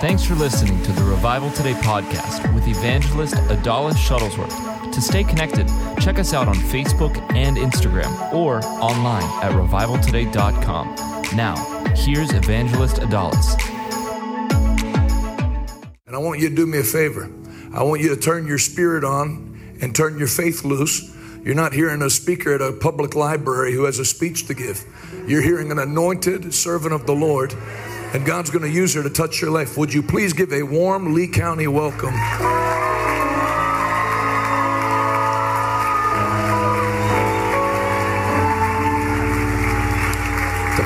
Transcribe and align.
Thanks 0.00 0.24
for 0.24 0.34
listening 0.34 0.82
to 0.82 0.92
the 0.92 1.04
Revival 1.04 1.50
Today 1.52 1.72
podcast 1.74 2.52
with 2.52 2.66
evangelist 2.66 3.34
Adalis 3.34 3.94
Shuttlesworth. 3.94 4.92
To 4.92 5.00
stay 5.00 5.22
connected, 5.22 5.68
check 6.00 6.18
us 6.18 6.34
out 6.34 6.48
on 6.48 6.56
Facebook 6.56 7.16
and 7.32 7.56
Instagram 7.56 8.32
or 8.32 8.58
online 8.64 9.22
at 9.42 9.52
revivaltoday.com. 9.52 10.94
Now, 11.36 11.54
here's 11.94 12.32
evangelist 12.32 12.96
Adalis. 12.96 13.54
And 16.06 16.14
I 16.14 16.18
want 16.18 16.40
you 16.40 16.48
to 16.48 16.54
do 16.54 16.66
me 16.66 16.78
a 16.78 16.82
favor. 16.82 17.30
I 17.72 17.84
want 17.84 18.02
you 18.02 18.08
to 18.14 18.20
turn 18.20 18.46
your 18.46 18.58
spirit 18.58 19.04
on 19.04 19.76
and 19.80 19.94
turn 19.94 20.18
your 20.18 20.28
faith 20.28 20.64
loose. 20.64 21.14
You're 21.44 21.54
not 21.54 21.72
hearing 21.72 22.02
a 22.02 22.10
speaker 22.10 22.54
at 22.54 22.60
a 22.60 22.72
public 22.72 23.14
library 23.14 23.72
who 23.72 23.84
has 23.84 24.00
a 24.00 24.04
speech 24.04 24.48
to 24.48 24.54
give. 24.54 24.84
You're 25.26 25.42
hearing 25.42 25.70
an 25.70 25.78
anointed 25.78 26.52
servant 26.52 26.92
of 26.92 27.06
the 27.06 27.14
Lord 27.14 27.54
and 28.14 28.24
God's 28.24 28.48
going 28.48 28.62
to 28.62 28.70
use 28.70 28.94
her 28.94 29.02
to 29.02 29.10
touch 29.10 29.42
your 29.42 29.50
life. 29.50 29.76
Would 29.76 29.92
you 29.92 30.00
please 30.00 30.32
give 30.32 30.52
a 30.52 30.62
warm 30.62 31.14
Lea 31.14 31.26
County 31.26 31.66
welcome? 31.66 32.12
To 32.12 32.18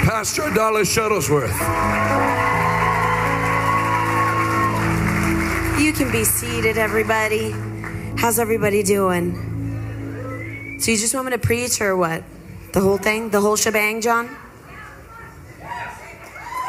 Pastor 0.09 0.43
Adalis 0.43 0.89
Shuttlesworth. 0.89 1.53
You 5.79 5.93
can 5.93 6.11
be 6.11 6.25
seated, 6.25 6.79
everybody. 6.79 7.51
How's 8.17 8.39
everybody 8.39 8.83
doing? 8.83 9.35
So, 10.81 10.93
you 10.93 10.97
just 10.97 11.15
want 11.15 11.27
me 11.27 11.33
to 11.33 11.39
preach 11.39 11.79
or 11.83 11.95
what? 11.95 12.25
The 12.73 12.81
whole 12.81 12.97
thing? 12.97 13.29
The 13.29 13.43
whole 13.43 13.57
shebang, 13.57 14.01
John? 14.01 14.35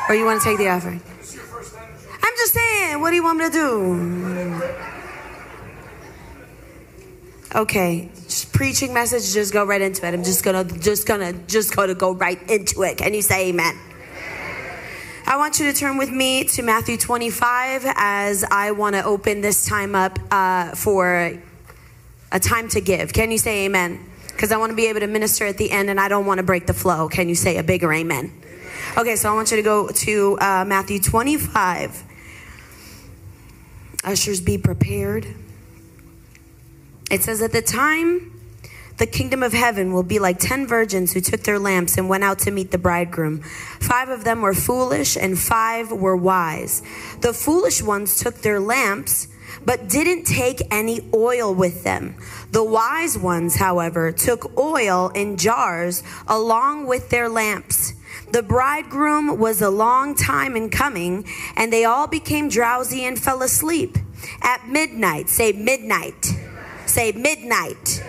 Or 0.10 0.16
you 0.16 0.26
want 0.26 0.42
to 0.42 0.50
take 0.50 0.58
the 0.58 0.70
offering? 0.70 1.00
I'm 1.00 2.34
just 2.36 2.54
saying, 2.54 3.00
what 3.00 3.12
do 3.12 3.16
you 3.16 3.24
want 3.24 3.38
me 3.38 3.46
to 3.46 3.52
do? 3.52 4.62
Okay, 7.56 8.10
just 8.26 8.52
preaching 8.52 8.92
message, 8.92 9.34
just 9.34 9.54
go 9.54 9.64
right 9.64 9.82
into 9.82 10.06
it. 10.08 10.14
I'm 10.16 10.24
just 10.24 10.44
gonna, 10.44 10.64
just 10.64 11.08
gonna, 11.08 11.34
just 11.48 11.76
gonna 11.76 11.94
go 11.94 12.14
right 12.14 12.42
into 12.50 12.82
it. 12.82 12.98
Can 12.98 13.14
you 13.14 13.22
say 13.22 13.50
amen? 13.50 13.78
I 15.28 15.38
want 15.38 15.60
you 15.60 15.72
to 15.72 15.78
turn 15.78 15.98
with 15.98 16.12
me 16.12 16.44
to 16.46 16.64
Matthew 16.64 16.98
25 16.98 17.84
as 17.96 18.44
I 18.50 18.72
want 18.72 18.96
to 18.96 19.04
open 19.04 19.42
this 19.42 19.64
time 19.66 19.94
up 19.94 20.18
uh, 20.32 20.72
for 20.74 21.40
a 22.32 22.40
time 22.40 22.68
to 22.70 22.82
give. 22.82 23.14
Can 23.14 23.30
you 23.30 23.38
say 23.38 23.66
amen? 23.66 24.04
Because 24.28 24.52
I 24.52 24.58
want 24.58 24.72
to 24.72 24.76
be 24.76 24.88
able 24.88 25.02
to 25.02 25.08
minister 25.08 25.46
at 25.46 25.58
the 25.58 25.70
end 25.70 25.92
and 25.92 26.00
I 26.00 26.08
don't 26.08 26.26
want 26.26 26.40
to 26.40 26.44
break 26.44 26.66
the 26.66 26.74
flow. 26.74 27.10
Can 27.10 27.30
you 27.30 27.36
say 27.36 27.58
a 27.58 27.64
bigger 27.64 27.94
amen? 27.94 28.32
Okay, 28.98 29.16
so 29.16 29.32
I 29.32 29.36
want 29.36 29.52
you 29.52 29.58
to 29.58 29.64
go 29.64 29.88
to 29.88 30.38
uh, 30.40 30.66
Matthew 30.66 31.00
25. 31.00 32.04
Ushers, 34.04 34.42
be 34.42 34.58
prepared. 34.58 35.28
It 37.12 37.22
says, 37.22 37.42
At 37.44 37.52
the 37.52 37.62
time, 37.62 38.40
the 38.98 39.06
kingdom 39.06 39.44
of 39.44 39.54
heaven 39.54 39.94
will 39.94 40.04
be 40.04 40.18
like 40.18 40.40
ten 40.40 40.66
virgins 40.66 41.14
who 41.14 41.22
took 41.22 41.42
their 41.42 41.60
lamps 41.60 41.98
and 41.98 42.10
went 42.10 42.24
out 42.24 42.40
to 42.40 42.52
meet 42.52 42.72
the 42.72 42.80
bridegroom. 42.80 43.42
Five 43.80 44.10
of 44.10 44.24
them 44.24 44.42
were 44.42 44.56
foolish, 44.56 45.16
and 45.16 45.38
five 45.38 45.92
were 45.92 46.18
wise. 46.18 46.82
The 47.22 47.32
foolish 47.32 47.84
ones 47.84 48.20
took 48.20 48.38
their 48.38 48.60
lamps, 48.60 49.28
but 49.64 49.88
didn't 49.88 50.24
take 50.26 50.64
any 50.72 51.08
oil 51.14 51.54
with 51.54 51.84
them. 51.84 52.16
The 52.52 52.64
wise 52.64 53.18
ones, 53.18 53.56
however, 53.56 54.12
took 54.12 54.58
oil 54.58 55.10
in 55.10 55.38
jars 55.38 56.02
along 56.28 56.88
with 56.88 57.10
their 57.10 57.30
lamps. 57.30 57.94
The 58.32 58.44
bridegroom 58.44 59.40
was 59.40 59.62
a 59.62 59.70
long 59.70 60.16
time 60.16 60.56
in 60.56 60.70
coming, 60.70 61.26
and 61.56 61.74
they 61.74 61.86
all 61.86 62.08
became 62.08 62.48
drowsy 62.48 63.06
and 63.06 63.18
fell 63.18 63.42
asleep. 63.42 63.98
At 64.42 64.68
midnight, 64.68 65.30
say 65.30 65.52
midnight, 65.52 66.36
say 66.86 67.12
midnight. 67.12 68.04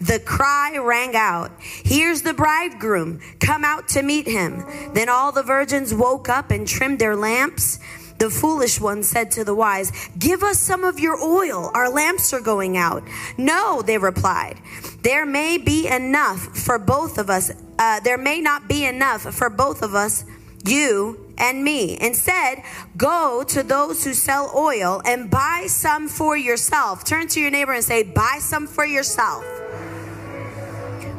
The 0.00 0.18
cry 0.18 0.78
rang 0.78 1.14
out, 1.14 1.52
Here's 1.60 2.22
the 2.22 2.34
bridegroom, 2.34 3.20
come 3.38 3.64
out 3.64 3.88
to 3.88 4.02
meet 4.02 4.26
him. 4.26 4.64
Then 4.94 5.08
all 5.08 5.30
the 5.30 5.42
virgins 5.42 5.92
woke 5.94 6.28
up 6.28 6.50
and 6.50 6.66
trimmed 6.66 6.98
their 6.98 7.16
lamps. 7.16 7.78
The 8.20 8.28
foolish 8.28 8.78
one 8.78 9.02
said 9.02 9.30
to 9.32 9.44
the 9.44 9.54
wise, 9.54 9.90
Give 10.18 10.42
us 10.42 10.58
some 10.58 10.84
of 10.84 11.00
your 11.00 11.18
oil. 11.18 11.70
Our 11.72 11.88
lamps 11.88 12.34
are 12.34 12.40
going 12.40 12.76
out. 12.76 13.02
No, 13.38 13.80
they 13.80 13.96
replied. 13.96 14.60
There 15.02 15.24
may 15.24 15.56
be 15.56 15.88
enough 15.88 16.54
for 16.54 16.78
both 16.78 17.16
of 17.16 17.30
us. 17.30 17.50
Uh, 17.78 18.00
there 18.00 18.18
may 18.18 18.42
not 18.42 18.68
be 18.68 18.84
enough 18.84 19.22
for 19.22 19.48
both 19.48 19.80
of 19.80 19.94
us, 19.94 20.26
you 20.66 21.32
and 21.38 21.64
me. 21.64 21.96
Instead, 21.98 22.62
go 22.98 23.42
to 23.48 23.62
those 23.62 24.04
who 24.04 24.12
sell 24.12 24.52
oil 24.54 25.00
and 25.06 25.30
buy 25.30 25.64
some 25.66 26.06
for 26.06 26.36
yourself. 26.36 27.04
Turn 27.04 27.26
to 27.28 27.40
your 27.40 27.50
neighbor 27.50 27.72
and 27.72 27.82
say, 27.82 28.02
Buy 28.02 28.36
some 28.38 28.66
for 28.66 28.84
yourself. 28.84 29.42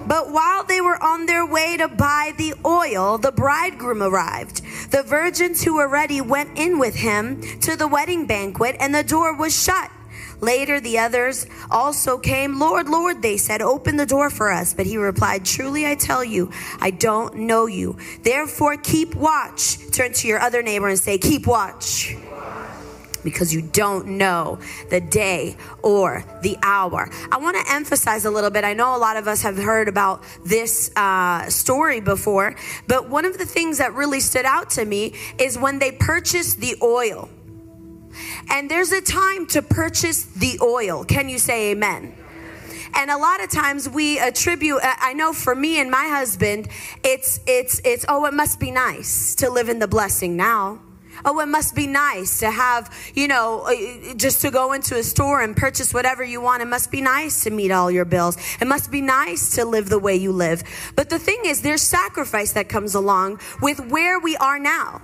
But 0.07 0.31
while 0.31 0.63
they 0.63 0.81
were 0.81 1.01
on 1.01 1.25
their 1.25 1.45
way 1.45 1.77
to 1.77 1.87
buy 1.87 2.33
the 2.37 2.53
oil, 2.65 3.17
the 3.17 3.31
bridegroom 3.31 4.01
arrived. 4.01 4.61
The 4.91 5.03
virgins 5.03 5.63
who 5.63 5.75
were 5.75 5.87
ready 5.87 6.21
went 6.21 6.57
in 6.57 6.79
with 6.79 6.95
him 6.95 7.41
to 7.61 7.75
the 7.75 7.87
wedding 7.87 8.25
banquet, 8.25 8.75
and 8.79 8.93
the 8.93 9.03
door 9.03 9.35
was 9.35 9.61
shut. 9.61 9.91
Later, 10.39 10.79
the 10.79 10.97
others 10.97 11.45
also 11.69 12.17
came. 12.17 12.59
Lord, 12.59 12.89
Lord, 12.89 13.21
they 13.21 13.37
said, 13.37 13.61
open 13.61 13.97
the 13.97 14.07
door 14.07 14.31
for 14.31 14.51
us. 14.51 14.73
But 14.73 14.87
he 14.87 14.97
replied, 14.97 15.45
Truly, 15.45 15.85
I 15.85 15.93
tell 15.93 16.23
you, 16.23 16.51
I 16.79 16.89
don't 16.89 17.35
know 17.35 17.67
you. 17.67 17.97
Therefore, 18.23 18.75
keep 18.77 19.13
watch. 19.13 19.77
Turn 19.91 20.13
to 20.13 20.27
your 20.27 20.39
other 20.39 20.63
neighbor 20.63 20.87
and 20.87 20.97
say, 20.97 21.19
Keep 21.19 21.45
watch 21.45 22.15
because 23.23 23.53
you 23.53 23.61
don't 23.61 24.07
know 24.07 24.59
the 24.89 24.99
day 25.01 25.55
or 25.81 26.23
the 26.41 26.57
hour. 26.63 27.09
I 27.31 27.37
want 27.37 27.57
to 27.57 27.73
emphasize 27.73 28.25
a 28.25 28.31
little 28.31 28.49
bit. 28.49 28.63
I 28.63 28.73
know 28.73 28.95
a 28.95 28.97
lot 28.97 29.17
of 29.17 29.27
us 29.27 29.41
have 29.41 29.57
heard 29.57 29.87
about 29.87 30.23
this 30.45 30.91
uh, 30.95 31.49
story 31.49 31.99
before, 31.99 32.55
but 32.87 33.09
one 33.09 33.25
of 33.25 33.37
the 33.37 33.45
things 33.45 33.77
that 33.77 33.93
really 33.93 34.19
stood 34.19 34.45
out 34.45 34.69
to 34.71 34.85
me 34.85 35.13
is 35.37 35.57
when 35.57 35.79
they 35.79 35.91
purchased 35.91 36.59
the 36.59 36.75
oil. 36.81 37.29
And 38.49 38.69
there's 38.69 38.91
a 38.91 39.01
time 39.01 39.45
to 39.47 39.61
purchase 39.61 40.25
the 40.25 40.59
oil. 40.61 41.05
Can 41.05 41.29
you 41.29 41.39
say 41.39 41.71
amen? 41.71 42.15
and 42.93 43.09
a 43.09 43.17
lot 43.17 43.41
of 43.43 43.49
times 43.49 43.87
we 43.87 44.19
attribute 44.19 44.79
i 44.83 45.13
know 45.13 45.31
for 45.33 45.55
me 45.55 45.79
and 45.79 45.89
my 45.89 46.07
husband 46.07 46.67
it's 47.03 47.39
it's 47.47 47.79
it's 47.85 48.05
oh 48.09 48.25
it 48.25 48.33
must 48.33 48.59
be 48.59 48.71
nice 48.71 49.35
to 49.35 49.49
live 49.49 49.69
in 49.69 49.79
the 49.79 49.87
blessing 49.87 50.35
now 50.35 50.79
Oh, 51.25 51.39
it 51.39 51.47
must 51.47 51.75
be 51.75 51.87
nice 51.87 52.39
to 52.39 52.49
have, 52.49 52.93
you 53.13 53.27
know, 53.27 53.61
uh, 53.61 54.13
just 54.15 54.41
to 54.41 54.51
go 54.51 54.73
into 54.73 54.95
a 54.97 55.03
store 55.03 55.41
and 55.41 55.55
purchase 55.55 55.93
whatever 55.93 56.23
you 56.23 56.41
want. 56.41 56.61
It 56.61 56.67
must 56.67 56.91
be 56.91 57.01
nice 57.01 57.43
to 57.43 57.49
meet 57.49 57.71
all 57.71 57.91
your 57.91 58.05
bills. 58.05 58.37
It 58.59 58.67
must 58.67 58.91
be 58.91 59.01
nice 59.01 59.55
to 59.55 59.65
live 59.65 59.89
the 59.89 59.99
way 59.99 60.15
you 60.15 60.31
live. 60.31 60.63
But 60.95 61.09
the 61.09 61.19
thing 61.19 61.41
is, 61.45 61.61
there's 61.61 61.81
sacrifice 61.81 62.53
that 62.53 62.69
comes 62.69 62.95
along 62.95 63.39
with 63.61 63.79
where 63.91 64.19
we 64.19 64.35
are 64.37 64.59
now. 64.59 65.01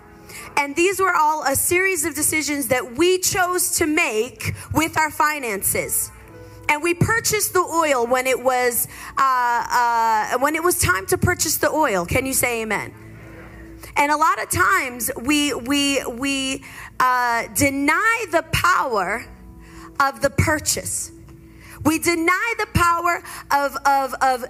And 0.55 0.75
these 0.75 0.99
were 0.99 1.15
all 1.15 1.43
a 1.43 1.55
series 1.55 2.05
of 2.05 2.15
decisions 2.15 2.67
that 2.67 2.97
we 2.97 3.19
chose 3.19 3.77
to 3.77 3.85
make 3.85 4.53
with 4.73 4.97
our 4.97 5.11
finances 5.11 6.11
and 6.69 6.83
we 6.83 6.93
purchased 6.93 7.53
the 7.53 7.59
oil 7.59 8.05
when 8.05 8.27
it 8.27 8.43
was 8.43 8.87
uh, 9.17 10.31
uh, 10.31 10.37
when 10.39 10.55
it 10.55 10.63
was 10.63 10.79
time 10.79 11.05
to 11.07 11.17
purchase 11.17 11.57
the 11.57 11.69
oil. 11.69 12.05
Can 12.05 12.25
you 12.25 12.33
say 12.33 12.61
amen? 12.61 12.93
And 13.97 14.11
a 14.11 14.17
lot 14.17 14.41
of 14.41 14.49
times 14.49 15.09
we 15.19 15.53
we 15.53 16.03
we 16.05 16.63
uh, 16.99 17.47
deny 17.55 18.25
the 18.31 18.43
power 18.51 19.25
of 19.99 20.21
the 20.21 20.29
purchase. 20.29 21.11
We 21.83 21.97
deny 21.97 22.53
the 22.59 22.67
power 22.73 23.23
of 23.51 23.75
of 23.85 24.13
of, 24.21 24.45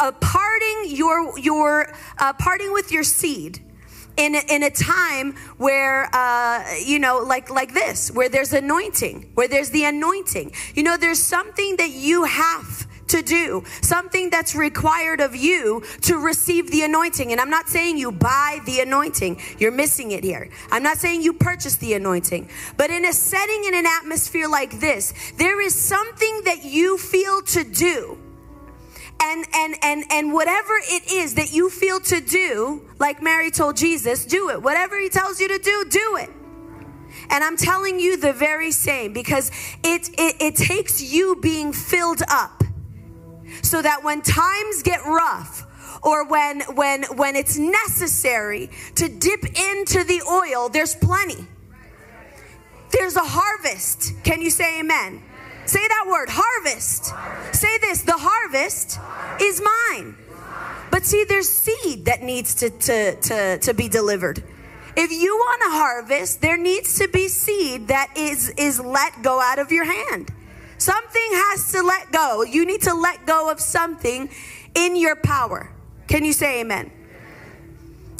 of 0.00 0.20
parting 0.20 0.84
your 0.86 1.38
your 1.38 1.92
uh, 2.18 2.32
parting 2.34 2.72
with 2.72 2.90
your 2.90 3.04
seed 3.04 3.60
in 4.16 4.34
a, 4.34 4.42
in 4.48 4.62
a 4.62 4.70
time 4.70 5.34
where 5.58 6.08
uh, 6.14 6.64
you 6.84 6.98
know 6.98 7.18
like 7.18 7.50
like 7.50 7.74
this 7.74 8.10
where 8.10 8.28
there's 8.28 8.52
anointing 8.52 9.30
where 9.34 9.48
there's 9.48 9.70
the 9.70 9.84
anointing 9.84 10.52
you 10.74 10.82
know 10.82 10.96
there's 10.96 11.22
something 11.22 11.76
that 11.76 11.90
you 11.90 12.24
have 12.24 12.85
to 13.08 13.22
do, 13.22 13.64
something 13.82 14.30
that's 14.30 14.54
required 14.54 15.20
of 15.20 15.34
you 15.34 15.82
to 16.02 16.18
receive 16.18 16.70
the 16.70 16.82
anointing. 16.82 17.32
And 17.32 17.40
I'm 17.40 17.50
not 17.50 17.68
saying 17.68 17.98
you 17.98 18.12
buy 18.12 18.60
the 18.66 18.80
anointing, 18.80 19.40
you're 19.58 19.72
missing 19.72 20.10
it 20.12 20.24
here. 20.24 20.50
I'm 20.70 20.82
not 20.82 20.98
saying 20.98 21.22
you 21.22 21.32
purchase 21.32 21.76
the 21.76 21.94
anointing, 21.94 22.48
but 22.76 22.90
in 22.90 23.04
a 23.04 23.12
setting, 23.12 23.64
in 23.64 23.74
an 23.74 23.86
atmosphere 23.86 24.48
like 24.48 24.80
this, 24.80 25.14
there 25.36 25.60
is 25.60 25.74
something 25.74 26.42
that 26.44 26.64
you 26.64 26.98
feel 26.98 27.42
to 27.42 27.64
do. 27.64 28.18
And, 29.18 29.46
and 29.54 29.76
and 29.82 30.04
and 30.10 30.32
whatever 30.34 30.74
it 30.74 31.10
is 31.10 31.36
that 31.36 31.50
you 31.50 31.70
feel 31.70 32.00
to 32.00 32.20
do 32.20 32.82
like 32.98 33.22
mary 33.22 33.50
told 33.50 33.78
jesus 33.78 34.26
do 34.26 34.50
it 34.50 34.62
whatever 34.62 35.00
he 35.00 35.08
tells 35.08 35.40
you 35.40 35.48
to 35.48 35.58
do 35.58 35.86
do 35.88 36.16
it 36.20 36.28
and 37.30 37.42
I'm 37.42 37.56
telling 37.56 37.98
you 37.98 38.16
the 38.16 38.32
very 38.32 38.70
same 38.70 39.12
because 39.12 39.50
it, 39.82 40.10
it, 40.18 40.36
it 40.40 40.56
takes 40.56 41.02
you 41.02 41.36
being 41.36 41.72
filled 41.72 42.22
up 42.28 42.55
so 43.62 43.82
that 43.82 44.04
when 44.04 44.22
times 44.22 44.82
get 44.82 45.04
rough, 45.04 45.64
or 46.02 46.26
when 46.26 46.60
when 46.74 47.04
when 47.16 47.36
it's 47.36 47.58
necessary 47.58 48.70
to 48.94 49.08
dip 49.08 49.44
into 49.44 50.04
the 50.04 50.22
oil 50.28 50.68
there's 50.68 50.94
plenty 50.94 51.46
there's 52.90 53.16
a 53.16 53.24
harvest. 53.24 54.12
Can 54.24 54.40
you 54.40 54.50
say 54.50 54.80
amen? 54.80 55.22
Say 55.66 55.86
that 55.86 56.06
word, 56.08 56.28
harvest. 56.30 57.12
Say 57.52 57.78
this 57.78 58.02
the 58.02 58.16
harvest 58.16 58.98
is 59.40 59.60
mine. 59.60 60.16
But 60.90 61.04
see, 61.04 61.24
there's 61.24 61.48
seed 61.48 62.04
that 62.06 62.22
needs 62.22 62.54
to, 62.56 62.70
to, 62.70 63.20
to, 63.20 63.58
to 63.58 63.74
be 63.74 63.88
delivered. 63.88 64.42
If 64.96 65.10
you 65.10 65.36
want 65.36 65.62
to 65.62 65.70
harvest, 65.70 66.40
there 66.40 66.56
needs 66.56 66.98
to 67.00 67.08
be 67.08 67.28
seed 67.28 67.88
that 67.88 68.16
is, 68.16 68.50
is 68.56 68.80
let 68.80 69.22
go 69.22 69.40
out 69.40 69.58
of 69.58 69.72
your 69.72 69.84
hand. 69.84 70.32
Something 70.78 71.28
has 71.32 71.72
to 71.72 71.82
let 71.82 72.12
go. 72.12 72.42
You 72.42 72.66
need 72.66 72.82
to 72.82 72.94
let 72.94 73.26
go 73.26 73.50
of 73.50 73.60
something 73.60 74.28
in 74.74 74.96
your 74.96 75.16
power. 75.16 75.70
Can 76.06 76.24
you 76.24 76.32
say 76.32 76.60
amen? 76.60 76.90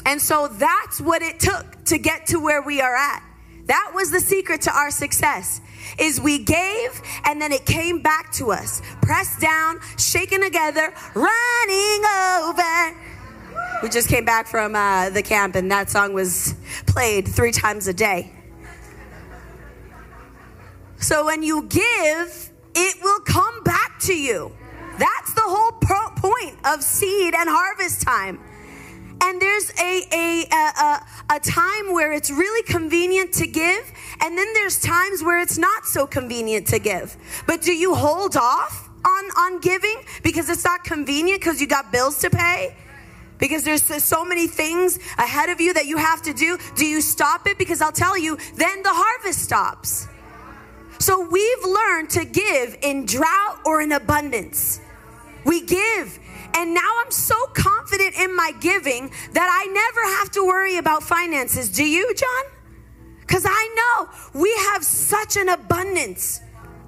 And 0.04 0.20
so 0.22 0.48
that's 0.48 1.00
what 1.00 1.22
it 1.22 1.40
took 1.40 1.84
to 1.86 1.98
get 1.98 2.26
to 2.28 2.38
where 2.38 2.62
we 2.62 2.80
are 2.80 2.94
at. 2.94 3.22
That 3.66 3.92
was 3.94 4.12
the 4.12 4.20
secret 4.20 4.62
to 4.62 4.72
our 4.72 4.90
success. 4.90 5.60
Is 5.98 6.20
we 6.20 6.38
gave 6.38 7.02
and 7.24 7.40
then 7.40 7.52
it 7.52 7.66
came 7.66 8.00
back 8.00 8.32
to 8.34 8.52
us. 8.52 8.80
Pressed 9.02 9.40
down, 9.40 9.80
shaken 9.98 10.42
together, 10.42 10.92
running 11.14 12.04
over. 12.42 12.96
We 13.82 13.88
just 13.88 14.08
came 14.08 14.24
back 14.24 14.46
from 14.46 14.74
uh, 14.74 15.10
the 15.10 15.22
camp 15.22 15.54
and 15.54 15.70
that 15.70 15.90
song 15.90 16.12
was 16.12 16.54
played 16.86 17.28
three 17.28 17.52
times 17.52 17.88
a 17.88 17.92
day. 17.92 18.32
So 20.98 21.26
when 21.26 21.42
you 21.42 21.62
give, 21.64 22.50
it 22.74 22.96
will 23.02 23.20
come 23.20 23.62
back 23.62 23.98
to 24.00 24.14
you. 24.14 24.52
That's 24.98 25.34
the 25.34 25.42
whole 25.44 25.72
pro- 25.72 26.10
point 26.16 26.58
of 26.64 26.82
seed 26.82 27.34
and 27.34 27.48
harvest 27.48 28.02
time. 28.02 28.40
And 29.20 29.40
there's 29.40 29.70
a, 29.80 30.02
a, 30.12 30.46
a, 30.52 31.36
a, 31.36 31.40
time 31.40 31.92
where 31.92 32.12
it's 32.12 32.30
really 32.30 32.62
convenient 32.62 33.32
to 33.34 33.46
give, 33.46 33.92
and 34.20 34.36
then 34.36 34.52
there's 34.52 34.80
times 34.80 35.22
where 35.22 35.40
it's 35.40 35.56
not 35.56 35.86
so 35.86 36.06
convenient 36.06 36.66
to 36.68 36.78
give. 36.78 37.16
But 37.46 37.62
do 37.62 37.72
you 37.72 37.94
hold 37.94 38.36
off 38.36 38.88
on, 39.04 39.24
on 39.38 39.60
giving 39.60 40.02
because 40.22 40.50
it's 40.50 40.64
not 40.64 40.84
convenient 40.84 41.40
because 41.40 41.60
you 41.60 41.66
got 41.66 41.90
bills 41.92 42.18
to 42.20 42.30
pay? 42.30 42.76
Because 43.38 43.64
there's 43.64 43.82
so 43.82 44.24
many 44.24 44.46
things 44.46 44.98
ahead 45.18 45.48
of 45.48 45.60
you 45.60 45.74
that 45.74 45.86
you 45.86 45.96
have 45.96 46.22
to 46.22 46.32
do. 46.32 46.58
Do 46.74 46.86
you 46.86 47.00
stop 47.00 47.46
it? 47.46 47.58
Because 47.58 47.80
I'll 47.80 47.92
tell 47.92 48.16
you, 48.16 48.38
then 48.54 48.82
the 48.82 48.92
harvest 48.92 49.40
stops. 49.42 50.08
So 50.98 51.28
we've 51.28 51.64
learned 51.64 52.10
to 52.10 52.24
give 52.24 52.76
in 52.82 53.06
drought 53.06 53.60
or 53.64 53.80
in 53.80 53.92
abundance. 53.92 54.80
We 55.44 55.64
give. 55.64 56.18
And 56.54 56.72
now 56.72 56.90
I'm 57.04 57.10
so 57.10 57.34
confident 57.54 58.16
in 58.16 58.34
my 58.34 58.52
giving 58.60 59.10
that 59.32 59.48
I 59.50 59.70
never 59.72 60.18
have 60.18 60.30
to 60.32 60.44
worry 60.44 60.78
about 60.78 61.02
finances. 61.02 61.68
Do 61.70 61.84
you, 61.84 62.14
John? 62.14 62.52
Because 63.20 63.44
I 63.46 63.74
know 63.76 64.40
we 64.40 64.54
have 64.72 64.84
such 64.84 65.36
an 65.36 65.48
abundance 65.48 66.40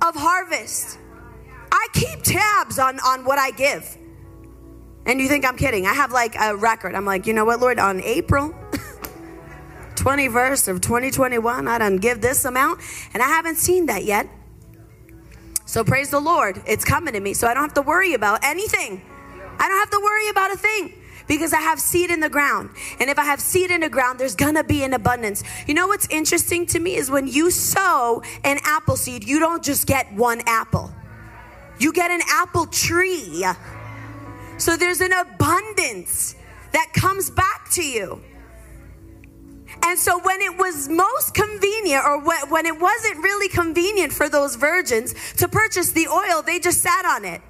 of 0.06 0.14
harvest. 0.14 0.98
I 1.70 1.86
keep 1.92 2.22
tabs 2.22 2.78
on, 2.78 2.98
on 3.00 3.24
what 3.24 3.38
I 3.38 3.50
give. 3.50 3.96
And 5.04 5.20
you 5.20 5.28
think 5.28 5.44
I'm 5.44 5.56
kidding. 5.56 5.86
I 5.86 5.94
have 5.94 6.12
like 6.12 6.34
a 6.40 6.56
record. 6.56 6.94
I'm 6.94 7.04
like, 7.04 7.26
you 7.26 7.32
know 7.32 7.44
what, 7.44 7.60
Lord, 7.60 7.78
on 7.78 8.02
April 8.02 8.54
21st 9.98 10.68
of 10.68 10.80
2021, 10.80 11.68
I 11.68 11.78
done 11.78 11.96
give 11.96 12.20
this 12.20 12.44
amount, 12.44 12.80
and 13.12 13.22
I 13.22 13.26
haven't 13.26 13.56
seen 13.56 13.86
that 13.86 14.04
yet. 14.04 14.28
So 15.66 15.84
praise 15.84 16.10
the 16.10 16.20
Lord. 16.20 16.62
It's 16.66 16.84
coming 16.84 17.12
to 17.14 17.20
me. 17.20 17.34
So 17.34 17.46
I 17.46 17.52
don't 17.52 17.64
have 17.64 17.74
to 17.74 17.82
worry 17.82 18.14
about 18.14 18.42
anything. 18.42 19.02
I 19.58 19.68
don't 19.68 19.78
have 19.78 19.90
to 19.90 20.00
worry 20.02 20.28
about 20.30 20.52
a 20.52 20.56
thing 20.56 20.94
because 21.26 21.52
I 21.52 21.60
have 21.60 21.78
seed 21.78 22.10
in 22.10 22.20
the 22.20 22.30
ground. 22.30 22.70
And 22.98 23.10
if 23.10 23.18
I 23.18 23.24
have 23.24 23.40
seed 23.40 23.70
in 23.70 23.82
the 23.82 23.88
ground, 23.88 24.18
there's 24.18 24.34
gonna 24.34 24.64
be 24.64 24.82
an 24.82 24.94
abundance. 24.94 25.44
You 25.66 25.74
know 25.74 25.86
what's 25.86 26.08
interesting 26.08 26.64
to 26.66 26.78
me 26.78 26.96
is 26.96 27.10
when 27.10 27.26
you 27.26 27.50
sow 27.50 28.22
an 28.44 28.58
apple 28.64 28.96
seed, 28.96 29.24
you 29.24 29.38
don't 29.38 29.62
just 29.62 29.86
get 29.86 30.10
one 30.14 30.40
apple, 30.46 30.90
you 31.78 31.92
get 31.92 32.10
an 32.10 32.22
apple 32.28 32.66
tree. 32.66 33.44
So 34.56 34.76
there's 34.76 35.00
an 35.00 35.12
abundance 35.12 36.34
that 36.72 36.92
comes 36.92 37.30
back 37.30 37.70
to 37.72 37.84
you. 37.84 38.22
And 39.88 39.98
so 39.98 40.18
when 40.18 40.42
it 40.42 40.58
was 40.58 40.86
most 40.86 41.32
convenient, 41.32 42.04
or 42.04 42.20
when 42.20 42.66
it 42.66 42.78
wasn't 42.78 43.22
really 43.24 43.48
convenient 43.48 44.12
for 44.12 44.28
those 44.28 44.54
virgins 44.54 45.14
to 45.38 45.48
purchase 45.48 45.92
the 45.92 46.08
oil, 46.08 46.42
they 46.42 46.58
just 46.58 46.82
sat 46.82 47.06
on 47.06 47.24
it. 47.24 47.40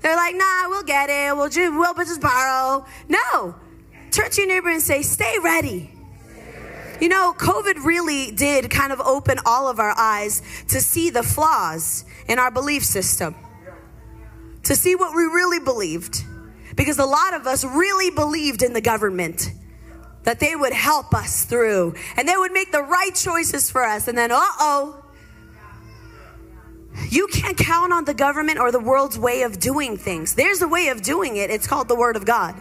They're 0.00 0.16
like, 0.16 0.34
nah, 0.34 0.68
we'll 0.68 0.82
get 0.82 1.08
it. 1.08 1.36
We'll 1.36 1.48
just, 1.48 1.72
we'll 1.72 1.94
just 1.94 2.20
borrow. 2.20 2.84
No. 3.08 3.54
Turn 4.10 4.28
to 4.30 4.40
your 4.40 4.48
neighbor 4.48 4.70
and 4.70 4.82
say, 4.82 5.02
stay 5.02 5.36
ready. 5.40 5.92
You 7.00 7.08
know, 7.08 7.32
COVID 7.38 7.84
really 7.84 8.32
did 8.32 8.68
kind 8.68 8.92
of 8.92 9.00
open 9.00 9.38
all 9.46 9.68
of 9.68 9.78
our 9.78 9.96
eyes 9.96 10.42
to 10.66 10.80
see 10.80 11.10
the 11.10 11.22
flaws 11.22 12.04
in 12.26 12.40
our 12.40 12.50
belief 12.50 12.84
system, 12.84 13.36
to 14.64 14.74
see 14.74 14.96
what 14.96 15.14
we 15.14 15.22
really 15.22 15.60
believed. 15.60 16.24
Because 16.74 16.98
a 16.98 17.06
lot 17.06 17.34
of 17.34 17.46
us 17.46 17.64
really 17.64 18.10
believed 18.10 18.64
in 18.64 18.72
the 18.72 18.80
government 18.80 19.52
that 20.24 20.40
they 20.40 20.54
would 20.54 20.72
help 20.72 21.14
us 21.14 21.44
through 21.44 21.94
and 22.16 22.28
they 22.28 22.36
would 22.36 22.52
make 22.52 22.72
the 22.72 22.82
right 22.82 23.14
choices 23.14 23.70
for 23.70 23.84
us. 23.84 24.08
And 24.08 24.16
then, 24.16 24.30
uh 24.30 24.38
oh, 24.40 25.04
you 27.08 27.26
can't 27.28 27.56
count 27.56 27.92
on 27.92 28.04
the 28.04 28.14
government 28.14 28.58
or 28.58 28.70
the 28.70 28.80
world's 28.80 29.18
way 29.18 29.42
of 29.42 29.58
doing 29.58 29.96
things. 29.96 30.34
There's 30.34 30.62
a 30.62 30.68
way 30.68 30.88
of 30.88 31.02
doing 31.02 31.36
it. 31.36 31.50
It's 31.50 31.66
called 31.66 31.88
the 31.88 31.94
Word 31.96 32.16
of 32.16 32.24
God. 32.24 32.54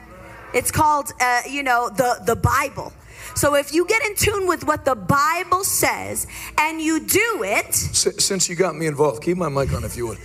It's 0.54 0.72
called, 0.72 1.12
uh, 1.20 1.42
you 1.50 1.64
know, 1.64 1.90
the, 1.90 2.22
the 2.26 2.36
Bible. 2.36 2.94
So 3.36 3.56
if 3.56 3.74
you 3.74 3.86
get 3.86 4.04
in 4.06 4.16
tune 4.16 4.48
with 4.48 4.66
what 4.66 4.84
the 4.84 4.96
Bible 4.96 5.64
says 5.64 6.28
and 6.58 6.82
you 6.82 7.00
do 7.00 7.44
it. 7.44 7.74
Since 7.74 8.50
you 8.50 8.56
got 8.56 8.76
me 8.76 8.88
involved, 8.88 9.24
keep 9.24 9.38
my 9.38 9.50
mic 9.50 9.74
on 9.74 9.84
if 9.84 9.96
you 9.96 10.08
would. 10.08 10.18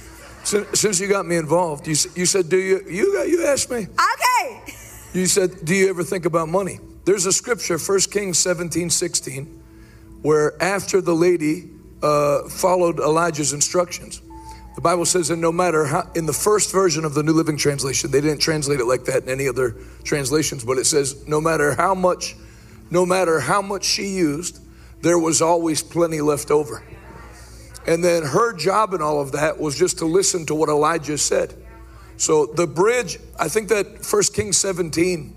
Since 0.45 1.01
you 1.01 1.09
got 1.09 1.27
me 1.27 1.37
involved, 1.37 1.87
you, 1.87 1.97
you 2.15 2.27
said, 2.27 2.49
do 2.49 2.57
you, 2.57 2.85
you, 2.89 3.23
you 3.25 3.47
asked 3.47 3.71
me. 3.71 3.79
Okay. 3.79 4.75
You 5.13 5.27
said, 5.27 5.65
do 5.65 5.75
you 5.75 5.89
ever 5.89 6.05
think 6.05 6.25
about 6.25 6.49
money? 6.49 6.79
There's 7.07 7.25
a 7.25 7.33
scripture, 7.33 7.79
1 7.79 8.01
Kings 8.11 8.37
17, 8.37 8.91
16, 8.91 9.63
where 10.23 10.61
after 10.61 11.01
the 11.01 11.15
lady 11.15 11.71
uh, 12.03 12.49
followed 12.49 12.99
Elijah's 12.99 13.53
instructions. 13.53 14.21
The 14.75 14.81
Bible 14.81 15.07
says, 15.07 15.31
and 15.31 15.41
no 15.41 15.53
matter 15.53 15.87
how, 15.87 16.11
in 16.17 16.27
the 16.27 16.33
first 16.33 16.73
version 16.73 17.05
of 17.05 17.15
the 17.15 17.23
New 17.23 17.33
Living 17.33 17.57
Translation, 17.57 18.11
they 18.11 18.21
didn't 18.21 18.41
translate 18.41 18.81
it 18.81 18.87
like 18.87 19.05
that 19.05 19.23
in 19.23 19.29
any 19.29 19.47
other 19.47 19.77
translations, 20.03 20.65
but 20.65 20.79
it 20.79 20.85
says, 20.85 21.29
no 21.29 21.41
matter 21.41 21.77
how 21.77 21.95
much, 21.95 22.35
no 22.91 23.07
matter 23.07 23.39
how 23.39 23.63
much 23.63 23.85
she 23.85 24.09
used, 24.09 24.61
there 25.01 25.19
was 25.19 25.41
always 25.41 25.85
plenty 25.85 26.21
left 26.21 26.51
over. 26.51 26.83
And 27.87 28.03
then 28.03 28.25
her 28.25 28.53
job 28.53 28.95
in 28.95 29.01
all 29.01 29.21
of 29.21 29.31
that 29.31 29.61
was 29.61 29.79
just 29.79 29.99
to 29.99 30.07
listen 30.07 30.45
to 30.47 30.57
what 30.57 30.69
Elijah 30.69 31.19
said. 31.19 31.55
So 32.17 32.47
the 32.47 32.67
bridge, 32.67 33.21
I 33.39 33.49
think 33.49 33.69
that 33.69 34.05
First 34.05 34.35
Kings 34.35 34.57
17 34.57 35.35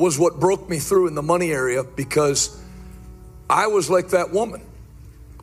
was 0.00 0.18
what 0.18 0.40
broke 0.40 0.68
me 0.68 0.78
through 0.78 1.06
in 1.06 1.14
the 1.14 1.22
money 1.22 1.52
area 1.52 1.84
because 1.84 2.60
I 3.48 3.66
was 3.66 3.90
like 3.90 4.08
that 4.08 4.32
woman 4.32 4.62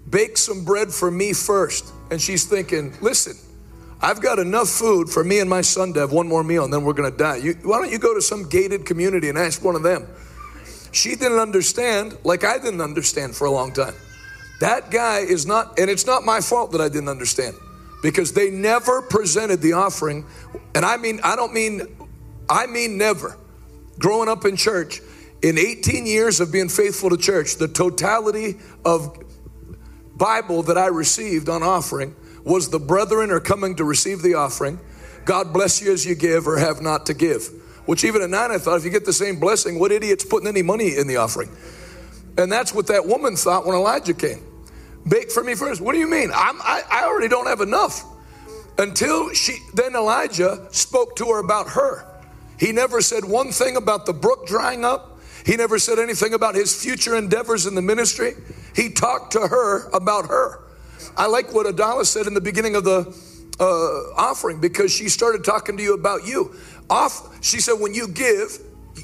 bake 0.09 0.37
some 0.37 0.63
bread 0.63 0.91
for 0.91 1.11
me 1.11 1.33
first. 1.33 1.93
And 2.09 2.21
she's 2.21 2.45
thinking, 2.45 2.93
listen, 3.01 3.35
I've 4.01 4.21
got 4.21 4.39
enough 4.39 4.69
food 4.69 5.09
for 5.09 5.23
me 5.23 5.39
and 5.39 5.49
my 5.49 5.61
son 5.61 5.93
to 5.93 5.99
have 5.99 6.11
one 6.11 6.27
more 6.27 6.43
meal 6.43 6.63
and 6.63 6.73
then 6.73 6.83
we're 6.83 6.93
going 6.93 7.11
to 7.11 7.17
die. 7.17 7.37
You, 7.37 7.53
why 7.63 7.79
don't 7.81 7.91
you 7.91 7.99
go 7.99 8.13
to 8.13 8.21
some 8.21 8.47
gated 8.47 8.85
community 8.85 9.29
and 9.29 9.37
ask 9.37 9.63
one 9.63 9.75
of 9.75 9.83
them? 9.83 10.07
She 10.91 11.15
didn't 11.15 11.39
understand 11.39 12.17
like 12.23 12.43
I 12.43 12.57
didn't 12.57 12.81
understand 12.81 13.35
for 13.35 13.45
a 13.45 13.51
long 13.51 13.73
time. 13.73 13.93
That 14.59 14.89
guy 14.89 15.19
is 15.19 15.45
not, 15.45 15.77
and 15.77 15.89
it's 15.89 16.05
not 16.05 16.23
my 16.23 16.39
fault 16.39 16.71
that 16.71 16.81
I 16.81 16.89
didn't 16.89 17.09
understand 17.09 17.55
because 18.01 18.33
they 18.33 18.49
never 18.49 19.01
presented 19.01 19.61
the 19.61 19.73
offering. 19.73 20.25
And 20.73 20.85
I 20.85 20.97
mean, 20.97 21.19
I 21.23 21.35
don't 21.35 21.53
mean, 21.53 21.81
I 22.49 22.65
mean 22.65 22.97
never. 22.97 23.37
Growing 23.99 24.29
up 24.29 24.45
in 24.45 24.55
church, 24.55 25.01
in 25.41 25.57
18 25.57 26.05
years 26.05 26.39
of 26.39 26.51
being 26.51 26.69
faithful 26.69 27.09
to 27.09 27.17
church, 27.17 27.55
the 27.57 27.67
totality 27.67 28.57
of 28.83 29.17
Bible 30.15 30.63
that 30.63 30.77
I 30.77 30.87
received 30.87 31.49
on 31.49 31.63
offering 31.63 32.15
was 32.43 32.69
the 32.69 32.79
brethren 32.79 33.29
are 33.31 33.39
coming 33.39 33.75
to 33.75 33.83
receive 33.83 34.21
the 34.21 34.35
offering. 34.35 34.79
God 35.25 35.53
bless 35.53 35.81
you 35.81 35.91
as 35.91 36.05
you 36.05 36.15
give 36.15 36.47
or 36.47 36.57
have 36.57 36.81
not 36.81 37.05
to 37.07 37.13
give. 37.13 37.49
Which 37.85 38.03
even 38.03 38.21
at 38.21 38.29
nine, 38.29 38.51
I 38.51 38.57
thought 38.57 38.77
if 38.77 38.85
you 38.85 38.91
get 38.91 39.05
the 39.05 39.13
same 39.13 39.39
blessing, 39.39 39.79
what 39.79 39.91
idiot's 39.91 40.25
putting 40.25 40.47
any 40.47 40.61
money 40.61 40.97
in 40.97 41.07
the 41.07 41.17
offering? 41.17 41.49
And 42.37 42.51
that's 42.51 42.73
what 42.73 42.87
that 42.87 43.05
woman 43.07 43.35
thought 43.35 43.65
when 43.65 43.75
Elijah 43.75 44.13
came. 44.13 44.43
Bake 45.07 45.31
for 45.31 45.43
me 45.43 45.55
first. 45.55 45.81
What 45.81 45.93
do 45.93 45.99
you 45.99 46.09
mean? 46.09 46.31
I'm, 46.33 46.59
I, 46.61 46.83
I 46.89 47.03
already 47.05 47.29
don't 47.29 47.47
have 47.47 47.61
enough. 47.61 48.03
Until 48.77 49.33
she, 49.33 49.57
then 49.73 49.95
Elijah 49.95 50.67
spoke 50.71 51.15
to 51.17 51.25
her 51.25 51.39
about 51.39 51.69
her. 51.69 52.16
He 52.59 52.71
never 52.71 53.01
said 53.01 53.25
one 53.25 53.51
thing 53.51 53.77
about 53.77 54.05
the 54.05 54.13
brook 54.13 54.47
drying 54.47 54.83
up. 54.83 55.19
He 55.45 55.55
never 55.55 55.79
said 55.79 55.99
anything 55.99 56.33
about 56.33 56.55
his 56.55 56.83
future 56.83 57.15
endeavors 57.15 57.65
in 57.65 57.75
the 57.75 57.81
ministry. 57.81 58.33
He 58.75 58.89
talked 58.89 59.33
to 59.33 59.39
her 59.39 59.89
about 59.91 60.27
her. 60.27 60.61
I 61.15 61.27
like 61.27 61.53
what 61.53 61.65
Adalis 61.65 62.07
said 62.07 62.27
in 62.27 62.33
the 62.33 62.41
beginning 62.41 62.75
of 62.75 62.83
the 62.83 63.15
uh, 63.59 63.63
offering 64.19 64.59
because 64.59 64.91
she 64.91 65.09
started 65.09 65.43
talking 65.43 65.77
to 65.77 65.83
you 65.83 65.93
about 65.93 66.27
you. 66.27 66.55
Off, 66.89 67.43
she 67.43 67.59
said, 67.59 67.73
when 67.73 67.93
you 67.93 68.07
give, 68.07 68.59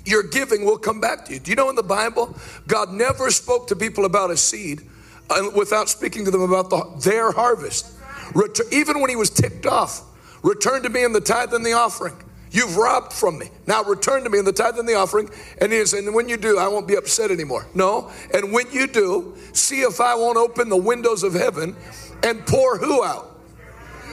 your 0.05 0.24
giving 0.24 0.65
will 0.65 0.77
come 0.77 1.00
back 1.00 1.25
to 1.25 1.33
you. 1.33 1.39
Do 1.39 1.51
you 1.51 1.55
know 1.55 1.69
in 1.69 1.75
the 1.75 1.83
Bible, 1.83 2.36
God 2.67 2.91
never 2.91 3.31
spoke 3.31 3.67
to 3.67 3.75
people 3.75 4.05
about 4.05 4.31
a 4.31 4.38
seed 4.38 4.81
uh, 5.29 5.50
without 5.55 5.89
speaking 5.89 6.25
to 6.25 6.31
them 6.31 6.41
about 6.41 6.69
the, 6.69 7.10
their 7.10 7.31
harvest. 7.31 7.98
Retur- 8.33 8.72
even 8.72 9.00
when 9.00 9.10
he 9.10 9.15
was 9.15 9.29
ticked 9.29 9.65
off, 9.65 10.01
return 10.43 10.83
to 10.83 10.89
me 10.89 11.03
in 11.03 11.13
the 11.13 11.22
tithe 11.22 11.53
and 11.53 11.65
the 11.65 11.74
offering. 11.74 12.15
You've 12.53 12.77
robbed 12.77 13.12
from 13.12 13.39
me. 13.39 13.50
Now 13.65 13.83
return 13.83 14.24
to 14.24 14.29
me 14.29 14.38
in 14.38 14.45
the 14.45 14.53
tithe 14.53 14.77
and 14.77 14.88
the 14.88 14.93
offering. 14.93 15.27
And 15.60 15.74
he 15.74 15.83
said, 15.88 16.03
and 16.03 16.13
when 16.13 16.29
you 16.29 16.38
do, 16.38 16.60
I 16.60 16.67
won't 16.67 16.88
be 16.88 16.95
upset 16.95 17.31
anymore. 17.31 17.65
No. 17.74 18.12
And 18.31 18.53
when 18.53 18.72
you 18.72 18.86
do, 18.86 19.36
see 19.53 19.81
if 19.81 20.00
I 20.00 20.13
won't 20.13 20.38
open 20.38 20.69
the 20.69 20.77
windows 20.77 21.24
of 21.24 21.33
heaven 21.33 21.75
and 22.22 22.45
pour 22.45 22.77
who 22.77 23.03
out? 23.03 23.41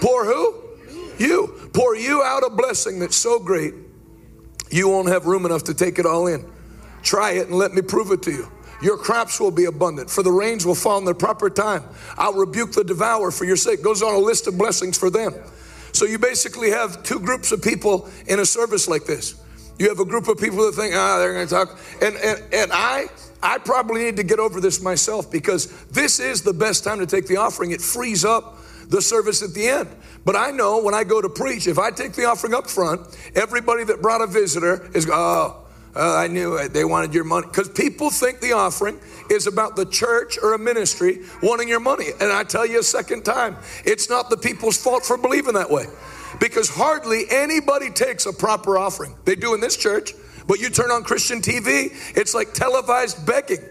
Pour 0.01 0.25
who? 0.25 0.55
You. 1.19 1.71
Pour 1.75 1.95
you 1.95 2.23
out 2.23 2.43
a 2.43 2.49
blessing 2.49 2.99
that's 2.99 3.17
so 3.17 3.39
great, 3.39 3.75
you 4.71 4.89
won't 4.89 5.09
have 5.09 5.27
room 5.27 5.45
enough 5.45 5.65
to 5.65 5.75
take 5.75 5.99
it 5.99 6.07
all 6.07 6.27
in. 6.27 6.51
Try 7.03 7.33
it 7.33 7.49
and 7.49 7.57
let 7.57 7.75
me 7.75 7.83
prove 7.83 8.11
it 8.11 8.23
to 8.23 8.31
you. 8.31 8.51
Your 8.81 8.97
crops 8.97 9.39
will 9.39 9.51
be 9.51 9.67
abundant, 9.67 10.09
for 10.09 10.23
the 10.23 10.33
rains 10.33 10.65
will 10.65 10.75
fall 10.75 10.97
in 10.97 11.05
their 11.05 11.13
proper 11.13 11.51
time. 11.51 11.85
I'll 12.17 12.33
rebuke 12.33 12.73
the 12.73 12.85
devourer 12.85 13.31
for 13.31 13.45
your 13.45 13.57
sake. 13.57 13.83
Goes 13.83 14.03
on 14.03 14.15
a 14.15 14.19
list 14.19 14.47
of 14.47 14.57
blessings 14.57 14.97
for 14.97 15.11
them. 15.11 15.35
So 15.93 16.07
you 16.07 16.19
basically 16.19 16.71
have 16.71 17.03
two 17.03 17.21
groups 17.21 17.53
of 17.53 17.63
people 17.63 18.09
in 18.27 18.41
a 18.41 18.47
service 18.47 18.89
like 18.89 19.05
this. 19.05 19.41
You 19.79 19.89
have 19.89 19.99
a 19.99 20.05
group 20.05 20.29
of 20.29 20.39
people 20.39 20.59
that 20.67 20.73
think, 20.73 20.95
ah, 20.95 21.19
they're 21.19 21.33
going 21.33 21.49
to 21.49 21.55
talk. 21.55 21.79
And, 22.03 22.17
and, 22.17 22.43
and 22.53 22.71
I, 22.73 23.07
I 23.43 23.59
probably 23.59 24.05
need 24.05 24.17
to 24.17 24.23
get 24.23 24.39
over 24.39 24.61
this 24.61 24.83
myself 24.83 25.31
because 25.31 25.69
this 25.87 26.21
is 26.21 26.43
the 26.43 26.53
best 26.53 26.85
time 26.85 26.99
to 26.99 27.07
take 27.07 27.27
the 27.27 27.39
offering. 27.39 27.71
It 27.71 27.81
frees 27.81 28.25
up 28.25 28.59
the 28.89 29.01
service 29.01 29.43
at 29.43 29.55
the 29.55 29.69
end. 29.69 29.89
But 30.25 30.37
I 30.37 30.51
know 30.51 30.83
when 30.83 30.95
I 30.95 31.05
go 31.05 31.23
to 31.23 31.29
preach, 31.29 31.67
if 31.67 31.79
I 31.79 31.91
take 31.91 32.13
the 32.13 32.27
offering 32.27 32.53
up 32.53 32.69
front, 32.69 33.01
everybody 33.35 33.85
that 33.85 34.03
brought 34.03 34.21
a 34.21 34.27
visitor 34.27 34.91
is, 34.95 35.09
oh, 35.11 35.65
uh, 35.95 36.15
I 36.17 36.29
knew 36.29 36.55
it. 36.55 36.73
They 36.73 36.85
wanted 36.85 37.13
your 37.13 37.25
money. 37.25 37.47
Because 37.49 37.69
people 37.69 38.11
think 38.11 38.41
the 38.41 38.53
offering 38.53 39.01
is 39.29 39.47
about 39.47 39.75
the 39.75 39.87
church 39.87 40.39
or 40.41 40.55
a 40.55 40.59
ministry 40.59 41.21
wanting 41.43 41.69
your 41.69 41.81
money. 41.81 42.07
And 42.21 42.33
I 42.33 42.45
tell 42.45 42.65
you 42.65 42.79
a 42.79 42.83
second 42.83 43.25
time, 43.25 43.57
it's 43.85 44.09
not 44.09 44.31
the 44.31 44.37
people's 44.37 44.77
fault 44.77 45.05
for 45.05 45.17
believing 45.17 45.55
that 45.55 45.71
way. 45.71 45.87
Because 46.39 46.69
hardly 46.69 47.25
anybody 47.31 47.91
takes 47.91 48.27
a 48.27 48.33
proper 48.33 48.79
offering. 48.79 49.17
They 49.25 49.35
do 49.35 49.55
in 49.55 49.61
this 49.61 49.77
church, 49.77 50.13
but 50.47 50.61
you 50.61 50.71
turn 50.71 50.93
on 50.93 51.03
Christian 51.03 51.41
TV, 51.41 51.91
it's 52.17 52.35
like 52.35 52.53
televised 52.53 53.27
begging. 53.27 53.65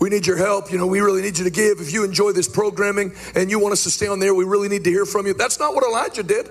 We 0.00 0.10
need 0.10 0.26
your 0.26 0.36
help. 0.36 0.72
You 0.72 0.78
know, 0.78 0.88
we 0.88 1.00
really 1.00 1.22
need 1.22 1.38
you 1.38 1.44
to 1.44 1.50
give. 1.50 1.80
If 1.80 1.92
you 1.92 2.02
enjoy 2.02 2.32
this 2.32 2.48
programming 2.48 3.12
and 3.36 3.48
you 3.48 3.60
want 3.60 3.72
us 3.74 3.84
to 3.84 3.90
stay 3.90 4.08
on 4.08 4.18
there, 4.18 4.34
we 4.34 4.44
really 4.44 4.68
need 4.68 4.82
to 4.82 4.90
hear 4.90 5.06
from 5.06 5.28
you. 5.28 5.34
That's 5.34 5.60
not 5.60 5.76
what 5.76 5.84
Elijah 5.84 6.24
did. 6.24 6.50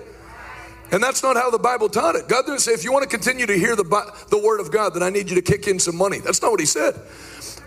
And 0.92 1.02
that's 1.02 1.22
not 1.22 1.36
how 1.36 1.50
the 1.50 1.58
Bible 1.58 1.88
taught 1.88 2.16
it. 2.16 2.28
God 2.28 2.44
didn't 2.44 2.60
say, 2.60 2.72
if 2.72 2.84
you 2.84 2.92
want 2.92 3.02
to 3.02 3.08
continue 3.08 3.46
to 3.46 3.58
hear 3.58 3.74
the, 3.74 3.84
the 4.28 4.38
word 4.38 4.60
of 4.60 4.70
God, 4.70 4.92
then 4.94 5.02
I 5.02 5.08
need 5.08 5.30
you 5.30 5.36
to 5.36 5.42
kick 5.42 5.66
in 5.66 5.78
some 5.78 5.96
money. 5.96 6.18
That's 6.18 6.42
not 6.42 6.50
what 6.50 6.60
he 6.60 6.66
said. 6.66 6.94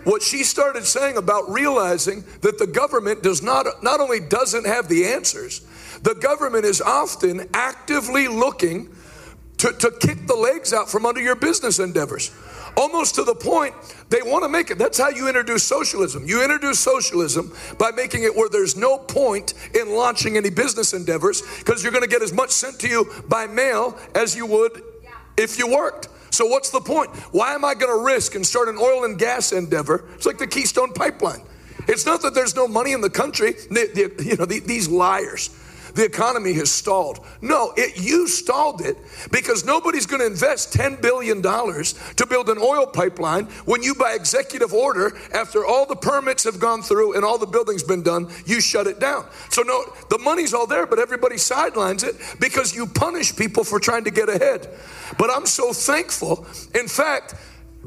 What 0.04 0.22
she 0.22 0.44
started 0.44 0.84
saying 0.84 1.16
about 1.16 1.50
realizing 1.50 2.22
that 2.42 2.58
the 2.58 2.68
government 2.68 3.24
does 3.24 3.42
not, 3.42 3.66
not 3.82 3.98
only 4.00 4.20
doesn't 4.20 4.64
have 4.64 4.88
the 4.88 5.06
answers, 5.06 5.66
the 6.02 6.14
government 6.14 6.64
is 6.64 6.80
often 6.80 7.48
actively 7.52 8.28
looking 8.28 8.94
to, 9.58 9.72
to 9.72 9.90
kick 9.98 10.28
the 10.28 10.36
legs 10.36 10.72
out 10.72 10.88
from 10.88 11.04
under 11.04 11.20
your 11.20 11.34
business 11.34 11.80
endeavors 11.80 12.30
almost 12.76 13.14
to 13.16 13.24
the 13.24 13.34
point 13.34 13.74
they 14.08 14.22
want 14.22 14.44
to 14.44 14.48
make 14.48 14.70
it. 14.70 14.78
That's 14.78 14.98
how 14.98 15.08
you 15.08 15.28
introduce 15.28 15.64
socialism. 15.64 16.26
You 16.26 16.42
introduce 16.42 16.78
socialism 16.78 17.52
by 17.78 17.90
making 17.90 18.22
it 18.22 18.34
where 18.34 18.48
there's 18.48 18.76
no 18.76 18.98
point 18.98 19.54
in 19.74 19.94
launching 19.94 20.36
any 20.36 20.50
business 20.50 20.92
endeavors 20.92 21.42
because 21.58 21.82
you're 21.82 21.92
going 21.92 22.04
to 22.04 22.10
get 22.10 22.22
as 22.22 22.32
much 22.32 22.50
sent 22.50 22.78
to 22.80 22.88
you 22.88 23.10
by 23.28 23.46
mail 23.46 23.98
as 24.14 24.36
you 24.36 24.46
would 24.46 24.82
if 25.36 25.58
you 25.58 25.68
worked. 25.68 26.08
So, 26.30 26.46
what's 26.46 26.70
the 26.70 26.80
point? 26.80 27.10
Why 27.32 27.54
am 27.54 27.64
I 27.64 27.74
going 27.74 27.96
to 27.96 28.04
risk 28.04 28.34
and 28.34 28.44
start 28.44 28.68
an 28.68 28.76
oil 28.78 29.04
and 29.04 29.18
gas 29.18 29.52
endeavor? 29.52 30.04
It's 30.14 30.26
like 30.26 30.38
the 30.38 30.46
Keystone 30.46 30.92
Pipeline. 30.92 31.42
It's 31.88 32.04
not 32.04 32.20
that 32.22 32.34
there's 32.34 32.54
no 32.54 32.68
money 32.68 32.92
in 32.92 33.00
the 33.00 33.10
country. 33.10 33.52
The, 33.52 34.12
the, 34.18 34.24
you 34.24 34.36
know, 34.36 34.44
the, 34.44 34.60
these 34.60 34.88
liars 34.88 35.50
the 35.96 36.04
economy 36.04 36.52
has 36.52 36.70
stalled. 36.70 37.24
No, 37.40 37.72
it, 37.76 37.98
you 38.00 38.28
stalled 38.28 38.82
it 38.82 38.96
because 39.32 39.64
nobody's 39.64 40.06
going 40.06 40.20
to 40.20 40.26
invest 40.26 40.72
$10 40.74 41.00
billion 41.00 41.42
to 41.42 42.26
build 42.28 42.50
an 42.50 42.58
oil 42.58 42.86
pipeline 42.86 43.46
when 43.64 43.82
you, 43.82 43.94
by 43.94 44.12
executive 44.12 44.72
order, 44.72 45.16
after 45.32 45.64
all 45.64 45.86
the 45.86 45.96
permits 45.96 46.44
have 46.44 46.60
gone 46.60 46.82
through 46.82 47.14
and 47.14 47.24
all 47.24 47.38
the 47.38 47.46
buildings 47.46 47.82
been 47.82 48.02
done, 48.02 48.28
you 48.44 48.60
shut 48.60 48.86
it 48.86 49.00
down. 49.00 49.26
So, 49.48 49.62
no, 49.62 49.84
the 50.10 50.18
money's 50.18 50.52
all 50.52 50.66
there, 50.66 50.86
but 50.86 50.98
everybody 50.98 51.38
sidelines 51.38 52.04
it 52.04 52.14
because 52.38 52.76
you 52.76 52.86
punish 52.86 53.34
people 53.34 53.64
for 53.64 53.80
trying 53.80 54.04
to 54.04 54.10
get 54.10 54.28
ahead. 54.28 54.68
But 55.18 55.30
I'm 55.30 55.46
so 55.46 55.72
thankful. 55.72 56.46
In 56.74 56.88
fact, 56.88 57.34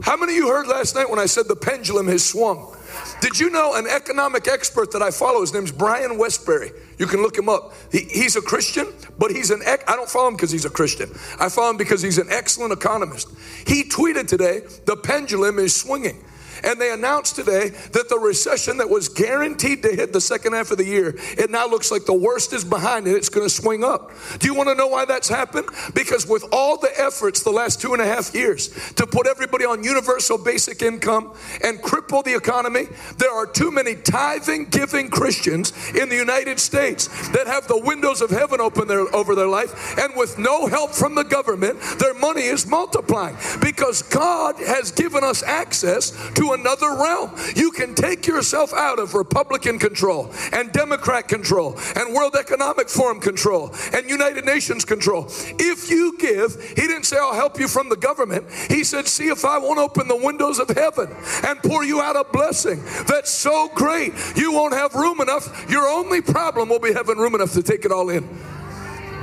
how 0.01 0.17
many 0.17 0.33
of 0.33 0.37
you 0.37 0.47
heard 0.47 0.67
last 0.67 0.95
night 0.95 1.09
when 1.09 1.19
I 1.19 1.27
said 1.27 1.47
the 1.47 1.55
pendulum 1.55 2.07
has 2.07 2.25
swung? 2.25 2.75
Did 3.22 3.39
you 3.39 3.50
know 3.50 3.75
an 3.75 3.88
economic 3.88 4.48
expert 4.48 4.91
that 4.91 5.01
I 5.01 5.12
follow? 5.12 5.41
His 5.41 5.53
name's 5.53 5.72
Brian 5.72 6.17
Wesbury. 6.17 6.72
You 6.98 7.05
can 7.05 7.22
look 7.22 7.38
him 7.38 7.50
up. 7.50 7.74
He, 7.91 8.00
he's 8.00 8.36
a 8.36 8.41
Christian, 8.41 8.88
but 9.17 9.31
he's 9.31 9.51
an, 9.51 9.62
I 9.65 9.96
don't 9.96 10.10
follow 10.10 10.29
him 10.29 10.36
because 10.36 10.51
he's 10.51 10.65
a 10.65 10.69
Christian. 10.69 11.10
I 11.39 11.50
follow 11.50 11.72
him 11.72 11.77
because 11.77 12.01
he's 12.01 12.17
an 12.17 12.27
excellent 12.29 12.74
economist. 12.74 13.29
He 13.67 13.84
tweeted 13.84 14.27
today, 14.27 14.62
the 14.86 14.96
pendulum 14.96 15.60
is 15.60 15.75
swinging. 15.75 16.24
And 16.63 16.79
they 16.79 16.91
announced 16.91 17.35
today 17.35 17.69
that 17.69 18.09
the 18.09 18.19
recession 18.19 18.77
that 18.77 18.89
was 18.89 19.09
guaranteed 19.09 19.83
to 19.83 19.89
hit 19.89 20.13
the 20.13 20.21
second 20.21 20.53
half 20.53 20.71
of 20.71 20.77
the 20.77 20.85
year, 20.85 21.15
it 21.37 21.49
now 21.49 21.67
looks 21.67 21.91
like 21.91 22.05
the 22.05 22.13
worst 22.13 22.53
is 22.53 22.63
behind 22.63 23.07
it. 23.07 23.15
It's 23.15 23.29
going 23.29 23.45
to 23.45 23.53
swing 23.53 23.83
up. 23.83 24.11
Do 24.39 24.47
you 24.47 24.53
want 24.53 24.69
to 24.69 24.75
know 24.75 24.87
why 24.87 25.05
that's 25.05 25.29
happened? 25.29 25.67
Because 25.93 26.27
with 26.27 26.45
all 26.51 26.77
the 26.77 26.91
efforts 26.99 27.43
the 27.43 27.51
last 27.51 27.81
two 27.81 27.93
and 27.93 28.01
a 28.01 28.05
half 28.05 28.33
years 28.33 28.69
to 28.93 29.05
put 29.05 29.27
everybody 29.27 29.65
on 29.65 29.83
universal 29.83 30.37
basic 30.37 30.81
income 30.81 31.33
and 31.63 31.79
cripple 31.81 32.23
the 32.23 32.35
economy, 32.35 32.87
there 33.17 33.31
are 33.31 33.45
too 33.45 33.71
many 33.71 33.95
tithing, 33.95 34.65
giving 34.65 35.09
Christians 35.09 35.73
in 35.95 36.09
the 36.09 36.15
United 36.15 36.59
States 36.59 37.07
that 37.29 37.47
have 37.47 37.67
the 37.67 37.79
windows 37.79 38.21
of 38.21 38.29
heaven 38.29 38.59
open 38.61 38.87
their, 38.87 39.13
over 39.15 39.35
their 39.35 39.47
life. 39.47 39.97
And 39.97 40.15
with 40.15 40.37
no 40.37 40.67
help 40.67 40.91
from 40.91 41.15
the 41.15 41.23
government, 41.23 41.79
their 41.99 42.13
money 42.13 42.43
is 42.43 42.67
multiplying 42.67 43.37
because 43.61 44.01
God 44.03 44.55
has 44.57 44.91
given 44.91 45.23
us 45.23 45.43
access 45.43 46.11
to 46.35 46.48
another 46.53 46.95
realm. 46.95 47.31
You 47.55 47.71
can 47.71 47.95
take 47.95 48.27
yourself 48.27 48.73
out 48.73 48.99
of 48.99 49.13
Republican 49.13 49.79
control 49.79 50.31
and 50.51 50.71
Democrat 50.71 51.27
control 51.27 51.77
and 51.95 52.13
World 52.13 52.35
Economic 52.35 52.89
Forum 52.89 53.19
control 53.19 53.73
and 53.93 54.09
United 54.09 54.45
Nations 54.45 54.85
control. 54.85 55.27
If 55.59 55.89
you 55.89 56.17
give, 56.17 56.61
he 56.69 56.87
didn't 56.87 57.03
say, 57.03 57.17
I'll 57.17 57.33
help 57.33 57.59
you 57.59 57.67
from 57.67 57.89
the 57.89 57.97
government. 57.97 58.45
He 58.69 58.83
said, 58.83 59.07
See 59.07 59.27
if 59.27 59.45
I 59.45 59.57
won't 59.57 59.79
open 59.79 60.07
the 60.07 60.15
windows 60.17 60.59
of 60.59 60.69
heaven 60.69 61.15
and 61.43 61.59
pour 61.61 61.83
you 61.83 62.01
out 62.01 62.15
a 62.15 62.23
blessing 62.31 62.81
that's 63.07 63.31
so 63.31 63.69
great 63.75 64.13
you 64.35 64.53
won't 64.53 64.73
have 64.73 64.93
room 64.95 65.21
enough. 65.21 65.69
Your 65.69 65.87
only 65.87 66.21
problem 66.21 66.69
will 66.69 66.79
be 66.79 66.93
having 66.93 67.17
room 67.17 67.35
enough 67.35 67.53
to 67.53 67.63
take 67.63 67.85
it 67.85 67.91
all 67.91 68.09
in. 68.09 68.27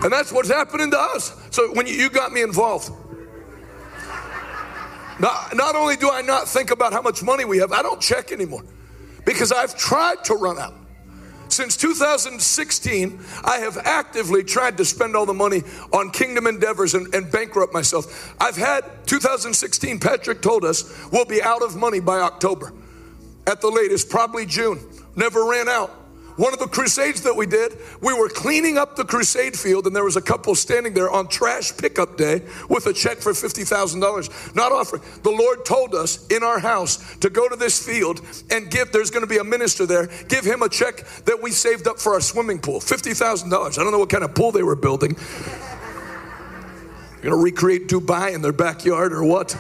And 0.03 0.13
that's 0.13 0.31
what's 0.33 0.51
happening 0.51 0.91
to 0.91 0.99
us. 0.99 1.35
So 1.51 1.73
when 1.73 1.87
you, 1.87 2.11
got 2.11 2.33
me 2.33 2.43
involved, 2.43 2.93
not, 5.19 5.57
not 5.57 5.75
only 5.75 5.97
do 5.97 6.11
I 6.11 6.23
not 6.23 6.49
think 6.49 6.71
about 6.71 6.93
how 6.93 7.03
much 7.03 7.23
money 7.23 7.45
we 7.45 7.59
have, 7.59 7.73
I 7.73 7.83
don't 7.83 8.01
check 8.01 8.33
anymore 8.33 8.63
because 9.25 9.53
I've 9.53 9.77
tried 9.77 10.25
to 10.25 10.35
run 10.35 10.59
out. 10.59 10.75
Since 11.49 11.77
2016, 11.77 13.21
I 13.45 13.59
have 13.59 13.79
actively 13.79 14.43
tried 14.43 14.77
to 14.79 14.85
spend 14.85 15.15
all 15.15 15.27
the 15.27 15.35
money 15.35 15.63
on 15.93 16.11
kingdom 16.11 16.47
endeavors 16.47 16.95
and, 16.95 17.15
and, 17.15 17.31
bankrupt 17.31 17.73
myself. 17.73 18.35
I've 18.41 18.57
had 18.57 18.85
2016, 19.07 20.01
Patrick 20.01 20.43
told 20.43 20.65
us, 20.65 21.09
we'll 21.13 21.25
be 21.25 21.43
out 21.43 21.63
of 21.63 21.77
money 21.77 22.01
by 22.01 22.19
October. 22.19 22.73
At 23.47 23.61
the 23.61 23.71
latest, 23.71 24.11
probably 24.11 24.45
June. 24.45 24.81
Never 25.15 25.45
ran 25.45 25.69
out. 25.69 26.06
One 26.37 26.53
of 26.53 26.59
the 26.59 26.67
crusades 26.67 27.23
that 27.23 27.35
we 27.35 27.47
did, 27.47 27.79
we 28.03 28.13
were 28.13 28.29
cleaning 28.29 28.77
up 28.77 28.95
the 28.95 29.05
crusade 29.05 29.59
field, 29.59 29.87
and 29.87 29.97
there 29.97 30.05
was 30.05 30.17
a 30.17 30.23
couple 30.23 30.55
standing 30.55 30.93
there 30.93 31.11
on 31.11 31.29
trash 31.29 31.75
pickup 31.77 32.17
day 32.17 32.43
with 32.69 32.87
a 32.87 32.93
check 32.93 33.19
for 33.19 33.33
$50,000. 33.33 34.55
Not 34.55 34.73
offering. 34.73 35.03
The 35.23 35.31
Lord 35.31 35.65
told 35.65 35.95
us 35.95 36.27
in 36.29 36.43
our 36.43 36.59
house 36.59 37.17
to 37.19 37.31
go 37.31 37.49
to 37.49 37.57
this 37.57 37.85
field 37.85 38.21
and 38.51 38.71
give, 38.71 38.93
there's 38.93 39.11
going 39.11 39.23
to 39.23 39.29
be 39.29 39.39
a 39.39 39.45
minister 39.45 39.87
there, 39.87 40.09
give 40.29 40.45
him 40.45 40.63
a 40.63 40.69
check 40.69 41.07
that 41.25 41.41
we 41.43 41.51
saved 41.53 41.89
up 41.89 41.99
for 41.99 42.13
our 42.13 42.21
swimming 42.21 42.59
pool 42.59 42.81
$50,000. 42.81 43.47
I 43.53 43.83
don't 43.83 43.93
know 43.93 43.99
what 43.99 44.11
kind 44.11 44.25
of 44.25 44.35
pool 44.35 44.53
they 44.53 44.63
were 44.63 44.77
building. 44.77 45.17
Going 47.23 47.37
to 47.37 47.43
recreate 47.43 47.89
Dubai 47.89 48.35
in 48.35 48.43
their 48.43 48.53
backyard 48.53 49.13
or 49.13 49.25
what? 49.25 49.57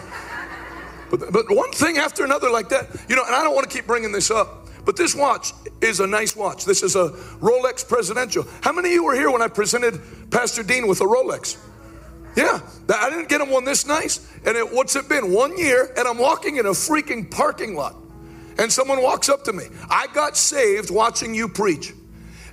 But, 1.11 1.33
but 1.33 1.47
one 1.51 1.73
thing 1.73 1.99
after 1.99 2.25
another 2.25 2.51
like 2.51 2.69
that, 2.69 2.89
you 3.09 3.17
know, 3.17 3.25
and 3.25 3.35
I 3.35 3.43
don't 3.43 3.55
want 3.55 3.69
to 3.69 3.75
keep 3.75 3.87
bringing 3.87 4.13
this 4.13 4.31
up. 4.31 4.66
But 4.87 4.97
this 4.97 5.17
watch 5.17 5.53
is 5.81 5.99
a 5.99 6.07
nice 6.07 6.37
watch. 6.37 6.65
This 6.65 6.85
is 6.85 6.95
a 6.95 7.11
Rolex 7.41 7.87
Presidential. 7.87 8.47
How 8.63 8.73
many 8.73 8.91
of 8.91 8.95
you 8.95 9.05
were 9.05 9.17
here 9.17 9.31
when 9.33 9.43
I 9.43 9.49
presented 9.49 10.01
Pastor 10.31 10.63
Dean 10.63 10.87
with 10.87 11.01
a 11.01 11.05
Rolex? 11.05 11.59
Yeah, 12.37 12.61
I 12.89 13.11
didn't 13.11 13.29
get 13.29 13.41
him 13.41 13.51
one 13.51 13.65
this 13.65 13.85
nice. 13.85 14.33
And 14.47 14.57
it, 14.57 14.73
what's 14.73 14.95
it 14.95 15.09
been? 15.09 15.33
One 15.33 15.59
year, 15.59 15.93
and 15.97 16.07
I'm 16.07 16.19
walking 16.19 16.57
in 16.57 16.67
a 16.67 16.71
freaking 16.71 17.29
parking 17.29 17.75
lot. 17.75 17.97
And 18.59 18.73
someone 18.73 19.03
walks 19.03 19.29
up 19.29 19.43
to 19.45 19.53
me. 19.53 19.65
I 19.91 20.07
got 20.15 20.37
saved 20.37 20.91
watching 20.91 21.35
you 21.35 21.49
preach. 21.49 21.93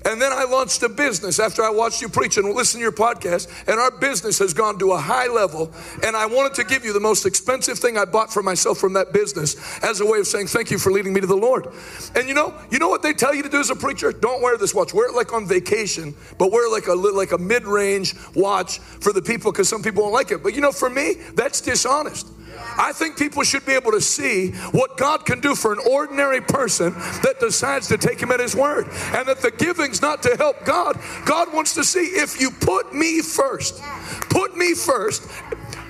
And 0.06 0.22
then 0.22 0.32
I 0.34 0.44
launched 0.44 0.84
a 0.84 0.90
business 0.90 1.40
after 1.40 1.64
I 1.64 1.70
watched 1.70 2.02
you 2.02 2.10
preach 2.10 2.38
and 2.38 2.48
listened 2.54 2.80
to 2.80 2.84
your 2.84 2.92
podcast. 2.92 3.48
And 3.68 3.80
our 3.80 3.92
business 3.92 4.40
has 4.40 4.54
gone 4.54 4.78
to 4.80 4.92
a 4.92 4.98
high 4.98 5.28
level. 5.28 5.72
And 6.04 6.16
I 6.16 6.26
wanted 6.26 6.54
to 6.56 6.64
give 6.64 6.84
you 6.84 6.94
the 6.94 7.00
most 7.00 7.26
expensive 7.26 7.80
thing 7.80 7.98
I 7.98 8.06
bought 8.06 8.32
for 8.32 8.44
myself 8.44 8.78
from 8.78 8.94
that 8.94 9.14
business 9.14 9.56
as 9.84 10.02
a 10.02 10.06
way 10.06 10.20
of 10.20 10.28
saying 10.28 10.48
thank 10.48 10.72
you 10.72 10.78
for 10.78 10.92
leading 10.92 11.14
me 11.14 11.22
to 11.22 11.28
the 11.28 11.36
Lord. 11.36 11.68
And 12.16 12.28
you 12.28 12.34
know, 12.34 12.54
you 12.70 12.80
know 12.80 12.90
what 12.90 13.02
they 13.02 13.14
tell 13.14 13.34
you 13.34 13.44
to 13.44 13.50
do 13.50 13.60
as 13.60 13.70
a 13.70 13.76
preacher? 13.76 14.12
Don't 14.12 14.42
wear 14.42 14.58
this 14.58 14.74
watch. 14.74 14.94
Wear 14.94 15.10
it 15.10 15.16
like 15.16 15.32
on 15.32 15.48
vacation, 15.48 16.16
but 16.38 16.52
wear 16.52 16.70
like 16.70 16.88
a 16.88 16.94
like 16.94 17.32
a 17.32 17.38
mid-range 17.38 18.16
watch 18.36 18.80
for 18.80 19.14
the 19.14 19.22
people 19.22 19.52
because 19.52 19.70
some 19.70 19.82
people 19.82 20.04
don't 20.04 20.14
like 20.14 20.32
it. 20.32 20.44
But 20.44 20.54
you 20.54 20.62
know, 20.62 20.72
for 20.72 20.90
me, 20.90 21.16
that's 21.36 21.62
dishonest. 21.62 22.33
I 22.78 22.92
think 22.94 23.18
people 23.18 23.44
should 23.44 23.66
be 23.66 23.74
able 23.74 23.92
to 23.92 24.02
see 24.02 24.52
what 24.72 24.98
God 24.98 25.26
can 25.26 25.40
do 25.40 25.56
for 25.56 25.74
an 25.74 25.80
ordinary 25.90 26.42
person 26.42 26.94
that 27.24 27.36
decides 27.40 27.88
to 27.90 27.98
take 27.98 28.22
Him 28.22 28.32
at 28.32 28.40
His 28.40 28.56
word. 28.56 28.86
And 29.14 29.28
that 29.28 29.42
the 29.42 29.52
giving's 29.52 30.02
not 30.02 30.24
to 30.24 30.36
help 30.38 30.66
God. 30.66 31.00
God 31.26 31.54
wants 31.54 31.74
to 31.76 31.84
see 31.84 32.00
if 32.00 32.40
you 32.40 32.52
put 32.52 32.94
me 32.94 33.22
first, 33.22 33.82
put 34.30 34.56
me 34.56 34.74
first, 34.74 35.28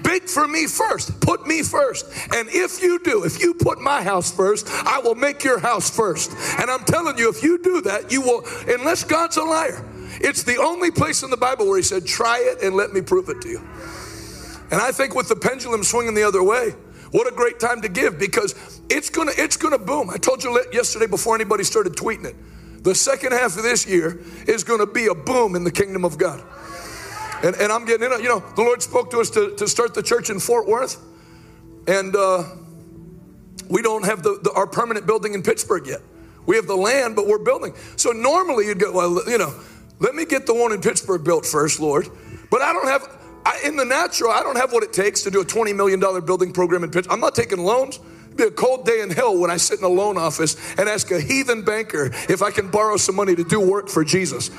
big 0.03 0.23
for 0.23 0.47
me 0.47 0.67
first. 0.67 1.19
Put 1.21 1.47
me 1.47 1.63
first. 1.63 2.05
And 2.33 2.47
if 2.49 2.81
you 2.81 2.99
do, 2.99 3.23
if 3.23 3.41
you 3.41 3.53
put 3.53 3.79
my 3.79 4.03
house 4.03 4.31
first, 4.31 4.67
I 4.69 4.99
will 4.99 5.15
make 5.15 5.43
your 5.43 5.59
house 5.59 5.89
first. 5.89 6.31
And 6.59 6.69
I'm 6.69 6.83
telling 6.83 7.17
you, 7.17 7.29
if 7.29 7.41
you 7.41 7.57
do 7.57 7.81
that, 7.81 8.11
you 8.11 8.21
will, 8.21 8.43
unless 8.67 9.03
God's 9.03 9.37
a 9.37 9.43
liar. 9.43 9.83
It's 10.21 10.43
the 10.43 10.57
only 10.57 10.91
place 10.91 11.23
in 11.23 11.29
the 11.29 11.37
Bible 11.37 11.67
where 11.67 11.77
he 11.77 11.83
said, 11.83 12.05
try 12.05 12.39
it 12.39 12.61
and 12.61 12.75
let 12.75 12.93
me 12.93 13.01
prove 13.01 13.29
it 13.29 13.41
to 13.41 13.49
you. 13.49 13.61
And 14.73 14.81
I 14.81 14.91
think 14.91 15.13
with 15.13 15.29
the 15.29 15.35
pendulum 15.35 15.83
swinging 15.83 16.15
the 16.15 16.23
other 16.23 16.41
way, 16.41 16.71
what 17.11 17.31
a 17.31 17.35
great 17.35 17.59
time 17.59 17.83
to 17.83 17.87
give 17.87 18.17
because 18.17 18.81
it's 18.89 19.07
gonna 19.07 19.31
it's 19.37 19.55
gonna 19.55 19.77
boom. 19.77 20.09
I 20.09 20.17
told 20.17 20.43
you 20.43 20.65
yesterday 20.73 21.05
before 21.05 21.35
anybody 21.35 21.63
started 21.63 21.93
tweeting 21.93 22.25
it. 22.25 22.35
The 22.83 22.95
second 22.95 23.33
half 23.33 23.55
of 23.55 23.61
this 23.61 23.85
year 23.85 24.19
is 24.47 24.63
gonna 24.63 24.87
be 24.87 25.05
a 25.05 25.13
boom 25.13 25.55
in 25.55 25.63
the 25.63 25.69
kingdom 25.69 26.03
of 26.03 26.17
God. 26.17 26.43
And, 27.43 27.55
and 27.57 27.71
I'm 27.71 27.85
getting 27.85 28.11
in 28.11 28.19
You 28.19 28.29
know, 28.29 28.43
the 28.55 28.63
Lord 28.63 28.81
spoke 28.81 29.11
to 29.11 29.19
us 29.19 29.29
to, 29.29 29.55
to 29.57 29.67
start 29.67 29.93
the 29.93 30.01
church 30.01 30.31
in 30.31 30.39
Fort 30.39 30.67
Worth, 30.67 30.99
and 31.87 32.15
uh, 32.15 32.43
we 33.69 33.83
don't 33.83 34.05
have 34.05 34.23
the, 34.23 34.39
the, 34.41 34.51
our 34.53 34.65
permanent 34.65 35.05
building 35.05 35.35
in 35.35 35.43
Pittsburgh 35.43 35.85
yet. 35.85 36.01
We 36.47 36.55
have 36.55 36.65
the 36.65 36.75
land, 36.75 37.15
but 37.15 37.27
we're 37.27 37.37
building. 37.37 37.75
So 37.95 38.09
normally 38.11 38.65
you'd 38.65 38.79
go, 38.79 38.91
well, 38.91 39.21
you 39.29 39.37
know, 39.37 39.53
let 39.99 40.15
me 40.15 40.25
get 40.25 40.47
the 40.47 40.55
one 40.55 40.71
in 40.71 40.81
Pittsburgh 40.81 41.23
built 41.23 41.45
first, 41.45 41.79
Lord. 41.79 42.09
But 42.49 42.63
I 42.63 42.73
don't 42.73 42.87
have 42.87 43.22
I, 43.45 43.61
in 43.65 43.75
the 43.75 43.85
natural, 43.85 44.31
I 44.31 44.41
don't 44.41 44.57
have 44.57 44.71
what 44.71 44.83
it 44.83 44.93
takes 44.93 45.21
to 45.23 45.31
do 45.31 45.41
a 45.41 45.45
$20 45.45 45.75
million 45.75 45.99
building 45.99 46.53
program 46.53 46.83
in 46.83 46.91
Pittsburgh. 46.91 47.13
I'm 47.13 47.19
not 47.19 47.35
taking 47.35 47.59
loans. 47.59 47.99
It'd 48.25 48.37
be 48.37 48.43
a 48.43 48.51
cold 48.51 48.85
day 48.85 49.01
in 49.01 49.09
hell 49.09 49.37
when 49.37 49.51
I 49.51 49.57
sit 49.57 49.79
in 49.79 49.85
a 49.85 49.89
loan 49.89 50.17
office 50.17 50.55
and 50.77 50.87
ask 50.87 51.11
a 51.11 51.19
heathen 51.19 51.63
banker 51.63 52.11
if 52.29 52.41
I 52.41 52.51
can 52.51 52.69
borrow 52.69 52.97
some 52.97 53.15
money 53.15 53.35
to 53.35 53.43
do 53.43 53.59
work 53.59 53.89
for 53.89 54.03
Jesus. 54.03 54.49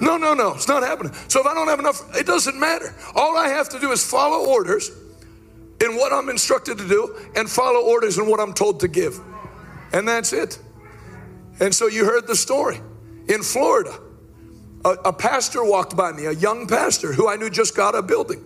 No, 0.00 0.16
no, 0.16 0.34
no, 0.34 0.54
it's 0.54 0.68
not 0.68 0.82
happening. 0.82 1.12
So 1.26 1.40
if 1.40 1.46
I 1.46 1.54
don't 1.54 1.68
have 1.68 1.80
enough, 1.80 2.14
it 2.14 2.26
doesn't 2.26 2.58
matter. 2.58 2.94
All 3.16 3.36
I 3.36 3.48
have 3.48 3.68
to 3.70 3.80
do 3.80 3.90
is 3.90 4.08
follow 4.08 4.46
orders 4.46 4.90
in 5.84 5.96
what 5.96 6.12
I'm 6.12 6.28
instructed 6.28 6.78
to 6.78 6.86
do 6.88 7.16
and 7.34 7.50
follow 7.50 7.80
orders 7.80 8.18
in 8.18 8.28
what 8.28 8.40
I'm 8.40 8.52
told 8.52 8.80
to 8.80 8.88
give. 8.88 9.18
And 9.92 10.06
that's 10.06 10.32
it. 10.32 10.58
And 11.60 11.74
so 11.74 11.86
you 11.86 12.04
heard 12.04 12.26
the 12.26 12.36
story 12.36 12.80
in 13.28 13.42
Florida 13.42 13.98
a, 14.84 14.90
a 15.06 15.12
pastor 15.12 15.64
walked 15.64 15.96
by 15.96 16.12
me, 16.12 16.26
a 16.26 16.32
young 16.32 16.66
pastor 16.66 17.12
who 17.12 17.28
I 17.28 17.36
knew 17.36 17.50
just 17.50 17.76
got 17.76 17.94
a 17.94 18.02
building. 18.02 18.44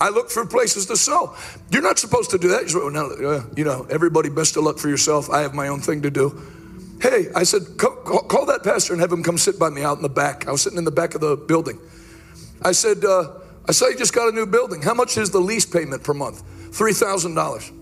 I 0.00 0.08
looked 0.08 0.32
for 0.32 0.44
places 0.44 0.86
to 0.86 0.96
sow. 0.96 1.36
You're 1.70 1.82
not 1.82 1.98
supposed 1.98 2.30
to 2.30 2.38
do 2.38 2.48
that. 2.48 2.68
You, 2.68 2.90
no, 2.90 3.06
uh, 3.06 3.44
you 3.56 3.64
know, 3.64 3.86
everybody, 3.88 4.30
best 4.30 4.56
of 4.56 4.64
luck 4.64 4.78
for 4.78 4.88
yourself. 4.88 5.30
I 5.30 5.42
have 5.42 5.54
my 5.54 5.68
own 5.68 5.80
thing 5.80 6.02
to 6.02 6.10
do. 6.10 6.42
Hey, 7.00 7.28
I 7.36 7.44
said, 7.44 7.62
call, 7.78 8.22
call, 8.22 8.46
that 8.46 8.64
pastor 8.64 8.94
and 8.94 9.00
have 9.00 9.12
him 9.12 9.22
come 9.22 9.38
sit 9.38 9.58
by 9.58 9.70
me 9.70 9.82
out 9.82 9.96
in 9.96 10.02
the 10.02 10.08
back. 10.08 10.48
I 10.48 10.52
was 10.52 10.62
sitting 10.62 10.78
in 10.78 10.84
the 10.84 10.90
back 10.90 11.14
of 11.14 11.20
the 11.20 11.36
building. 11.36 11.78
I 12.62 12.72
said, 12.72 13.04
uh, 13.04 13.34
I 13.68 13.72
saw 13.72 13.88
you 13.88 13.96
just 13.96 14.12
got 14.12 14.28
a 14.28 14.32
new 14.32 14.46
building. 14.46 14.82
How 14.82 14.94
much 14.94 15.16
is 15.16 15.30
the 15.30 15.40
lease 15.40 15.66
payment 15.66 16.02
per 16.02 16.14
month? 16.14 16.42
$3,000. 16.70 17.78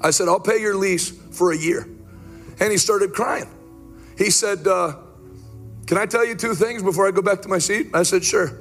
I 0.00 0.10
said, 0.10 0.28
I'll 0.28 0.40
pay 0.40 0.60
your 0.60 0.76
lease 0.76 1.10
for 1.10 1.52
a 1.52 1.56
year. 1.56 1.88
And 2.60 2.70
he 2.70 2.78
started 2.78 3.12
crying. 3.12 3.48
He 4.16 4.30
said, 4.30 4.68
uh, 4.68 4.96
can 5.86 5.98
I 5.98 6.06
tell 6.06 6.24
you 6.24 6.34
two 6.34 6.54
things 6.54 6.82
before 6.82 7.06
I 7.06 7.10
go 7.10 7.22
back 7.22 7.42
to 7.42 7.48
my 7.48 7.58
seat? 7.58 7.88
I 7.94 8.02
said, 8.02 8.24
Sure. 8.24 8.58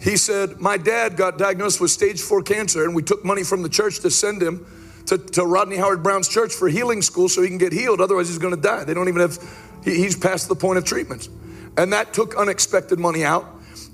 He 0.00 0.16
said, 0.16 0.60
My 0.60 0.76
dad 0.76 1.16
got 1.16 1.38
diagnosed 1.38 1.80
with 1.80 1.90
stage 1.90 2.20
four 2.20 2.42
cancer, 2.42 2.84
and 2.84 2.94
we 2.94 3.02
took 3.02 3.24
money 3.24 3.42
from 3.42 3.62
the 3.62 3.68
church 3.68 4.00
to 4.00 4.10
send 4.10 4.42
him 4.42 4.66
to, 5.06 5.18
to 5.18 5.44
Rodney 5.44 5.76
Howard-Browne's 5.76 6.28
church 6.28 6.52
for 6.52 6.68
healing 6.68 7.02
school 7.02 7.28
so 7.28 7.42
he 7.42 7.48
can 7.48 7.58
get 7.58 7.72
healed. 7.72 8.00
Otherwise, 8.00 8.28
he's 8.28 8.38
going 8.38 8.54
to 8.54 8.60
die. 8.60 8.84
They 8.84 8.94
don't 8.94 9.08
even 9.08 9.20
have, 9.20 9.38
he, 9.84 9.96
he's 9.96 10.16
past 10.16 10.48
the 10.48 10.54
point 10.54 10.78
of 10.78 10.84
treatments. 10.84 11.28
And 11.76 11.92
that 11.92 12.12
took 12.12 12.36
unexpected 12.36 12.98
money 12.98 13.24
out. 13.24 13.46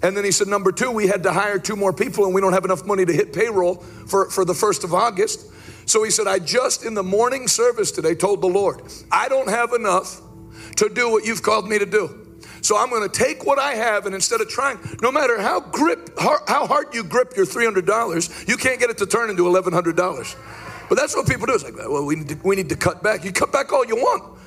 And 0.03 0.17
then 0.17 0.25
he 0.25 0.33
said, 0.33 0.49
Number 0.49 0.73
two, 0.73 0.91
we 0.91 1.07
had 1.07 1.23
to 1.25 1.33
hire 1.33 1.59
two 1.59 1.77
more 1.77 1.93
people, 1.93 2.25
and 2.25 2.35
we 2.35 2.41
don't 2.41 2.53
have 2.53 2.65
enough 2.65 2.85
money 2.85 3.05
to 3.05 3.13
hit 3.13 3.33
payroll 3.33 3.77
for, 3.77 4.29
for 4.31 4.45
the 4.45 4.53
1st 4.53 4.85
of 4.85 4.95
August. 4.95 5.47
So 5.89 6.03
he 6.05 6.11
said, 6.11 6.27
I 6.27 6.39
just 6.39 6.85
in 6.85 6.95
the 6.95 7.03
morning 7.03 7.49
service 7.49 7.91
today 7.91 8.15
told 8.15 8.41
the 8.41 8.49
Lord, 8.49 8.83
I 9.11 9.29
don't 9.29 9.49
have 9.49 9.73
enough 9.73 10.21
to 10.77 10.89
do 10.89 11.11
what 11.11 11.25
you've 11.25 11.43
called 11.43 11.69
me 11.69 11.79
to 11.79 11.87
do. 11.87 12.20
So 12.63 12.77
I'm 12.77 12.91
going 12.91 13.09
to 13.09 13.09
take 13.09 13.45
what 13.45 13.59
I 13.59 13.75
have, 13.75 14.07
and 14.07 14.15
instead 14.15 14.41
of 14.41 14.49
trying, 14.49 14.79
no 15.03 15.11
matter 15.11 15.41
how 15.41 15.61
grip, 15.61 16.19
how 16.19 16.67
hard 16.67 16.95
you 16.95 17.03
grip 17.05 17.37
your 17.37 17.47
$300, 17.47 18.49
you 18.49 18.57
can't 18.57 18.79
get 18.79 18.91
it 18.91 18.99
to 18.99 19.07
turn 19.07 19.31
into 19.31 19.45
$1,100. 19.45 20.37
But 20.89 20.99
that's 20.99 21.15
what 21.15 21.29
people 21.29 21.47
do. 21.47 21.55
It's 21.55 21.65
like, 21.65 21.77
well, 21.77 22.05
we 22.05 22.17
need 22.17 22.29
to, 22.29 22.39
we 22.43 22.57
need 22.57 22.69
to 22.69 22.77
cut 22.77 23.03
back. 23.03 23.25
You 23.25 23.33
cut 23.33 23.53
back 23.53 23.73
all 23.73 23.87
you 23.87 23.97
want. 23.97 24.39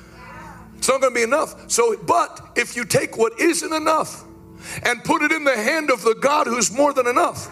It's 0.76 0.88
not 0.88 1.00
going 1.00 1.14
to 1.14 1.18
be 1.18 1.22
enough. 1.22 1.70
So, 1.70 1.96
but 1.96 2.52
if 2.56 2.76
you 2.76 2.84
take 2.84 3.16
what 3.16 3.40
isn't 3.40 3.72
enough 3.72 4.24
and 4.82 5.02
put 5.02 5.22
it 5.22 5.32
in 5.32 5.44
the 5.44 5.56
hand 5.56 5.90
of 5.90 6.02
the 6.02 6.14
God 6.14 6.46
who's 6.46 6.70
more 6.70 6.92
than 6.92 7.06
enough, 7.06 7.50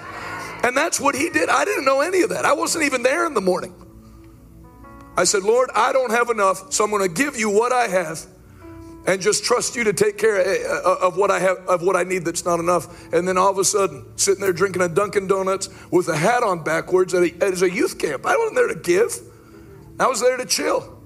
and 0.63 0.77
that's 0.77 1.01
what 1.01 1.15
he 1.15 1.31
did. 1.31 1.49
I 1.49 1.65
didn't 1.65 1.85
know 1.85 2.01
any 2.01 2.23
of 2.23 2.31
that. 2.31 2.45
I 2.45 2.53
wasn't 2.53 2.85
even 2.85 3.03
there 3.03 3.27
in 3.27 3.35
the 3.35 3.41
morning. 3.41 3.75
I 5.17 5.25
said, 5.25 5.43
Lord, 5.43 5.71
I 5.75 5.93
don't 5.93 6.11
have 6.11 6.31
enough, 6.31 6.73
so 6.73 6.85
I'm 6.85 6.91
going 6.91 7.03
to 7.03 7.15
give 7.15 7.37
you 7.37 7.51
what 7.51 7.73
I 7.73 7.89
have 7.89 8.27
and 9.07 9.21
just 9.21 9.45
trust 9.45 9.75
you 9.75 9.85
to 9.85 9.93
take 9.93 10.17
care 10.17 10.41
eh, 10.41 10.59
eh, 10.65 10.81
of 10.85 11.17
what 11.17 11.31
I 11.31 11.41
have 11.41 11.59
of 11.67 11.83
what 11.83 11.97
I 11.97 12.05
need 12.05 12.25
that's 12.25 12.45
not 12.45 12.61
enough. 12.61 13.13
And 13.13 13.27
then 13.27 13.37
all 13.37 13.51
of 13.51 13.59
a 13.59 13.65
sudden, 13.65 14.07
sitting 14.17 14.41
there 14.41 14.53
drinking 14.53 14.83
a 14.83 14.89
Dunkin' 14.89 15.27
Donuts 15.27 15.69
with 15.91 16.09
a 16.09 16.17
hat 16.17 16.43
on 16.43 16.63
backwards 16.63 17.15
at 17.15 17.23
a, 17.23 17.45
as 17.45 17.63
a 17.63 17.71
youth 17.71 17.99
camp. 17.99 18.27
I 18.27 18.37
wasn't 18.37 18.57
there 18.57 18.69
to 18.69 18.77
give. 18.77 19.19
I 19.99 20.07
was 20.07 20.21
there 20.21 20.37
to 20.37 20.47
chill. 20.47 21.01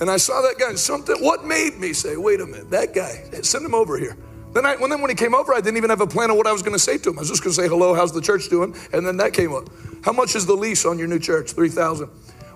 And 0.00 0.08
I 0.08 0.16
saw 0.16 0.40
that 0.42 0.58
guy. 0.58 0.70
and 0.70 0.78
Something. 0.78 1.16
What 1.22 1.44
made 1.44 1.78
me 1.78 1.92
say, 1.92 2.16
"Wait 2.16 2.40
a 2.40 2.46
minute, 2.46 2.70
that 2.70 2.94
guy? 2.94 3.24
Eh, 3.32 3.42
send 3.42 3.64
him 3.64 3.74
over 3.74 3.98
here." 3.98 4.16
Then, 4.54 4.64
I, 4.64 4.76
when 4.76 4.90
then 4.90 5.00
when 5.00 5.10
he 5.10 5.16
came 5.16 5.34
over, 5.34 5.52
I 5.52 5.60
didn't 5.60 5.76
even 5.76 5.90
have 5.90 6.00
a 6.00 6.06
plan 6.06 6.30
of 6.30 6.36
what 6.36 6.46
I 6.46 6.52
was 6.52 6.62
going 6.62 6.72
to 6.72 6.78
say 6.78 6.96
to 6.98 7.10
him. 7.10 7.18
I 7.18 7.20
was 7.20 7.28
just 7.28 7.42
going 7.42 7.54
to 7.54 7.60
say, 7.60 7.68
"Hello, 7.68 7.94
how's 7.94 8.12
the 8.12 8.20
church 8.20 8.48
doing?" 8.48 8.74
And 8.92 9.06
then 9.06 9.16
that 9.18 9.32
came 9.32 9.52
up. 9.52 9.68
How 10.04 10.12
much 10.12 10.36
is 10.36 10.46
the 10.46 10.54
lease 10.54 10.84
on 10.84 10.98
your 10.98 11.08
new 11.08 11.18
church? 11.18 11.52
Three 11.52 11.68
thousand. 11.68 12.10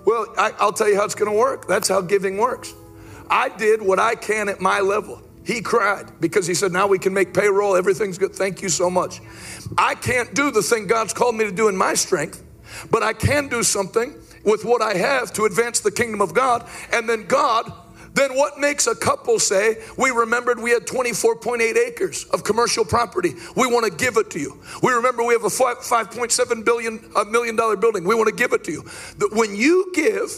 Well, 0.05 0.33
I, 0.37 0.53
I'll 0.59 0.73
tell 0.73 0.89
you 0.89 0.95
how 0.95 1.05
it's 1.05 1.15
going 1.15 1.31
to 1.31 1.37
work. 1.37 1.67
That's 1.67 1.87
how 1.87 2.01
giving 2.01 2.37
works. 2.37 2.73
I 3.29 3.49
did 3.49 3.81
what 3.81 3.99
I 3.99 4.15
can 4.15 4.49
at 4.49 4.59
my 4.61 4.79
level. 4.79 5.21
He 5.45 5.61
cried 5.61 6.21
because 6.21 6.47
he 6.47 6.53
said, 6.53 6.71
Now 6.71 6.87
we 6.87 6.99
can 6.99 7.13
make 7.13 7.33
payroll. 7.33 7.75
Everything's 7.75 8.17
good. 8.17 8.33
Thank 8.33 8.61
you 8.61 8.69
so 8.69 8.89
much. 8.89 9.19
I 9.77 9.95
can't 9.95 10.33
do 10.33 10.51
the 10.51 10.61
thing 10.61 10.87
God's 10.87 11.13
called 11.13 11.35
me 11.35 11.45
to 11.45 11.51
do 11.51 11.67
in 11.67 11.75
my 11.75 11.93
strength, 11.95 12.43
but 12.89 13.03
I 13.03 13.13
can 13.13 13.49
do 13.49 13.63
something 13.63 14.15
with 14.45 14.63
what 14.63 14.81
I 14.81 14.95
have 14.95 15.33
to 15.33 15.45
advance 15.45 15.79
the 15.81 15.91
kingdom 15.91 16.21
of 16.21 16.33
God. 16.33 16.67
And 16.91 17.07
then 17.09 17.27
God 17.27 17.71
then 18.13 18.35
what 18.35 18.59
makes 18.59 18.87
a 18.87 18.95
couple 18.95 19.39
say, 19.39 19.83
We 19.97 20.11
remembered 20.11 20.59
we 20.59 20.71
had 20.71 20.85
24.8 20.85 21.75
acres 21.75 22.25
of 22.25 22.43
commercial 22.43 22.85
property. 22.85 23.33
We 23.55 23.67
want 23.67 23.85
to 23.85 23.91
give 23.91 24.17
it 24.17 24.29
to 24.31 24.39
you. 24.39 24.61
We 24.81 24.93
remember 24.93 25.23
we 25.23 25.33
have 25.33 25.43
a 25.43 25.47
5.7 25.47 26.65
billion 26.65 27.11
a 27.15 27.25
million 27.25 27.55
dollar 27.55 27.75
building. 27.75 28.03
We 28.03 28.15
want 28.15 28.29
to 28.29 28.35
give 28.35 28.53
it 28.53 28.63
to 28.65 28.71
you. 28.71 28.83
That 29.17 29.29
when 29.33 29.55
you 29.55 29.91
give, 29.95 30.29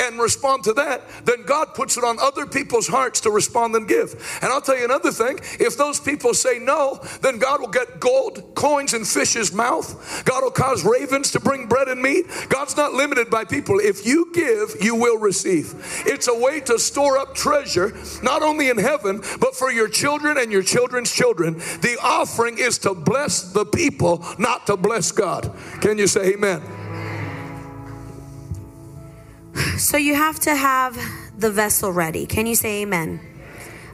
and 0.00 0.18
respond 0.18 0.64
to 0.64 0.72
that, 0.74 1.02
then 1.24 1.42
God 1.44 1.74
puts 1.74 1.96
it 1.96 2.04
on 2.04 2.18
other 2.20 2.46
people's 2.46 2.86
hearts 2.86 3.20
to 3.22 3.30
respond 3.30 3.74
and 3.74 3.88
give. 3.88 4.12
And 4.42 4.52
I'll 4.52 4.60
tell 4.60 4.78
you 4.78 4.84
another 4.84 5.12
thing 5.12 5.38
if 5.60 5.76
those 5.76 6.00
people 6.00 6.34
say 6.34 6.58
no, 6.58 7.00
then 7.22 7.38
God 7.38 7.60
will 7.60 7.68
get 7.68 8.00
gold 8.00 8.54
coins 8.54 8.94
in 8.94 9.04
fish's 9.04 9.52
mouth. 9.52 10.24
God 10.24 10.42
will 10.42 10.50
cause 10.50 10.84
ravens 10.84 11.30
to 11.32 11.40
bring 11.40 11.66
bread 11.66 11.88
and 11.88 12.00
meat. 12.00 12.26
God's 12.48 12.76
not 12.76 12.92
limited 12.92 13.30
by 13.30 13.44
people. 13.44 13.78
If 13.78 14.06
you 14.06 14.30
give, 14.32 14.76
you 14.80 14.94
will 14.94 15.18
receive. 15.18 15.74
It's 16.06 16.28
a 16.28 16.38
way 16.38 16.60
to 16.60 16.78
store 16.78 17.18
up 17.18 17.34
treasure, 17.34 17.96
not 18.22 18.42
only 18.42 18.68
in 18.68 18.78
heaven, 18.78 19.20
but 19.40 19.54
for 19.54 19.70
your 19.70 19.88
children 19.88 20.38
and 20.38 20.52
your 20.52 20.62
children's 20.62 21.12
children. 21.12 21.54
The 21.54 21.98
offering 22.02 22.58
is 22.58 22.78
to 22.78 22.94
bless 22.94 23.52
the 23.52 23.64
people, 23.64 24.24
not 24.38 24.66
to 24.66 24.76
bless 24.76 25.12
God. 25.12 25.52
Can 25.80 25.98
you 25.98 26.06
say 26.06 26.34
amen? 26.34 26.85
So 29.56 29.96
you 29.96 30.14
have 30.14 30.38
to 30.40 30.54
have 30.54 30.98
the 31.38 31.50
vessel 31.50 31.90
ready. 31.90 32.26
Can 32.26 32.46
you 32.46 32.54
say 32.54 32.82
amen? 32.82 33.20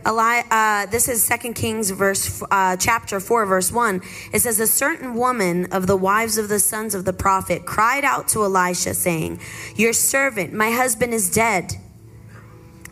Eli, 0.04 0.42
uh, 0.50 0.86
this 0.86 1.08
is 1.08 1.22
Second 1.22 1.54
Kings 1.54 1.90
verse 1.90 2.42
uh, 2.50 2.76
chapter 2.76 3.20
four 3.20 3.46
verse 3.46 3.70
one. 3.70 4.02
It 4.32 4.40
says 4.40 4.58
a 4.58 4.66
certain 4.66 5.14
woman 5.14 5.66
of 5.72 5.86
the 5.86 5.96
wives 5.96 6.36
of 6.38 6.48
the 6.48 6.58
sons 6.58 6.96
of 6.96 7.04
the 7.04 7.12
prophet 7.12 7.64
cried 7.64 8.04
out 8.04 8.26
to 8.28 8.42
Elisha, 8.42 8.94
saying, 8.94 9.38
"Your 9.76 9.92
servant, 9.92 10.52
my 10.52 10.70
husband, 10.72 11.14
is 11.14 11.30
dead." 11.30 11.74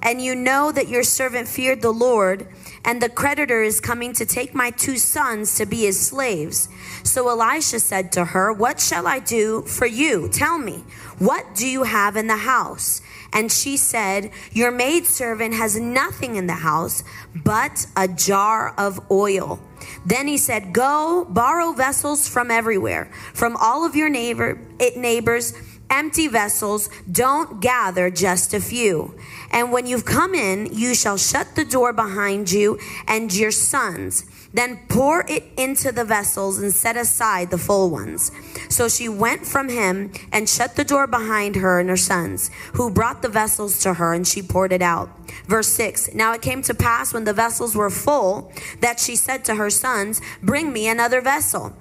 And 0.03 0.23
you 0.23 0.35
know 0.35 0.73
that 0.73 0.89
your 0.89 1.03
servant 1.03 1.47
feared 1.47 1.83
the 1.83 1.93
Lord, 1.93 2.49
and 2.85 3.03
the 3.03 3.11
creditor 3.11 3.63
is 3.63 3.81
coming 3.81 4.15
to 4.15 4.25
take 4.25 4.55
my 4.55 4.71
two 4.71 4.97
sons 4.97 5.57
to 5.57 5.67
be 5.67 5.83
his 5.83 6.01
slaves. 6.01 6.69
So 7.05 7.29
Elisha 7.29 7.81
said 7.81 8.11
to 8.13 8.27
her, 8.27 8.53
What 8.53 8.81
shall 8.81 9.07
I 9.07 9.19
do 9.19 9.63
for 9.63 9.87
you? 9.87 10.29
Tell 10.31 10.59
me, 10.59 10.85
what 11.21 11.55
do 11.55 11.69
you 11.69 11.83
have 11.83 12.17
in 12.17 12.29
the 12.29 12.37
house? 12.39 13.03
And 13.31 13.53
she 13.53 13.77
said, 13.77 14.31
Your 14.53 14.71
maidservant 14.71 15.53
has 15.53 15.79
nothing 15.79 16.37
in 16.37 16.47
the 16.47 16.55
house 16.55 17.05
but 17.35 17.87
a 17.95 18.09
jar 18.09 18.75
of 18.79 18.99
oil. 19.11 19.61
Then 20.07 20.27
he 20.27 20.39
said, 20.39 20.73
Go 20.73 21.27
borrow 21.29 21.73
vessels 21.73 22.27
from 22.27 22.51
everywhere, 22.51 23.11
from 23.35 23.55
all 23.59 23.85
of 23.85 23.95
your 23.95 24.09
neighbor, 24.09 24.59
it 24.79 24.97
neighbors, 24.97 25.53
empty 25.91 26.27
vessels. 26.27 26.89
Don't 27.11 27.61
gather 27.61 28.11
just 28.11 28.55
a 28.55 28.61
few. 28.61 29.15
And 29.51 29.71
when 29.73 29.87
you've 29.87 30.07
come 30.07 30.35
in, 30.35 30.73
you 30.73 30.95
shall 30.95 31.19
shut 31.19 31.55
the 31.55 31.67
door 31.67 31.93
behind 31.93 32.51
you 32.51 32.79
and 33.07 33.31
your 33.35 33.51
sons 33.51 34.25
then 34.53 34.81
pour 34.89 35.25
it 35.29 35.45
into 35.57 35.93
the 35.93 36.05
vessels 36.05 36.59
and 36.59 36.73
set 36.73 36.97
aside 36.97 37.51
the 37.51 37.59
full 37.59 37.91
ones. 37.91 38.33
So 38.69 38.89
she 38.89 39.09
went 39.09 39.47
from 39.47 39.69
him 39.69 40.13
and 40.33 40.49
shut 40.49 40.77
the 40.77 40.85
door 40.85 41.07
behind 41.07 41.57
her 41.57 41.79
and 41.79 41.89
her 41.89 41.97
sons, 41.97 42.51
who 42.75 42.91
brought 42.91 43.23
the 43.23 43.29
vessels 43.29 43.79
to 43.81 43.95
her, 43.95 44.13
and 44.13 44.27
she 44.27 44.43
poured 44.43 44.73
it 44.73 44.83
out. 44.83 45.09
Verse 45.47 45.69
6 45.69 46.15
Now 46.15 46.33
it 46.33 46.43
came 46.43 46.63
to 46.63 46.75
pass 46.75 47.15
when 47.15 47.25
the 47.25 47.33
vessels 47.33 47.75
were 47.75 47.91
full 47.91 48.53
that 48.81 48.99
she 48.99 49.17
said 49.17 49.45
to 49.45 49.55
her 49.55 49.71
sons, 49.71 50.21
Bring 50.43 50.73
me 50.73 50.89
another 50.89 51.21
vessel. 51.21 51.75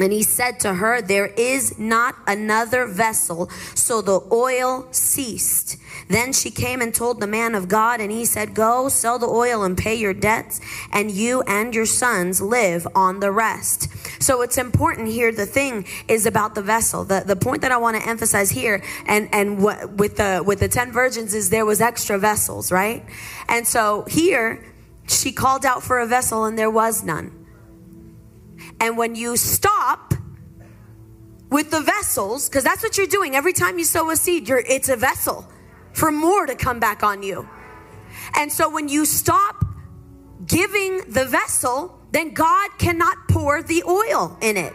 And 0.00 0.10
he 0.10 0.22
said 0.22 0.58
to 0.60 0.74
her, 0.74 1.02
There 1.02 1.26
is 1.26 1.78
not 1.78 2.16
another 2.26 2.86
vessel. 2.86 3.50
So 3.74 4.00
the 4.00 4.20
oil 4.32 4.88
ceased. 4.90 5.76
Then 6.08 6.32
she 6.32 6.50
came 6.50 6.80
and 6.80 6.94
told 6.94 7.20
the 7.20 7.26
man 7.26 7.54
of 7.54 7.68
God, 7.68 8.00
and 8.00 8.10
he 8.10 8.24
said, 8.24 8.54
Go, 8.54 8.88
sell 8.88 9.18
the 9.18 9.26
oil 9.26 9.62
and 9.62 9.76
pay 9.76 9.94
your 9.94 10.14
debts, 10.14 10.60
and 10.92 11.10
you 11.10 11.42
and 11.42 11.74
your 11.74 11.84
sons 11.84 12.40
live 12.40 12.88
on 12.94 13.20
the 13.20 13.30
rest. 13.30 13.88
So 14.22 14.40
it's 14.40 14.56
important 14.56 15.08
here. 15.08 15.30
The 15.30 15.46
thing 15.46 15.86
is 16.08 16.24
about 16.24 16.54
the 16.54 16.62
vessel. 16.62 17.04
The, 17.04 17.22
the 17.26 17.36
point 17.36 17.60
that 17.60 17.70
I 17.70 17.76
want 17.76 18.00
to 18.00 18.08
emphasize 18.08 18.50
here, 18.50 18.82
and, 19.06 19.28
and 19.32 19.62
what, 19.62 19.92
with, 19.92 20.16
the, 20.16 20.42
with 20.44 20.60
the 20.60 20.68
10 20.68 20.90
virgins, 20.90 21.34
is 21.34 21.50
there 21.50 21.66
was 21.66 21.82
extra 21.82 22.18
vessels, 22.18 22.72
right? 22.72 23.04
And 23.46 23.66
so 23.66 24.06
here, 24.08 24.64
she 25.06 25.32
called 25.32 25.66
out 25.66 25.82
for 25.82 25.98
a 25.98 26.06
vessel, 26.06 26.46
and 26.46 26.58
there 26.58 26.70
was 26.70 27.04
none. 27.04 27.41
And 28.82 28.98
when 28.98 29.14
you 29.14 29.36
stop 29.36 30.12
with 31.50 31.70
the 31.70 31.80
vessels, 31.80 32.48
because 32.48 32.64
that's 32.64 32.82
what 32.82 32.98
you're 32.98 33.06
doing 33.06 33.36
every 33.36 33.52
time 33.52 33.78
you 33.78 33.84
sow 33.84 34.10
a 34.10 34.16
seed, 34.16 34.50
it's 34.50 34.88
a 34.88 34.96
vessel 34.96 35.46
for 35.92 36.10
more 36.10 36.46
to 36.46 36.56
come 36.56 36.80
back 36.80 37.04
on 37.04 37.22
you. 37.22 37.48
And 38.34 38.50
so 38.50 38.68
when 38.68 38.88
you 38.88 39.04
stop 39.04 39.64
giving 40.44 41.02
the 41.08 41.24
vessel, 41.24 41.96
then 42.10 42.34
God 42.34 42.70
cannot 42.78 43.28
pour 43.28 43.62
the 43.62 43.84
oil 43.86 44.36
in 44.40 44.56
it. 44.56 44.72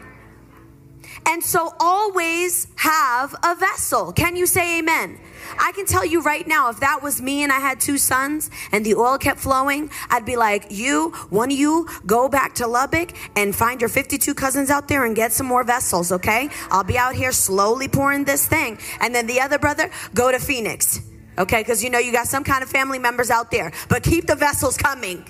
And 1.25 1.43
so 1.43 1.73
always 1.77 2.67
have 2.77 3.35
a 3.43 3.55
vessel. 3.55 4.13
Can 4.13 4.37
you 4.37 4.45
say 4.45 4.79
amen? 4.79 5.19
I 5.59 5.71
can 5.73 5.85
tell 5.85 6.05
you 6.05 6.21
right 6.21 6.47
now, 6.47 6.69
if 6.69 6.79
that 6.79 7.01
was 7.01 7.21
me 7.21 7.43
and 7.43 7.51
I 7.51 7.59
had 7.59 7.79
two 7.79 7.97
sons 7.97 8.49
and 8.71 8.85
the 8.85 8.95
oil 8.95 9.17
kept 9.17 9.39
flowing, 9.39 9.89
I'd 10.09 10.25
be 10.25 10.35
like, 10.35 10.67
you, 10.69 11.11
one 11.29 11.51
of 11.51 11.57
you, 11.57 11.87
go 12.05 12.29
back 12.29 12.55
to 12.55 12.67
Lubbock 12.67 13.13
and 13.35 13.55
find 13.55 13.81
your 13.81 13.89
52 13.89 14.33
cousins 14.33 14.69
out 14.69 14.87
there 14.87 15.05
and 15.05 15.15
get 15.15 15.31
some 15.31 15.47
more 15.47 15.63
vessels, 15.63 16.11
okay? 16.11 16.49
I'll 16.69 16.83
be 16.83 16.97
out 16.97 17.15
here 17.15 17.31
slowly 17.31 17.87
pouring 17.87 18.23
this 18.23 18.47
thing. 18.47 18.77
And 18.99 19.13
then 19.13 19.27
the 19.27 19.41
other 19.41 19.59
brother, 19.59 19.89
go 20.13 20.31
to 20.31 20.39
Phoenix, 20.39 20.99
okay? 21.37 21.61
Because 21.61 21.83
you 21.83 21.89
know 21.89 21.99
you 21.99 22.11
got 22.11 22.27
some 22.27 22.43
kind 22.43 22.63
of 22.63 22.69
family 22.69 22.99
members 22.99 23.29
out 23.29 23.51
there. 23.51 23.71
But 23.89 24.03
keep 24.03 24.27
the 24.27 24.35
vessels 24.35 24.77
coming. 24.77 25.25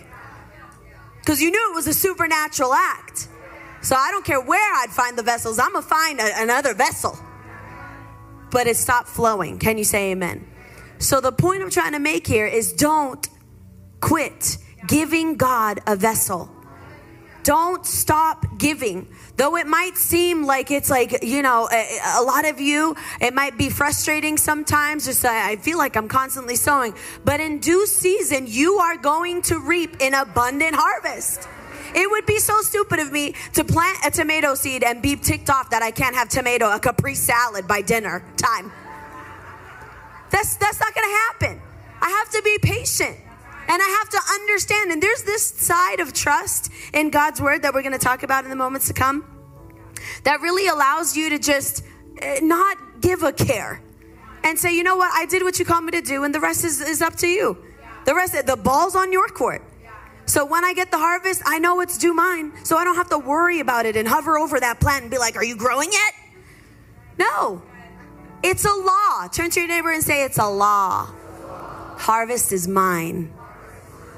Because 1.20 1.42
you 1.42 1.52
knew 1.52 1.72
it 1.72 1.76
was 1.76 1.88
a 1.88 1.94
supernatural 1.94 2.74
act. 2.74 3.28
So 3.82 3.96
I 3.96 4.12
don't 4.12 4.26
care 4.26 4.42
where 4.42 4.76
I'd 4.82 4.90
find 4.90 5.18
the 5.18 5.24
vessels, 5.24 5.60
I'm 5.60 5.72
going 5.72 5.84
to 5.84 5.90
find 5.90 6.20
a, 6.20 6.42
another 6.42 6.74
vessel 6.74 7.18
but 8.52 8.68
it 8.68 8.78
stopped 8.78 9.10
flowing. 9.10 9.60
Can 9.60 9.78
you 9.78 9.84
say 9.84 10.12
amen? 10.12 10.48
So 11.00 11.22
the 11.22 11.32
point 11.32 11.62
I'm 11.62 11.70
trying 11.70 11.94
to 11.94 12.00
make 12.00 12.26
here 12.26 12.48
is 12.48 12.74
don't 12.74 13.28
quit 14.02 14.58
giving 14.88 15.36
God 15.36 15.80
a 15.86 15.96
vessel. 15.96 16.52
Don't 17.44 17.86
stop 17.86 18.46
giving. 18.58 19.08
Though 19.38 19.56
it 19.56 19.68
might 19.68 19.96
seem 19.96 20.46
like 20.46 20.70
it's 20.70 20.90
like, 20.90 21.24
you 21.24 21.42
know, 21.42 21.70
a, 21.72 22.00
a 22.18 22.22
lot 22.22 22.46
of 22.46 22.60
you, 22.60 22.96
it 23.22 23.34
might 23.34 23.58
be 23.58 23.70
frustrating 23.70 24.36
sometimes. 24.36 25.06
Just 25.06 25.24
I 25.24 25.56
feel 25.56 25.78
like 25.78 25.96
I'm 25.96 26.10
constantly 26.10 26.58
sowing. 26.58 26.94
But 27.24 27.40
in 27.40 27.60
due 27.60 27.86
season, 27.88 28.48
you 28.48 28.80
are 28.80 28.98
going 28.98 29.44
to 29.44 29.60
reap 29.60 29.96
an 30.02 30.14
abundant 30.14 30.76
harvest. 30.76 31.48
It 31.96 32.10
would 32.10 32.26
be 32.26 32.40
so 32.40 32.62
stupid 32.62 33.00
of 33.00 33.12
me 33.12 33.34
to 33.54 33.64
plant 33.64 33.98
a 34.06 34.12
tomato 34.12 34.56
seed 34.56 34.84
and 34.84 35.02
be 35.02 35.16
ticked 35.16 35.50
off 35.50 35.70
that 35.70 35.84
I 35.84 35.92
can't 35.92 36.16
have 36.16 36.30
tomato, 36.30 36.70
a 36.72 36.80
capri 36.80 37.16
salad 37.16 37.68
by 37.68 37.82
dinner 37.82 38.24
time. 38.38 38.72
That's 40.30 40.56
that's 40.58 40.80
not 40.80 40.94
going 40.94 41.08
to 41.08 41.16
happen. 41.16 41.62
I 42.02 42.10
have 42.10 42.30
to 42.32 42.42
be 42.44 42.58
patient. 42.62 43.18
And 43.70 43.82
I 43.82 43.98
have 44.00 44.10
to 44.10 44.20
understand 44.34 44.92
and 44.92 45.04
there's 45.04 45.24
this 45.24 45.44
side 45.44 46.00
of 46.00 46.14
trust 46.14 46.72
in 46.94 47.10
God's 47.10 47.42
word 47.42 47.64
that 47.64 47.74
we're 47.74 47.82
going 47.82 47.92
to 47.92 48.00
talk 48.00 48.24
about 48.24 48.46
in 48.46 48.50
the 48.50 48.56
moments 48.56 48.88
to 48.88 48.94
come 48.94 49.26
that 50.24 50.40
really 50.40 50.68
allows 50.68 51.18
you 51.18 51.30
to 51.32 51.40
just 51.40 51.84
eh, 52.22 52.40
not 52.42 52.78
give 53.02 53.24
a 53.24 53.34
care 53.34 53.82
and 54.44 54.58
say, 54.58 54.74
"You 54.74 54.84
know 54.84 54.96
what? 54.96 55.12
I 55.14 55.26
did 55.26 55.44
what 55.44 55.60
you 55.60 55.66
called 55.66 55.84
me 55.84 55.92
to 55.92 56.02
do 56.02 56.24
and 56.24 56.34
the 56.34 56.40
rest 56.40 56.64
is, 56.64 56.80
is 56.80 57.02
up 57.02 57.16
to 57.18 57.28
you." 57.28 57.58
The 58.06 58.16
rest 58.16 58.46
the 58.46 58.56
ball's 58.56 58.96
on 58.96 59.12
your 59.12 59.28
court. 59.28 59.62
So 60.28 60.46
when 60.46 60.66
I 60.66 60.74
get 60.74 60.92
the 60.92 60.98
harvest, 60.98 61.42
I 61.46 61.58
know 61.58 61.80
it's 61.80 61.98
due 61.98 62.14
mine. 62.14 62.52
So 62.66 62.78
I 62.78 62.84
don't 62.84 62.96
have 62.96 63.10
to 63.10 63.18
worry 63.18 63.62
about 63.62 63.86
it 63.86 63.96
and 63.96 64.06
hover 64.08 64.38
over 64.38 64.60
that 64.60 64.80
plant 64.80 65.04
and 65.04 65.12
be 65.12 65.18
like, 65.18 65.38
Are 65.38 65.44
you 65.44 65.56
growing 65.56 65.90
yet? 65.92 66.14
No. 67.18 67.64
It's 68.44 68.66
a 68.66 68.74
law. 68.74 69.28
Turn 69.30 69.50
to 69.50 69.60
your 69.62 69.70
neighbor 69.70 69.90
and 69.90 70.04
say, 70.04 70.26
It's 70.26 70.38
a 70.38 70.48
law. 70.48 71.10
Harvest 71.98 72.52
is 72.52 72.68
mine. 72.68 73.34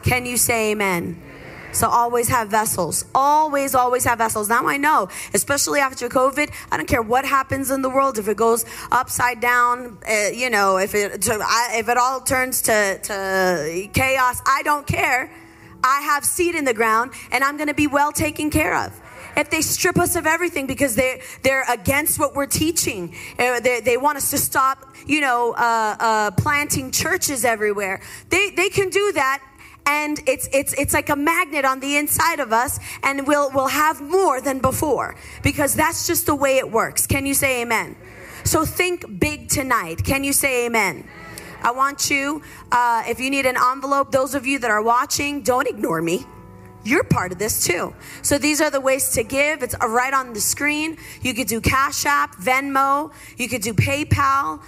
Can 0.02 0.26
you 0.26 0.36
say 0.36 0.72
amen? 0.72 1.22
So 1.74 1.88
always 1.88 2.28
have 2.30 2.50
vessels. 2.50 3.06
Always, 3.14 3.76
always 3.76 4.04
have 4.06 4.18
vessels. 4.18 4.50
Now 4.50 4.68
I 4.68 4.78
know, 4.78 5.10
especially 5.36 5.80
after 5.80 6.10
COVID, 6.10 6.52
I 6.72 6.78
don't 6.78 6.88
care 6.88 7.04
what 7.04 7.24
happens 7.24 7.70
in 7.70 7.84
the 7.84 7.90
world. 7.90 8.18
If 8.18 8.28
it 8.28 8.38
goes 8.38 8.66
upside 8.92 9.40
down, 9.40 10.00
uh, 10.10 10.30
you 10.34 10.50
know, 10.50 10.78
if 10.78 10.96
it 10.96 11.22
to, 11.22 11.40
I, 11.40 11.76
if 11.78 11.88
it 11.88 11.98
all 11.98 12.22
turns 12.22 12.64
to, 12.64 13.00
to 13.04 13.90
chaos, 13.94 14.42
I 14.48 14.64
don't 14.64 14.88
care 14.88 15.32
I 15.84 16.02
have 16.02 16.26
seed 16.26 16.56
in 16.56 16.66
the 16.66 16.74
ground 16.74 17.12
and 17.32 17.44
I'm 17.44 17.58
going 17.58 17.68
to 17.68 17.74
be 17.74 17.88
well 17.88 18.12
taken 18.12 18.50
care 18.50 18.76
of. 18.76 19.00
If 19.38 19.50
they 19.50 19.62
strip 19.62 19.98
us 19.98 20.16
of 20.16 20.26
everything 20.26 20.68
because 20.68 20.96
they, 20.96 21.22
they're 21.44 21.64
against 21.70 22.20
what 22.20 22.36
we're 22.36 22.48
teaching, 22.48 23.16
uh, 23.38 23.60
they, 23.60 23.80
they 23.80 23.96
want 23.96 24.18
us 24.18 24.32
to 24.32 24.38
stop, 24.38 24.94
you 25.06 25.22
know, 25.22 25.54
uh, 25.54 25.96
uh, 26.00 26.32
planting 26.32 26.92
churches 26.92 27.46
everywhere, 27.46 28.02
they, 28.30 28.50
they 28.50 28.70
can 28.70 28.90
do 28.90 29.12
that 29.14 29.42
and 29.86 30.20
it's 30.28 30.48
it's 30.54 30.74
it's 30.74 30.94
like 30.94 31.10
a 31.10 31.16
magnet 31.16 31.66
on 31.66 31.80
the 31.80 31.98
inside 31.98 32.40
of 32.40 32.54
us 32.54 32.80
and 33.02 33.26
we'll 33.26 33.50
we'll 33.52 33.68
have 33.68 34.00
more 34.02 34.40
than 34.40 34.60
before 34.60 35.16
because 35.42 35.74
that's 35.74 36.06
just 36.06 36.28
the 36.28 36.36
way 36.36 36.58
it 36.58 36.70
works. 36.70 37.08
Can 37.08 37.26
you 37.26 37.34
say 37.34 37.62
amen? 37.62 37.96
So 38.44 38.66
think 38.66 39.20
big 39.20 39.50
tonight. 39.50 40.04
Can 40.04 40.24
you 40.24 40.34
say 40.34 40.68
amen 40.68 41.08
I 41.62 41.72
want 41.72 42.10
you, 42.10 42.42
uh, 42.72 43.04
if 43.08 43.20
you 43.20 43.30
need 43.30 43.46
an 43.46 43.58
envelope, 43.58 44.12
those 44.12 44.36
of 44.36 44.46
you 44.46 44.60
that 44.60 44.72
are 44.72 44.82
watching, 44.82 45.42
don't 45.42 45.68
ignore 45.68 46.02
me. 46.02 46.26
You're 46.84 47.04
part 47.04 47.32
of 47.32 47.40
this 47.40 47.66
too. 47.66 47.94
So 48.22 48.38
these 48.38 48.62
are 48.62 48.70
the 48.70 48.80
ways 48.80 49.10
to 49.12 49.24
give. 49.24 49.64
It's 49.64 49.76
right 49.86 50.14
on 50.14 50.34
the 50.34 50.40
screen. 50.40 50.98
You 51.22 51.34
could 51.34 51.48
do 51.48 51.60
Cash 51.60 52.06
App, 52.06 52.36
Venmo, 52.38 53.12
you 53.38 53.50
could 53.50 53.62
do 53.62 53.74
PayPal. 53.74 54.62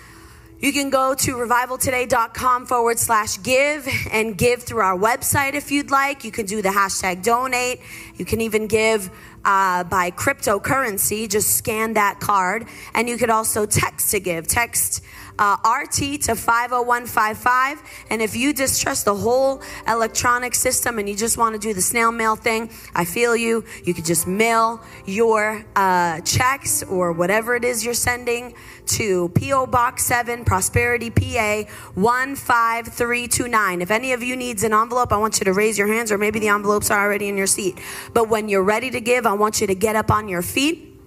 You 0.62 0.72
can 0.72 0.92
go 0.92 1.16
to 1.16 1.32
revivaltoday.com 1.38 2.68
forward 2.68 3.00
slash 3.00 3.42
give 3.42 3.88
and 4.12 4.38
give 4.38 4.62
through 4.62 4.82
our 4.82 4.96
website 4.96 5.56
if 5.56 5.72
you'd 5.72 5.90
like. 5.90 6.24
You 6.24 6.32
can 6.32 6.46
do 6.46 6.62
the 6.62 6.70
hashtag 6.70 7.24
donate. 7.24 7.82
You 8.16 8.26
can 8.26 8.42
even 8.42 8.68
give 8.68 9.10
uh, 9.44 9.84
by 9.86 10.12
cryptocurrency. 10.12 11.28
Just 11.28 11.58
scan 11.58 11.94
that 11.94 12.20
card. 12.20 12.68
And 12.94 13.10
you 13.10 13.18
could 13.18 13.32
also 13.32 13.66
text 13.66 14.12
to 14.12 14.20
give. 14.20 14.46
Text 14.46 15.04
uh, 15.42 15.58
RT 15.66 16.22
to 16.22 16.36
50155. 16.36 17.82
And 18.12 18.22
if 18.22 18.36
you 18.36 18.54
distrust 18.54 19.06
the 19.06 19.16
whole 19.16 19.64
electronic 19.88 20.54
system 20.54 21.00
and 21.00 21.10
you 21.10 21.16
just 21.16 21.36
want 21.36 21.56
to 21.56 21.60
do 21.60 21.74
the 21.74 21.82
snail 21.82 22.12
mail 22.12 22.36
thing, 22.36 22.70
I 22.94 23.06
feel 23.06 23.36
you. 23.36 23.66
You 23.84 23.96
could 23.96 24.06
just 24.06 24.28
mail 24.28 24.84
your 25.06 25.66
uh, 25.76 26.22
checks 26.22 26.84
or 26.84 27.12
whatever 27.12 27.56
it 27.56 27.66
is 27.66 27.84
you're 27.84 27.96
sending 27.96 28.54
to 28.86 29.30
P.O. 29.30 29.66
Box 29.66 30.06
7, 30.06 30.46
Prosperity, 30.46 31.10
PA 31.10 31.64
15329. 31.96 33.82
If 33.82 33.90
any 33.90 34.14
of 34.14 34.22
you 34.22 34.36
needs 34.36 34.64
an 34.64 34.74
envelope, 34.74 35.12
I 35.12 35.18
want 35.18 35.40
you 35.40 35.46
to 35.46 35.54
raise 35.54 35.76
your 35.76 35.88
hands 35.88 36.12
or 36.12 36.20
maybe 36.20 36.38
the 36.38 36.50
envelopes 36.50 36.92
are 36.92 37.04
already 37.04 37.28
in 37.28 37.36
your 37.36 37.48
seat. 37.48 37.80
But 38.14 38.30
when 38.30 38.48
you're 38.48 38.62
ready 38.62 38.92
to 38.92 39.02
give, 39.02 39.26
I 39.26 39.34
want 39.34 39.60
you 39.60 39.66
to 39.66 39.76
get 39.76 39.96
up 39.96 40.12
on 40.12 40.28
your 40.28 40.44
feet 40.44 41.00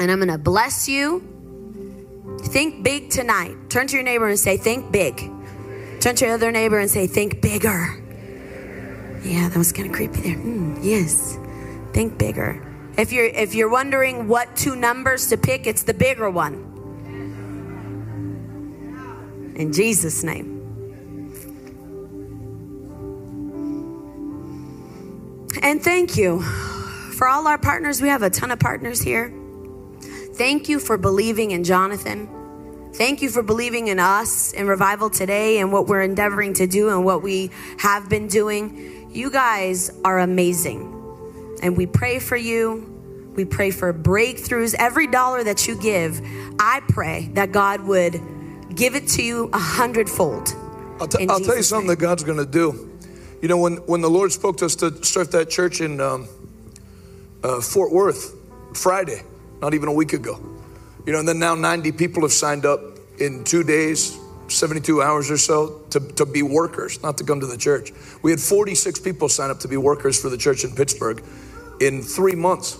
and 0.00 0.10
I'm 0.10 0.18
going 0.18 0.28
to 0.30 0.38
bless 0.38 0.88
you 0.88 1.33
Think 2.40 2.82
big 2.82 3.10
tonight. 3.10 3.56
Turn 3.68 3.86
to 3.88 3.94
your 3.94 4.04
neighbor 4.04 4.28
and 4.28 4.38
say, 4.38 4.56
Think 4.56 4.90
big. 4.90 5.16
Turn 6.00 6.14
to 6.16 6.24
your 6.24 6.34
other 6.34 6.50
neighbor 6.50 6.78
and 6.78 6.90
say, 6.90 7.06
Think 7.06 7.40
bigger. 7.42 8.00
Yeah, 9.22 9.48
that 9.48 9.56
was 9.56 9.72
kind 9.72 9.88
of 9.88 9.94
creepy 9.94 10.20
there. 10.20 10.36
Mm, 10.36 10.78
yes. 10.82 11.38
Think 11.92 12.18
bigger. 12.18 12.62
If 12.96 13.12
you're 13.12 13.26
if 13.26 13.54
you're 13.54 13.68
wondering 13.68 14.28
what 14.28 14.56
two 14.56 14.76
numbers 14.76 15.28
to 15.28 15.36
pick, 15.36 15.66
it's 15.66 15.82
the 15.82 15.94
bigger 15.94 16.30
one. 16.30 16.72
In 19.56 19.72
Jesus' 19.72 20.22
name. 20.22 20.52
And 25.62 25.82
thank 25.82 26.16
you 26.16 26.42
for 27.16 27.28
all 27.28 27.46
our 27.46 27.58
partners. 27.58 28.02
We 28.02 28.08
have 28.08 28.22
a 28.22 28.30
ton 28.30 28.50
of 28.50 28.58
partners 28.58 29.00
here. 29.00 29.32
Thank 30.34 30.68
you 30.68 30.80
for 30.80 30.98
believing 30.98 31.52
in 31.52 31.62
Jonathan. 31.62 32.28
Thank 32.94 33.22
you 33.22 33.28
for 33.30 33.40
believing 33.40 33.86
in 33.86 34.00
us 34.00 34.52
in 34.52 34.66
revival 34.66 35.08
today 35.08 35.58
and 35.60 35.72
what 35.72 35.86
we're 35.86 36.02
endeavoring 36.02 36.54
to 36.54 36.66
do 36.66 36.88
and 36.88 37.04
what 37.04 37.22
we 37.22 37.50
have 37.78 38.08
been 38.08 38.26
doing. 38.26 39.08
You 39.12 39.30
guys 39.30 39.92
are 40.04 40.18
amazing. 40.18 40.90
And 41.62 41.76
we 41.76 41.86
pray 41.86 42.18
for 42.18 42.36
you. 42.36 43.32
We 43.36 43.44
pray 43.44 43.70
for 43.70 43.94
breakthroughs. 43.94 44.74
Every 44.76 45.06
dollar 45.06 45.44
that 45.44 45.68
you 45.68 45.80
give, 45.80 46.20
I 46.58 46.82
pray 46.88 47.30
that 47.34 47.52
God 47.52 47.82
would 47.82 48.20
give 48.74 48.96
it 48.96 49.06
to 49.10 49.22
you 49.22 49.50
a 49.52 49.58
hundredfold. 49.58 50.48
I'll, 51.00 51.06
t- 51.06 51.28
I'll 51.28 51.38
tell 51.38 51.56
you 51.56 51.62
something 51.62 51.86
name. 51.86 51.96
that 51.96 52.02
God's 52.02 52.24
going 52.24 52.38
to 52.38 52.46
do. 52.46 52.90
You 53.40 53.46
know, 53.46 53.58
when, 53.58 53.76
when 53.86 54.00
the 54.00 54.10
Lord 54.10 54.32
spoke 54.32 54.56
to 54.56 54.66
us 54.66 54.74
to 54.76 55.04
start 55.04 55.30
that 55.30 55.48
church 55.48 55.80
in 55.80 56.00
um, 56.00 56.26
uh, 57.44 57.60
Fort 57.60 57.92
Worth 57.92 58.34
Friday, 58.76 59.22
not 59.60 59.74
even 59.74 59.88
a 59.88 59.92
week 59.92 60.12
ago, 60.12 60.38
you 61.06 61.12
know, 61.12 61.18
and 61.18 61.28
then 61.28 61.38
now 61.38 61.54
90 61.54 61.92
people 61.92 62.22
have 62.22 62.32
signed 62.32 62.64
up 62.64 62.80
in 63.18 63.44
two 63.44 63.62
days, 63.62 64.18
72 64.48 65.02
hours 65.02 65.30
or 65.30 65.38
so 65.38 65.80
to, 65.90 66.00
to 66.00 66.26
be 66.26 66.42
workers, 66.42 67.02
not 67.02 67.18
to 67.18 67.24
come 67.24 67.40
to 67.40 67.46
the 67.46 67.56
church. 67.56 67.92
We 68.22 68.30
had 68.30 68.40
46 68.40 69.00
people 69.00 69.28
sign 69.28 69.50
up 69.50 69.60
to 69.60 69.68
be 69.68 69.76
workers 69.76 70.20
for 70.20 70.28
the 70.28 70.36
church 70.36 70.64
in 70.64 70.74
Pittsburgh 70.74 71.22
in 71.80 72.02
three 72.02 72.34
months, 72.34 72.78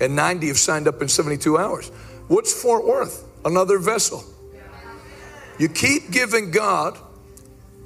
and 0.00 0.16
90 0.16 0.48
have 0.48 0.58
signed 0.58 0.88
up 0.88 1.02
in 1.02 1.08
72 1.08 1.58
hours. 1.58 1.88
What's 2.28 2.52
Fort 2.52 2.86
Worth? 2.86 3.26
Another 3.44 3.78
vessel. 3.78 4.24
You 5.58 5.68
keep 5.68 6.10
giving 6.10 6.50
God 6.50 6.98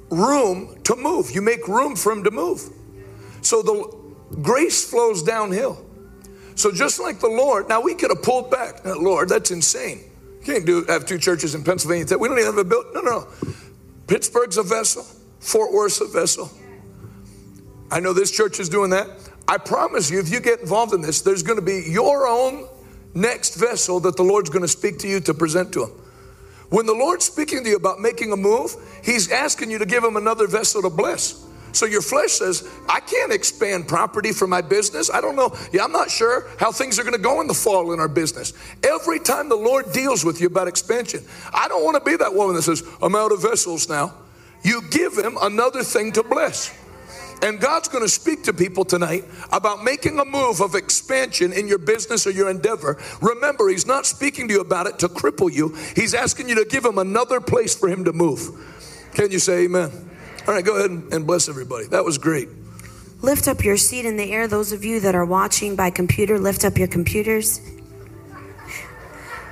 room 0.09 0.81
to 0.83 0.95
move. 0.95 1.31
You 1.31 1.41
make 1.41 1.67
room 1.67 1.95
for 1.95 2.11
Him 2.11 2.23
to 2.23 2.31
move. 2.31 2.69
So 3.41 3.61
the 3.61 4.37
grace 4.41 4.89
flows 4.89 5.23
downhill. 5.23 5.84
So 6.55 6.71
just 6.71 6.99
like 6.99 7.19
the 7.19 7.27
Lord, 7.27 7.69
now 7.69 7.81
we 7.81 7.95
could 7.95 8.09
have 8.09 8.23
pulled 8.23 8.49
back. 8.49 8.83
Now, 8.85 8.95
Lord, 8.95 9.29
that's 9.29 9.51
insane. 9.51 10.03
You 10.39 10.45
can't 10.45 10.65
do 10.65 10.85
have 10.85 11.05
two 11.05 11.17
churches 11.17 11.53
in 11.53 11.63
Pennsylvania. 11.63 12.05
We 12.17 12.27
don't 12.27 12.39
even 12.39 12.53
have 12.53 12.57
a 12.57 12.63
build. 12.63 12.85
No, 12.93 13.01
no. 13.01 13.27
Pittsburgh's 14.07 14.57
a 14.57 14.63
vessel. 14.63 15.05
Fort 15.39 15.73
Worth's 15.73 16.01
a 16.01 16.07
vessel. 16.07 16.49
I 17.91 17.99
know 17.99 18.13
this 18.13 18.31
church 18.31 18.59
is 18.59 18.69
doing 18.69 18.89
that. 18.91 19.07
I 19.47 19.57
promise 19.57 20.09
you, 20.09 20.19
if 20.19 20.29
you 20.29 20.39
get 20.39 20.59
involved 20.59 20.93
in 20.93 21.01
this, 21.01 21.21
there's 21.21 21.43
going 21.43 21.59
to 21.59 21.65
be 21.65 21.83
your 21.87 22.27
own 22.27 22.67
next 23.13 23.55
vessel 23.55 23.99
that 24.01 24.15
the 24.15 24.23
Lord's 24.23 24.49
going 24.49 24.63
to 24.63 24.67
speak 24.67 24.97
to 24.99 25.07
you 25.07 25.19
to 25.21 25.33
present 25.33 25.71
to 25.73 25.83
Him. 25.83 25.91
When 26.69 26.85
the 26.85 26.93
Lord's 26.93 27.25
speaking 27.25 27.63
to 27.63 27.69
you 27.69 27.75
about 27.75 27.99
making 27.99 28.31
a 28.31 28.35
move, 28.35 28.75
He's 29.03 29.31
asking 29.31 29.71
you 29.71 29.77
to 29.79 29.85
give 29.85 30.03
Him 30.03 30.15
another 30.15 30.47
vessel 30.47 30.81
to 30.81 30.89
bless. 30.89 31.45
So 31.75 31.85
your 31.85 32.01
flesh 32.01 32.31
says, 32.31 32.67
I 32.87 33.01
can't 33.01 33.31
expand 33.31 33.87
property 33.87 34.31
for 34.31 34.47
my 34.47 34.61
business. 34.61 35.11
I 35.11 35.21
don't 35.21 35.35
know. 35.35 35.55
Yeah, 35.73 35.83
I'm 35.83 35.91
not 35.91 36.09
sure 36.09 36.47
how 36.57 36.71
things 36.71 36.97
are 36.97 37.03
going 37.03 37.15
to 37.15 37.21
go 37.21 37.41
in 37.41 37.47
the 37.47 37.53
fall 37.53 37.91
in 37.91 37.99
our 37.99 38.07
business. 38.07 38.53
Every 38.83 39.19
time 39.19 39.49
the 39.49 39.55
Lord 39.55 39.91
deals 39.91 40.23
with 40.23 40.39
you 40.39 40.47
about 40.47 40.67
expansion, 40.67 41.23
I 41.53 41.67
don't 41.67 41.83
want 41.83 42.03
to 42.03 42.09
be 42.09 42.15
that 42.17 42.33
woman 42.33 42.55
that 42.55 42.63
says, 42.63 42.83
I'm 43.01 43.15
out 43.15 43.31
of 43.31 43.41
vessels 43.41 43.89
now. 43.89 44.13
You 44.63 44.81
give 44.89 45.17
him 45.17 45.37
another 45.41 45.83
thing 45.83 46.13
to 46.13 46.23
bless. 46.23 46.73
And 47.41 47.59
God's 47.59 47.87
going 47.87 48.03
to 48.03 48.09
speak 48.09 48.43
to 48.43 48.53
people 48.53 48.85
tonight 48.85 49.25
about 49.51 49.83
making 49.83 50.17
a 50.19 50.25
move 50.25 50.61
of 50.61 50.73
expansion 50.73 51.51
in 51.53 51.67
your 51.67 51.77
business 51.77 52.25
or 52.25 52.31
your 52.31 52.49
endeavor. 52.49 52.97
Remember, 53.21 53.69
He's 53.69 53.85
not 53.85 54.05
speaking 54.05 54.47
to 54.47 54.53
you 54.53 54.61
about 54.61 54.87
it 54.87 54.99
to 54.99 55.09
cripple 55.09 55.51
you, 55.53 55.75
He's 55.95 56.13
asking 56.13 56.49
you 56.49 56.55
to 56.55 56.65
give 56.65 56.85
Him 56.85 56.97
another 56.97 57.41
place 57.41 57.75
for 57.75 57.89
Him 57.89 58.05
to 58.05 58.13
move. 58.13 58.49
Can 59.13 59.31
you 59.31 59.39
say 59.39 59.65
amen? 59.65 59.91
All 60.47 60.53
right, 60.53 60.63
go 60.63 60.77
ahead 60.77 60.91
and 60.91 61.25
bless 61.25 61.49
everybody. 61.49 61.87
That 61.87 62.05
was 62.05 62.19
great. 62.19 62.49
Lift 63.21 63.47
up 63.47 63.63
your 63.63 63.77
seat 63.77 64.05
in 64.05 64.15
the 64.17 64.31
air. 64.31 64.47
Those 64.47 64.71
of 64.71 64.85
you 64.85 64.99
that 64.99 65.15
are 65.15 65.25
watching 65.25 65.75
by 65.75 65.89
computer, 65.89 66.37
lift 66.37 66.63
up 66.63 66.77
your 66.77 66.87
computers. 66.87 67.59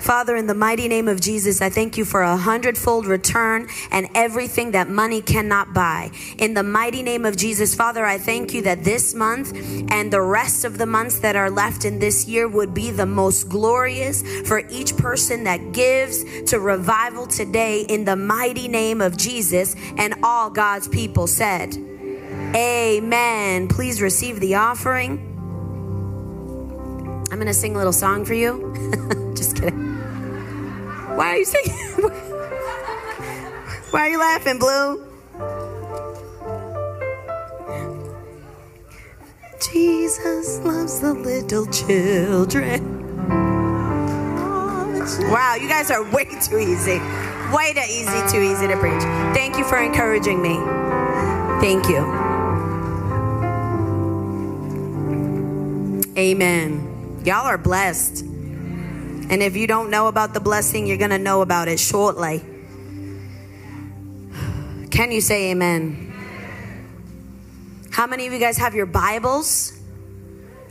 Father, 0.04 0.36
in 0.36 0.48
the 0.48 0.54
mighty 0.54 0.90
name 0.90 1.08
of 1.08 1.22
Jesus, 1.22 1.62
I 1.62 1.70
thank 1.70 1.98
you 1.98 2.04
for 2.04 2.24
a 2.24 2.36
hundredfold 2.36 3.06
return 3.06 3.70
and 3.90 4.10
everything 4.14 4.72
that 4.72 4.90
money 4.90 5.22
cannot 5.22 5.74
buy. 5.74 6.12
In 6.38 6.54
the 6.54 6.62
mighty 6.62 7.02
name 7.02 7.26
of 7.26 7.38
Jesus, 7.38 7.74
Father, 7.74 8.06
I 8.06 8.18
thank 8.18 8.54
you 8.54 8.62
that 8.64 8.84
this 8.84 9.14
month 9.14 9.56
and 9.90 10.12
the 10.12 10.20
rest 10.20 10.66
of 10.66 10.78
the 10.78 10.86
months 10.86 11.20
that 11.20 11.38
are 11.38 11.50
left 11.50 11.86
in 11.86 12.00
this 12.00 12.28
year 12.28 12.50
would 12.50 12.74
be 12.74 12.92
the 12.92 13.06
most 13.06 13.48
glorious 13.48 14.24
for 14.46 14.68
each 14.70 14.98
person 14.98 15.46
that 15.46 15.72
gives 15.72 16.26
to 16.52 16.60
revival 16.60 17.26
today 17.26 17.84
in 17.84 18.04
the 18.04 18.18
mighty 18.18 18.68
name 18.68 19.00
of 19.00 19.16
Jesus. 19.16 19.74
And 19.96 20.16
all 20.22 20.50
God's 20.50 20.90
people 20.90 21.28
said, 21.28 21.78
Amen. 22.54 23.70
Please 23.70 24.02
receive 24.02 24.42
the 24.42 24.56
offering. 24.56 25.30
I'm 27.32 27.40
going 27.40 27.48
to 27.48 27.54
sing 27.54 27.74
a 27.74 27.78
little 27.78 27.94
song 27.94 28.26
for 28.26 28.34
you. 28.34 29.32
Why 29.72 31.28
are 31.28 31.38
you 31.38 31.46
singing? 31.46 31.78
Why 33.92 34.00
are 34.02 34.10
you 34.10 34.20
laughing, 34.20 34.60
Blue? 34.60 35.06
Jesus 39.62 40.60
loves 40.60 41.00
the 41.00 41.14
little 41.14 41.66
children. 41.68 43.04
Wow, 45.30 45.56
you 45.56 45.68
guys 45.68 45.92
are 45.92 46.04
way 46.12 46.26
too 46.42 46.58
easy. 46.58 47.00
Way 47.52 47.74
too 47.74 47.82
easy, 47.90 48.22
too 48.32 48.42
easy 48.42 48.68
to 48.68 48.78
preach. 48.78 49.04
Thank 49.34 49.58
you 49.58 49.64
for 49.64 49.78
encouraging 49.78 50.42
me. 50.42 50.56
Thank 51.62 51.88
you. 51.88 52.04
Amen. 56.18 57.22
Y'all 57.24 57.46
are 57.46 57.58
blessed. 57.58 58.33
And 59.30 59.42
if 59.42 59.56
you 59.56 59.68
don't 59.68 59.90
know 59.90 60.08
about 60.08 60.34
the 60.34 60.40
blessing, 60.40 60.86
you're 60.86 60.98
going 60.98 61.10
to 61.12 61.18
know 61.18 61.42
about 61.42 61.68
it 61.68 61.80
shortly. 61.80 62.44
Can 64.92 65.12
you 65.12 65.22
say 65.22 65.52
amen? 65.52 66.14
How 67.92 68.06
many 68.08 68.28
of 68.28 68.34
you 68.34 68.40
guys 68.40 68.58
have 68.58 68.76
your 68.76 68.86
Bibles, 68.86 69.80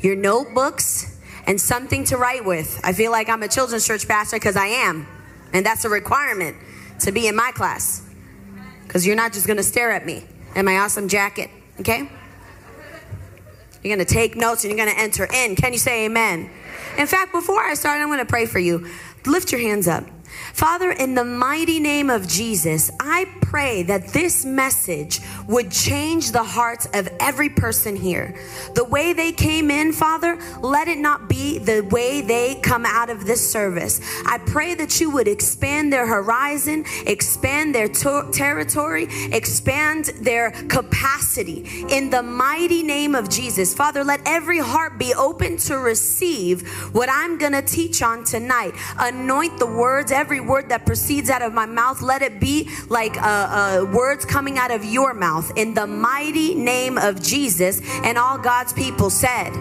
your 0.00 0.16
notebooks, 0.16 1.20
and 1.46 1.60
something 1.60 2.04
to 2.04 2.16
write 2.16 2.44
with? 2.44 2.80
I 2.84 2.92
feel 2.92 3.10
like 3.10 3.28
I'm 3.28 3.42
a 3.42 3.48
children's 3.48 3.86
church 3.86 4.06
pastor 4.06 4.36
because 4.36 4.56
I 4.56 4.66
am. 4.66 5.06
And 5.52 5.66
that's 5.66 5.84
a 5.84 5.88
requirement 5.88 6.56
to 7.00 7.12
be 7.12 7.26
in 7.26 7.36
my 7.36 7.52
class. 7.52 8.02
Because 8.84 9.06
you're 9.06 9.16
not 9.16 9.32
just 9.32 9.46
going 9.46 9.56
to 9.56 9.62
stare 9.62 9.90
at 9.90 10.04
me 10.04 10.24
and 10.54 10.64
my 10.66 10.78
awesome 10.78 11.08
jacket, 11.08 11.50
okay? 11.80 12.08
You're 13.82 13.96
going 13.96 14.06
to 14.06 14.14
take 14.14 14.36
notes 14.36 14.64
and 14.64 14.70
you're 14.70 14.84
going 14.84 14.94
to 14.94 15.02
enter 15.02 15.26
in. 15.32 15.56
Can 15.56 15.72
you 15.72 15.78
say 15.78 16.04
amen? 16.04 16.50
In 16.98 17.06
fact, 17.06 17.32
before 17.32 17.60
I 17.60 17.74
start, 17.74 18.00
I'm 18.00 18.08
going 18.08 18.18
to 18.18 18.24
pray 18.24 18.46
for 18.46 18.58
you. 18.58 18.88
Lift 19.26 19.52
your 19.52 19.60
hands 19.60 19.88
up. 19.88 20.04
Father, 20.52 20.90
in 20.90 21.14
the 21.14 21.24
mighty 21.24 21.80
name 21.80 22.10
of 22.10 22.28
Jesus, 22.28 22.90
I 23.00 23.26
pray 23.40 23.82
that 23.84 24.08
this 24.08 24.44
message 24.44 25.20
would 25.46 25.70
change 25.70 26.32
the 26.32 26.42
hearts 26.42 26.86
of 26.94 27.08
every 27.20 27.48
person 27.48 27.96
here. 27.96 28.34
The 28.74 28.84
way 28.84 29.12
they 29.12 29.32
came 29.32 29.70
in, 29.70 29.92
Father, 29.92 30.38
let 30.60 30.88
it 30.88 30.98
not 30.98 31.28
be 31.28 31.58
the 31.58 31.80
way 31.80 32.20
they 32.20 32.56
come 32.56 32.86
out 32.86 33.10
of 33.10 33.26
this 33.26 33.50
service. 33.50 34.00
I 34.26 34.38
pray 34.38 34.74
that 34.74 35.00
you 35.00 35.10
would 35.10 35.28
expand 35.28 35.92
their 35.92 36.06
horizon, 36.06 36.84
expand 37.06 37.74
their 37.74 37.88
to- 37.88 38.28
territory, 38.32 39.08
expand 39.32 40.06
their 40.20 40.50
capacity. 40.50 41.84
In 41.88 42.10
the 42.10 42.22
mighty 42.22 42.82
name 42.82 43.14
of 43.14 43.28
Jesus, 43.28 43.74
Father, 43.74 44.04
let 44.04 44.20
every 44.26 44.58
heart 44.58 44.98
be 44.98 45.14
open 45.14 45.56
to 45.58 45.78
receive 45.78 46.68
what 46.94 47.08
I'm 47.10 47.38
going 47.38 47.52
to 47.52 47.62
teach 47.62 48.02
on 48.02 48.24
tonight. 48.24 48.74
Anoint 48.98 49.58
the 49.58 49.66
words, 49.66 50.12
every 50.12 50.40
word 50.46 50.68
that 50.68 50.86
proceeds 50.86 51.30
out 51.30 51.42
of 51.42 51.52
my 51.52 51.66
mouth, 51.66 52.02
let 52.02 52.22
it 52.22 52.40
be 52.40 52.70
like 52.88 53.16
uh, 53.16 53.20
uh, 53.20 53.86
words 53.92 54.24
coming 54.24 54.58
out 54.58 54.70
of 54.70 54.84
your 54.84 55.14
mouth 55.14 55.52
in 55.56 55.74
the 55.74 55.86
mighty 55.86 56.54
name 56.54 56.98
of 56.98 57.22
Jesus. 57.22 57.80
And 58.04 58.18
all 58.18 58.38
God's 58.38 58.72
people 58.72 59.10
said, 59.10 59.52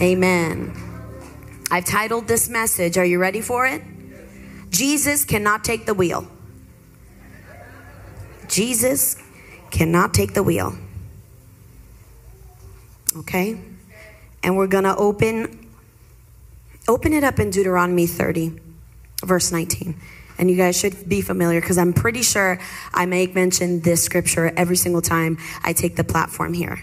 Amen. 0.00 0.74
I've 1.70 1.84
titled 1.84 2.28
this 2.28 2.48
message. 2.48 2.96
Are 2.98 3.04
you 3.04 3.18
ready 3.18 3.40
for 3.40 3.66
it? 3.66 3.82
Jesus 4.70 5.24
cannot 5.24 5.64
take 5.64 5.86
the 5.86 5.94
wheel. 5.94 6.28
Jesus 8.48 9.16
cannot 9.70 10.14
take 10.14 10.34
the 10.34 10.42
wheel. 10.42 10.76
Okay? 13.16 13.60
And 14.42 14.56
we're 14.56 14.66
going 14.66 14.84
to 14.84 14.94
open 14.96 15.66
open 16.88 17.12
it 17.12 17.24
up 17.24 17.40
in 17.40 17.50
Deuteronomy 17.50 18.06
30 18.06 18.60
verse 19.24 19.52
19. 19.52 19.94
And 20.38 20.50
you 20.50 20.56
guys 20.56 20.78
should 20.78 21.08
be 21.08 21.22
familiar 21.22 21.60
because 21.60 21.78
I'm 21.78 21.92
pretty 21.92 22.22
sure 22.22 22.58
I 22.92 23.06
make 23.06 23.34
mention 23.34 23.80
this 23.80 24.02
scripture 24.02 24.52
every 24.56 24.76
single 24.76 25.00
time 25.00 25.38
I 25.62 25.72
take 25.72 25.96
the 25.96 26.04
platform 26.04 26.52
here. 26.52 26.82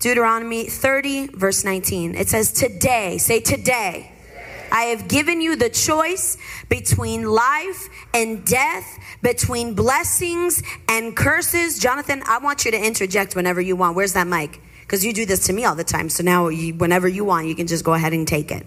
Deuteronomy 0.00 0.64
30, 0.64 1.28
verse 1.28 1.64
19. 1.64 2.16
It 2.16 2.28
says, 2.28 2.52
Today, 2.52 3.18
say 3.18 3.38
today. 3.40 4.10
I 4.72 4.84
have 4.84 5.06
given 5.06 5.42
you 5.42 5.54
the 5.54 5.68
choice 5.68 6.38
between 6.68 7.24
life 7.24 7.88
and 8.14 8.44
death, 8.44 8.98
between 9.20 9.74
blessings 9.74 10.62
and 10.88 11.14
curses. 11.14 11.78
Jonathan, 11.78 12.22
I 12.26 12.38
want 12.38 12.64
you 12.64 12.70
to 12.70 12.84
interject 12.84 13.36
whenever 13.36 13.60
you 13.60 13.76
want. 13.76 13.96
Where's 13.96 14.14
that 14.14 14.26
mic? 14.26 14.60
Because 14.80 15.04
you 15.04 15.12
do 15.12 15.26
this 15.26 15.46
to 15.46 15.52
me 15.52 15.66
all 15.66 15.74
the 15.74 15.84
time. 15.84 16.08
So 16.08 16.24
now, 16.24 16.48
you, 16.48 16.74
whenever 16.74 17.06
you 17.06 17.24
want, 17.24 17.46
you 17.46 17.54
can 17.54 17.66
just 17.66 17.84
go 17.84 17.92
ahead 17.92 18.14
and 18.14 18.26
take 18.26 18.50
it. 18.50 18.66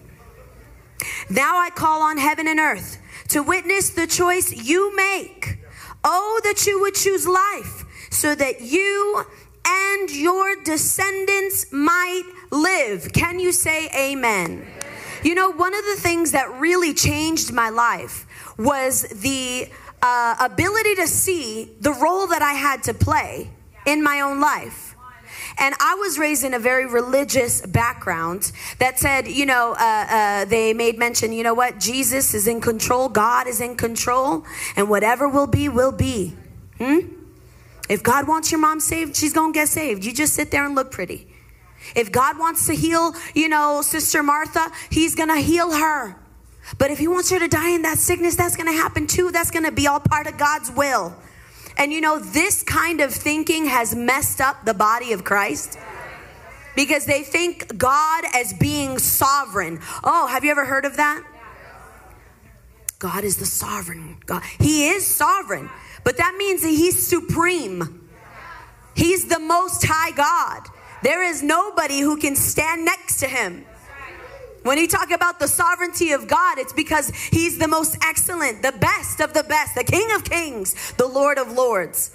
Now 1.30 1.58
I 1.58 1.70
call 1.70 2.02
on 2.02 2.18
heaven 2.18 2.46
and 2.46 2.58
earth 2.58 2.98
to 3.28 3.42
witness 3.42 3.90
the 3.90 4.06
choice 4.06 4.52
you 4.52 4.94
make. 4.96 5.58
Oh, 6.04 6.40
that 6.44 6.66
you 6.66 6.80
would 6.80 6.94
choose 6.94 7.26
life 7.26 7.84
so 8.10 8.34
that 8.34 8.60
you 8.60 9.24
and 9.66 10.10
your 10.10 10.62
descendants 10.62 11.72
might 11.72 12.22
live. 12.50 13.12
Can 13.12 13.40
you 13.40 13.52
say 13.52 13.88
amen? 13.96 14.66
You 15.24 15.34
know, 15.34 15.50
one 15.50 15.74
of 15.74 15.84
the 15.84 15.96
things 15.96 16.32
that 16.32 16.60
really 16.60 16.94
changed 16.94 17.52
my 17.52 17.70
life 17.70 18.26
was 18.56 19.02
the 19.02 19.68
uh, 20.02 20.36
ability 20.38 20.94
to 20.96 21.08
see 21.08 21.72
the 21.80 21.92
role 21.92 22.28
that 22.28 22.42
I 22.42 22.52
had 22.52 22.84
to 22.84 22.94
play 22.94 23.50
in 23.86 24.02
my 24.02 24.20
own 24.20 24.40
life. 24.40 24.85
And 25.58 25.74
I 25.80 25.94
was 25.94 26.18
raised 26.18 26.44
in 26.44 26.52
a 26.52 26.58
very 26.58 26.86
religious 26.86 27.64
background 27.64 28.52
that 28.78 28.98
said, 28.98 29.26
you 29.26 29.46
know, 29.46 29.72
uh, 29.72 30.06
uh, 30.08 30.44
they 30.44 30.74
made 30.74 30.98
mention, 30.98 31.32
you 31.32 31.42
know 31.42 31.54
what, 31.54 31.80
Jesus 31.80 32.34
is 32.34 32.46
in 32.46 32.60
control, 32.60 33.08
God 33.08 33.46
is 33.46 33.60
in 33.60 33.76
control, 33.76 34.44
and 34.76 34.90
whatever 34.90 35.28
will 35.28 35.46
be, 35.46 35.68
will 35.68 35.92
be. 35.92 36.34
Hmm? 36.78 36.98
If 37.88 38.02
God 38.02 38.28
wants 38.28 38.50
your 38.50 38.60
mom 38.60 38.80
saved, 38.80 39.16
she's 39.16 39.32
gonna 39.32 39.52
get 39.52 39.68
saved. 39.68 40.04
You 40.04 40.12
just 40.12 40.34
sit 40.34 40.50
there 40.50 40.66
and 40.66 40.74
look 40.74 40.90
pretty. 40.90 41.26
If 41.94 42.10
God 42.10 42.38
wants 42.38 42.66
to 42.66 42.74
heal, 42.74 43.14
you 43.34 43.48
know, 43.48 43.80
Sister 43.82 44.22
Martha, 44.22 44.70
He's 44.90 45.14
gonna 45.14 45.40
heal 45.40 45.72
her. 45.72 46.16
But 46.78 46.90
if 46.90 46.98
He 46.98 47.06
wants 47.06 47.30
her 47.30 47.38
to 47.38 47.48
die 47.48 47.70
in 47.70 47.82
that 47.82 47.98
sickness, 47.98 48.34
that's 48.34 48.56
gonna 48.56 48.72
happen 48.72 49.06
too. 49.06 49.30
That's 49.30 49.50
gonna 49.50 49.72
be 49.72 49.86
all 49.86 50.00
part 50.00 50.26
of 50.26 50.36
God's 50.36 50.70
will. 50.72 51.14
And 51.76 51.92
you 51.92 52.00
know, 52.00 52.18
this 52.18 52.62
kind 52.62 53.00
of 53.00 53.12
thinking 53.12 53.66
has 53.66 53.94
messed 53.94 54.40
up 54.40 54.64
the 54.64 54.74
body 54.74 55.12
of 55.12 55.24
Christ 55.24 55.78
because 56.74 57.06
they 57.06 57.22
think 57.22 57.76
God 57.76 58.24
as 58.34 58.52
being 58.54 58.98
sovereign. 58.98 59.80
Oh, 60.04 60.26
have 60.26 60.44
you 60.44 60.50
ever 60.50 60.64
heard 60.64 60.84
of 60.84 60.96
that? 60.96 61.24
God 62.98 63.24
is 63.24 63.36
the 63.36 63.46
sovereign 63.46 64.16
God. 64.24 64.42
He 64.58 64.88
is 64.88 65.06
sovereign, 65.06 65.68
but 66.02 66.16
that 66.16 66.34
means 66.38 66.62
that 66.62 66.68
He's 66.68 67.06
supreme. 67.06 68.08
He's 68.94 69.28
the 69.28 69.38
most 69.38 69.84
high 69.86 70.12
God. 70.12 70.66
There 71.02 71.22
is 71.22 71.42
nobody 71.42 72.00
who 72.00 72.16
can 72.16 72.34
stand 72.36 72.86
next 72.86 73.20
to 73.20 73.26
Him. 73.26 73.66
When 74.66 74.78
you 74.78 74.88
talk 74.88 75.12
about 75.12 75.38
the 75.38 75.46
sovereignty 75.46 76.10
of 76.10 76.26
God, 76.26 76.58
it's 76.58 76.72
because 76.72 77.10
He's 77.30 77.56
the 77.56 77.68
most 77.68 77.96
excellent, 78.02 78.62
the 78.62 78.72
best 78.72 79.20
of 79.20 79.32
the 79.32 79.44
best, 79.44 79.76
the 79.76 79.84
King 79.84 80.08
of 80.16 80.24
kings, 80.24 80.92
the 80.94 81.06
Lord 81.06 81.38
of 81.38 81.52
lords. 81.52 82.10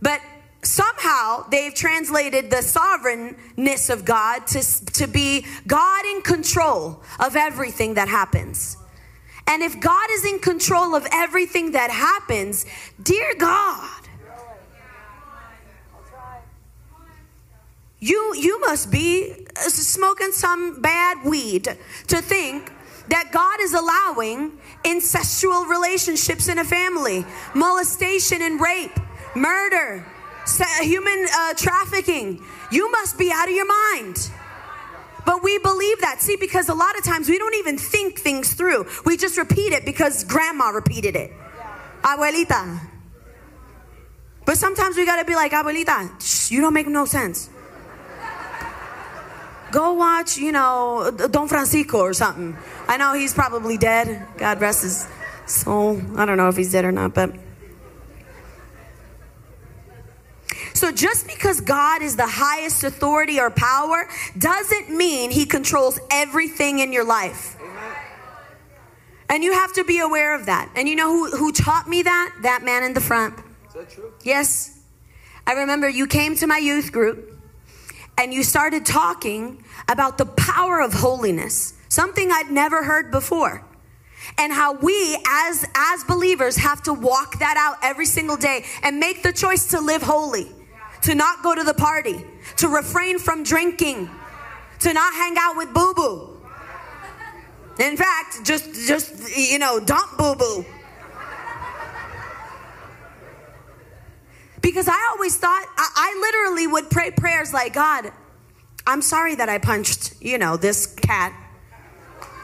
But 0.00 0.20
somehow 0.62 1.48
they've 1.48 1.74
translated 1.74 2.50
the 2.50 2.62
sovereignness 2.62 3.90
of 3.90 4.04
God 4.04 4.46
to, 4.48 4.86
to 4.92 5.08
be 5.08 5.44
God 5.66 6.04
in 6.06 6.22
control 6.22 7.02
of 7.18 7.34
everything 7.34 7.94
that 7.94 8.06
happens. 8.06 8.76
And 9.48 9.60
if 9.60 9.80
God 9.80 10.08
is 10.12 10.24
in 10.24 10.38
control 10.38 10.94
of 10.94 11.04
everything 11.10 11.72
that 11.72 11.90
happens, 11.90 12.64
dear 13.02 13.34
God, 13.36 14.01
you 18.02 18.34
you 18.34 18.60
must 18.60 18.90
be 18.90 19.32
smoking 19.58 20.32
some 20.32 20.82
bad 20.82 21.24
weed 21.24 21.78
to 22.08 22.20
think 22.20 22.72
that 23.08 23.30
God 23.30 23.60
is 23.60 23.74
allowing 23.74 24.58
incestual 24.82 25.68
relationships 25.68 26.48
in 26.48 26.58
a 26.58 26.64
family, 26.64 27.24
molestation 27.54 28.42
and 28.42 28.60
rape, 28.60 28.98
murder, 29.36 30.04
human 30.80 31.26
uh, 31.32 31.54
trafficking. 31.54 32.42
You 32.72 32.90
must 32.90 33.18
be 33.18 33.30
out 33.32 33.48
of 33.48 33.54
your 33.54 33.68
mind. 33.68 34.30
But 35.24 35.44
we 35.44 35.58
believe 35.58 36.00
that. 36.00 36.20
See, 36.20 36.36
because 36.36 36.68
a 36.68 36.74
lot 36.74 36.98
of 36.98 37.04
times 37.04 37.28
we 37.28 37.38
don't 37.38 37.54
even 37.54 37.78
think 37.78 38.18
things 38.18 38.54
through. 38.54 38.86
We 39.06 39.16
just 39.16 39.38
repeat 39.38 39.72
it 39.72 39.84
because 39.84 40.24
grandma 40.24 40.70
repeated 40.70 41.14
it. 41.14 41.32
Abuelita. 42.02 42.80
But 44.44 44.58
sometimes 44.58 44.96
we 44.96 45.06
gotta 45.06 45.24
be 45.24 45.36
like, 45.36 45.52
Abuelita, 45.52 46.20
shh, 46.20 46.50
you 46.50 46.60
don't 46.60 46.74
make 46.74 46.88
no 46.88 47.04
sense 47.04 47.51
go 49.72 49.94
watch, 49.94 50.36
you 50.36 50.52
know, 50.52 51.10
Don 51.30 51.48
Francisco 51.48 51.98
or 51.98 52.12
something. 52.12 52.56
I 52.86 52.96
know 52.96 53.14
he's 53.14 53.34
probably 53.34 53.76
dead. 53.76 54.26
God 54.36 54.60
rest 54.60 54.82
his 54.82 55.08
soul. 55.46 56.00
I 56.16 56.24
don't 56.24 56.36
know 56.36 56.48
if 56.48 56.56
he's 56.56 56.72
dead 56.72 56.84
or 56.84 56.92
not, 56.92 57.14
but. 57.14 57.32
So 60.74 60.90
just 60.90 61.26
because 61.26 61.60
God 61.60 62.02
is 62.02 62.16
the 62.16 62.26
highest 62.26 62.84
authority 62.84 63.38
or 63.38 63.50
power 63.50 64.08
doesn't 64.36 64.90
mean 64.90 65.30
he 65.30 65.46
controls 65.46 65.98
everything 66.10 66.80
in 66.80 66.92
your 66.92 67.04
life. 67.04 67.56
And 69.28 69.42
you 69.42 69.52
have 69.52 69.72
to 69.74 69.84
be 69.84 69.98
aware 69.98 70.34
of 70.34 70.46
that. 70.46 70.70
And 70.76 70.88
you 70.88 70.96
know 70.96 71.10
who, 71.10 71.30
who 71.36 71.52
taught 71.52 71.88
me 71.88 72.02
that? 72.02 72.34
That 72.42 72.62
man 72.64 72.82
in 72.82 72.92
the 72.92 73.00
front. 73.00 73.38
Is 73.68 73.74
that 73.74 73.90
true? 73.90 74.12
Yes. 74.24 74.80
I 75.46 75.52
remember 75.52 75.88
you 75.88 76.06
came 76.06 76.36
to 76.36 76.46
my 76.46 76.58
youth 76.58 76.92
group 76.92 77.31
and 78.22 78.32
you 78.32 78.44
started 78.44 78.86
talking 78.86 79.64
about 79.88 80.16
the 80.16 80.26
power 80.26 80.80
of 80.80 80.92
holiness, 80.92 81.74
something 81.88 82.30
I'd 82.30 82.52
never 82.52 82.84
heard 82.84 83.10
before. 83.10 83.64
And 84.38 84.52
how 84.52 84.74
we 84.74 85.18
as 85.28 85.66
as 85.74 86.04
believers 86.04 86.56
have 86.56 86.84
to 86.84 86.94
walk 86.94 87.40
that 87.40 87.56
out 87.58 87.78
every 87.82 88.06
single 88.06 88.36
day 88.36 88.64
and 88.84 89.00
make 89.00 89.24
the 89.24 89.32
choice 89.32 89.70
to 89.70 89.80
live 89.80 90.02
holy, 90.02 90.52
to 91.02 91.16
not 91.16 91.42
go 91.42 91.52
to 91.56 91.64
the 91.64 91.74
party, 91.74 92.24
to 92.58 92.68
refrain 92.68 93.18
from 93.18 93.42
drinking, 93.42 94.08
to 94.78 94.92
not 94.92 95.12
hang 95.14 95.34
out 95.36 95.56
with 95.56 95.74
boo-boo. 95.74 96.40
In 97.80 97.96
fact, 97.96 98.44
just 98.44 98.72
just 98.86 99.36
you 99.36 99.58
know, 99.58 99.80
dump 99.80 100.16
boo-boo. 100.16 100.64
Because 104.62 104.88
I 104.88 105.08
always 105.10 105.36
thought, 105.36 105.66
I, 105.76 105.88
I, 105.94 106.20
literally 106.20 106.66
would 106.68 106.88
pray 106.88 107.10
prayers 107.10 107.52
like, 107.52 107.74
God, 107.74 108.12
I'm 108.86 109.02
sorry 109.02 109.34
that 109.34 109.48
I 109.48 109.58
punched, 109.58 110.14
you 110.20 110.38
know, 110.38 110.56
this 110.56 110.86
cat 110.86 111.34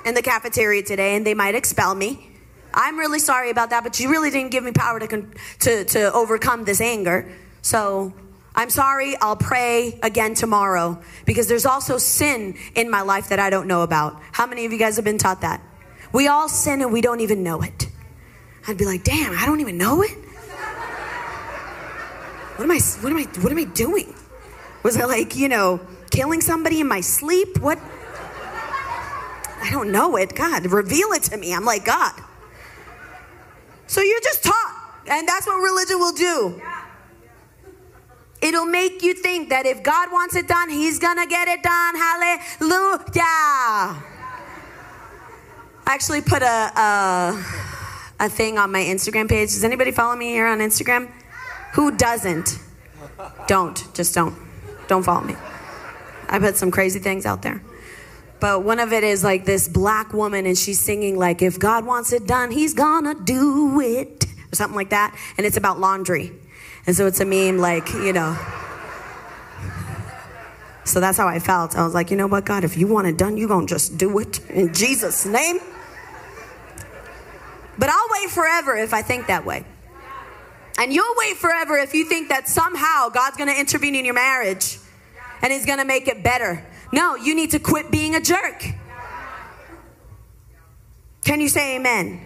in 0.05 0.15
the 0.15 0.23
cafeteria 0.23 0.83
today 0.83 1.15
and 1.17 1.25
they 1.25 1.35
might 1.35 1.55
expel 1.55 1.95
me. 1.95 2.31
I'm 2.75 2.99
really 2.99 3.19
sorry 3.19 3.51
about 3.51 3.71
that, 3.71 3.83
but 3.83 3.99
you 3.99 4.11
really 4.11 4.31
didn't 4.31 4.51
give 4.51 4.65
me 4.65 4.73
power 4.73 5.01
to, 5.01 5.27
to, 5.61 5.85
to 5.85 6.13
overcome 6.13 6.65
this 6.65 6.81
anger. 6.81 7.33
So 7.63 8.13
I'm 8.55 8.71
sorry. 8.71 9.17
I'll 9.21 9.37
pray 9.37 9.99
again 10.03 10.35
tomorrow 10.35 11.01
because 11.25 11.47
there's 11.47 11.67
also 11.67 11.99
sin 11.99 12.57
in 12.75 12.91
my 12.91 13.03
life 13.03 13.29
that 13.29 13.39
I 13.39 13.51
don't 13.51 13.69
know 13.69 13.83
about. 13.83 14.21
How 14.33 14.47
many 14.47 14.65
of 14.67 14.73
you 14.73 14.79
guys 14.79 14.97
have 14.97 15.05
been 15.05 15.19
taught 15.19 15.43
that? 15.43 15.63
We 16.13 16.27
all 16.27 16.49
sin 16.49 16.83
and 16.83 16.93
we 16.93 17.01
don't 17.01 17.21
even 17.21 17.43
know 17.43 17.63
it. 17.63 17.89
I'd 18.67 18.77
be 18.77 18.85
like, 18.85 19.05
damn, 19.05 19.33
I 19.39 19.47
don't 19.47 19.61
even 19.61 19.79
know 19.79 20.03
it. 20.03 20.17
What 22.59 22.65
am 22.65 22.73
I, 22.73 22.81
what 23.03 23.13
am 23.13 23.19
I, 23.19 23.41
what 23.41 23.53
am 23.53 23.59
I 23.59 23.65
doing? 23.67 24.13
Was 24.83 24.97
I 24.97 25.05
like, 25.05 25.37
you 25.37 25.49
know, 25.49 25.79
killing 26.11 26.41
somebody 26.41 26.81
in 26.81 26.89
my 26.89 27.01
sleep? 27.01 27.61
What? 27.61 27.79
I 29.63 29.71
don't 29.71 29.93
know 29.93 30.17
it. 30.17 30.35
God, 30.35 30.67
reveal 30.67 31.13
it 31.13 31.23
to 31.25 31.37
me. 31.37 31.55
I'm 31.55 31.65
like, 31.65 31.85
God. 31.85 32.13
So 33.87 34.01
you're 34.01 34.21
just 34.23 34.43
taught. 34.43 35.03
And 35.07 35.29
that's 35.29 35.47
what 35.47 35.55
religion 35.63 36.01
will 36.01 36.13
do. 36.13 36.61
It'll 38.43 38.67
make 38.67 39.05
you 39.05 39.15
think 39.15 39.51
that 39.51 39.65
if 39.65 39.85
God 39.85 40.11
wants 40.11 40.35
it 40.35 40.49
done, 40.49 40.69
He's 40.69 40.99
gonna 40.99 41.29
get 41.29 41.47
it 41.47 41.63
done. 41.63 41.95
Hallelujah. 41.95 43.23
I 45.87 45.95
actually 45.95 46.23
put 46.23 46.43
a, 46.43 46.47
a, 46.47 47.45
a 48.19 48.29
thing 48.29 48.59
on 48.59 48.73
my 48.73 48.83
Instagram 48.83 49.29
page. 49.29 49.51
Does 49.51 49.63
anybody 49.63 49.93
follow 49.93 50.17
me 50.17 50.31
here 50.31 50.49
on 50.49 50.59
Instagram? 50.59 51.09
Who 51.75 51.97
doesn't? 51.97 52.59
Don't. 53.47 53.95
Just 53.95 54.15
don't. 54.15 54.35
Don't 54.89 55.03
follow 55.03 55.23
me. 55.23 55.37
I 56.29 56.39
put 56.39 56.57
some 56.57 56.71
crazy 56.71 56.99
things 56.99 57.27
out 57.27 57.43
there. 57.43 57.63
But 58.41 58.63
one 58.63 58.79
of 58.79 58.93
it 58.93 59.03
is 59.03 59.25
like 59.25 59.45
this 59.45 59.69
black 59.69 60.13
woman, 60.13 60.47
and 60.47 60.57
she's 60.57 60.79
singing 60.79 61.19
like, 61.19 61.43
"If 61.43 61.59
God 61.59 61.85
wants 61.85 62.13
it 62.13 62.27
done, 62.27 62.51
He's 62.51 62.75
gonna 62.75 63.15
do 63.15 63.81
it," 63.81 64.27
or 64.53 64.55
something 64.55 64.77
like 64.77 64.91
that. 64.91 65.15
And 65.37 65.47
it's 65.47 65.57
about 65.57 65.81
laundry, 65.81 66.33
and 66.87 66.95
so 66.95 67.07
it's 67.07 67.21
a 67.21 67.25
meme, 67.25 67.59
like 67.59 67.93
you 67.93 68.13
know. 68.13 68.37
So 70.85 71.01
that's 71.01 71.19
how 71.19 71.29
I 71.29 71.39
felt. 71.39 71.77
I 71.77 71.85
was 71.85 71.93
like, 71.93 72.11
you 72.11 72.17
know 72.17 72.27
what, 72.27 72.47
God, 72.47 72.65
if 72.65 72.79
you 72.79 72.87
want 72.87 73.07
it 73.07 73.19
done, 73.19 73.37
you're 73.37 73.49
gonna 73.49 73.67
just 73.67 73.99
do 73.99 74.19
it 74.21 74.41
in 74.49 74.73
Jesus' 74.73 75.27
name. 75.27 75.59
But 77.77 77.91
I'll 77.91 78.09
wait 78.11 78.31
forever 78.31 78.75
if 78.75 78.95
I 78.95 79.03
think 79.03 79.27
that 79.27 79.45
way. 79.45 79.65
And 80.79 80.93
you'll 80.93 81.15
wait 81.17 81.37
forever 81.37 81.77
if 81.77 81.93
you 81.93 82.05
think 82.05 82.29
that 82.29 82.47
somehow 82.47 83.09
God's 83.09 83.37
going 83.37 83.49
to 83.53 83.59
intervene 83.59 83.97
in 83.97 84.05
your 84.05 84.15
marriage 84.15 84.79
and 85.43 85.53
He's 85.53 85.67
going 85.67 85.81
to 85.81 85.85
make 85.85 86.07
it 86.07 86.23
better. 86.23 86.65
No, 86.93 87.17
you 87.17 87.35
need 87.35 87.51
to 87.51 87.59
quit 87.59 87.91
being 87.91 88.15
a 88.15 88.21
jerk. 88.21 88.65
Can 91.25 91.41
you 91.41 91.49
say 91.49 91.77
amen? 91.77 92.21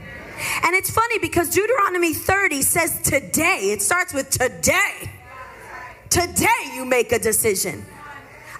And 0.64 0.74
it's 0.74 0.90
funny 0.90 1.18
because 1.18 1.48
Deuteronomy 1.50 2.12
30 2.12 2.62
says 2.62 3.00
today, 3.00 3.70
it 3.72 3.80
starts 3.80 4.12
with 4.12 4.28
today. 4.30 5.10
Today 6.10 6.72
you 6.74 6.84
make 6.84 7.10
a 7.12 7.18
decision. 7.18 7.84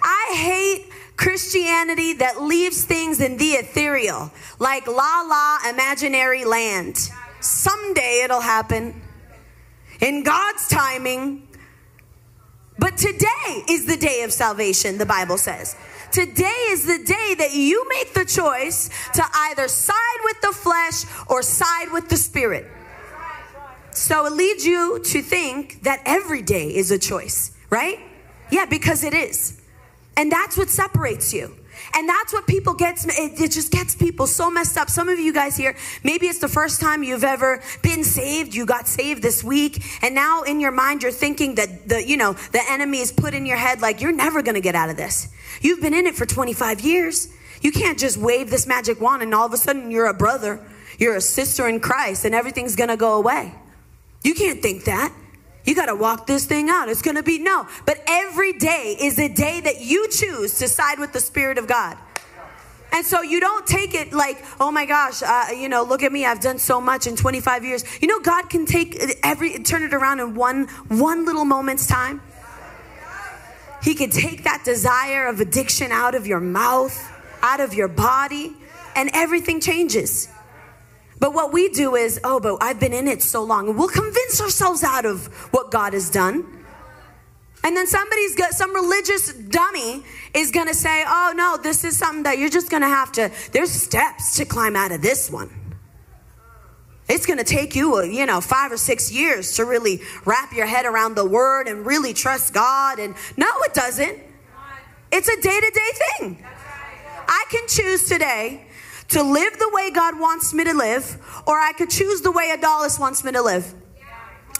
I 0.02 0.34
hate 0.36 0.90
Christianity 1.16 2.14
that 2.14 2.40
leaves 2.40 2.84
things 2.84 3.20
in 3.20 3.36
the 3.36 3.50
ethereal, 3.50 4.32
like 4.58 4.86
la 4.86 5.22
la 5.22 5.58
imaginary 5.68 6.44
land. 6.44 7.10
Someday 7.40 8.22
it'll 8.24 8.40
happen 8.40 9.01
in 10.02 10.24
God's 10.24 10.68
timing. 10.68 11.48
But 12.78 12.98
today 12.98 13.64
is 13.70 13.86
the 13.86 13.96
day 13.96 14.22
of 14.24 14.32
salvation, 14.32 14.98
the 14.98 15.06
Bible 15.06 15.38
says. 15.38 15.76
Today 16.10 16.66
is 16.68 16.84
the 16.84 17.02
day 17.04 17.34
that 17.38 17.54
you 17.54 17.88
make 17.88 18.12
the 18.12 18.26
choice 18.26 18.90
to 19.14 19.22
either 19.34 19.68
side 19.68 20.18
with 20.24 20.40
the 20.42 20.52
flesh 20.52 21.04
or 21.28 21.40
side 21.40 21.90
with 21.92 22.10
the 22.10 22.18
spirit. 22.18 22.66
So 23.92 24.26
it 24.26 24.32
leads 24.32 24.66
you 24.66 25.00
to 25.04 25.22
think 25.22 25.84
that 25.84 26.02
every 26.04 26.42
day 26.42 26.74
is 26.74 26.90
a 26.90 26.98
choice, 26.98 27.52
right? 27.70 27.98
Yeah, 28.50 28.66
because 28.66 29.04
it 29.04 29.14
is. 29.14 29.62
And 30.16 30.30
that's 30.30 30.56
what 30.58 30.68
separates 30.68 31.32
you. 31.32 31.56
And 31.94 32.08
that's 32.08 32.32
what 32.32 32.46
people 32.46 32.74
gets, 32.74 33.04
it, 33.04 33.40
it, 33.40 33.50
just 33.50 33.70
gets 33.70 33.94
people 33.94 34.26
so 34.26 34.50
messed 34.50 34.78
up. 34.78 34.88
Some 34.88 35.08
of 35.08 35.18
you 35.18 35.32
guys 35.32 35.56
here, 35.56 35.76
maybe 36.02 36.26
it's 36.26 36.38
the 36.38 36.48
first 36.48 36.80
time 36.80 37.02
you've 37.02 37.24
ever 37.24 37.62
been 37.82 38.02
saved. 38.02 38.54
You 38.54 38.64
got 38.64 38.88
saved 38.88 39.22
this 39.22 39.44
week. 39.44 39.82
And 40.02 40.14
now 40.14 40.42
in 40.42 40.58
your 40.58 40.70
mind, 40.70 41.02
you're 41.02 41.12
thinking 41.12 41.56
that 41.56 41.88
the, 41.88 42.06
you 42.06 42.16
know, 42.16 42.32
the 42.32 42.62
enemy 42.70 43.00
is 43.00 43.12
put 43.12 43.34
in 43.34 43.44
your 43.44 43.58
head 43.58 43.82
like, 43.82 44.00
you're 44.00 44.12
never 44.12 44.42
going 44.42 44.54
to 44.54 44.60
get 44.60 44.74
out 44.74 44.88
of 44.88 44.96
this. 44.96 45.28
You've 45.60 45.82
been 45.82 45.94
in 45.94 46.06
it 46.06 46.14
for 46.14 46.24
25 46.24 46.80
years. 46.80 47.28
You 47.60 47.72
can't 47.72 47.98
just 47.98 48.16
wave 48.16 48.48
this 48.48 48.66
magic 48.66 49.00
wand 49.00 49.22
and 49.22 49.34
all 49.34 49.46
of 49.46 49.52
a 49.52 49.58
sudden 49.58 49.90
you're 49.90 50.06
a 50.06 50.14
brother. 50.14 50.60
You're 50.98 51.16
a 51.16 51.20
sister 51.20 51.68
in 51.68 51.80
Christ 51.80 52.24
and 52.24 52.34
everything's 52.34 52.74
going 52.74 52.90
to 52.90 52.96
go 52.96 53.14
away. 53.18 53.54
You 54.24 54.34
can't 54.34 54.62
think 54.62 54.84
that. 54.84 55.12
You 55.64 55.74
got 55.74 55.86
to 55.86 55.94
walk 55.94 56.26
this 56.26 56.44
thing 56.44 56.68
out. 56.68 56.88
It's 56.88 57.02
going 57.02 57.16
to 57.16 57.22
be 57.22 57.38
no. 57.38 57.68
But 57.86 58.02
every 58.06 58.52
day 58.52 58.96
is 59.00 59.18
a 59.18 59.28
day 59.28 59.60
that 59.60 59.80
you 59.80 60.08
choose 60.08 60.58
to 60.58 60.68
side 60.68 60.98
with 60.98 61.12
the 61.12 61.20
Spirit 61.20 61.58
of 61.58 61.66
God. 61.66 61.96
And 62.92 63.06
so 63.06 63.22
you 63.22 63.40
don't 63.40 63.66
take 63.66 63.94
it 63.94 64.12
like, 64.12 64.44
oh 64.60 64.70
my 64.70 64.84
gosh, 64.84 65.22
uh, 65.22 65.46
you 65.56 65.68
know, 65.70 65.82
look 65.82 66.02
at 66.02 66.12
me, 66.12 66.26
I've 66.26 66.40
done 66.40 66.58
so 66.58 66.78
much 66.78 67.06
in 67.06 67.16
25 67.16 67.64
years. 67.64 67.84
You 68.02 68.08
know, 68.08 68.20
God 68.20 68.50
can 68.50 68.66
take 68.66 69.00
every, 69.22 69.62
turn 69.62 69.82
it 69.82 69.94
around 69.94 70.20
in 70.20 70.34
one, 70.34 70.66
one 70.88 71.24
little 71.24 71.46
moment's 71.46 71.86
time. 71.86 72.20
He 73.82 73.94
can 73.94 74.10
take 74.10 74.44
that 74.44 74.62
desire 74.64 75.26
of 75.26 75.40
addiction 75.40 75.90
out 75.90 76.14
of 76.14 76.26
your 76.26 76.38
mouth, 76.38 77.10
out 77.42 77.60
of 77.60 77.72
your 77.72 77.88
body, 77.88 78.54
and 78.94 79.10
everything 79.14 79.60
changes. 79.60 80.28
But 81.22 81.34
what 81.34 81.52
we 81.52 81.68
do 81.68 81.94
is, 81.94 82.18
oh, 82.24 82.40
but 82.40 82.58
I've 82.60 82.80
been 82.80 82.92
in 82.92 83.06
it 83.06 83.22
so 83.22 83.44
long. 83.44 83.76
We'll 83.76 83.86
convince 83.86 84.40
ourselves 84.40 84.82
out 84.82 85.06
of 85.06 85.28
what 85.54 85.70
God 85.70 85.92
has 85.92 86.10
done. 86.10 86.44
And 87.62 87.76
then 87.76 87.86
somebody's 87.86 88.34
got 88.34 88.54
some 88.54 88.74
religious 88.74 89.32
dummy 89.32 90.02
is 90.34 90.50
going 90.50 90.66
to 90.66 90.74
say, 90.74 91.04
oh, 91.06 91.32
no, 91.36 91.58
this 91.62 91.84
is 91.84 91.96
something 91.96 92.24
that 92.24 92.38
you're 92.38 92.48
just 92.48 92.70
going 92.70 92.82
to 92.82 92.88
have 92.88 93.12
to, 93.12 93.30
there's 93.52 93.70
steps 93.70 94.36
to 94.38 94.44
climb 94.44 94.74
out 94.74 94.90
of 94.90 95.00
this 95.00 95.30
one. 95.30 95.48
It's 97.08 97.24
going 97.24 97.38
to 97.38 97.44
take 97.44 97.76
you, 97.76 97.98
uh, 97.98 98.02
you 98.02 98.26
know, 98.26 98.40
five 98.40 98.72
or 98.72 98.76
six 98.76 99.12
years 99.12 99.54
to 99.58 99.64
really 99.64 100.00
wrap 100.24 100.52
your 100.52 100.66
head 100.66 100.86
around 100.86 101.14
the 101.14 101.24
word 101.24 101.68
and 101.68 101.86
really 101.86 102.14
trust 102.14 102.52
God. 102.52 102.98
And 102.98 103.14
no, 103.36 103.46
it 103.60 103.74
doesn't. 103.74 104.18
It's 105.12 105.28
a 105.28 105.40
day 105.40 105.60
to 105.60 105.70
day 105.70 105.90
thing. 106.18 106.44
I 107.28 107.44
can 107.48 107.68
choose 107.68 108.08
today 108.08 108.66
to 109.12 109.22
live 109.22 109.58
the 109.58 109.68
way 109.72 109.90
God 109.90 110.18
wants 110.18 110.54
me 110.54 110.64
to 110.64 110.72
live, 110.72 111.18
or 111.46 111.58
I 111.58 111.72
could 111.72 111.90
choose 111.90 112.22
the 112.22 112.32
way 112.32 112.54
Adalis 112.56 112.98
wants 112.98 113.22
me 113.24 113.32
to 113.32 113.42
live. 113.42 113.74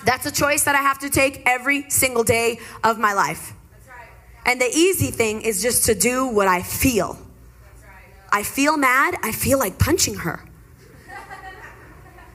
That's 0.05 0.27
a 0.27 0.33
choice 0.33 0.65
that 0.65 0.75
I 0.75 0.83
have 0.83 0.99
to 1.01 1.11
take 1.11 1.43
every 1.47 1.89
single 1.89 2.25
day 2.25 2.59
of 2.85 2.99
my 2.99 3.13
life. 3.13 3.55
And 4.45 4.61
the 4.61 4.69
easy 4.69 5.11
thing 5.11 5.43
is 5.43 5.63
just 5.63 5.87
to 5.87 5.95
do 5.95 6.27
what 6.27 6.49
I 6.49 6.63
feel. 6.63 7.19
I 8.31 8.43
feel 8.43 8.77
mad, 8.77 9.17
I 9.23 9.33
feel 9.33 9.59
like 9.59 9.79
punching 9.79 10.17
her. 10.17 10.45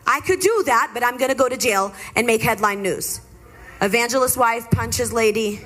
I 0.05 0.21
could 0.21 0.39
do 0.39 0.63
that, 0.65 0.91
but 0.93 1.03
I'm 1.03 1.17
gonna 1.17 1.35
go 1.35 1.49
to 1.49 1.57
jail 1.57 1.93
and 2.15 2.25
make 2.25 2.41
headline 2.41 2.81
news. 2.81 3.19
Evangelist 3.81 4.37
wife 4.37 4.69
punches 4.71 5.11
lady. 5.11 5.61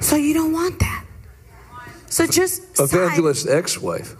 So 0.00 0.16
you 0.16 0.34
don't 0.34 0.52
want 0.52 0.78
that. 0.80 1.03
So 2.14 2.28
just 2.28 2.62
evangelist 2.78 3.48
ex-wife. 3.48 4.14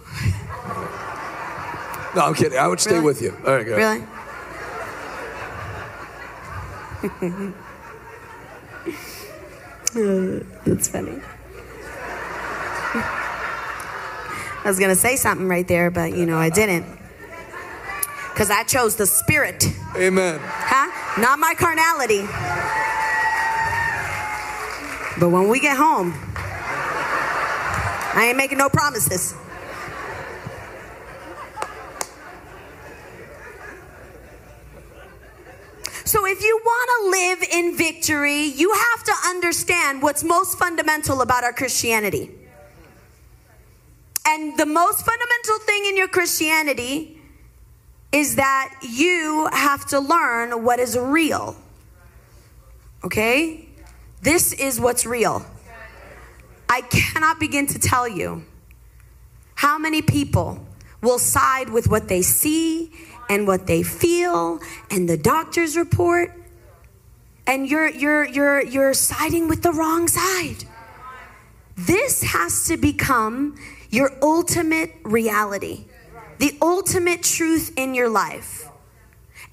No, 2.17 2.23
I'm 2.23 2.35
kidding. 2.35 2.59
I 2.59 2.67
would 2.67 2.81
stay 2.81 2.95
Really? 2.95 3.05
with 3.05 3.23
you. 3.23 3.31
All 3.47 3.55
right, 3.55 3.65
go 3.65 3.77
ahead. 3.77 4.09
Really? 7.21 7.53
Uh, 9.97 10.41
that's 10.67 10.89
funny. 10.89 11.21
I 12.97 14.63
was 14.67 14.81
gonna 14.81 14.97
say 14.97 15.15
something 15.15 15.47
right 15.47 15.69
there, 15.69 15.89
but 15.93 16.17
you 16.17 16.27
know 16.27 16.37
I 16.37 16.51
didn't. 16.51 16.85
Because 18.33 18.51
I 18.51 18.65
chose 18.65 18.97
the 18.97 19.07
spirit, 19.07 19.65
Amen. 19.97 20.41
huh? 20.43 21.21
Not 21.21 21.39
my 21.39 21.55
carnality. 21.55 22.23
But 25.21 25.29
when 25.29 25.49
we 25.49 25.61
get 25.61 25.77
home, 25.77 26.13
I 28.15 28.27
ain't 28.27 28.37
making 28.37 28.59
no 28.59 28.69
promises. 28.69 29.35
So, 36.05 36.25
if 36.27 36.43
you 36.43 36.61
want 36.65 36.91
to 36.95 37.11
live 37.11 37.43
in 37.51 37.77
victory, 37.77 38.45
you 38.45 38.73
have 38.73 39.05
to 39.05 39.13
understand 39.27 40.01
what's 40.01 40.23
most 40.23 40.57
fundamental 40.59 41.23
about 41.23 41.43
our 41.43 41.53
Christianity. 41.53 42.31
And 44.25 44.57
the 44.57 44.67
most 44.67 45.05
fundamental 45.05 45.59
thing 45.67 45.87
in 45.87 45.97
your 45.97 46.07
Christianity 46.07 47.21
is 48.13 48.37
that 48.37 48.77
you 48.83 49.49
have 49.53 49.87
to 49.87 49.99
learn 49.99 50.63
what 50.63 50.79
is 50.79 50.97
real. 50.97 51.57
Okay? 53.03 53.69
This 54.23 54.53
is 54.53 54.79
what's 54.79 55.05
real. 55.05 55.45
I 56.75 56.81
cannot 56.81 57.39
begin 57.39 57.69
to 57.69 57.79
tell 57.79 58.09
you 58.09 58.45
how 59.55 59.79
many 59.79 60.03
people 60.03 60.67
will 61.03 61.21
side 61.21 61.69
with 61.69 61.87
what 61.87 62.09
they 62.09 62.21
see 62.21 62.91
and 63.31 63.47
what 63.47 63.69
they 63.69 63.85
feel 63.85 64.59
and 64.91 65.09
the 65.09 65.17
doctor's 65.17 65.77
report 65.77 66.33
and 67.47 67.71
you're 67.71 67.89
you're 67.89 68.25
you're 68.25 68.61
you're 68.65 68.93
siding 68.93 69.47
with 69.47 69.63
the 69.63 69.71
wrong 69.71 70.09
side. 70.09 70.65
This 71.77 72.25
has 72.25 72.67
to 72.67 72.77
become 72.77 73.55
your 73.91 74.11
ultimate 74.21 74.97
reality. 75.05 75.85
The 76.39 76.59
ultimate 76.61 77.23
truth 77.23 77.73
in 77.77 77.95
your 77.95 78.09
life. 78.09 78.69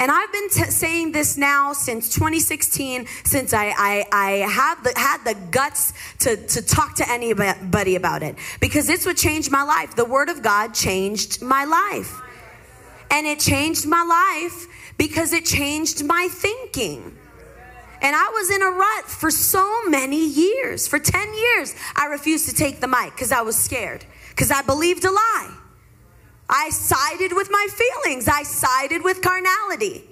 And 0.02 0.10
I've 0.10 0.32
been 0.32 0.50
t- 0.50 0.72
saying 0.72 1.12
this 1.12 1.38
now 1.38 1.74
since 1.74 2.10
2016, 2.10 3.06
since 3.24 3.54
I, 3.54 3.68
I, 3.78 4.04
I 4.12 4.32
have 4.50 4.84
the, 4.84 4.94
had 4.96 5.24
the 5.24 5.36
guts 5.52 5.94
to, 6.22 6.38
to 6.48 6.64
talk 6.64 6.96
to 6.96 7.08
anybody 7.08 7.96
about 7.96 8.24
it. 8.24 8.36
Because 8.60 8.88
this 8.88 9.06
would 9.06 9.16
change 9.16 9.52
my 9.52 9.62
life. 9.62 9.96
The 9.96 10.06
Word 10.06 10.30
of 10.30 10.42
God 10.42 10.74
changed 10.74 11.44
my 11.44 11.66
life. 11.66 12.20
And 13.12 13.28
it 13.28 13.40
changed 13.40 13.86
my 13.86 14.02
life 14.02 14.66
because 14.98 15.34
it 15.34 15.46
changed 15.46 16.04
my 16.04 16.30
thinking. 16.32 17.16
And 18.02 18.16
I 18.16 18.32
was 18.34 18.50
in 18.50 18.64
a 18.64 18.72
rut 18.72 19.06
for 19.06 19.30
so 19.30 19.88
many 19.88 20.28
years. 20.28 20.88
For 20.88 20.98
10 20.98 21.32
years, 21.32 21.76
I 21.96 22.08
refused 22.08 22.50
to 22.50 22.56
take 22.56 22.80
the 22.80 22.88
mic 22.88 23.12
because 23.14 23.32
I 23.32 23.42
was 23.42 23.56
scared, 23.56 24.04
because 24.30 24.50
I 24.50 24.64
believed 24.64 25.06
a 25.06 25.12
lie. 25.12 25.61
I 26.52 26.70
sided 26.70 27.34
with 27.34 27.50
my 27.50 27.68
feelings, 27.72 28.28
I 28.28 28.44
sided 28.44 29.04
with 29.04 29.22
carnality. 29.22 30.04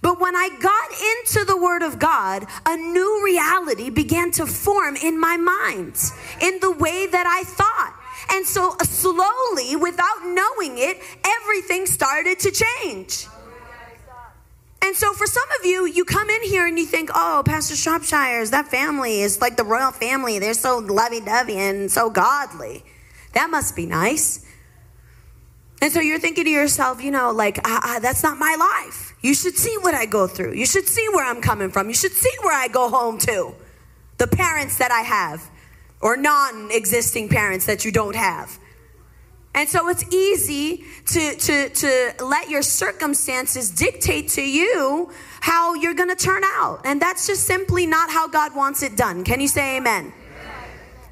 But 0.00 0.18
when 0.20 0.34
I 0.34 0.48
got 0.60 0.90
into 1.16 1.44
the 1.46 1.56
Word 1.56 1.82
of 1.82 1.98
God, 1.98 2.46
a 2.66 2.76
new 2.76 3.22
reality 3.24 3.90
began 3.90 4.30
to 4.32 4.46
form 4.46 4.96
in 4.96 5.20
my 5.20 5.36
mind, 5.36 5.96
in 6.40 6.60
the 6.60 6.70
way 6.70 7.06
that 7.06 7.26
I 7.26 7.44
thought. 7.44 7.94
And 8.30 8.46
so, 8.46 8.76
uh, 8.80 8.84
slowly, 8.84 9.76
without 9.76 10.24
knowing 10.24 10.78
it, 10.78 11.00
everything 11.24 11.86
started 11.86 12.38
to 12.40 12.50
change. 12.50 13.26
And 14.82 14.94
so, 14.94 15.12
for 15.12 15.26
some 15.26 15.48
of 15.58 15.64
you, 15.64 15.86
you 15.86 16.04
come 16.04 16.28
in 16.28 16.42
here 16.42 16.66
and 16.66 16.78
you 16.78 16.86
think, 16.86 17.10
oh, 17.14 17.42
Pastor 17.44 17.74
Shropshire's, 17.74 18.50
that 18.50 18.68
family 18.68 19.20
is 19.20 19.40
like 19.40 19.56
the 19.56 19.64
royal 19.64 19.90
family. 19.90 20.38
They're 20.38 20.54
so 20.54 20.78
lovey 20.78 21.20
dovey 21.20 21.56
and 21.56 21.90
so 21.90 22.10
godly. 22.10 22.84
That 23.32 23.50
must 23.50 23.74
be 23.74 23.86
nice. 23.86 24.44
And 25.82 25.92
so 25.92 26.00
you're 26.00 26.18
thinking 26.18 26.44
to 26.44 26.50
yourself, 26.50 27.02
you 27.02 27.10
know, 27.10 27.30
like, 27.30 27.58
uh, 27.58 27.80
uh, 27.82 27.98
that's 27.98 28.22
not 28.22 28.38
my 28.38 28.56
life. 28.58 29.14
You 29.20 29.34
should 29.34 29.56
see 29.56 29.76
what 29.80 29.94
I 29.94 30.06
go 30.06 30.26
through. 30.26 30.54
You 30.54 30.66
should 30.66 30.86
see 30.86 31.06
where 31.12 31.24
I'm 31.24 31.40
coming 31.40 31.70
from. 31.70 31.88
You 31.88 31.94
should 31.94 32.12
see 32.12 32.32
where 32.42 32.54
I 32.54 32.68
go 32.68 32.88
home 32.88 33.18
to. 33.18 33.54
The 34.18 34.26
parents 34.26 34.78
that 34.78 34.92
I 34.92 35.00
have, 35.00 35.50
or 36.00 36.16
non 36.16 36.70
existing 36.70 37.28
parents 37.28 37.66
that 37.66 37.84
you 37.84 37.92
don't 37.92 38.16
have. 38.16 38.58
And 39.54 39.68
so 39.68 39.88
it's 39.88 40.04
easy 40.12 40.84
to, 41.06 41.36
to, 41.36 41.68
to 41.68 42.14
let 42.24 42.50
your 42.50 42.62
circumstances 42.62 43.70
dictate 43.70 44.28
to 44.30 44.42
you 44.42 45.10
how 45.40 45.74
you're 45.74 45.94
going 45.94 46.08
to 46.08 46.16
turn 46.16 46.42
out. 46.44 46.80
And 46.84 47.00
that's 47.00 47.26
just 47.26 47.44
simply 47.44 47.86
not 47.86 48.10
how 48.10 48.26
God 48.26 48.54
wants 48.56 48.82
it 48.82 48.96
done. 48.96 49.22
Can 49.22 49.40
you 49.40 49.48
say 49.48 49.76
amen? 49.76 50.12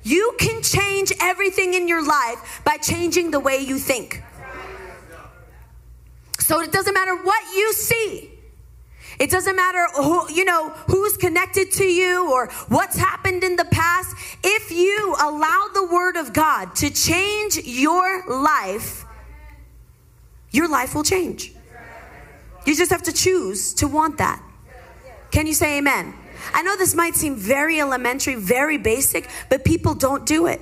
You 0.03 0.35
can 0.39 0.63
change 0.63 1.13
everything 1.21 1.75
in 1.75 1.87
your 1.87 2.05
life 2.05 2.61
by 2.65 2.77
changing 2.79 3.31
the 3.31 3.39
way 3.39 3.59
you 3.59 3.79
think. 3.79 4.23
So 6.43 6.61
it 6.61 6.73
doesn't 6.73 6.93
matter 6.93 7.15
what 7.17 7.43
you 7.55 7.73
see. 7.73 8.31
It 9.19 9.31
doesn't 9.31 9.55
matter 9.55 9.87
who, 9.95 10.31
you 10.33 10.45
know, 10.45 10.71
who's 10.89 11.17
connected 11.17 11.71
to 11.73 11.85
you 11.85 12.33
or 12.33 12.49
what's 12.69 12.97
happened 12.97 13.45
in 13.45 13.55
the 13.55 13.65
past. 13.67 14.17
If 14.43 14.73
you 14.73 15.15
allow 15.21 15.69
the 15.73 15.87
word 15.87 16.17
of 16.17 16.33
God 16.33 16.75
to 16.77 16.91
change 16.91 17.59
your 17.59 18.25
life, 18.29 19.05
your 20.51 20.69
life 20.69 20.95
will 20.97 21.05
change. 21.05 21.53
You 22.67 22.75
just 22.75 22.91
have 22.91 23.03
to 23.05 23.13
choose 23.13 23.75
to 23.75 23.87
want 23.87 24.19
that. 24.19 24.43
Can 25.31 25.47
you 25.47 25.55
say 25.55 25.79
amen? 25.79 26.13
I 26.53 26.63
know 26.63 26.77
this 26.77 26.95
might 26.95 27.15
seem 27.15 27.37
very 27.37 27.81
elementary, 27.81 28.35
very 28.35 28.79
basic, 28.79 29.29
but 29.49 29.65
people 29.65 29.95
don't 29.95 30.27
do 30.27 30.47
it. 30.47 30.61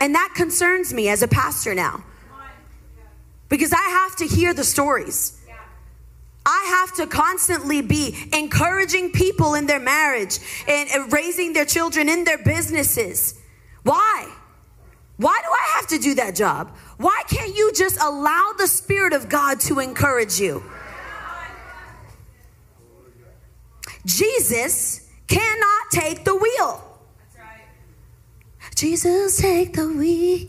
And 0.00 0.14
that 0.16 0.32
concerns 0.34 0.92
me 0.92 1.08
as 1.08 1.22
a 1.22 1.28
pastor 1.28 1.74
now. 1.74 2.02
Because 3.48 3.72
I 3.72 3.82
have 3.82 4.16
to 4.16 4.26
hear 4.26 4.54
the 4.54 4.64
stories. 4.64 5.40
I 6.46 6.64
have 6.68 6.94
to 6.96 7.06
constantly 7.06 7.80
be 7.80 8.14
encouraging 8.32 9.12
people 9.12 9.54
in 9.54 9.66
their 9.66 9.80
marriage 9.80 10.38
and 10.68 11.12
raising 11.12 11.54
their 11.54 11.64
children 11.64 12.08
in 12.08 12.24
their 12.24 12.38
businesses. 12.38 13.40
Why? 13.82 14.28
Why 15.16 15.40
do 15.42 15.48
I 15.48 15.76
have 15.76 15.86
to 15.88 15.98
do 15.98 16.14
that 16.16 16.34
job? 16.34 16.76
Why 16.98 17.22
can't 17.28 17.56
you 17.56 17.72
just 17.72 17.98
allow 18.00 18.52
the 18.58 18.66
Spirit 18.66 19.12
of 19.12 19.28
God 19.28 19.60
to 19.60 19.78
encourage 19.78 20.38
you? 20.40 20.62
Jesus 24.04 25.08
cannot 25.26 25.90
take 25.90 26.24
the 26.24 26.34
wheel. 26.36 26.82
Jesus, 28.74 29.38
take 29.38 29.72
the 29.74 29.88
wheel. 29.88 30.48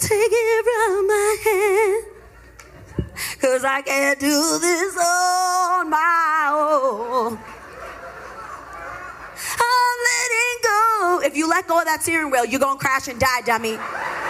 Take 0.00 0.32
it 0.32 0.64
from 0.64 1.06
my 1.06 1.36
hand. 1.44 2.04
Cause 3.40 3.64
I 3.64 3.82
can't 3.82 4.18
do 4.18 4.58
this 4.60 4.96
on 4.96 5.90
my 5.90 6.50
own. 6.52 7.38
I'm 9.58 9.96
letting 10.08 10.58
go. 10.62 11.20
If 11.24 11.36
you 11.36 11.48
let 11.48 11.66
go 11.68 11.78
of 11.78 11.84
that 11.84 12.02
steering 12.02 12.30
wheel, 12.30 12.44
you're 12.44 12.60
gonna 12.60 12.78
crash 12.78 13.08
and 13.08 13.20
die, 13.20 13.42
dummy. 13.44 13.78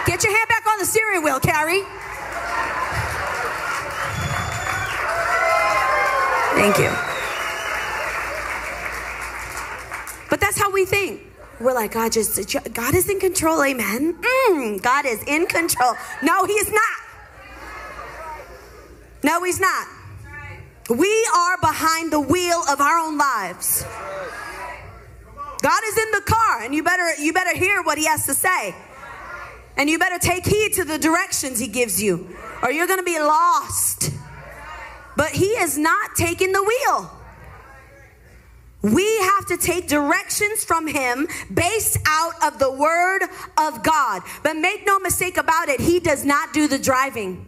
Get 0.05 0.23
your 0.23 0.35
hand 0.35 0.49
back 0.49 0.65
on 0.67 0.79
the 0.79 0.85
steering 0.85 1.23
wheel, 1.23 1.39
Carrie. 1.39 1.83
Thank 6.55 6.77
you. 6.77 6.91
But 10.29 10.39
that's 10.39 10.59
how 10.59 10.69
we 10.69 10.85
think. 10.85 11.30
We're 11.61 11.73
like, 11.73 11.91
God 11.91 12.11
just, 12.11 12.35
God 12.73 12.95
is 12.95 13.09
in 13.09 13.19
control, 13.19 13.63
amen. 13.63 14.15
Mm, 14.49 14.81
God 14.81 15.05
is 15.05 15.23
in 15.23 15.45
control. 15.45 15.93
No, 16.23 16.45
he's 16.45 16.71
not. 16.71 17.01
No, 19.23 19.43
He's 19.43 19.59
not. 19.59 19.87
We 20.89 21.27
are 21.35 21.57
behind 21.57 22.11
the 22.11 22.19
wheel 22.19 22.63
of 22.69 22.81
our 22.81 22.97
own 22.97 23.17
lives. 23.17 23.85
God 25.61 25.83
is 25.85 25.97
in 25.97 26.11
the 26.11 26.21
car, 26.25 26.61
and 26.63 26.73
you 26.73 26.83
better 26.83 27.21
you 27.21 27.31
better 27.31 27.55
hear 27.55 27.83
what 27.83 27.97
He 27.97 28.05
has 28.05 28.25
to 28.25 28.33
say. 28.33 28.75
And 29.77 29.89
you 29.89 29.99
better 29.99 30.19
take 30.19 30.45
heed 30.45 30.73
to 30.73 30.83
the 30.83 30.97
directions 30.97 31.59
He 31.59 31.67
gives 31.67 32.01
you, 32.01 32.35
or 32.63 32.71
you're 32.71 32.87
gonna 32.87 33.03
be 33.03 33.19
lost. 33.19 34.11
But 35.15 35.29
He 35.29 35.49
is 35.49 35.77
not 35.77 36.15
taking 36.15 36.51
the 36.51 36.63
wheel. 36.63 37.11
We 38.81 39.05
have 39.19 39.45
to 39.47 39.57
take 39.57 39.87
directions 39.87 40.63
from 40.63 40.87
Him 40.87 41.27
based 41.53 41.97
out 42.07 42.33
of 42.43 42.57
the 42.57 42.71
Word 42.71 43.23
of 43.57 43.83
God. 43.83 44.23
But 44.43 44.55
make 44.55 44.85
no 44.85 44.99
mistake 44.99 45.37
about 45.37 45.69
it, 45.69 45.79
He 45.79 45.99
does 45.99 46.25
not 46.25 46.53
do 46.53 46.67
the 46.67 46.79
driving. 46.79 47.45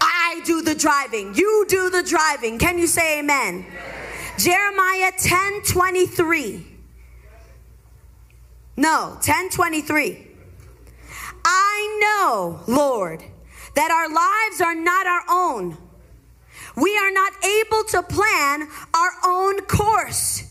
I 0.00 0.40
do 0.44 0.62
the 0.62 0.74
driving. 0.74 1.34
You 1.34 1.66
do 1.68 1.90
the 1.90 2.02
driving. 2.02 2.58
Can 2.58 2.78
you 2.78 2.86
say 2.86 3.20
amen? 3.20 3.66
Jeremiah 4.38 5.12
10 5.18 5.62
23. 5.62 6.66
No, 8.76 9.18
10 9.20 9.50
23. 9.50 10.28
I 11.44 11.98
know, 12.00 12.60
Lord, 12.66 13.22
that 13.74 13.90
our 13.90 14.08
lives 14.08 14.60
are 14.60 14.74
not 14.74 15.06
our 15.06 15.22
own 15.28 15.76
we 16.76 16.96
are 16.96 17.10
not 17.10 17.32
able 17.44 17.84
to 17.84 18.02
plan 18.02 18.68
our 18.94 19.10
own 19.24 19.60
course. 19.62 20.48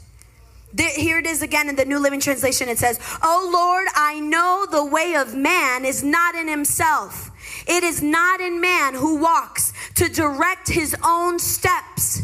Here 0.77 1.19
it 1.19 1.25
is 1.25 1.41
again 1.41 1.67
in 1.67 1.75
the 1.75 1.85
New 1.85 1.99
Living 1.99 2.21
Translation. 2.21 2.69
It 2.69 2.77
says, 2.77 2.99
Oh 3.21 3.49
Lord, 3.51 3.87
I 3.95 4.19
know 4.19 4.65
the 4.69 4.85
way 4.85 5.15
of 5.15 5.35
man 5.35 5.83
is 5.83 6.03
not 6.03 6.35
in 6.35 6.47
himself. 6.47 7.29
It 7.67 7.83
is 7.83 8.01
not 8.01 8.39
in 8.39 8.61
man 8.61 8.95
who 8.95 9.17
walks 9.17 9.73
to 9.95 10.07
direct 10.07 10.69
his 10.69 10.95
own 11.03 11.39
steps. 11.39 12.21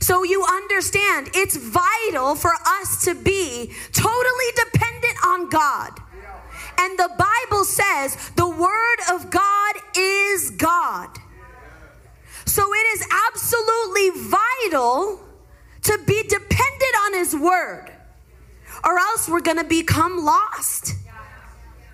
So 0.00 0.24
you 0.24 0.44
understand, 0.44 1.30
it's 1.34 1.56
vital 1.56 2.34
for 2.34 2.52
us 2.66 3.04
to 3.04 3.14
be 3.14 3.72
totally 3.92 4.50
dependent 4.56 5.16
on 5.24 5.48
God. 5.48 6.00
And 6.78 6.98
the 6.98 7.10
Bible 7.16 7.64
says 7.64 8.16
the 8.34 8.48
Word 8.48 8.98
of 9.12 9.30
God 9.30 9.74
is 9.96 10.50
God. 10.50 11.18
So 12.52 12.62
it 12.70 12.86
is 12.98 13.06
absolutely 13.28 14.10
vital 14.10 15.18
to 15.84 15.98
be 16.06 16.22
dependent 16.24 16.94
on 17.06 17.14
His 17.14 17.34
Word, 17.34 17.90
or 18.84 18.98
else 18.98 19.26
we're 19.26 19.40
going 19.40 19.56
to 19.56 19.64
become 19.64 20.22
lost. 20.22 20.92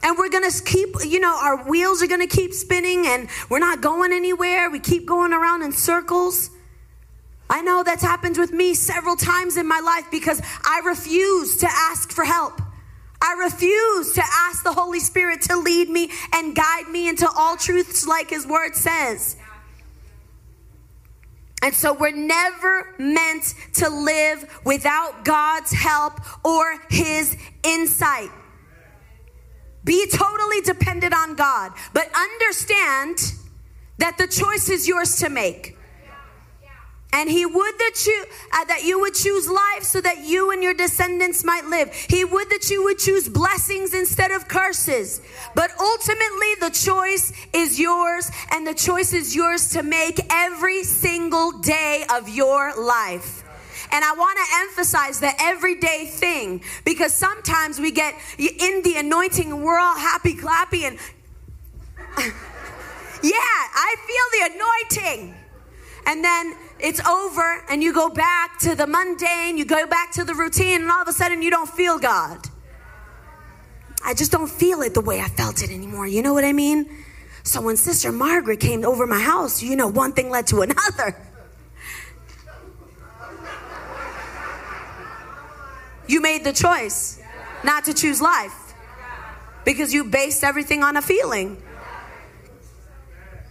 And 0.02 0.18
we're 0.18 0.30
going 0.30 0.50
to 0.50 0.64
keep, 0.64 0.96
you 1.06 1.20
know, 1.20 1.38
our 1.40 1.62
wheels 1.62 2.02
are 2.02 2.08
going 2.08 2.28
to 2.28 2.36
keep 2.36 2.52
spinning 2.52 3.06
and 3.06 3.28
we're 3.48 3.60
not 3.60 3.80
going 3.80 4.12
anywhere. 4.12 4.68
We 4.68 4.80
keep 4.80 5.06
going 5.06 5.32
around 5.32 5.62
in 5.62 5.70
circles. 5.70 6.50
I 7.48 7.62
know 7.62 7.84
that's 7.84 8.02
happened 8.02 8.36
with 8.36 8.50
me 8.52 8.74
several 8.74 9.14
times 9.14 9.56
in 9.58 9.68
my 9.68 9.78
life 9.78 10.10
because 10.10 10.42
I 10.64 10.80
refuse 10.84 11.58
to 11.58 11.68
ask 11.70 12.10
for 12.10 12.24
help. 12.24 12.60
I 13.22 13.34
refuse 13.44 14.12
to 14.14 14.22
ask 14.24 14.64
the 14.64 14.72
Holy 14.72 14.98
Spirit 14.98 15.40
to 15.42 15.56
lead 15.56 15.88
me 15.88 16.10
and 16.34 16.56
guide 16.56 16.88
me 16.88 17.08
into 17.08 17.28
all 17.36 17.56
truths 17.56 18.08
like 18.08 18.30
His 18.30 18.44
Word 18.44 18.74
says. 18.74 19.36
And 21.62 21.74
so 21.74 21.92
we're 21.92 22.12
never 22.12 22.94
meant 22.98 23.54
to 23.74 23.88
live 23.88 24.60
without 24.64 25.24
God's 25.24 25.72
help 25.72 26.20
or 26.44 26.78
His 26.88 27.36
insight. 27.62 28.30
Be 29.84 30.06
totally 30.12 30.60
dependent 30.60 31.14
on 31.14 31.34
God, 31.34 31.72
but 31.94 32.10
understand 32.14 33.32
that 33.98 34.18
the 34.18 34.26
choice 34.26 34.68
is 34.68 34.86
yours 34.86 35.16
to 35.16 35.28
make. 35.28 35.77
And 37.12 37.30
he 37.30 37.46
would 37.46 37.78
that 37.78 38.06
you 38.06 38.24
uh, 38.52 38.64
that 38.66 38.84
you 38.84 39.00
would 39.00 39.14
choose 39.14 39.48
life 39.48 39.82
so 39.82 40.00
that 40.00 40.26
you 40.26 40.50
and 40.50 40.62
your 40.62 40.74
descendants 40.74 41.42
might 41.42 41.64
live. 41.64 41.92
He 41.94 42.22
would 42.22 42.50
that 42.50 42.68
you 42.68 42.84
would 42.84 42.98
choose 42.98 43.28
blessings 43.28 43.94
instead 43.94 44.30
of 44.30 44.46
curses. 44.46 45.22
But 45.54 45.70
ultimately 45.80 46.54
the 46.60 46.70
choice 46.70 47.32
is 47.54 47.80
yours 47.80 48.30
and 48.52 48.66
the 48.66 48.74
choice 48.74 49.14
is 49.14 49.34
yours 49.34 49.70
to 49.70 49.82
make 49.82 50.20
every 50.30 50.84
single 50.84 51.52
day 51.52 52.04
of 52.12 52.28
your 52.28 52.76
life. 52.76 53.42
And 53.90 54.04
I 54.04 54.12
want 54.12 54.38
to 54.38 54.56
emphasize 54.68 55.18
the 55.18 55.32
everyday 55.40 56.06
thing 56.06 56.62
because 56.84 57.14
sometimes 57.14 57.80
we 57.80 57.90
get 57.90 58.14
in 58.38 58.82
the 58.82 58.96
anointing, 58.98 59.62
we're 59.62 59.78
all 59.78 59.96
happy 59.96 60.34
clappy 60.34 60.82
and 60.82 60.98
yeah, 62.18 63.32
I 63.32 63.96
feel 64.06 64.40
the 64.40 64.54
anointing. 64.54 65.34
And 66.06 66.24
then 66.24 66.54
it's 66.80 67.00
over 67.06 67.64
and 67.68 67.82
you 67.82 67.92
go 67.92 68.08
back 68.08 68.58
to 68.60 68.74
the 68.74 68.86
mundane, 68.86 69.58
you 69.58 69.64
go 69.64 69.86
back 69.86 70.12
to 70.12 70.24
the 70.24 70.34
routine, 70.34 70.82
and 70.82 70.90
all 70.90 71.02
of 71.02 71.08
a 71.08 71.12
sudden 71.12 71.42
you 71.42 71.50
don't 71.50 71.68
feel 71.68 71.98
God. 71.98 72.46
I 74.04 74.14
just 74.14 74.30
don't 74.30 74.50
feel 74.50 74.82
it 74.82 74.94
the 74.94 75.00
way 75.00 75.20
I 75.20 75.28
felt 75.28 75.62
it 75.62 75.70
anymore. 75.70 76.06
You 76.06 76.22
know 76.22 76.32
what 76.32 76.44
I 76.44 76.52
mean? 76.52 76.88
So 77.42 77.60
when 77.60 77.76
Sister 77.76 78.12
Margaret 78.12 78.60
came 78.60 78.84
over 78.84 79.06
my 79.06 79.18
house, 79.20 79.62
you 79.62 79.76
know, 79.76 79.88
one 79.88 80.12
thing 80.12 80.30
led 80.30 80.46
to 80.48 80.60
another. 80.62 81.16
You 86.06 86.20
made 86.20 86.44
the 86.44 86.52
choice. 86.52 87.20
not 87.64 87.84
to 87.84 87.94
choose 87.94 88.20
life 88.20 88.74
because 89.64 89.92
you 89.92 90.04
based 90.04 90.44
everything 90.44 90.82
on 90.82 90.96
a 90.96 91.02
feeling. 91.02 91.60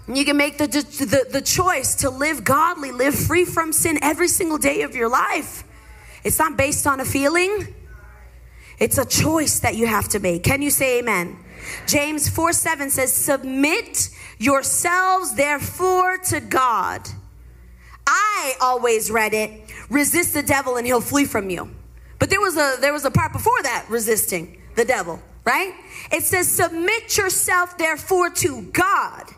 You 0.08 0.24
can 0.24 0.38
make 0.38 0.58
the, 0.58 0.68
the, 0.68 1.28
the 1.30 1.42
choice 1.42 1.96
to 1.96 2.10
live 2.10 2.44
godly, 2.44 2.92
live 2.92 3.14
free 3.14 3.44
from 3.44 3.74
sin 3.74 4.00
every 4.02 4.30
single 4.30 4.58
day 4.58 4.84
of 4.84 4.96
your 4.96 5.10
life. 5.10 5.64
It's 6.24 6.40
not 6.40 6.58
based 6.58 6.88
on 6.88 7.00
a 7.00 7.06
feeling, 7.06 7.74
it's 8.80 8.98
a 8.98 9.06
choice 9.06 9.60
that 9.62 9.76
you 9.76 9.88
have 9.88 10.08
to 10.10 10.20
make. 10.20 10.44
Can 10.44 10.62
you 10.62 10.70
say 10.70 11.00
amen? 11.00 11.38
James 11.88 12.30
4 12.30 12.54
7 12.54 12.90
says, 12.90 13.12
Submit 13.12 14.10
yourselves 14.38 15.36
therefore 15.36 16.18
to 16.30 16.40
God. 16.40 17.08
I 18.06 18.54
always 18.62 19.12
read 19.12 19.34
it, 19.34 19.74
resist 19.90 20.34
the 20.34 20.44
devil 20.44 20.78
and 20.78 20.86
he'll 20.86 21.02
flee 21.02 21.26
from 21.26 21.50
you. 21.50 21.70
But 22.20 22.30
there 22.30 22.40
was 22.40 22.56
a 22.56 22.78
there 22.80 22.94
was 22.94 23.04
a 23.04 23.12
part 23.12 23.34
before 23.34 23.62
that 23.64 23.86
resisting 23.90 24.62
the 24.76 24.86
devil, 24.86 25.22
right? 25.44 25.74
It 26.12 26.24
says, 26.24 26.50
Submit 26.50 27.18
yourself 27.18 27.78
therefore 27.78 28.30
to 28.30 28.62
God. 28.72 29.34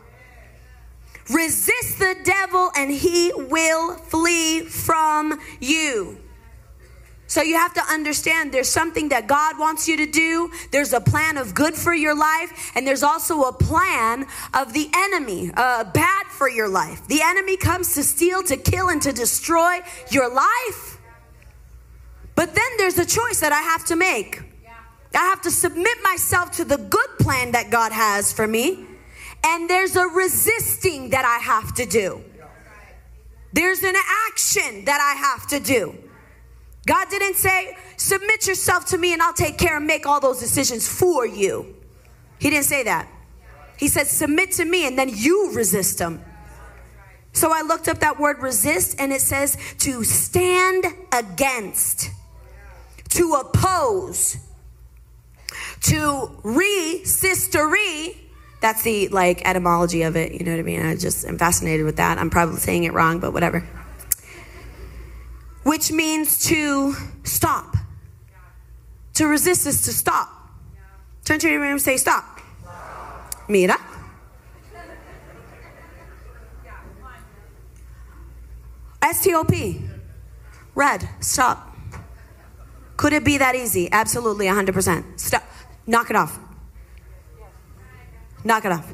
Resist 1.30 1.98
the 1.98 2.16
devil 2.24 2.70
and 2.76 2.90
he 2.90 3.32
will 3.34 3.94
flee 3.94 4.62
from 4.62 5.38
you. 5.60 6.18
So 7.28 7.42
you 7.42 7.54
have 7.54 7.72
to 7.74 7.82
understand 7.82 8.50
there's 8.50 8.68
something 8.68 9.10
that 9.10 9.28
God 9.28 9.56
wants 9.56 9.86
you 9.86 9.96
to 9.98 10.06
do. 10.06 10.50
There's 10.72 10.92
a 10.92 11.00
plan 11.00 11.36
of 11.36 11.54
good 11.54 11.76
for 11.76 11.94
your 11.94 12.12
life, 12.12 12.72
and 12.74 12.84
there's 12.84 13.04
also 13.04 13.42
a 13.42 13.52
plan 13.52 14.26
of 14.52 14.72
the 14.72 14.90
enemy, 14.92 15.52
uh, 15.56 15.84
bad 15.84 16.26
for 16.26 16.48
your 16.48 16.68
life. 16.68 17.06
The 17.06 17.20
enemy 17.22 17.56
comes 17.56 17.94
to 17.94 18.02
steal, 18.02 18.42
to 18.42 18.56
kill, 18.56 18.88
and 18.88 19.00
to 19.02 19.12
destroy 19.12 19.78
your 20.10 20.28
life. 20.28 20.98
But 22.34 22.56
then 22.56 22.70
there's 22.78 22.98
a 22.98 23.06
choice 23.06 23.38
that 23.38 23.52
I 23.52 23.60
have 23.60 23.84
to 23.84 23.94
make. 23.94 24.42
I 25.14 25.18
have 25.18 25.42
to 25.42 25.52
submit 25.52 25.98
myself 26.02 26.50
to 26.52 26.64
the 26.64 26.78
good 26.78 27.10
plan 27.20 27.52
that 27.52 27.70
God 27.70 27.92
has 27.92 28.32
for 28.32 28.48
me 28.48 28.86
and 29.44 29.68
there's 29.68 29.96
a 29.96 30.06
resisting 30.06 31.10
that 31.10 31.24
I 31.24 31.42
have 31.42 31.74
to 31.74 31.86
do. 31.86 32.22
There's 33.52 33.82
an 33.82 33.96
action 34.28 34.84
that 34.84 35.00
I 35.00 35.18
have 35.18 35.48
to 35.48 35.60
do. 35.60 35.96
God 36.86 37.08
didn't 37.10 37.34
say, 37.34 37.76
submit 37.96 38.46
yourself 38.46 38.86
to 38.86 38.98
me 38.98 39.12
and 39.12 39.20
I'll 39.20 39.32
take 39.32 39.58
care 39.58 39.76
and 39.76 39.86
make 39.86 40.06
all 40.06 40.20
those 40.20 40.40
decisions 40.40 40.88
for 40.88 41.26
you. 41.26 41.74
He 42.38 42.50
didn't 42.50 42.64
say 42.64 42.84
that. 42.84 43.08
He 43.76 43.88
said, 43.88 44.06
submit 44.06 44.52
to 44.52 44.64
me 44.64 44.86
and 44.86 44.98
then 44.98 45.10
you 45.12 45.52
resist 45.54 45.98
them. 45.98 46.24
So 47.32 47.52
I 47.52 47.62
looked 47.62 47.88
up 47.88 48.00
that 48.00 48.18
word 48.18 48.40
resist 48.40 48.96
and 48.98 49.12
it 49.12 49.20
says 49.20 49.56
to 49.78 50.04
stand 50.04 50.84
against, 51.12 52.10
to 53.10 53.34
oppose, 53.34 54.36
to 55.82 56.30
re 56.42 57.04
that's 58.60 58.82
the 58.82 59.08
like 59.08 59.46
etymology 59.48 60.02
of 60.02 60.16
it. 60.16 60.32
You 60.32 60.44
know 60.44 60.52
what 60.52 60.60
I 60.60 60.62
mean? 60.62 60.84
I 60.84 60.96
just 60.96 61.26
am 61.26 61.38
fascinated 61.38 61.86
with 61.86 61.96
that. 61.96 62.18
I'm 62.18 62.30
probably 62.30 62.56
saying 62.56 62.84
it 62.84 62.92
wrong, 62.92 63.18
but 63.18 63.32
whatever. 63.32 63.66
Which 65.62 65.92
means 65.92 66.46
to 66.46 66.94
stop. 67.24 67.76
To 69.14 69.26
resist 69.26 69.66
is 69.66 69.82
to 69.82 69.92
stop. 69.92 70.28
Turn 71.24 71.38
to 71.40 71.48
your 71.50 71.60
room 71.60 71.72
and 71.72 71.82
say, 71.82 71.96
Stop. 71.96 72.40
Mira. 73.48 73.76
STOP. 79.12 79.52
Red. 80.74 81.08
Stop. 81.20 81.76
Could 82.96 83.12
it 83.12 83.24
be 83.24 83.38
that 83.38 83.54
easy? 83.54 83.90
Absolutely, 83.90 84.46
100%. 84.46 85.18
Stop. 85.18 85.42
Knock 85.86 86.10
it 86.10 86.16
off. 86.16 86.38
Knock 88.44 88.64
it 88.64 88.72
off. 88.72 88.92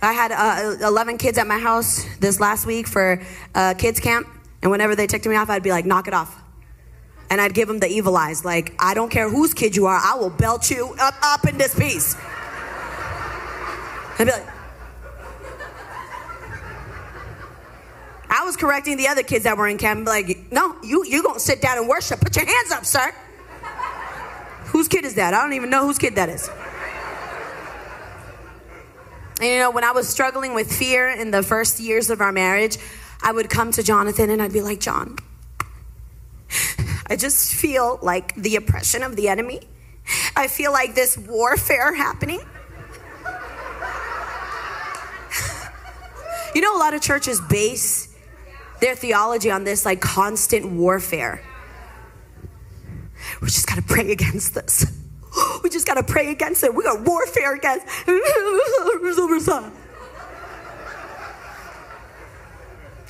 I 0.00 0.12
had 0.12 0.32
uh, 0.32 0.84
11 0.84 1.18
kids 1.18 1.38
at 1.38 1.46
my 1.46 1.58
house 1.58 2.04
this 2.18 2.40
last 2.40 2.66
week 2.66 2.88
for 2.88 3.22
uh, 3.54 3.74
kids 3.74 4.00
camp, 4.00 4.26
and 4.60 4.70
whenever 4.70 4.96
they 4.96 5.06
ticked 5.06 5.26
me 5.26 5.36
off, 5.36 5.48
I'd 5.48 5.62
be 5.62 5.70
like, 5.70 5.86
knock 5.86 6.08
it 6.08 6.14
off. 6.14 6.42
And 7.30 7.40
I'd 7.40 7.54
give 7.54 7.68
them 7.68 7.78
the 7.78 7.86
evil 7.86 8.16
eyes, 8.16 8.44
like, 8.44 8.74
I 8.80 8.94
don't 8.94 9.10
care 9.10 9.30
whose 9.30 9.54
kid 9.54 9.76
you 9.76 9.86
are, 9.86 9.96
I 9.96 10.16
will 10.16 10.30
belt 10.30 10.70
you 10.70 10.94
up, 11.00 11.14
up 11.22 11.46
in 11.46 11.56
this 11.56 11.78
piece. 11.78 12.16
I'd 14.18 14.26
be 14.26 14.32
like, 14.32 14.46
I 18.28 18.44
was 18.44 18.56
correcting 18.56 18.96
the 18.96 19.06
other 19.06 19.22
kids 19.22 19.44
that 19.44 19.56
were 19.56 19.68
in 19.68 19.78
camp, 19.78 20.06
like, 20.08 20.50
no, 20.50 20.74
you 20.82 21.04
you 21.04 21.22
gonna 21.22 21.38
sit 21.38 21.60
down 21.60 21.78
and 21.78 21.86
worship. 21.86 22.20
Put 22.20 22.34
your 22.34 22.46
hands 22.46 22.72
up, 22.72 22.84
sir. 22.84 23.12
Whose 24.66 24.88
kid 24.88 25.04
is 25.04 25.14
that? 25.14 25.32
I 25.32 25.42
don't 25.42 25.52
even 25.52 25.70
know 25.70 25.86
whose 25.86 25.98
kid 25.98 26.16
that 26.16 26.28
is. 26.28 26.48
And 29.42 29.50
you 29.50 29.58
know, 29.58 29.72
when 29.72 29.82
I 29.82 29.90
was 29.90 30.08
struggling 30.08 30.54
with 30.54 30.72
fear 30.72 31.10
in 31.10 31.32
the 31.32 31.42
first 31.42 31.80
years 31.80 32.10
of 32.10 32.20
our 32.20 32.30
marriage, 32.30 32.78
I 33.20 33.32
would 33.32 33.50
come 33.50 33.72
to 33.72 33.82
Jonathan 33.82 34.30
and 34.30 34.40
I'd 34.40 34.52
be 34.52 34.60
like, 34.60 34.78
John, 34.78 35.16
I 37.08 37.16
just 37.16 37.52
feel 37.52 37.98
like 38.02 38.36
the 38.36 38.54
oppression 38.54 39.02
of 39.02 39.16
the 39.16 39.26
enemy. 39.26 39.62
I 40.36 40.46
feel 40.46 40.70
like 40.70 40.94
this 40.94 41.18
warfare 41.18 41.92
happening. 41.92 42.38
you 46.54 46.60
know, 46.60 46.76
a 46.76 46.78
lot 46.78 46.94
of 46.94 47.02
churches 47.02 47.40
base 47.40 48.14
their 48.80 48.94
theology 48.94 49.50
on 49.50 49.64
this 49.64 49.84
like 49.84 50.00
constant 50.00 50.70
warfare. 50.70 51.42
We 53.40 53.48
just 53.48 53.66
got 53.66 53.74
to 53.74 53.82
pray 53.82 54.12
against 54.12 54.54
this. 54.54 55.01
We 55.62 55.70
just 55.70 55.86
got 55.86 55.94
to 55.94 56.02
pray 56.02 56.30
against 56.30 56.64
it. 56.64 56.74
We 56.74 56.82
got 56.82 57.02
warfare 57.02 57.54
against. 57.54 57.86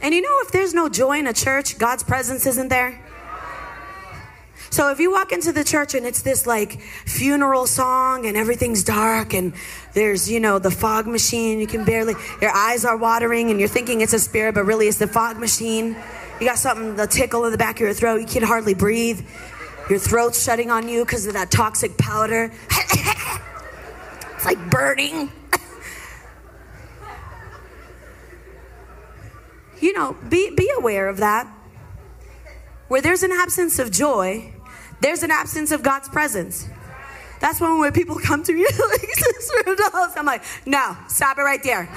and 0.02 0.14
you 0.14 0.20
know, 0.20 0.38
if 0.42 0.50
there's 0.52 0.74
no 0.74 0.88
joy 0.88 1.18
in 1.18 1.26
a 1.26 1.32
church, 1.32 1.78
God's 1.78 2.02
presence 2.02 2.46
isn't 2.46 2.68
there. 2.68 3.00
So 4.72 4.90
if 4.90 5.00
you 5.00 5.12
walk 5.12 5.32
into 5.32 5.52
the 5.52 5.64
church 5.64 5.94
and 5.94 6.06
it's 6.06 6.22
this 6.22 6.46
like 6.46 6.80
funeral 6.80 7.66
song 7.66 8.24
and 8.24 8.38
everything's 8.38 8.82
dark 8.82 9.34
and 9.34 9.52
there's, 9.92 10.30
you 10.30 10.40
know, 10.40 10.58
the 10.58 10.70
fog 10.70 11.06
machine, 11.06 11.60
you 11.60 11.66
can 11.66 11.84
barely, 11.84 12.14
your 12.40 12.50
eyes 12.50 12.86
are 12.86 12.96
watering 12.96 13.50
and 13.50 13.60
you're 13.60 13.68
thinking 13.68 14.00
it's 14.00 14.14
a 14.14 14.18
spirit, 14.18 14.54
but 14.54 14.64
really 14.64 14.88
it's 14.88 14.96
the 14.96 15.06
fog 15.06 15.38
machine. 15.38 15.94
You 16.40 16.46
got 16.46 16.56
something, 16.56 16.96
the 16.96 17.06
tickle 17.06 17.44
in 17.44 17.52
the 17.52 17.58
back 17.58 17.76
of 17.76 17.80
your 17.82 17.92
throat, 17.92 18.22
you 18.22 18.26
can 18.26 18.42
hardly 18.42 18.72
breathe. 18.72 19.20
Your 19.90 19.98
throat's 19.98 20.42
shutting 20.42 20.70
on 20.70 20.88
you 20.88 21.04
because 21.04 21.26
of 21.26 21.34
that 21.34 21.50
toxic 21.50 21.96
powder. 21.98 22.52
it's 22.70 24.44
like 24.44 24.70
burning. 24.70 25.30
you 29.80 29.92
know, 29.92 30.16
be, 30.28 30.54
be 30.54 30.70
aware 30.78 31.08
of 31.08 31.18
that. 31.18 31.52
Where 32.88 33.00
there's 33.00 33.22
an 33.22 33.32
absence 33.32 33.78
of 33.78 33.90
joy, 33.90 34.52
there's 35.00 35.22
an 35.22 35.30
absence 35.30 35.72
of 35.72 35.82
God's 35.82 36.08
presence. 36.08 36.68
That's 37.40 37.60
when 37.60 37.80
when 37.80 37.92
people 37.92 38.16
come 38.22 38.42
to 38.44 38.52
me 38.52 38.64
like, 38.64 40.16
I'm 40.16 40.26
like, 40.26 40.44
no, 40.64 40.96
stop 41.08 41.38
it 41.38 41.42
right 41.42 41.62
there. 41.62 41.88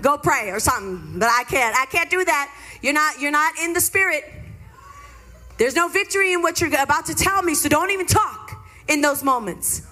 Go 0.00 0.16
pray 0.16 0.50
or 0.50 0.60
something. 0.60 1.18
But 1.18 1.28
I 1.28 1.42
can't. 1.44 1.76
I 1.76 1.86
can't 1.86 2.08
do 2.08 2.24
that. 2.24 2.54
You're 2.82 2.92
not. 2.92 3.20
You're 3.20 3.32
not 3.32 3.58
in 3.58 3.72
the 3.72 3.80
spirit. 3.80 4.37
There's 5.58 5.74
no 5.74 5.88
victory 5.88 6.32
in 6.32 6.40
what 6.40 6.60
you're 6.60 6.70
about 6.80 7.06
to 7.06 7.14
tell 7.14 7.42
me, 7.42 7.54
so 7.54 7.68
don't 7.68 7.90
even 7.90 8.06
talk 8.06 8.64
in 8.86 9.00
those 9.00 9.24
moments. 9.24 9.82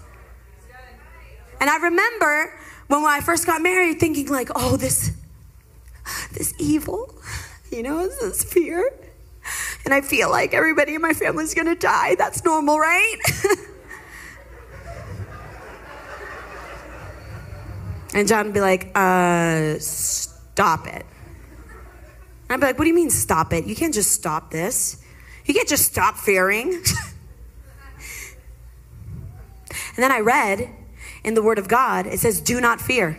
And 1.61 1.69
I 1.69 1.77
remember 1.79 2.59
when 2.87 3.05
I 3.05 3.21
first 3.21 3.47
got 3.47 3.61
married 3.61 3.99
thinking 3.99 4.29
like, 4.29 4.51
oh, 4.55 4.77
this 4.77 5.11
this 6.33 6.55
evil, 6.59 7.13
you 7.73 7.83
know, 7.83 8.07
this 8.07 8.45
fear. 8.45 8.93
And 9.85 9.93
I 9.93 10.01
feel 10.03 10.31
like 10.31 10.55
everybody 10.55 10.95
in 10.95 11.03
my 11.03 11.13
family's 11.13 11.53
gonna 11.55 11.75
die. 11.75 12.15
That's 12.17 12.45
normal, 12.45 12.79
right? 12.79 13.17
and 18.15 18.29
John 18.29 18.47
would 18.47 18.55
be 18.55 18.61
like, 18.61 18.93
uh, 18.95 19.79
stop 19.79 20.87
it. 20.87 21.05
And 22.49 22.55
I'd 22.55 22.61
be 22.61 22.67
like, 22.67 22.79
what 22.79 22.85
do 22.85 22.89
you 22.89 22.95
mean 22.95 23.11
stop 23.11 23.53
it? 23.53 23.67
You 23.67 23.75
can't 23.75 23.95
just 23.95 24.13
stop 24.13 24.53
this. 24.53 25.03
You 25.47 25.55
can't 25.55 25.69
just 25.69 25.85
stop 25.85 26.17
fearing. 26.17 26.73
and 26.73 26.83
then 29.97 30.13
I 30.13 30.21
read 30.21 30.69
in 31.25 31.35
the 31.35 31.43
Word 31.43 31.59
of 31.59 31.69
God, 31.69 32.07
it 32.07 32.21
says, 32.21 32.41
do 32.41 32.61
not 32.61 32.81
fear, 32.81 33.19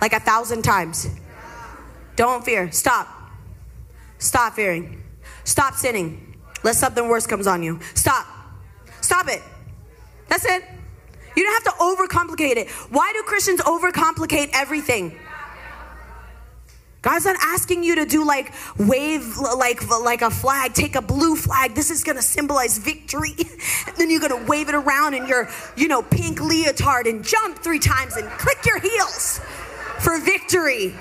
like 0.00 0.12
a 0.12 0.20
thousand 0.20 0.62
times. 0.62 1.08
Don't 2.16 2.44
fear. 2.44 2.70
Stop. 2.72 3.08
Stop 4.18 4.54
fearing. 4.54 5.02
Stop 5.44 5.74
sinning. 5.74 6.36
Let 6.62 6.76
something 6.76 7.08
worse 7.08 7.26
comes 7.26 7.46
on 7.46 7.62
you. 7.62 7.80
Stop. 7.94 8.26
Stop 9.00 9.28
it. 9.28 9.42
That's 10.28 10.44
it. 10.44 10.64
You 11.34 11.44
don't 11.44 11.64
have 11.64 11.74
to 11.74 11.80
overcomplicate 11.80 12.56
it. 12.56 12.70
Why 12.90 13.12
do 13.12 13.22
Christians 13.22 13.60
overcomplicate 13.60 14.50
everything? 14.52 15.18
God's 17.02 17.24
not 17.24 17.36
asking 17.40 17.82
you 17.82 17.96
to 17.96 18.06
do 18.06 18.24
like 18.24 18.52
wave 18.78 19.36
like 19.36 19.88
like 19.90 20.22
a 20.22 20.30
flag, 20.30 20.72
take 20.72 20.94
a 20.94 21.02
blue 21.02 21.34
flag. 21.34 21.74
This 21.74 21.90
is 21.90 22.04
gonna 22.04 22.22
symbolize 22.22 22.78
victory. 22.78 23.34
and 23.86 23.96
then 23.96 24.08
you're 24.08 24.20
gonna 24.20 24.44
wave 24.46 24.68
it 24.68 24.74
around 24.76 25.14
in 25.14 25.26
your, 25.26 25.48
you 25.76 25.88
know, 25.88 26.02
pink 26.02 26.40
leotard 26.40 27.06
and 27.06 27.24
jump 27.24 27.58
three 27.58 27.80
times 27.80 28.16
and 28.16 28.30
click 28.30 28.64
your 28.64 28.78
heels 28.78 29.40
for 29.98 30.18
victory. 30.20 30.94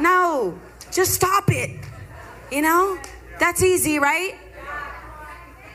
No, 0.00 0.58
just 0.90 1.12
stop 1.12 1.50
it. 1.50 1.78
You 2.50 2.62
know? 2.62 2.98
That's 3.38 3.62
easy, 3.62 3.98
right? 3.98 4.34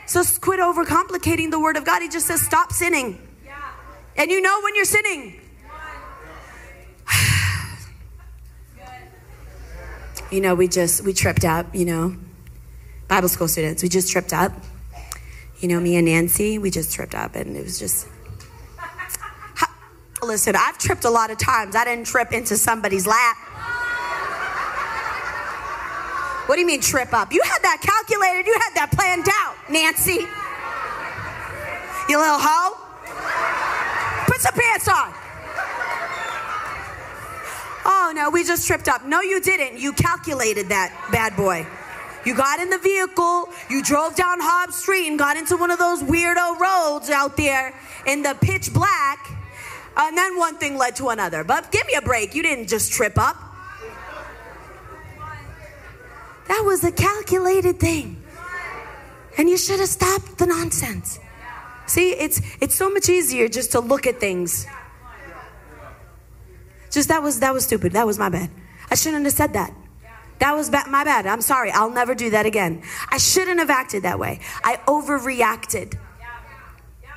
So 0.07 0.23
quit 0.39 0.59
overcomplicating 0.59 1.51
the 1.51 1.59
word 1.59 1.77
of 1.77 1.85
God. 1.85 2.01
He 2.01 2.09
just 2.09 2.27
says 2.27 2.41
stop 2.41 2.71
sinning. 2.71 3.21
And 4.15 4.31
you 4.31 4.41
know 4.41 4.61
when 4.63 4.75
you're 4.75 4.85
sinning. 4.85 5.39
You 10.31 10.41
know, 10.41 10.55
we 10.55 10.67
just, 10.67 11.03
we 11.03 11.13
tripped 11.13 11.45
up, 11.45 11.73
you 11.73 11.85
know. 11.85 12.15
Bible 13.07 13.29
school 13.29 13.47
students, 13.47 13.81
we 13.81 13.89
just 13.89 14.11
tripped 14.11 14.33
up. 14.33 14.51
You 15.59 15.69
know, 15.69 15.79
me 15.79 15.95
and 15.95 16.05
Nancy, 16.05 16.59
we 16.59 16.69
just 16.69 16.93
tripped 16.93 17.15
up 17.15 17.35
and 17.35 17.55
it 17.55 17.63
was 17.63 17.79
just. 17.79 18.07
Listen, 20.23 20.55
I've 20.55 20.77
tripped 20.77 21.05
a 21.05 21.09
lot 21.09 21.31
of 21.31 21.37
times. 21.37 21.75
I 21.75 21.85
didn't 21.85 22.05
trip 22.05 22.33
into 22.33 22.57
somebody's 22.57 23.07
lap. 23.07 23.37
What 26.47 26.55
do 26.55 26.61
you 26.61 26.67
mean 26.67 26.81
trip 26.81 27.13
up? 27.13 27.33
You 27.33 27.41
had 27.43 27.59
that 27.63 27.81
calculated, 27.81 28.47
you 28.47 28.53
had 28.53 28.73
that 28.75 28.91
planned 28.91 29.27
out, 29.27 29.55
Nancy. 29.69 30.25
You 32.07 32.17
little 32.17 32.39
hoe. 32.39 32.77
Put 34.27 34.39
some 34.39 34.53
pants 34.53 34.87
on. 34.87 35.26
Oh 37.89 38.11
no, 38.13 38.29
we 38.29 38.43
just 38.43 38.67
tripped 38.67 38.89
up. 38.89 39.05
No, 39.05 39.21
you 39.21 39.39
didn't. 39.39 39.79
You 39.79 39.93
calculated 39.93 40.67
that 40.67 40.91
bad 41.09 41.37
boy. 41.37 41.65
You 42.25 42.35
got 42.35 42.59
in 42.59 42.69
the 42.69 42.77
vehicle, 42.77 43.47
you 43.69 43.81
drove 43.81 44.13
down 44.15 44.39
Hobbs 44.41 44.75
Street 44.75 45.07
and 45.07 45.17
got 45.17 45.37
into 45.37 45.55
one 45.55 45.71
of 45.71 45.79
those 45.79 46.03
weirdo 46.03 46.59
roads 46.59 47.09
out 47.09 47.37
there 47.37 47.73
in 48.05 48.21
the 48.23 48.35
pitch 48.41 48.73
black. 48.73 49.25
And 49.95 50.17
then 50.17 50.37
one 50.37 50.57
thing 50.57 50.77
led 50.77 50.97
to 50.97 51.07
another. 51.07 51.45
But 51.45 51.71
give 51.71 51.87
me 51.87 51.93
a 51.93 52.01
break. 52.01 52.35
You 52.35 52.43
didn't 52.43 52.67
just 52.67 52.91
trip 52.91 53.17
up. 53.17 53.37
That 56.49 56.63
was 56.65 56.83
a 56.83 56.91
calculated 56.91 57.79
thing. 57.79 58.21
And 59.37 59.49
you 59.49 59.57
should 59.57 59.79
have 59.79 59.89
stopped 59.89 60.37
the 60.37 60.45
nonsense. 60.45 61.19
See, 61.85 62.11
it's 62.11 62.41
it's 62.59 62.75
so 62.75 62.89
much 62.89 63.07
easier 63.07 63.47
just 63.47 63.71
to 63.71 63.79
look 63.79 64.05
at 64.05 64.19
things 64.19 64.67
just 66.97 67.09
that 67.09 67.21
was 67.21 67.41
that 67.41 67.53
was 67.53 67.63
stupid. 67.63 67.91
That 67.91 68.07
was 68.07 68.17
my 68.17 68.27
bad. 68.27 68.49
I 68.89 68.95
shouldn't 68.95 69.23
have 69.23 69.33
said 69.33 69.53
that. 69.53 69.71
That 70.39 70.53
was 70.55 70.71
ba- 70.71 70.85
my 70.89 71.03
bad. 71.03 71.27
I'm 71.27 71.41
sorry. 71.41 71.69
I'll 71.69 71.91
never 71.91 72.15
do 72.15 72.31
that 72.31 72.47
again. 72.47 72.81
I 73.09 73.19
shouldn't 73.19 73.59
have 73.59 73.69
acted 73.69 74.01
that 74.01 74.17
way. 74.17 74.39
I 74.63 74.77
overreacted. 74.87 75.95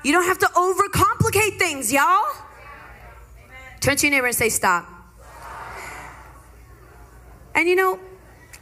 You 0.04 0.12
don't 0.12 0.24
have 0.24 0.38
to 0.40 0.46
overcomplicate 0.48 1.58
things, 1.58 1.90
y'all. 1.90 2.26
Turn 3.80 3.96
to 3.96 4.06
your 4.06 4.16
neighbor 4.16 4.26
and 4.26 4.36
say, 4.36 4.50
Stop. 4.50 4.86
And 7.54 7.66
you 7.66 7.74
know, 7.74 7.98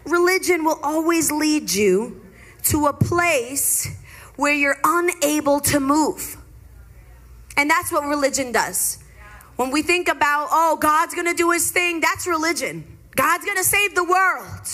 religion 0.04 0.64
will 0.64 0.78
always 0.84 1.32
lead 1.32 1.72
you 1.72 2.24
to 2.64 2.86
a 2.86 2.92
place 2.92 3.88
where 4.36 4.54
you're 4.54 4.78
unable 4.84 5.58
to 5.60 5.80
move. 5.80 6.36
And 7.56 7.68
that's 7.68 7.90
what 7.90 8.04
religion 8.04 8.52
does. 8.52 9.02
When 9.58 9.72
we 9.72 9.82
think 9.82 10.06
about, 10.06 10.50
oh, 10.52 10.78
God's 10.80 11.16
gonna 11.16 11.34
do 11.34 11.50
his 11.50 11.72
thing, 11.72 11.98
that's 11.98 12.28
religion. 12.28 12.84
God's 13.16 13.44
gonna 13.44 13.64
save 13.64 13.92
the 13.92 14.04
world. 14.04 14.68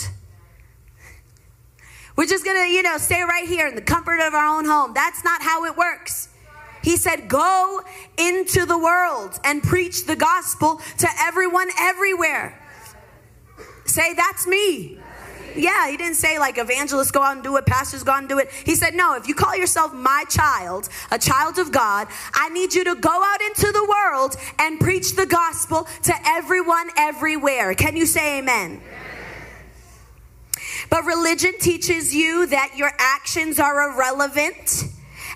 We're 2.15 2.27
just 2.27 2.45
gonna, 2.45 2.67
you 2.67 2.83
know, 2.83 2.99
stay 2.99 3.23
right 3.23 3.47
here 3.47 3.65
in 3.67 3.73
the 3.73 3.81
comfort 3.81 4.19
of 4.19 4.35
our 4.35 4.45
own 4.45 4.65
home. 4.65 4.93
That's 4.93 5.23
not 5.23 5.41
how 5.41 5.65
it 5.65 5.75
works. 5.75 6.29
He 6.83 6.97
said, 6.97 7.27
Go 7.27 7.81
into 8.19 8.67
the 8.67 8.77
world 8.77 9.39
and 9.43 9.63
preach 9.63 10.05
the 10.05 10.15
gospel 10.15 10.79
to 10.99 11.07
everyone 11.19 11.69
everywhere. 11.79 12.61
Say, 13.85 14.13
That's 14.13 14.45
me. 14.45 14.99
Yeah, 15.55 15.89
he 15.89 15.97
didn't 15.97 16.15
say 16.15 16.37
like 16.37 16.57
evangelists 16.57 17.11
go 17.11 17.21
out 17.21 17.35
and 17.35 17.43
do 17.43 17.55
it, 17.57 17.65
pastors 17.65 18.03
go 18.03 18.11
out 18.11 18.19
and 18.19 18.29
do 18.29 18.39
it. 18.39 18.51
He 18.51 18.75
said, 18.75 18.93
no, 18.93 19.15
if 19.15 19.27
you 19.27 19.35
call 19.35 19.55
yourself 19.55 19.93
my 19.93 20.25
child, 20.29 20.89
a 21.11 21.17
child 21.17 21.57
of 21.59 21.71
God, 21.71 22.07
I 22.33 22.49
need 22.49 22.73
you 22.73 22.83
to 22.83 22.95
go 22.95 23.09
out 23.09 23.41
into 23.41 23.71
the 23.71 23.85
world 23.87 24.35
and 24.59 24.79
preach 24.79 25.15
the 25.15 25.25
gospel 25.25 25.87
to 26.03 26.13
everyone 26.25 26.89
everywhere. 26.97 27.73
Can 27.73 27.95
you 27.95 28.05
say 28.05 28.39
amen? 28.39 28.81
But 30.89 31.05
religion 31.05 31.53
teaches 31.59 32.13
you 32.13 32.47
that 32.47 32.73
your 32.75 32.91
actions 32.99 33.59
are 33.59 33.91
irrelevant 33.91 34.83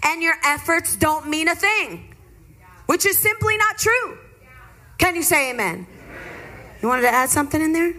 and 0.03 0.22
your 0.22 0.36
efforts 0.45 0.95
don't 0.95 1.28
mean 1.28 1.47
a 1.47 1.55
thing, 1.55 2.13
which 2.86 3.05
is 3.05 3.17
simply 3.17 3.57
not 3.57 3.78
true. 3.78 4.17
Can 4.97 5.15
you 5.15 5.24
say 5.24 5.51
amen? 5.51 5.88
You 6.82 6.88
wanted 6.88 7.01
to 7.03 7.09
add 7.09 7.30
something 7.30 7.61
in 7.61 7.74
there? 7.74 7.93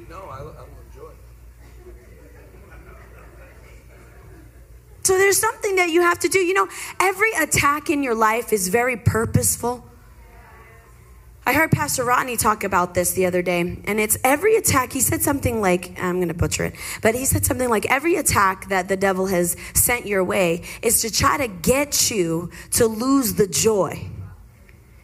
So 5.03 5.16
there's 5.16 5.38
something 5.38 5.76
that 5.76 5.90
you 5.90 6.03
have 6.03 6.18
to 6.20 6.28
do. 6.28 6.38
You 6.38 6.55
know, 6.55 6.68
every 6.98 7.32
attack 7.32 7.90
in 7.90 8.03
your 8.03 8.14
life 8.14 8.53
is 8.53 8.68
very 8.68 8.96
purposeful. 8.96 9.86
I 11.46 11.55
heard 11.55 11.72
Pastor 11.72 12.05
Rodney 12.05 12.36
talk 12.36 12.64
about 12.64 12.94
this 12.94 13.12
the 13.12 13.24
other 13.24 13.40
day, 13.40 13.61
and 13.61 13.98
it's 13.98 14.18
every 14.22 14.57
attack. 14.57 14.92
He 14.92 15.01
said 15.01 15.22
something 15.22 15.61
like, 15.61 15.98
I'm 16.01 16.16
going 16.16 16.28
to 16.28 16.34
butcher 16.34 16.66
it, 16.66 16.74
but 17.03 17.14
he 17.14 17.24
said 17.24 17.46
something 17.46 17.68
like, 17.68 17.90
every 17.90 18.16
attack 18.16 18.68
that 18.68 18.88
the 18.88 18.96
devil 18.96 19.26
has 19.26 19.57
sent 19.74 20.07
your 20.07 20.22
way 20.22 20.62
is 20.82 21.01
to 21.01 21.11
try 21.11 21.38
to 21.38 21.48
get 21.48 22.11
you 22.11 22.51
to 22.72 22.86
lose 22.86 23.34
the 23.34 23.46
joy, 23.46 24.11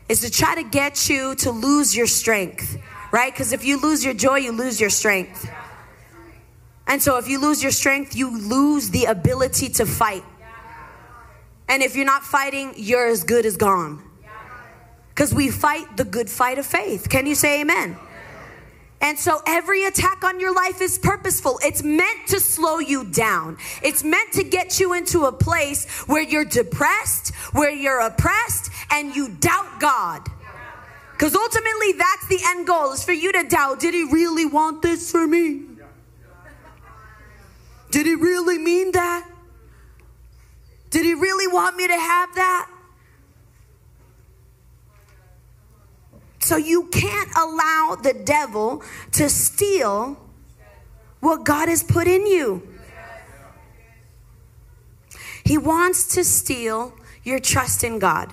is 0.09 0.21
to 0.21 0.31
try 0.31 0.55
to 0.55 0.63
get 0.63 1.09
you 1.09 1.35
to 1.37 1.51
lose 1.51 1.97
your 1.97 2.07
strength, 2.07 2.79
right? 3.11 3.33
Because 3.33 3.53
if 3.53 3.65
you 3.65 3.81
lose 3.81 4.05
your 4.05 4.15
joy, 4.15 4.37
you 4.37 4.53
lose 4.53 4.79
your 4.79 4.91
strength. 4.91 5.51
And 6.87 7.03
so 7.03 7.19
if 7.19 7.29
you 7.29 7.41
lose 7.41 7.63
your 7.63 7.73
strength, 7.73 8.15
you 8.15 8.37
lose 8.37 8.91
the 8.91 9.07
ability 9.07 9.71
to 9.71 9.87
fight. 9.87 10.25
And 11.69 11.83
if 11.83 11.97
you're 11.97 12.07
not 12.07 12.23
fighting, 12.23 12.75
you're 12.77 13.09
as 13.09 13.25
good 13.25 13.45
as 13.45 13.57
gone. 13.57 14.03
Because 15.09 15.35
we 15.35 15.51
fight 15.51 15.97
the 15.97 16.05
good 16.05 16.31
fight 16.31 16.59
of 16.59 16.67
faith. 16.67 17.09
Can 17.09 17.27
you 17.27 17.35
say 17.35 17.63
amen? 17.63 17.97
And 19.01 19.19
so 19.19 19.41
every 19.47 19.85
attack 19.85 20.25
on 20.25 20.41
your 20.41 20.55
life 20.55 20.81
is 20.81 20.99
purposeful. 20.99 21.59
It's 21.63 21.83
meant 21.83 22.29
to 22.29 22.41
slow 22.41 22.79
you 22.79 23.05
down. 23.05 23.59
It's 23.83 24.03
meant 24.03 24.33
to 24.33 24.45
get 24.45 24.81
you 24.81 24.95
into 24.95 25.25
a 25.25 25.33
place 25.33 25.87
where 26.07 26.23
you're 26.23 26.45
depressed, 26.45 27.35
where 27.53 27.71
you're 27.71 28.01
oppressed, 28.01 28.71
and 28.91 29.15
you 29.15 29.29
doubt 29.29 29.81
God. 29.81 30.27
Because 31.13 31.35
ultimately, 31.35 31.93
that's 31.93 32.29
the 32.29 32.39
end 32.47 32.67
goal 32.67 32.93
is 32.93 33.03
for 33.03 33.13
you 33.13 33.33
to 33.33 33.43
doubt 33.45 33.81
did 33.81 33.95
he 33.95 34.05
really 34.05 34.47
want 34.47 34.83
this 34.83 35.11
for 35.11 35.27
me? 35.27 35.76
Did 37.97 38.05
he 38.05 38.15
really 38.15 38.59
mean 38.59 38.93
that? 38.93 39.27
Did 40.91 41.07
he 41.07 41.15
really 41.15 41.47
want 41.51 41.77
me 41.77 41.89
to 41.89 41.99
have 41.99 42.35
that? 42.35 42.71
So 46.41 46.59
you 46.59 46.89
can't 46.89 47.31
allow 47.35 47.97
the 48.03 48.13
devil 48.13 48.83
to 49.13 49.31
steal 49.31 50.21
what 51.21 51.47
God 51.47 51.71
has 51.71 51.83
put 51.83 52.07
in 52.07 52.27
you. 52.27 52.69
He 55.43 55.57
wants 55.57 56.17
to 56.17 56.23
steal 56.23 56.93
your 57.25 57.39
trust 57.39 57.83
in 57.83 57.99
God, 57.99 58.31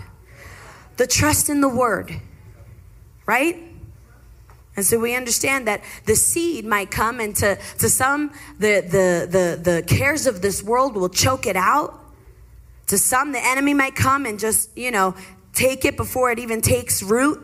the 0.98 1.08
trust 1.08 1.48
in 1.48 1.62
the 1.62 1.70
word, 1.70 2.20
right? 3.26 3.73
And 4.76 4.86
so 4.86 4.98
we 5.00 5.16
understand 5.16 5.68
that 5.68 5.84
the 6.06 6.16
seed 6.16 6.66
might 6.66 6.90
come, 6.90 7.20
and 7.20 7.36
to, 7.38 7.58
to 7.78 7.90
some, 7.90 8.32
the, 8.58 8.82
the, 8.82 9.28
the, 9.30 9.72
the 9.72 9.84
cares 9.84 10.26
of 10.26 10.42
this 10.42 10.64
world 10.64 10.96
will 10.96 11.10
choke 11.10 11.46
it 11.46 11.56
out. 11.56 12.00
To 12.88 12.98
some, 12.98 13.32
the 13.32 13.44
enemy 13.44 13.74
might 13.74 13.96
come 13.96 14.26
and 14.26 14.40
just, 14.40 14.76
you 14.78 14.92
know, 14.92 15.16
take 15.54 15.86
it 15.86 15.96
before 15.96 16.32
it 16.32 16.40
even 16.40 16.62
takes 16.62 17.04
root. 17.04 17.40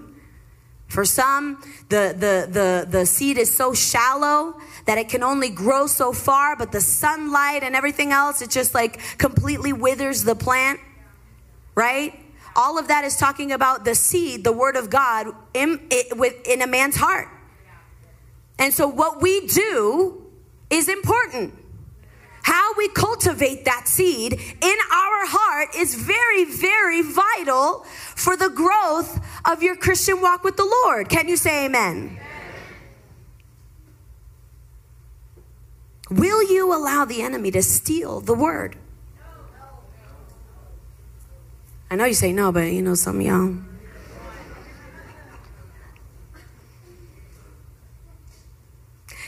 For 0.88 1.05
some, 1.05 1.61
the, 1.89 2.15
the, 2.17 2.51
the, 2.51 2.88
the 2.89 3.05
seed 3.05 3.38
is 3.38 3.55
so 3.55 3.75
shallow 3.75 4.59
that 4.86 4.97
it 4.97 5.07
can 5.07 5.21
only 5.21 5.49
grow 5.49 5.86
so 5.86 6.11
far, 6.11 6.55
but 6.55 6.71
the 6.71 6.82
sunlight 6.82 7.61
and 7.61 7.75
everything 7.75 8.11
else, 8.11 8.41
it 8.41 8.49
just 8.49 8.73
like 8.73 8.99
completely 9.19 9.71
withers 9.71 10.23
the 10.23 10.34
plant, 10.34 10.80
right? 11.75 12.19
All 12.56 12.78
of 12.78 12.88
that 12.88 13.04
is 13.04 13.16
talking 13.16 13.52
about 13.52 13.86
the 13.86 13.95
seed, 13.95 14.43
the 14.43 14.52
word 14.52 14.76
of 14.76 14.89
God 14.89 15.28
in, 15.54 15.80
in 16.45 16.62
a 16.62 16.68
man's 16.68 16.95
heart. 16.95 17.28
And 18.58 18.74
so 18.74 18.88
what 18.88 19.22
we 19.22 19.47
do 19.47 20.26
is 20.70 20.89
important. 20.89 21.54
How 22.43 22.74
we 22.78 22.89
cultivate 22.89 23.66
that 23.66 23.88
seed 23.88 24.34
in 24.34 24.78
our 24.91 25.26
heart 25.28 25.76
is 25.76 25.95
very, 25.95 26.45
very 26.45 27.02
vital 27.02 27.86
for 28.16 28.36
the 28.36 28.50
growth 28.50 29.20
of 29.45 29.62
your 29.62 29.76
Christian 29.76 30.22
walk 30.22 30.43
with 30.43 30.58
the 30.58 30.66
Lord. 30.84 31.10
Can 31.10 31.28
you 31.28 31.38
say 31.38 31.66
amen? 31.66 32.20
Will 36.10 36.52
you 36.52 36.74
allow 36.74 37.06
the 37.06 37.22
enemy 37.22 37.52
to 37.52 37.62
steal 37.62 38.20
the 38.20 38.34
word? 38.34 38.78
I 41.91 41.95
know 41.95 42.05
you 42.05 42.13
say 42.13 42.31
no, 42.31 42.51
but 42.51 42.71
you 42.71 42.81
know, 42.81 42.93
some 42.93 43.19
y'all. 43.21 43.55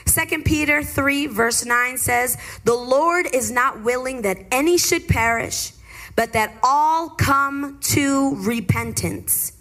Second 0.06 0.44
Peter 0.44 0.84
3, 0.84 1.28
verse 1.28 1.66
9 1.66 1.98
says, 1.98 2.38
The 2.66 2.74
Lord 2.74 3.28
is 3.34 3.50
not 3.50 3.82
willing 3.82 4.24
that 4.24 4.38
any 4.52 4.78
should 4.78 5.08
perish, 5.08 5.72
but 6.16 6.34
that 6.34 6.54
all 6.62 7.10
come 7.10 7.80
to 7.82 8.36
repentance. 8.36 9.54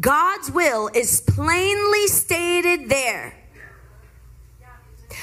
God's 0.00 0.50
will 0.50 0.88
is 0.94 1.20
plainly 1.20 2.06
stated 2.06 2.88
there. 2.88 3.41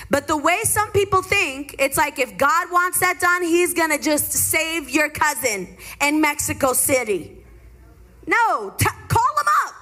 But 0.09 0.27
the 0.27 0.37
way 0.37 0.61
some 0.63 0.91
people 0.91 1.21
think, 1.21 1.75
it's 1.77 1.97
like 1.97 2.17
if 2.17 2.37
God 2.37 2.71
wants 2.71 2.99
that 2.99 3.19
done, 3.19 3.43
He's 3.43 3.73
gonna 3.73 3.99
just 3.99 4.31
save 4.31 4.89
your 4.89 5.09
cousin 5.09 5.77
in 6.01 6.19
Mexico 6.19 6.73
City. 6.73 7.37
No, 8.25 8.73
t- 8.77 8.89
call 9.07 9.33
him 9.39 9.47
up, 9.65 9.73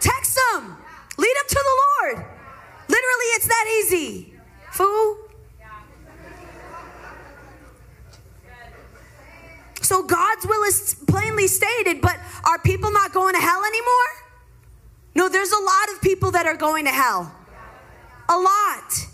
text 0.00 0.38
him, 0.54 0.76
lead 1.18 1.36
him 1.36 1.48
to 1.48 1.64
the 1.64 1.76
Lord. 1.84 2.26
Literally, 2.88 3.28
it's 3.36 3.48
that 3.48 3.66
easy. 3.78 4.34
Fool. 4.72 5.18
So 9.82 10.02
God's 10.02 10.46
will 10.46 10.62
is 10.64 10.96
plainly 11.06 11.46
stated, 11.48 12.00
but 12.00 12.16
are 12.44 12.58
people 12.58 12.90
not 12.90 13.12
going 13.12 13.34
to 13.34 13.40
hell 13.40 13.62
anymore? 13.64 14.12
No, 15.14 15.28
there's 15.28 15.52
a 15.52 15.62
lot 15.62 15.94
of 15.94 16.00
people 16.00 16.30
that 16.30 16.46
are 16.46 16.56
going 16.56 16.86
to 16.86 16.90
hell. 16.90 17.34
A 18.28 18.38
lot. 18.38 19.11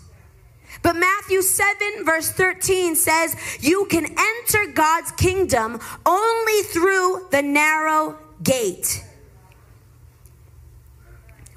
But 0.81 0.95
Matthew 0.95 1.41
7, 1.41 2.05
verse 2.05 2.31
13 2.31 2.95
says, 2.95 3.35
You 3.59 3.85
can 3.85 4.05
enter 4.05 4.71
God's 4.73 5.11
kingdom 5.11 5.79
only 6.05 6.61
through 6.63 7.27
the 7.31 7.41
narrow 7.41 8.17
gate. 8.41 9.03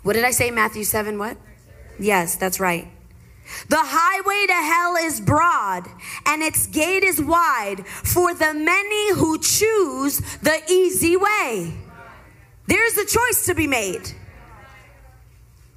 What 0.02 0.14
did 0.14 0.24
I 0.24 0.32
say, 0.32 0.50
Matthew 0.50 0.84
7? 0.84 1.18
What? 1.18 1.36
Yes, 1.98 2.36
that's 2.36 2.58
right. 2.58 2.88
The 3.68 3.78
highway 3.78 4.46
to 4.46 4.52
hell 4.52 4.96
is 4.96 5.20
broad, 5.20 5.86
and 6.26 6.42
its 6.42 6.66
gate 6.66 7.04
is 7.04 7.20
wide 7.20 7.86
for 7.86 8.34
the 8.34 8.54
many 8.54 9.14
who 9.14 9.38
choose 9.38 10.20
the 10.40 10.60
easy 10.68 11.16
way. 11.16 11.74
There's 12.66 12.96
a 12.96 13.06
choice 13.06 13.46
to 13.46 13.54
be 13.54 13.66
made. 13.66 14.02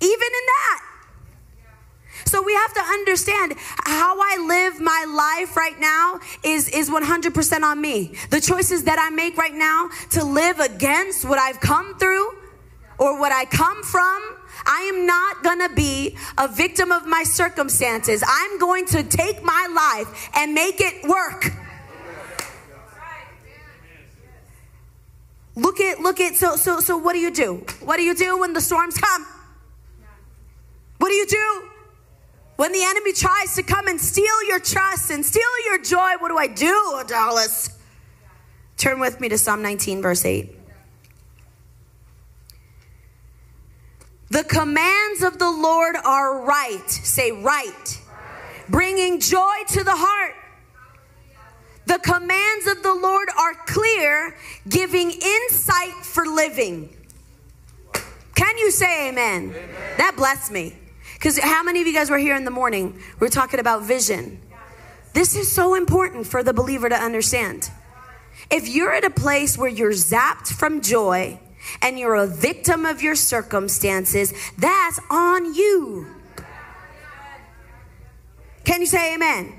Even 0.01 0.29
in 0.39 0.45
that. 0.47 0.94
So 2.25 2.41
we 2.41 2.53
have 2.53 2.73
to 2.73 2.81
understand 2.81 3.53
how 3.57 4.17
I 4.19 4.37
live 4.47 4.81
my 4.81 5.05
life 5.07 5.55
right 5.55 5.79
now 5.79 6.19
is, 6.43 6.69
is 6.69 6.89
100% 6.89 7.61
on 7.61 7.79
me. 7.79 8.15
The 8.29 8.41
choices 8.41 8.83
that 8.85 8.99
I 8.99 9.09
make 9.13 9.37
right 9.37 9.53
now 9.53 9.89
to 10.11 10.23
live 10.23 10.59
against 10.59 11.23
what 11.23 11.39
I've 11.39 11.59
come 11.59 11.97
through 11.97 12.27
or 12.97 13.19
what 13.19 13.31
I 13.31 13.45
come 13.45 13.83
from, 13.83 14.37
I 14.65 14.91
am 14.93 15.05
not 15.05 15.25
to 15.67 15.75
be 15.75 16.15
a 16.37 16.47
victim 16.47 16.91
of 16.91 17.05
my 17.05 17.23
circumstances. 17.23 18.23
I'm 18.27 18.59
going 18.59 18.85
to 18.87 19.03
take 19.03 19.43
my 19.43 19.67
life 19.73 20.29
and 20.35 20.53
make 20.53 20.81
it 20.81 21.07
work. 21.07 21.51
Look 25.57 25.79
at 25.79 26.01
look 26.01 26.19
at 26.19 26.35
so 26.35 26.57
so 26.57 26.81
so 26.81 26.97
what 26.97 27.13
do 27.13 27.19
you 27.19 27.31
do? 27.31 27.65
What 27.81 27.95
do 27.95 28.03
you 28.03 28.13
do 28.13 28.37
when 28.39 28.51
the 28.51 28.59
storms 28.59 28.97
come? 28.97 29.25
What 30.97 31.09
do 31.09 31.15
you 31.15 31.25
do? 31.25 31.69
When 32.55 32.71
the 32.71 32.83
enemy 32.83 33.11
tries 33.11 33.55
to 33.55 33.63
come 33.63 33.87
and 33.87 33.99
steal 33.99 34.43
your 34.47 34.59
trust 34.59 35.11
and 35.11 35.25
steal 35.25 35.43
your 35.65 35.81
joy, 35.81 36.13
what 36.19 36.29
do 36.29 36.37
I 36.37 36.47
do, 36.47 37.03
Dallas? 37.07 37.77
Turn 38.77 38.99
with 38.99 39.19
me 39.19 39.29
to 39.29 39.37
Psalm 39.37 39.61
19, 39.61 40.01
verse 40.01 40.23
8. 40.25 40.55
The 44.29 44.43
commands 44.43 45.21
of 45.21 45.37
the 45.37 45.49
Lord 45.49 45.95
are 46.03 46.41
right. 46.45 46.89
Say 46.89 47.31
right. 47.31 48.01
Bringing 48.69 49.19
joy 49.19 49.55
to 49.69 49.83
the 49.83 49.95
heart. 49.95 50.35
The 51.85 51.99
commands 51.99 52.67
of 52.67 52.81
the 52.81 52.93
Lord 52.93 53.29
are 53.37 53.53
clear, 53.67 54.35
giving 54.67 55.11
insight 55.11 55.93
for 56.03 56.25
living. 56.25 56.95
Can 58.33 58.57
you 58.57 58.71
say 58.71 59.09
amen? 59.09 59.51
amen. 59.51 59.69
That 59.97 60.15
blessed 60.17 60.51
me. 60.51 60.75
Because 61.25 61.39
how 61.39 61.63
many 61.63 61.81
of 61.81 61.87
you 61.87 61.93
guys 61.93 62.11
were 62.11 62.19
here 62.19 62.35
in 62.35 62.45
the 62.45 62.51
morning? 62.51 63.01
We 63.19 63.25
are 63.25 63.31
talking 63.31 63.59
about 63.59 63.81
vision. 63.81 64.39
This 65.13 65.35
is 65.35 65.51
so 65.51 65.73
important 65.73 66.27
for 66.27 66.43
the 66.43 66.53
believer 66.53 66.87
to 66.87 66.95
understand. 66.95 67.71
If 68.51 68.67
you're 68.67 68.93
at 68.93 69.03
a 69.03 69.09
place 69.09 69.57
where 69.57 69.67
you're 69.67 69.93
zapped 69.93 70.53
from 70.53 70.81
joy 70.81 71.39
and 71.81 71.97
you're 71.97 72.13
a 72.13 72.27
victim 72.27 72.85
of 72.85 73.01
your 73.01 73.15
circumstances, 73.15 74.35
that's 74.59 74.99
on 75.09 75.55
you. 75.55 76.05
Can 78.63 78.81
you 78.81 78.85
say 78.85 79.15
amen? 79.15 79.51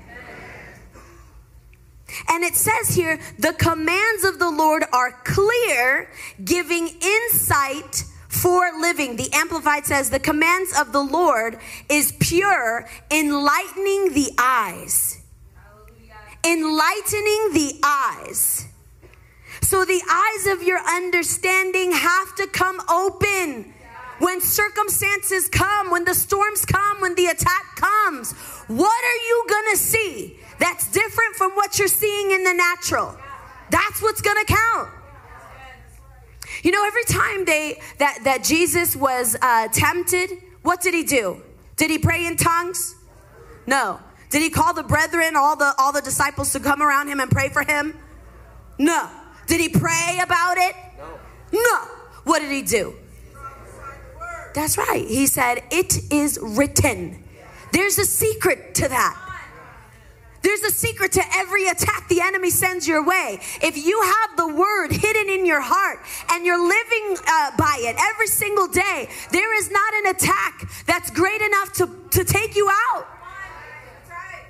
And 2.29 2.45
it 2.45 2.55
says 2.55 2.95
here, 2.95 3.19
the 3.39 3.51
commands 3.51 4.23
of 4.23 4.39
the 4.39 4.49
Lord 4.49 4.85
are 4.93 5.11
clear, 5.25 6.09
giving 6.45 6.87
insight 6.87 8.05
for 8.41 8.69
living. 8.79 9.15
The 9.15 9.29
Amplified 9.33 9.85
says, 9.85 10.09
the 10.09 10.19
commands 10.19 10.77
of 10.79 10.91
the 10.91 11.01
Lord 11.01 11.59
is 11.89 12.13
pure, 12.19 12.87
enlightening 13.11 14.13
the 14.13 14.31
eyes. 14.37 15.21
Enlightening 16.45 17.53
the 17.53 17.79
eyes. 17.83 18.67
So 19.61 19.83
the 19.83 20.01
eyes 20.09 20.47
of 20.47 20.63
your 20.63 20.79
understanding 20.79 21.91
have 21.91 22.35
to 22.35 22.47
come 22.47 22.79
open. 22.89 23.73
When 24.19 24.41
circumstances 24.41 25.47
come, 25.49 25.91
when 25.91 26.05
the 26.05 26.15
storms 26.15 26.65
come, 26.65 27.01
when 27.01 27.15
the 27.15 27.27
attack 27.27 27.75
comes, 27.75 28.31
what 28.67 29.03
are 29.03 29.21
you 29.27 29.45
gonna 29.49 29.77
see 29.77 30.39
that's 30.57 30.89
different 30.89 31.35
from 31.35 31.51
what 31.51 31.77
you're 31.77 31.87
seeing 31.87 32.31
in 32.31 32.43
the 32.43 32.53
natural? 32.53 33.15
That's 33.69 34.01
what's 34.01 34.21
gonna 34.21 34.45
count. 34.45 34.89
You 36.63 36.71
know, 36.71 36.85
every 36.85 37.03
time 37.05 37.45
they 37.45 37.79
that 37.99 38.19
that 38.23 38.43
Jesus 38.43 38.95
was 38.95 39.35
uh, 39.41 39.67
tempted, 39.69 40.31
what 40.63 40.81
did 40.81 40.93
he 40.93 41.03
do? 41.03 41.41
Did 41.75 41.91
he 41.91 41.97
pray 41.97 42.25
in 42.25 42.37
tongues? 42.37 42.95
No. 43.65 43.99
Did 44.29 44.41
he 44.41 44.49
call 44.49 44.73
the 44.73 44.83
brethren, 44.83 45.35
all 45.35 45.55
the 45.55 45.73
all 45.77 45.91
the 45.91 46.01
disciples, 46.01 46.51
to 46.53 46.59
come 46.59 46.81
around 46.81 47.07
him 47.07 47.19
and 47.19 47.29
pray 47.31 47.49
for 47.49 47.63
him? 47.63 47.97
No. 48.77 49.09
Did 49.47 49.61
he 49.61 49.69
pray 49.69 50.19
about 50.21 50.57
it? 50.57 50.75
No. 50.97 51.19
No. 51.53 51.77
What 52.23 52.39
did 52.39 52.51
he 52.51 52.61
do? 52.61 52.95
That's 54.53 54.77
right. 54.77 55.05
He 55.07 55.27
said, 55.27 55.63
It 55.71 56.11
is 56.11 56.39
written. 56.41 57.23
There's 57.71 57.97
a 57.97 58.05
secret 58.05 58.75
to 58.75 58.87
that. 58.87 59.26
There's 60.47 60.61
a 60.61 60.71
secret 60.71 61.11
to 61.11 61.23
every 61.35 61.67
attack 61.67 62.07
the 62.07 62.21
enemy 62.21 62.51
sends 62.51 62.87
your 62.87 63.03
way. 63.03 63.37
If 63.61 63.75
you 63.75 64.01
have 64.01 64.37
the 64.37 64.47
word 64.47 64.93
hidden 64.93 65.27
in 65.27 65.45
your 65.45 65.59
heart 65.59 65.99
and 66.31 66.45
you're 66.45 66.65
living 66.65 67.17
uh, 67.27 67.51
by 67.57 67.79
it 67.81 67.97
every 67.99 68.27
single 68.27 68.67
day, 68.67 69.09
there 69.31 69.59
is 69.59 69.69
not 69.69 69.93
an 69.95 70.07
attack 70.15 70.71
that's 70.85 71.11
great 71.11 71.41
enough 71.41 71.73
to, 71.73 71.89
to 72.11 72.23
take 72.23 72.55
you 72.55 72.69
out. 72.69 73.05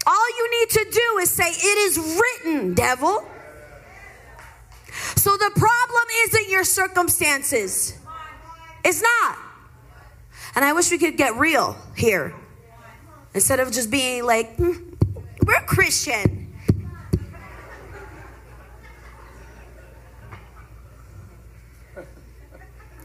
All 0.05 0.29
you 0.37 0.59
need 0.59 0.69
to 0.69 0.85
do 0.91 1.17
is 1.17 1.31
say, 1.31 1.49
It 1.49 1.77
is 1.89 1.97
written, 1.97 2.75
devil. 2.75 3.27
So 5.15 5.35
the 5.35 5.51
problem 5.55 6.03
isn't 6.25 6.49
your 6.51 6.63
circumstances, 6.63 7.97
it's 8.85 9.01
not. 9.01 9.37
And 10.53 10.63
I 10.63 10.73
wish 10.73 10.91
we 10.91 10.99
could 10.99 11.17
get 11.17 11.37
real 11.37 11.75
here 11.95 12.35
instead 13.33 13.59
of 13.59 13.71
just 13.71 13.89
being 13.89 14.23
like, 14.23 14.57
mm, 14.57 14.86
we're 15.45 15.61
Christian. 15.61 16.47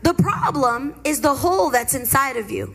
The 0.02 0.14
problem 0.14 1.00
is 1.04 1.20
the 1.20 1.34
hole 1.34 1.70
that's 1.70 1.94
inside 1.94 2.36
of 2.36 2.50
you. 2.50 2.74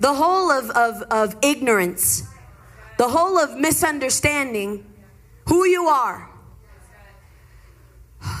The 0.00 0.14
hole 0.14 0.50
of, 0.50 0.70
of, 0.70 1.02
of 1.10 1.36
ignorance, 1.42 2.22
the 2.96 3.08
hole 3.08 3.38
of 3.38 3.58
misunderstanding 3.58 4.86
who 5.46 5.66
you 5.66 5.84
are. 5.84 6.30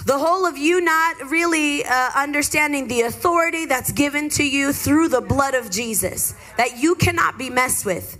The 0.06 0.18
whole 0.18 0.46
of 0.46 0.56
you 0.56 0.80
not 0.80 1.30
really 1.30 1.84
uh, 1.84 2.10
understanding 2.14 2.88
the 2.88 3.02
authority 3.02 3.66
that's 3.66 3.92
given 3.92 4.28
to 4.30 4.44
you 4.44 4.72
through 4.72 5.08
the 5.08 5.20
blood 5.20 5.54
of 5.54 5.70
Jesus, 5.70 6.34
that 6.56 6.78
you 6.78 6.94
cannot 6.94 7.38
be 7.38 7.50
messed 7.50 7.84
with 7.84 8.18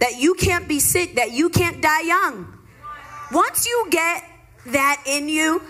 that 0.00 0.16
you 0.18 0.34
can't 0.34 0.68
be 0.68 0.78
sick, 0.80 1.14
that 1.16 1.32
you 1.32 1.48
can't 1.48 1.80
die 1.82 2.02
young. 2.02 2.58
Once 3.32 3.66
you 3.66 3.88
get 3.90 4.24
that 4.66 5.02
in 5.06 5.28
you, 5.28 5.62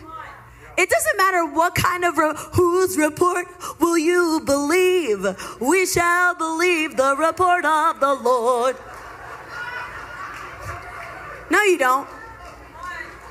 it 0.77 0.89
doesn't 0.89 1.17
matter 1.17 1.45
what 1.45 1.75
kind 1.75 2.05
of 2.05 2.17
re- 2.17 2.35
whose 2.53 2.97
report 2.97 3.47
will 3.81 3.99
you 3.99 4.41
believe. 4.47 5.27
We 5.61 5.87
shall 5.87 6.37
believe 6.37 6.97
the 6.97 7.17
report 7.17 7.65
of 7.65 7.99
the 7.99 8.15
Lord. 8.15 8.77
No, 11.51 11.61
you 11.63 11.79
don't. 11.79 12.09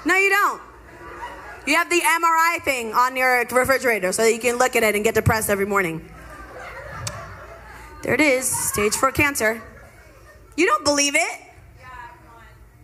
No, 0.06 0.16
you 0.16 0.30
don't. 0.30 0.62
You 1.66 1.76
have 1.76 1.90
the 1.90 2.02
MRI 2.02 2.62
thing 2.64 2.94
on 2.94 3.16
your 3.16 3.46
refrigerator 3.46 4.12
so 4.12 4.24
that 4.24 4.34
you 4.34 4.40
can 4.40 4.58
look 4.58 4.76
at 4.76 4.84
it 4.84 4.96
and 4.96 5.04
get 5.04 5.16
depressed 5.16 5.50
every 5.50 5.66
morning. 5.66 6.10
There 8.04 8.14
it 8.14 8.22
is, 8.22 8.48
stage 8.48 8.94
four 8.94 9.12
cancer. 9.12 9.62
You 10.58 10.66
don't 10.66 10.84
believe 10.84 11.16
it. 11.16 11.42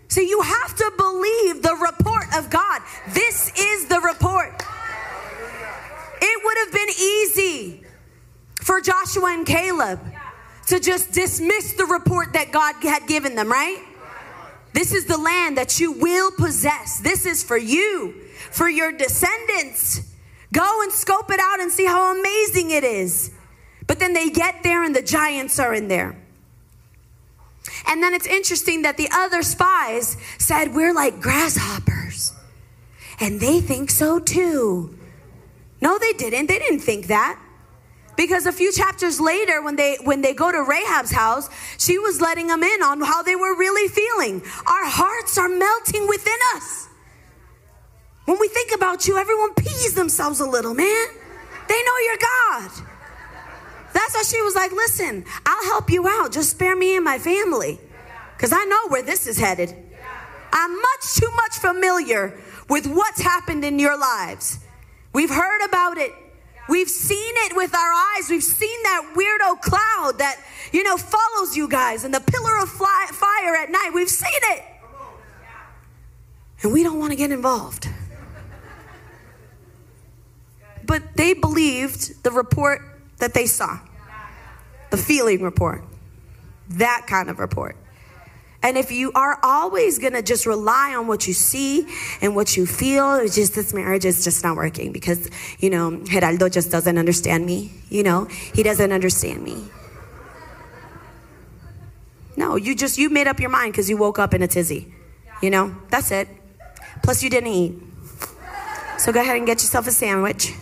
So 0.08 0.22
you 0.22 0.42
have 0.42 0.76
to 0.76 0.92
believe 0.96 1.64
the 1.64 1.76
report 1.76 2.26
of 2.38 2.52
God. 2.52 2.82
This 3.10 3.52
is 3.58 3.88
the 3.88 4.00
report. 4.00 4.64
It 6.22 6.46
would 6.46 6.58
have 6.60 6.72
been 6.72 6.90
easy 6.90 7.84
for 8.62 8.80
Joshua 8.80 9.34
and 9.34 9.46
Caleb 9.46 10.00
to 10.68 10.80
just 10.80 11.12
dismiss 11.12 11.74
the 11.74 11.86
report 11.86 12.34
that 12.34 12.52
God 12.52 12.76
had 12.84 13.08
given 13.08 13.36
them, 13.36 13.52
right? 13.52 13.84
This 14.74 14.94
is 14.94 15.06
the 15.06 15.18
land 15.18 15.58
that 15.58 15.80
you 15.80 15.92
will 15.92 16.32
possess. 16.32 17.00
This 17.00 17.26
is 17.26 17.44
for 17.44 17.58
you, 17.58 18.14
for 18.52 18.70
your 18.70 18.92
descendants. 18.92 20.14
Go 20.52 20.84
and 20.84 20.92
scope 20.92 21.32
it 21.32 21.40
out 21.40 21.60
and 21.60 21.72
see 21.72 21.86
how 21.86 22.18
amazing 22.18 22.72
it 22.72 22.84
is. 22.84 23.32
But 23.88 24.00
then 24.00 24.14
they 24.14 24.30
get 24.30 24.62
there 24.64 24.84
and 24.84 24.96
the 24.96 25.02
giants 25.02 25.60
are 25.60 25.74
in 25.74 25.88
there. 25.88 26.23
And 27.88 28.02
then 28.02 28.14
it's 28.14 28.28
interesting 28.28 28.84
that 28.84 28.98
the 28.98 29.10
other 29.12 29.44
spies 29.44 30.18
said, 30.38 30.74
We're 30.74 30.94
like 30.94 31.22
grasshoppers. 31.22 32.34
And 33.20 33.40
they 33.40 33.62
think 33.62 33.90
so 33.92 34.20
too. 34.20 34.98
No, 35.82 36.00
they 36.00 36.14
didn't. 36.14 36.48
They 36.48 36.60
didn't 36.60 36.80
think 36.80 37.08
that. 37.08 37.40
Because 38.16 38.46
a 38.46 38.52
few 38.52 38.72
chapters 38.72 39.20
later, 39.20 39.62
when 39.62 39.76
they 39.76 39.98
when 40.04 40.22
they 40.22 40.34
go 40.34 40.52
to 40.52 40.60
Rahab's 40.60 41.12
house, 41.12 41.50
she 41.78 41.98
was 41.98 42.22
letting 42.22 42.48
them 42.48 42.62
in 42.62 42.84
on 42.84 43.02
how 43.02 43.24
they 43.24 43.36
were 43.36 43.56
really 43.58 43.88
feeling. 43.88 44.42
Our 44.68 44.86
hearts 44.86 45.38
are 45.38 45.50
melting 45.50 46.08
within 46.08 46.38
us. 46.56 46.88
When 48.26 48.40
we 48.40 48.48
think 48.48 48.72
about 48.74 49.08
you, 49.08 49.18
everyone 49.18 49.54
pees 49.56 49.96
themselves 49.96 50.40
a 50.40 50.46
little, 50.46 50.74
man. 50.74 51.08
They 51.68 51.84
know 51.84 51.98
you're 52.06 52.18
God. 52.18 52.93
That's 53.94 54.14
why 54.16 54.24
she 54.24 54.42
was 54.42 54.56
like, 54.56 54.72
listen, 54.72 55.26
I'll 55.46 55.66
help 55.66 55.90
you 55.90 56.08
out. 56.08 56.32
Just 56.32 56.52
spare 56.52 56.76
me 56.76 56.96
and 56.96 57.06
my 57.06 57.20
family. 57.20 57.80
Because 58.36 58.52
I 58.52 58.66
know 58.66 58.88
where 58.90 59.04
this 59.04 59.28
is 59.28 59.38
headed. 59.38 59.76
I'm 60.52 60.76
much 60.76 61.16
too 61.16 61.32
much 61.36 61.58
familiar 61.58 62.38
with 62.70 62.88
what's 62.88 63.22
happened 63.22 63.64
in 63.64 63.80
your 63.80 63.98
lives. 63.98 64.60
We've 65.14 65.30
heard 65.30 65.66
about 65.66 65.98
it. 65.98 66.12
We've 66.70 66.90
seen 66.90 67.34
it 67.46 67.56
with 67.56 67.76
our 67.76 67.94
eyes. 67.94 68.30
We've 68.30 68.44
seen 68.44 68.84
that 68.84 69.14
weirdo 69.16 69.62
cloud 69.62 70.20
that, 70.20 70.40
you 70.72 70.84
know, 70.84 70.98
follows 70.98 71.58
you 71.58 71.68
guys 71.68 72.04
and 72.04 72.14
the 72.14 72.22
pillar 72.22 72.58
of 72.62 72.70
fly, 72.70 73.08
fire 73.12 73.56
at 73.56 73.70
night. 73.70 73.92
We've 73.94 74.10
seen 74.10 74.32
it. 74.32 74.64
And 76.62 76.72
we 76.72 76.84
don't 76.84 77.00
want 77.00 77.12
to 77.12 77.18
get 77.18 77.32
involved. 77.32 77.90
But 80.86 81.16
they 81.16 81.34
believed 81.34 82.24
the 82.24 82.32
report 82.32 82.82
that 83.20 83.34
they 83.34 83.46
saw 83.46 83.80
the 84.92 84.98
feeling 84.98 85.42
report, 85.42 85.84
that 86.70 87.06
kind 87.08 87.30
of 87.30 87.40
report. 87.40 87.76
And 88.62 88.78
if 88.78 88.92
you 88.92 89.12
are 89.14 89.40
always 89.44 90.00
gonna 90.00 90.22
just 90.22 90.46
rely 90.46 90.96
on 90.96 91.08
what 91.08 91.28
you 91.28 91.34
see 91.34 91.86
and 92.22 92.34
what 92.34 92.56
you 92.56 92.66
feel, 92.66 93.16
it's 93.16 93.36
just 93.36 93.56
this 93.56 93.74
marriage 93.74 94.06
is 94.06 94.24
just 94.24 94.42
not 94.42 94.56
working 94.56 94.94
because, 94.94 95.30
you 95.60 95.70
know, 95.70 95.92
Geraldo 95.92 96.50
just 96.50 96.72
doesn't 96.72 96.98
understand 96.98 97.46
me. 97.46 97.74
You 97.90 98.04
know, 98.04 98.26
he 98.26 98.64
doesn't 98.64 98.94
understand 98.94 99.44
me. 99.44 99.66
No, 102.38 102.56
you 102.56 102.74
just, 102.74 102.98
you 102.98 103.10
made 103.10 103.28
up 103.28 103.40
your 103.40 103.50
mind 103.50 103.74
because 103.74 103.90
you 103.90 103.98
woke 103.98 104.18
up 104.18 104.34
in 104.34 104.42
a 104.42 104.48
tizzy. 104.48 104.94
You 105.42 105.50
know, 105.50 105.76
that's 105.90 106.10
it. 106.12 106.30
Plus, 107.04 107.22
you 107.22 107.30
didn't 107.30 107.50
eat. 107.50 107.76
So 108.98 109.12
go 109.12 109.20
ahead 109.20 109.36
and 109.36 109.46
get 109.46 109.62
yourself 109.62 109.88
a 109.88 109.92
sandwich. 109.92 110.54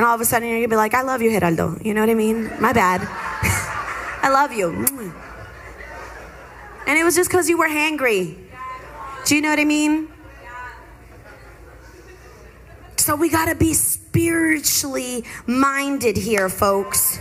And 0.00 0.06
all 0.06 0.14
of 0.14 0.20
a 0.22 0.24
sudden, 0.24 0.48
you're 0.48 0.60
gonna 0.60 0.68
be 0.68 0.76
like, 0.76 0.94
I 0.94 1.02
love 1.02 1.20
you, 1.20 1.28
Geraldo. 1.28 1.84
You 1.84 1.92
know 1.92 2.00
what 2.00 2.08
I 2.08 2.14
mean? 2.14 2.44
My 2.58 2.72
bad. 2.72 3.02
I 4.22 4.30
love 4.30 4.50
you. 4.50 4.70
And 6.86 6.98
it 6.98 7.04
was 7.04 7.14
just 7.14 7.28
because 7.28 7.50
you 7.50 7.58
were 7.58 7.68
hangry. 7.68 8.34
Do 9.26 9.36
you 9.36 9.42
know 9.42 9.50
what 9.50 9.58
I 9.60 9.66
mean? 9.66 10.08
So 12.96 13.14
we 13.14 13.28
gotta 13.28 13.54
be 13.54 13.74
spiritually 13.74 15.22
minded 15.46 16.16
here, 16.16 16.48
folks. 16.48 17.18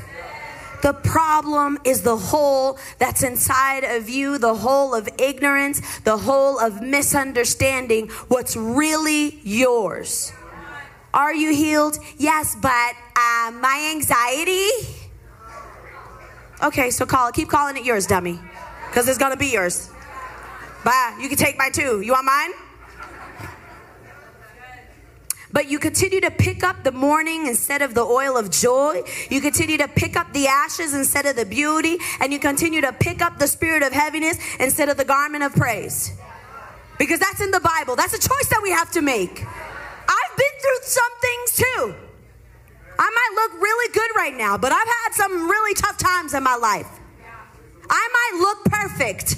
The 0.82 0.94
problem 0.94 1.80
is 1.84 2.04
the 2.04 2.16
hole 2.16 2.80
that's 2.98 3.24
inside 3.24 3.84
of 3.84 4.08
you, 4.08 4.38
the 4.38 4.56
hole 4.56 4.96
of 4.96 5.10
ignorance, 5.18 5.82
the 6.06 6.16
hole 6.16 6.58
of 6.58 6.82
misunderstanding 6.82 8.08
what's 8.30 8.56
really 8.56 9.42
yours. 9.44 10.32
Are 11.14 11.34
you 11.34 11.54
healed? 11.54 11.98
Yes, 12.18 12.56
but 12.62 12.94
uh, 13.16 13.52
my 13.52 13.92
anxiety. 13.92 14.68
Okay, 16.62 16.90
so 16.92 17.06
call 17.06 17.30
it. 17.30 17.36
Keep 17.36 17.50
calling 17.50 17.78
it 17.78 17.86
yours, 17.86 18.06
dummy. 18.06 18.40
Because 18.88 19.08
it's 19.08 19.18
to 19.18 19.38
be 19.38 19.48
yours. 19.48 19.90
Bye. 20.84 21.18
You 21.22 21.30
can 21.30 21.38
take 21.38 21.58
my 21.58 21.70
two. 21.70 22.02
You 22.02 22.14
want 22.14 22.26
mine? 22.26 22.52
But 25.52 25.68
you 25.68 25.80
continue 25.80 26.22
to 26.22 26.30
pick 26.30 26.64
up 26.64 26.84
the 26.84 26.92
mourning 26.92 27.48
instead 27.48 27.82
of 27.82 27.96
the 27.96 28.04
oil 28.04 28.38
of 28.38 28.52
joy. 28.52 29.02
You 29.30 29.42
continue 29.42 29.78
to 29.78 29.88
pick 29.88 30.16
up 30.16 30.32
the 30.32 30.48
ashes 30.48 30.94
instead 30.94 31.26
of 31.26 31.36
the 31.36 31.46
beauty. 31.46 31.98
And 32.20 32.32
you 32.32 32.40
continue 32.40 32.82
to 32.82 32.94
pick 32.94 33.22
up 33.22 33.40
the 33.40 33.48
spirit 33.48 33.82
of 33.82 33.92
heaviness 33.92 34.38
instead 34.60 34.90
of 34.90 34.98
the 34.98 35.06
garment 35.06 35.44
of 35.44 35.54
praise. 35.54 36.14
Because 37.00 37.20
that's 37.20 37.42
in 37.42 37.52
the 37.52 37.62
Bible. 37.62 37.96
That's 37.96 38.14
a 38.14 38.20
choice 38.20 38.50
that 38.50 38.60
we 38.62 38.72
have 38.72 38.92
to 38.92 39.02
make. 39.02 39.46
Been 40.40 40.62
through 40.62 40.82
some 40.84 41.14
things 41.20 41.56
too. 41.58 41.96
I 42.98 43.10
might 43.10 43.32
look 43.36 43.62
really 43.62 43.94
good 43.94 44.12
right 44.16 44.34
now, 44.34 44.58
but 44.58 44.72
I've 44.72 44.88
had 45.04 45.14
some 45.14 45.50
really 45.50 45.74
tough 45.74 45.98
times 45.98 46.34
in 46.34 46.44
my 46.44 46.56
life. 46.56 46.88
I 47.90 48.10
might 48.18 48.40
look 48.40 48.64
perfect. 48.66 49.36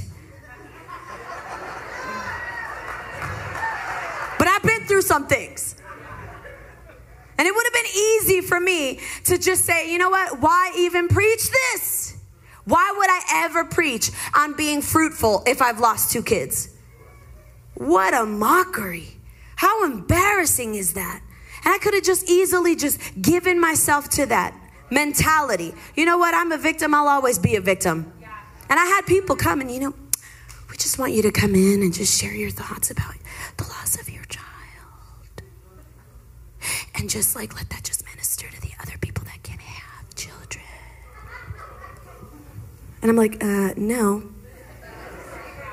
But 4.37 4.47
I've 4.47 4.61
been 4.61 4.85
through 4.85 5.01
some 5.01 5.25
things. 5.25 5.75
And 7.39 7.47
it 7.47 7.55
would 7.55 7.65
have 7.65 7.73
been 7.73 7.91
easy 7.95 8.41
for 8.41 8.59
me 8.59 8.99
to 9.25 9.39
just 9.39 9.65
say, 9.65 9.91
you 9.91 9.97
know 9.97 10.11
what? 10.11 10.39
Why 10.39 10.71
even 10.77 11.07
preach 11.07 11.49
this? 11.49 12.15
Why 12.65 12.93
would 12.95 13.09
I 13.09 13.45
ever 13.45 13.65
preach 13.65 14.11
on 14.35 14.53
being 14.53 14.83
fruitful 14.83 15.43
if 15.47 15.63
I've 15.63 15.79
lost 15.79 16.11
two 16.11 16.21
kids? 16.21 16.69
What 17.73 18.13
a 18.13 18.25
mockery. 18.25 19.20
How 19.61 19.85
embarrassing 19.85 20.73
is 20.73 20.93
that? 20.93 21.21
And 21.63 21.71
I 21.71 21.77
could 21.77 21.93
have 21.93 22.01
just 22.01 22.27
easily 22.27 22.75
just 22.75 22.99
given 23.21 23.61
myself 23.61 24.09
to 24.17 24.25
that 24.25 24.59
mentality. 24.89 25.75
You 25.95 26.05
know 26.05 26.17
what? 26.17 26.33
I'm 26.33 26.51
a 26.51 26.57
victim. 26.57 26.95
I'll 26.95 27.07
always 27.07 27.37
be 27.37 27.55
a 27.55 27.61
victim. 27.61 28.11
And 28.71 28.79
I 28.79 28.85
had 28.85 29.05
people 29.05 29.35
come 29.35 29.61
and, 29.61 29.69
you 29.69 29.79
know, 29.79 29.93
we 30.67 30.77
just 30.77 30.97
want 30.97 31.13
you 31.13 31.21
to 31.21 31.31
come 31.31 31.53
in 31.53 31.83
and 31.83 31.93
just 31.93 32.19
share 32.19 32.33
your 32.33 32.49
thoughts 32.49 32.89
about 32.89 33.13
the 33.57 33.65
loss 33.65 34.01
of 34.01 34.09
your 34.09 34.23
child. 34.23 35.43
And 36.95 37.07
just 37.07 37.35
like 37.35 37.55
let 37.55 37.69
that 37.69 37.83
just 37.83 38.03
minister 38.07 38.49
to 38.49 38.61
the 38.61 38.71
other 38.81 38.97
people 38.97 39.25
that 39.25 39.43
can 39.43 39.59
have 39.59 40.15
children. 40.15 40.65
And 43.03 43.11
I'm 43.11 43.15
like, 43.15 43.43
uh, 43.43 43.75
no. 43.77 44.23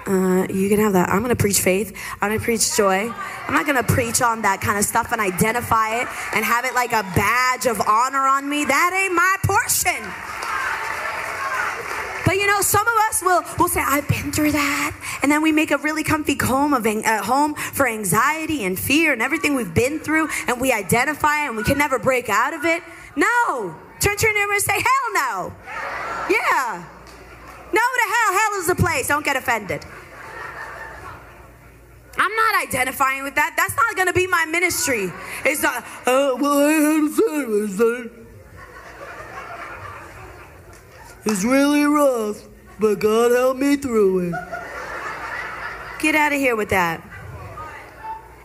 Uh, 0.09 0.47
you 0.49 0.71
can 0.71 0.79
have 0.79 0.95
that. 0.95 1.11
I'm 1.11 1.19
going 1.19 1.37
to 1.37 1.37
preach 1.37 1.61
faith. 1.61 1.95
I'm 2.23 2.31
going 2.31 2.41
to 2.41 2.45
preach 2.45 2.75
joy. 2.75 3.13
I'm 3.47 3.53
not 3.53 3.67
going 3.67 3.77
to 3.77 3.83
preach 3.83 4.23
on 4.23 4.41
that 4.41 4.63
kind 4.63 4.79
of 4.79 4.85
stuff 4.87 5.13
and 5.13 5.21
identify 5.21 6.01
it 6.01 6.09
and 6.33 6.43
have 6.43 6.65
it 6.65 6.73
like 6.73 6.93
a 6.93 7.03
badge 7.15 7.67
of 7.67 7.79
honor 7.87 8.27
on 8.27 8.49
me. 8.49 8.65
That 8.65 8.91
ain't 8.97 9.15
my 9.15 9.37
portion. 9.45 10.01
But 12.25 12.37
you 12.37 12.47
know, 12.47 12.63
some 12.63 12.87
of 12.87 12.95
us 13.09 13.23
will 13.23 13.43
will 13.59 13.69
say, 13.69 13.83
"I've 13.85 14.09
been 14.09 14.33
through 14.33 14.53
that," 14.53 14.93
and 15.23 15.33
then 15.33 15.43
we 15.43 15.53
make 15.53 15.71
a 15.71 15.79
really 15.79 16.05
comfy 16.05 16.37
home 16.41 16.73
of 16.73 16.87
uh, 16.87 17.23
home 17.23 17.55
for 17.55 17.87
anxiety 17.87 18.65
and 18.65 18.79
fear 18.79 19.13
and 19.13 19.21
everything 19.21 19.55
we've 19.55 19.73
been 19.73 19.99
through, 19.99 20.29
and 20.47 20.61
we 20.61 20.73
identify 20.73 21.47
and 21.47 21.57
we 21.57 21.65
can 21.65 21.79
never 21.79 21.99
break 21.99 22.29
out 22.29 22.55
of 22.55 22.65
it. 22.65 22.83
No, 23.17 23.75
turn 24.01 24.17
to 24.17 24.27
your 24.27 24.35
neighbor 24.35 24.53
and 24.53 24.63
say, 24.63 24.75
"Hell 24.75 25.13
no." 25.15 25.53
Yeah. 26.31 26.97
No 27.73 27.81
to 27.81 28.05
hell. 28.14 28.33
Hell 28.39 28.61
is 28.61 28.66
the 28.66 28.75
place. 28.75 29.09
Don't 29.09 29.25
get 29.25 29.37
offended. 29.37 29.85
I'm 32.21 32.35
not 32.35 32.62
identifying 32.62 33.23
with 33.23 33.37
that. 33.37 33.55
That's 33.57 33.77
not 33.77 33.95
going 33.95 34.09
to 34.09 34.12
be 34.12 34.27
my 34.27 34.45
ministry. 34.47 35.12
It's 35.45 35.62
not, 35.62 35.85
oh, 36.07 36.37
well, 36.37 36.59
I 36.59 36.73
had 36.73 37.05
a 37.05 37.69
service. 37.69 38.12
It's 41.25 41.45
really 41.45 41.85
rough, 41.85 42.43
but 42.81 42.99
God 42.99 43.31
helped 43.31 43.61
me 43.61 43.77
through 43.77 44.31
it. 44.31 44.35
Get 46.01 46.14
out 46.14 46.33
of 46.33 46.39
here 46.39 46.57
with 46.57 46.71
that. 46.71 47.08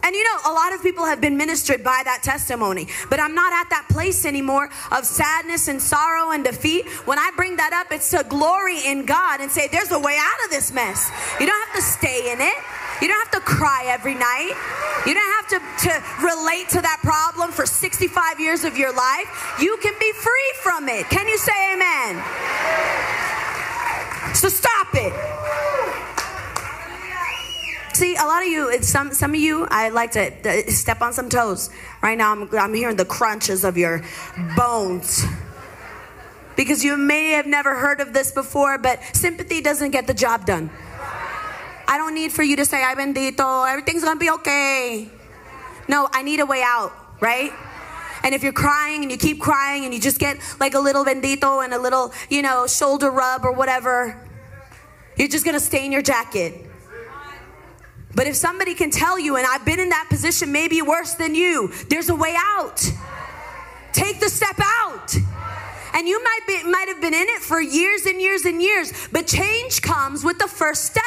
And 0.03 0.13
you 0.13 0.23
know, 0.23 0.51
a 0.51 0.53
lot 0.53 0.73
of 0.73 0.83
people 0.83 1.05
have 1.05 1.21
been 1.21 1.37
ministered 1.37 1.83
by 1.83 2.01
that 2.03 2.23
testimony, 2.23 2.87
but 3.09 3.19
I'm 3.19 3.33
not 3.33 3.53
at 3.53 3.69
that 3.69 3.87
place 3.89 4.25
anymore 4.25 4.69
of 4.91 5.05
sadness 5.05 5.69
and 5.69 5.81
sorrow 5.81 6.31
and 6.31 6.43
defeat. 6.43 6.87
When 7.07 7.17
I 7.17 7.31
bring 7.37 7.55
that 7.55 7.71
up, 7.73 7.91
it's 7.91 8.11
to 8.11 8.25
glory 8.27 8.85
in 8.85 9.05
God 9.05 9.39
and 9.39 9.49
say, 9.49 9.69
there's 9.69 9.91
a 9.91 9.99
way 9.99 10.17
out 10.19 10.45
of 10.45 10.51
this 10.51 10.73
mess. 10.73 11.09
You 11.39 11.47
don't 11.47 11.67
have 11.67 11.75
to 11.75 11.81
stay 11.81 12.31
in 12.33 12.41
it. 12.41 12.53
You 13.01 13.07
don't 13.07 13.19
have 13.19 13.31
to 13.31 13.41
cry 13.41 13.85
every 13.87 14.15
night. 14.15 14.53
You 15.05 15.13
don't 15.13 15.33
have 15.39 15.47
to, 15.47 15.59
to 15.87 16.25
relate 16.25 16.69
to 16.69 16.81
that 16.81 16.99
problem 17.01 17.51
for 17.51 17.65
65 17.65 18.39
years 18.39 18.63
of 18.63 18.77
your 18.77 18.93
life. 18.93 19.55
You 19.59 19.77
can 19.81 19.93
be 19.99 20.11
free 20.11 20.53
from 20.61 20.87
it. 20.89 21.09
Can 21.09 21.27
you 21.27 21.37
say 21.37 21.73
amen? 21.73 22.23
So 24.35 24.49
stop 24.49 24.87
it. 24.93 26.02
See, 27.93 28.15
a 28.15 28.25
lot 28.25 28.41
of 28.41 28.49
you, 28.49 28.81
some 28.81 29.13
some 29.13 29.35
of 29.35 29.39
you, 29.39 29.67
I 29.69 29.89
like 29.89 30.11
to 30.13 30.71
step 30.71 31.01
on 31.01 31.13
some 31.13 31.29
toes. 31.29 31.69
Right 32.01 32.17
now, 32.17 32.31
I'm, 32.31 32.49
I'm 32.57 32.73
hearing 32.73 32.95
the 32.95 33.05
crunches 33.05 33.63
of 33.63 33.77
your 33.77 34.01
bones. 34.57 35.23
Because 36.55 36.83
you 36.83 36.97
may 36.97 37.31
have 37.31 37.45
never 37.45 37.75
heard 37.75 38.01
of 38.01 38.13
this 38.13 38.31
before, 38.31 38.79
but 38.79 38.99
sympathy 39.13 39.61
doesn't 39.61 39.91
get 39.91 40.07
the 40.07 40.13
job 40.13 40.45
done. 40.45 40.71
I 41.87 41.97
don't 41.99 42.15
need 42.15 42.31
for 42.31 42.41
you 42.41 42.55
to 42.55 42.65
say, 42.65 42.83
ay 42.83 42.95
bendito, 42.95 43.69
everything's 43.69 44.03
gonna 44.03 44.19
be 44.19 44.31
okay. 44.31 45.09
No, 45.87 46.09
I 46.11 46.23
need 46.23 46.39
a 46.39 46.45
way 46.47 46.63
out, 46.65 46.93
right? 47.21 47.51
And 48.23 48.33
if 48.33 48.41
you're 48.41 48.53
crying 48.53 49.03
and 49.03 49.11
you 49.11 49.17
keep 49.17 49.39
crying 49.39 49.85
and 49.85 49.93
you 49.93 49.99
just 49.99 50.17
get 50.17 50.37
like 50.59 50.73
a 50.73 50.79
little 50.79 51.05
bendito 51.05 51.63
and 51.63 51.73
a 51.73 51.79
little, 51.79 52.11
you 52.29 52.41
know, 52.41 52.65
shoulder 52.65 53.11
rub 53.11 53.45
or 53.45 53.51
whatever, 53.51 54.19
you're 55.15 55.27
just 55.27 55.45
gonna 55.45 55.59
stain 55.59 55.91
your 55.91 56.01
jacket. 56.01 56.72
But 58.16 58.28
if 58.28 58.36
somebody 58.36 58.76
can 58.76 58.91
tell 58.91 59.18
you, 59.20 59.38
and 59.38 59.45
I've 59.45 59.66
been 59.66 59.80
in 59.80 59.89
that 59.89 60.07
position, 60.09 60.51
maybe 60.51 60.82
worse 60.82 61.16
than 61.16 61.36
you, 61.36 61.72
there's 61.89 62.09
a 62.09 62.16
way 62.16 62.36
out. 62.38 62.82
Take 63.91 64.20
the 64.20 64.30
step 64.30 64.59
out. 64.59 65.16
And 65.95 66.07
you 66.07 66.24
might 66.24 66.39
be 66.47 66.64
might 66.64 66.88
have 66.88 67.01
been 67.01 67.14
in 67.14 67.28
it 67.30 67.41
for 67.41 67.61
years 67.61 68.05
and 68.05 68.20
years 68.20 68.45
and 68.45 68.61
years, 68.61 68.91
but 69.11 69.28
change 69.28 69.82
comes 69.82 70.24
with 70.24 70.39
the 70.39 70.47
first 70.47 70.86
step. 70.86 71.03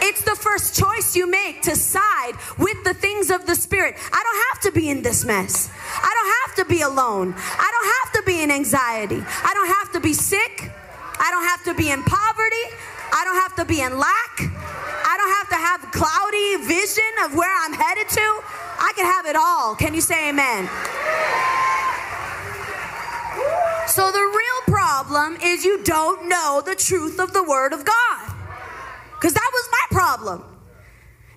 It's 0.00 0.22
the 0.22 0.36
first 0.36 0.78
choice 0.78 1.16
you 1.16 1.28
make 1.28 1.62
to 1.62 1.74
side 1.74 2.34
with 2.58 2.84
the 2.84 2.94
things 2.94 3.30
of 3.30 3.46
the 3.46 3.56
Spirit. 3.56 3.96
I 4.12 4.22
don't 4.22 4.42
have 4.52 4.72
to 4.72 4.80
be 4.80 4.88
in 4.88 5.02
this 5.02 5.24
mess. 5.24 5.70
I 6.00 6.12
don't 6.14 6.58
have 6.58 6.66
to 6.66 6.74
be 6.74 6.82
alone. 6.82 7.34
I 7.36 7.70
don't 7.74 7.92
have 8.04 8.12
to 8.14 8.22
be 8.24 8.42
in 8.42 8.52
anxiety. 8.52 9.20
I 9.20 9.50
don't 9.54 9.66
have 9.66 9.92
to 9.92 10.00
be 10.00 10.12
sick. 10.12 10.70
I 11.18 11.30
don't 11.32 11.44
have 11.44 11.64
to 11.64 11.74
be 11.74 11.90
in 11.90 12.02
poverty. 12.04 12.64
I 13.12 13.24
don't 13.24 13.36
have 13.36 13.56
to 13.56 13.64
be 13.64 13.80
in 13.80 13.98
lack. 13.98 14.34
I 14.40 15.16
don't 15.16 15.34
have 15.38 15.48
to 15.48 15.56
have 15.56 15.92
cloudy 15.92 16.56
vision 16.66 17.12
of 17.24 17.34
where 17.34 17.52
I'm 17.64 17.72
headed 17.72 18.08
to. 18.08 18.42
I 18.80 18.92
can 18.94 19.04
have 19.04 19.26
it 19.26 19.36
all. 19.36 19.74
Can 19.74 19.94
you 19.94 20.00
say 20.00 20.28
amen? 20.28 20.68
So 23.88 24.12
the 24.12 24.20
real 24.20 24.76
problem 24.76 25.38
is 25.42 25.64
you 25.64 25.82
don't 25.82 26.28
know 26.28 26.62
the 26.64 26.74
truth 26.74 27.18
of 27.18 27.32
the 27.32 27.42
Word 27.42 27.72
of 27.72 27.84
God. 27.84 28.34
Because 29.14 29.34
that 29.34 29.50
was 29.52 29.68
my 29.72 29.96
problem. 29.96 30.44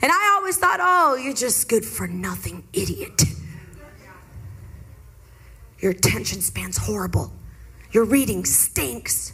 And 0.01 0.11
I 0.11 0.35
always 0.37 0.57
thought, 0.57 0.79
oh, 0.81 1.15
you're 1.15 1.33
just 1.33 1.69
good 1.69 1.85
for 1.85 2.07
nothing, 2.07 2.63
idiot. 2.73 3.23
Your 5.79 5.91
attention 5.91 6.41
span's 6.41 6.77
horrible. 6.77 7.31
Your 7.91 8.05
reading 8.05 8.45
stinks. 8.45 9.33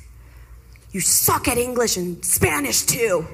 You 0.98 1.02
suck 1.02 1.48
at 1.48 1.60
English 1.60 1.96
and 1.96 2.26
Spanish 2.26 2.82
too. 2.82 2.98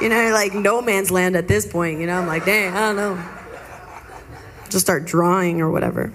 you 0.00 0.08
know, 0.08 0.30
like 0.32 0.54
no 0.54 0.80
man's 0.80 1.10
land 1.10 1.36
at 1.36 1.48
this 1.48 1.66
point. 1.66 2.00
You 2.00 2.06
know, 2.06 2.18
I'm 2.18 2.26
like, 2.26 2.46
dang, 2.46 2.72
I 2.72 2.80
don't 2.80 2.96
know. 2.96 3.22
Just 4.70 4.86
start 4.86 5.04
drawing 5.04 5.60
or 5.60 5.70
whatever. 5.70 6.14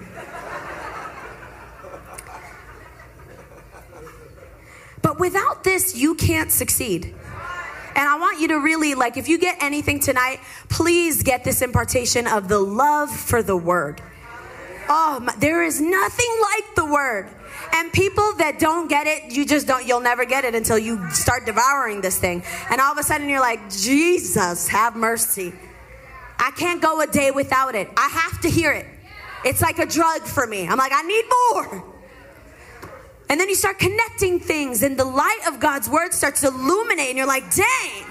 But 5.03 5.19
without 5.19 5.63
this, 5.63 5.95
you 5.95 6.15
can't 6.15 6.51
succeed. 6.51 7.13
And 7.95 8.09
I 8.09 8.17
want 8.19 8.39
you 8.39 8.47
to 8.47 8.55
really, 8.55 8.95
like, 8.95 9.15
if 9.15 9.29
you 9.29 9.37
get 9.37 9.61
anything 9.61 9.99
tonight, 9.99 10.39
please 10.69 11.21
get 11.21 11.43
this 11.43 11.61
impartation 11.61 12.25
of 12.25 12.47
the 12.47 12.57
love 12.57 13.11
for 13.11 13.43
the 13.43 13.55
word. 13.55 14.01
Oh, 14.89 15.19
my, 15.21 15.35
there 15.35 15.61
is 15.61 15.79
nothing 15.79 16.41
like 16.41 16.73
the 16.73 16.85
word. 16.85 17.29
And 17.73 17.91
people 17.91 18.33
that 18.37 18.59
don't 18.59 18.87
get 18.87 19.07
it, 19.07 19.31
you 19.31 19.45
just 19.45 19.67
don't, 19.67 19.85
you'll 19.87 20.01
never 20.01 20.25
get 20.25 20.45
it 20.45 20.55
until 20.55 20.77
you 20.77 21.09
start 21.11 21.45
devouring 21.45 22.01
this 22.01 22.17
thing. 22.19 22.43
And 22.69 22.81
all 22.81 22.91
of 22.91 22.97
a 22.97 23.03
sudden 23.03 23.29
you're 23.29 23.39
like, 23.39 23.69
Jesus, 23.69 24.67
have 24.67 24.95
mercy. 24.95 25.53
I 26.39 26.51
can't 26.51 26.81
go 26.81 27.01
a 27.01 27.07
day 27.07 27.31
without 27.31 27.75
it. 27.75 27.87
I 27.95 28.07
have 28.09 28.41
to 28.41 28.49
hear 28.49 28.71
it. 28.71 28.85
It's 29.45 29.61
like 29.61 29.79
a 29.79 29.85
drug 29.85 30.21
for 30.23 30.45
me. 30.45 30.67
I'm 30.67 30.77
like, 30.77 30.91
I 30.93 31.01
need 31.03 31.25
more. 31.51 31.85
And 33.29 33.39
then 33.39 33.47
you 33.47 33.55
start 33.55 33.79
connecting 33.79 34.41
things, 34.41 34.83
and 34.83 34.97
the 34.97 35.05
light 35.05 35.39
of 35.47 35.59
God's 35.61 35.87
word 35.87 36.13
starts 36.13 36.41
to 36.41 36.47
illuminate, 36.47 37.07
and 37.07 37.17
you're 37.17 37.25
like, 37.25 37.43
dang, 37.55 38.05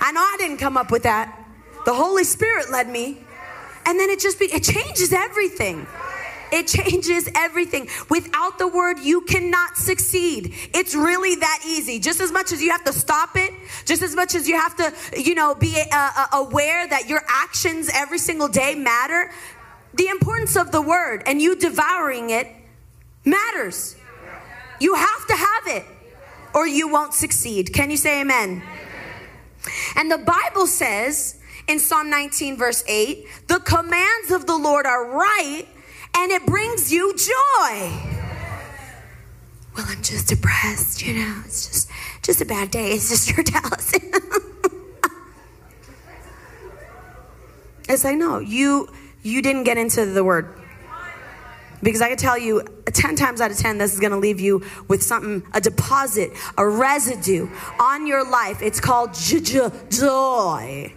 I 0.00 0.12
know 0.12 0.20
I 0.20 0.36
didn't 0.38 0.58
come 0.58 0.76
up 0.76 0.92
with 0.92 1.02
that. 1.02 1.36
The 1.84 1.92
Holy 1.92 2.22
Spirit 2.22 2.70
led 2.70 2.88
me. 2.88 3.18
And 3.86 3.98
then 3.98 4.08
it 4.08 4.20
just 4.20 4.38
be, 4.38 4.44
it 4.46 4.62
changes 4.62 5.12
everything. 5.12 5.86
It 6.52 6.66
changes 6.66 7.28
everything. 7.34 7.88
Without 8.08 8.58
the 8.58 8.68
word, 8.68 8.98
you 9.00 9.22
cannot 9.22 9.76
succeed. 9.76 10.54
It's 10.74 10.94
really 10.94 11.36
that 11.36 11.60
easy. 11.66 11.98
Just 11.98 12.20
as 12.20 12.32
much 12.32 12.52
as 12.52 12.62
you 12.62 12.70
have 12.70 12.84
to 12.84 12.92
stop 12.92 13.36
it, 13.36 13.52
just 13.84 14.02
as 14.02 14.14
much 14.14 14.34
as 14.34 14.48
you 14.48 14.56
have 14.56 14.76
to, 14.76 15.20
you 15.20 15.34
know, 15.34 15.54
be 15.54 15.80
uh, 15.92 16.10
uh 16.16 16.26
aware 16.32 16.86
that 16.86 17.08
your 17.08 17.22
actions 17.28 17.90
every 17.92 18.18
single 18.18 18.48
day 18.48 18.74
matter, 18.74 19.30
the 19.94 20.08
importance 20.08 20.56
of 20.56 20.72
the 20.72 20.82
word 20.82 21.22
and 21.26 21.40
you 21.40 21.56
devouring 21.56 22.30
it 22.30 22.46
matters. 23.24 23.96
You 24.80 24.94
have 24.94 25.26
to 25.26 25.36
have 25.36 25.66
it 25.66 25.84
or 26.54 26.66
you 26.66 26.88
won't 26.88 27.14
succeed. 27.14 27.72
Can 27.72 27.90
you 27.90 27.96
say 27.96 28.20
amen? 28.22 28.62
And 29.96 30.10
the 30.10 30.18
Bible 30.18 30.66
says 30.66 31.38
in 31.68 31.78
Psalm 31.78 32.10
19, 32.10 32.56
verse 32.56 32.82
8, 32.86 33.26
the 33.46 33.60
commands 33.60 34.30
of 34.30 34.46
the 34.46 34.56
Lord 34.56 34.86
are 34.86 35.06
right 35.06 35.66
and 36.14 36.30
it 36.32 36.46
brings 36.46 36.92
you 36.92 37.14
joy. 37.14 37.90
Well, 39.76 39.86
I'm 39.88 40.02
just 40.02 40.28
depressed, 40.28 41.06
you 41.06 41.14
know, 41.14 41.42
it's 41.44 41.66
just 41.66 41.90
just 42.22 42.40
a 42.40 42.44
bad 42.44 42.70
day. 42.70 42.92
It's 42.92 43.08
just 43.08 43.30
your 43.36 43.42
Dallas. 43.44 43.92
it's 47.88 48.04
like, 48.04 48.16
no, 48.16 48.38
you 48.38 48.88
you 49.22 49.42
didn't 49.42 49.64
get 49.64 49.78
into 49.78 50.06
the 50.06 50.24
word. 50.24 50.56
Because 51.82 52.02
I 52.02 52.08
can 52.08 52.18
tell 52.18 52.36
you 52.36 52.62
10 52.84 53.16
times 53.16 53.40
out 53.40 53.50
of 53.50 53.56
10, 53.56 53.78
this 53.78 53.94
is 53.94 54.00
going 54.00 54.12
to 54.12 54.18
leave 54.18 54.38
you 54.38 54.62
with 54.88 55.02
something, 55.02 55.42
a 55.54 55.60
deposit, 55.62 56.30
a 56.58 56.68
residue 56.68 57.48
on 57.78 58.06
your 58.06 58.22
life. 58.28 58.60
It's 58.60 58.80
called 58.80 59.14
joy. 59.14 60.92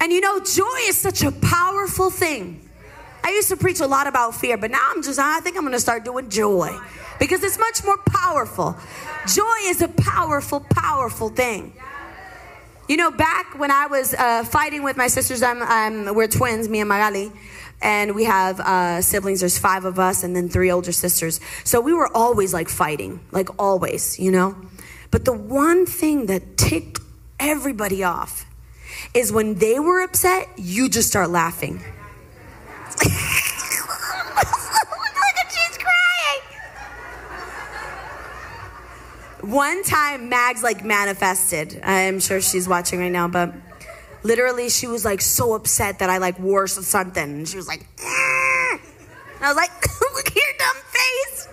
And 0.00 0.12
you 0.12 0.20
know, 0.20 0.38
joy 0.40 0.76
is 0.82 0.96
such 0.96 1.22
a 1.22 1.32
powerful 1.32 2.10
thing. 2.10 2.65
I 3.26 3.30
used 3.30 3.48
to 3.48 3.56
preach 3.56 3.80
a 3.80 3.88
lot 3.88 4.06
about 4.06 4.36
fear, 4.36 4.56
but 4.56 4.70
now 4.70 4.88
I'm 4.94 5.02
just, 5.02 5.18
I 5.18 5.40
think 5.40 5.56
I'm 5.56 5.62
going 5.62 5.72
to 5.72 5.80
start 5.80 6.04
doing 6.04 6.30
joy 6.30 6.78
because 7.18 7.42
it's 7.42 7.58
much 7.58 7.84
more 7.84 7.98
powerful. 8.06 8.76
Joy 9.26 9.56
is 9.62 9.82
a 9.82 9.88
powerful, 9.88 10.60
powerful 10.60 11.28
thing. 11.28 11.72
You 12.88 12.96
know, 12.96 13.10
back 13.10 13.58
when 13.58 13.72
I 13.72 13.88
was 13.88 14.14
uh, 14.14 14.44
fighting 14.44 14.84
with 14.84 14.96
my 14.96 15.08
sisters, 15.08 15.42
I'm, 15.42 15.60
I'm, 15.60 16.14
we're 16.14 16.28
twins, 16.28 16.68
me 16.68 16.78
and 16.78 16.88
Magali 16.88 17.32
and 17.82 18.14
we 18.14 18.24
have 18.24 18.60
uh, 18.60 19.02
siblings. 19.02 19.40
There's 19.40 19.58
five 19.58 19.84
of 19.84 19.98
us, 19.98 20.22
and 20.22 20.34
then 20.36 20.48
three 20.48 20.70
older 20.70 20.92
sisters. 20.92 21.40
So 21.64 21.80
we 21.80 21.92
were 21.92 22.08
always 22.16 22.54
like 22.54 22.68
fighting, 22.68 23.18
like 23.32 23.48
always, 23.58 24.20
you 24.20 24.30
know. 24.30 24.54
But 25.10 25.24
the 25.24 25.32
one 25.32 25.84
thing 25.84 26.26
that 26.26 26.56
ticked 26.56 27.00
everybody 27.40 28.04
off 28.04 28.46
is 29.14 29.32
when 29.32 29.56
they 29.56 29.80
were 29.80 30.00
upset, 30.00 30.48
you 30.56 30.88
just 30.88 31.08
start 31.08 31.28
laughing. 31.28 31.82
One 39.42 39.82
time, 39.84 40.28
Mags 40.28 40.62
like 40.62 40.84
manifested. 40.84 41.80
I'm 41.84 42.20
sure 42.20 42.40
she's 42.40 42.68
watching 42.68 42.98
right 42.98 43.12
now, 43.12 43.28
but 43.28 43.54
literally 44.22 44.68
she 44.68 44.86
was 44.86 45.04
like 45.04 45.20
so 45.20 45.54
upset 45.54 46.00
that 46.00 46.10
I 46.10 46.18
like 46.18 46.38
wore 46.38 46.66
something. 46.66 47.22
And 47.22 47.48
she 47.48 47.56
was 47.56 47.68
like, 47.68 47.86
mm. 47.96 48.80
I 49.40 49.48
was 49.48 49.56
like, 49.56 49.70
look 50.14 50.26
at 50.26 50.34
your 50.34 50.44
dumb 50.58 50.76
face. 50.90 51.48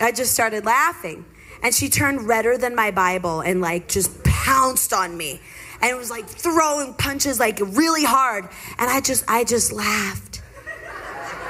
I 0.00 0.12
just 0.12 0.34
started 0.34 0.64
laughing. 0.64 1.24
And 1.62 1.74
she 1.74 1.88
turned 1.88 2.28
redder 2.28 2.58
than 2.58 2.74
my 2.74 2.90
Bible 2.90 3.40
and 3.40 3.60
like 3.60 3.88
just 3.88 4.24
pounced 4.24 4.92
on 4.92 5.16
me. 5.16 5.40
And 5.80 5.90
it 5.90 5.96
was 5.96 6.10
like 6.10 6.26
throwing 6.26 6.94
punches 6.94 7.38
like 7.38 7.58
really 7.60 8.04
hard. 8.04 8.44
And 8.78 8.90
I 8.90 9.00
just 9.00 9.24
I 9.28 9.44
just 9.44 9.72
laughed. 9.72 10.42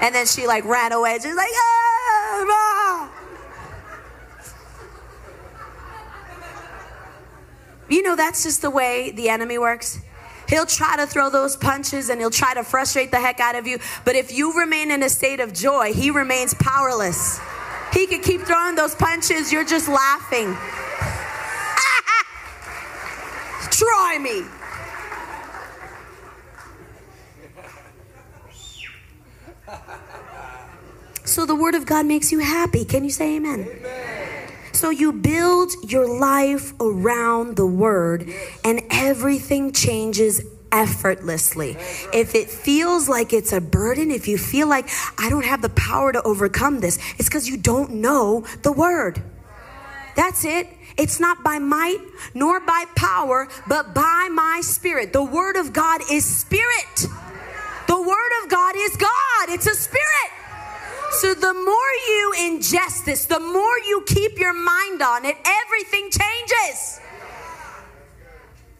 And 0.00 0.14
then 0.14 0.26
she 0.26 0.46
like 0.46 0.64
ran 0.64 0.92
away. 0.92 1.18
She's 1.22 1.34
like, 1.34 1.48
ah, 1.52 2.46
ah. 2.48 3.12
You 7.88 8.02
know, 8.02 8.16
that's 8.16 8.42
just 8.42 8.62
the 8.62 8.70
way 8.70 9.12
the 9.12 9.28
enemy 9.28 9.58
works. 9.58 10.00
He'll 10.48 10.66
try 10.66 10.96
to 10.96 11.06
throw 11.06 11.30
those 11.30 11.56
punches 11.56 12.08
and 12.08 12.20
he'll 12.20 12.30
try 12.30 12.54
to 12.54 12.62
frustrate 12.62 13.10
the 13.10 13.20
heck 13.20 13.40
out 13.40 13.56
of 13.56 13.66
you. 13.66 13.78
But 14.04 14.16
if 14.16 14.32
you 14.32 14.58
remain 14.58 14.90
in 14.90 15.02
a 15.02 15.08
state 15.08 15.40
of 15.40 15.52
joy, 15.52 15.92
he 15.92 16.10
remains 16.10 16.54
powerless. 16.54 17.40
He 17.92 18.06
could 18.06 18.22
keep 18.22 18.42
throwing 18.42 18.74
those 18.76 18.94
punches, 18.94 19.52
you're 19.52 19.64
just 19.64 19.88
laughing. 19.88 20.56
Try 23.76 24.18
me. 24.18 24.42
So 31.24 31.44
the 31.44 31.54
word 31.54 31.74
of 31.74 31.84
God 31.84 32.06
makes 32.06 32.32
you 32.32 32.38
happy. 32.38 32.86
Can 32.86 33.04
you 33.04 33.10
say 33.10 33.36
amen? 33.36 33.68
amen? 33.68 34.52
So 34.72 34.88
you 34.88 35.12
build 35.12 35.72
your 35.86 36.08
life 36.08 36.72
around 36.80 37.56
the 37.56 37.66
word 37.66 38.32
and 38.64 38.80
everything 38.90 39.72
changes 39.72 40.40
effortlessly. 40.72 41.76
If 42.14 42.34
it 42.34 42.48
feels 42.48 43.10
like 43.10 43.34
it's 43.34 43.52
a 43.52 43.60
burden, 43.60 44.10
if 44.10 44.26
you 44.26 44.38
feel 44.38 44.68
like 44.68 44.88
I 45.18 45.28
don't 45.28 45.44
have 45.44 45.60
the 45.60 45.68
power 45.68 46.12
to 46.12 46.22
overcome 46.22 46.80
this, 46.80 46.98
it's 47.18 47.28
because 47.28 47.46
you 47.46 47.58
don't 47.58 47.96
know 47.96 48.46
the 48.62 48.72
word. 48.72 49.22
That's 50.14 50.46
it. 50.46 50.68
It's 50.96 51.20
not 51.20 51.44
by 51.44 51.58
might 51.58 52.00
nor 52.34 52.60
by 52.60 52.84
power, 52.94 53.48
but 53.66 53.94
by 53.94 54.28
my 54.32 54.60
spirit. 54.62 55.12
The 55.12 55.22
word 55.22 55.56
of 55.56 55.72
God 55.72 56.00
is 56.10 56.24
spirit. 56.24 57.06
The 57.86 58.00
word 58.00 58.42
of 58.42 58.50
God 58.50 58.74
is 58.76 58.96
God. 58.96 59.48
It's 59.48 59.66
a 59.66 59.74
spirit. 59.74 60.30
So 61.12 61.34
the 61.34 61.54
more 61.54 61.92
you 62.08 62.34
ingest 62.38 63.04
this, 63.04 63.26
the 63.26 63.40
more 63.40 63.78
you 63.86 64.02
keep 64.06 64.38
your 64.38 64.52
mind 64.52 65.02
on 65.02 65.24
it, 65.24 65.36
everything 65.44 66.10
changes. 66.10 67.00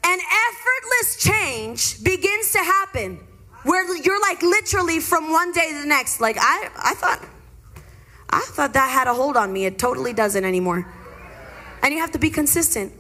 An 0.05 0.18
effortless 0.18 1.16
change 1.18 2.02
begins 2.05 2.52
to 2.52 2.59
happen 2.59 3.18
where 3.62 3.97
you're 3.97 4.20
like 4.20 4.43
literally 4.43 5.01
from 5.01 5.30
one 5.30 5.52
day 5.52 5.72
to 5.72 5.80
the 5.80 5.86
next. 5.86 6.20
Like 6.20 6.36
I, 6.38 6.70
I 6.76 6.94
thought, 6.94 7.24
I 8.30 8.40
thought 8.40 8.72
that 8.74 8.90
had 8.90 9.09
a 9.09 9.14
hold 9.14 9.36
on 9.36 9.52
me. 9.52 9.66
It 9.66 9.78
totally 9.78 10.12
doesn't 10.12 10.44
anymore. 10.44 10.93
And 11.87 11.95
you 11.95 12.01
have 12.01 12.11
to 12.11 12.19
be 12.19 12.31
consistent, 12.31 12.93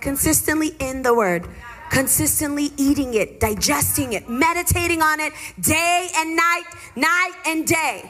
consistently 0.00 0.76
in 0.78 1.02
the 1.02 1.12
word, 1.12 1.44
consistently 1.90 2.70
eating 2.76 3.14
it, 3.14 3.40
digesting 3.40 4.12
it, 4.12 4.28
meditating 4.28 5.02
on 5.02 5.18
it 5.18 5.32
day 5.58 6.08
and 6.14 6.36
night, 6.36 6.62
night 6.94 7.32
and 7.46 7.66
day. 7.66 8.08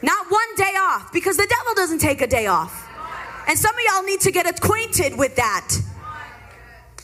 Not 0.00 0.30
one 0.30 0.56
day 0.56 0.72
off, 0.80 1.12
because 1.12 1.36
the 1.36 1.46
devil 1.46 1.74
doesn't 1.74 1.98
take 1.98 2.22
a 2.22 2.26
day 2.26 2.46
off. 2.46 2.88
And 3.46 3.58
some 3.58 3.74
of 3.74 3.82
y'all 3.86 4.02
need 4.02 4.20
to 4.20 4.32
get 4.32 4.46
acquainted 4.46 5.18
with 5.18 5.36
that. 5.36 5.76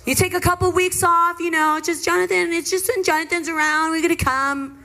You 0.06 0.14
take 0.14 0.32
a 0.32 0.40
couple 0.40 0.72
weeks 0.72 1.02
off, 1.02 1.38
you 1.40 1.50
know, 1.50 1.78
just 1.84 2.06
Jonathan, 2.06 2.54
it's 2.54 2.70
just 2.70 2.88
when 2.88 3.04
Jonathan's 3.04 3.50
around, 3.50 3.90
we're 3.90 4.00
gonna 4.00 4.16
come. 4.16 4.82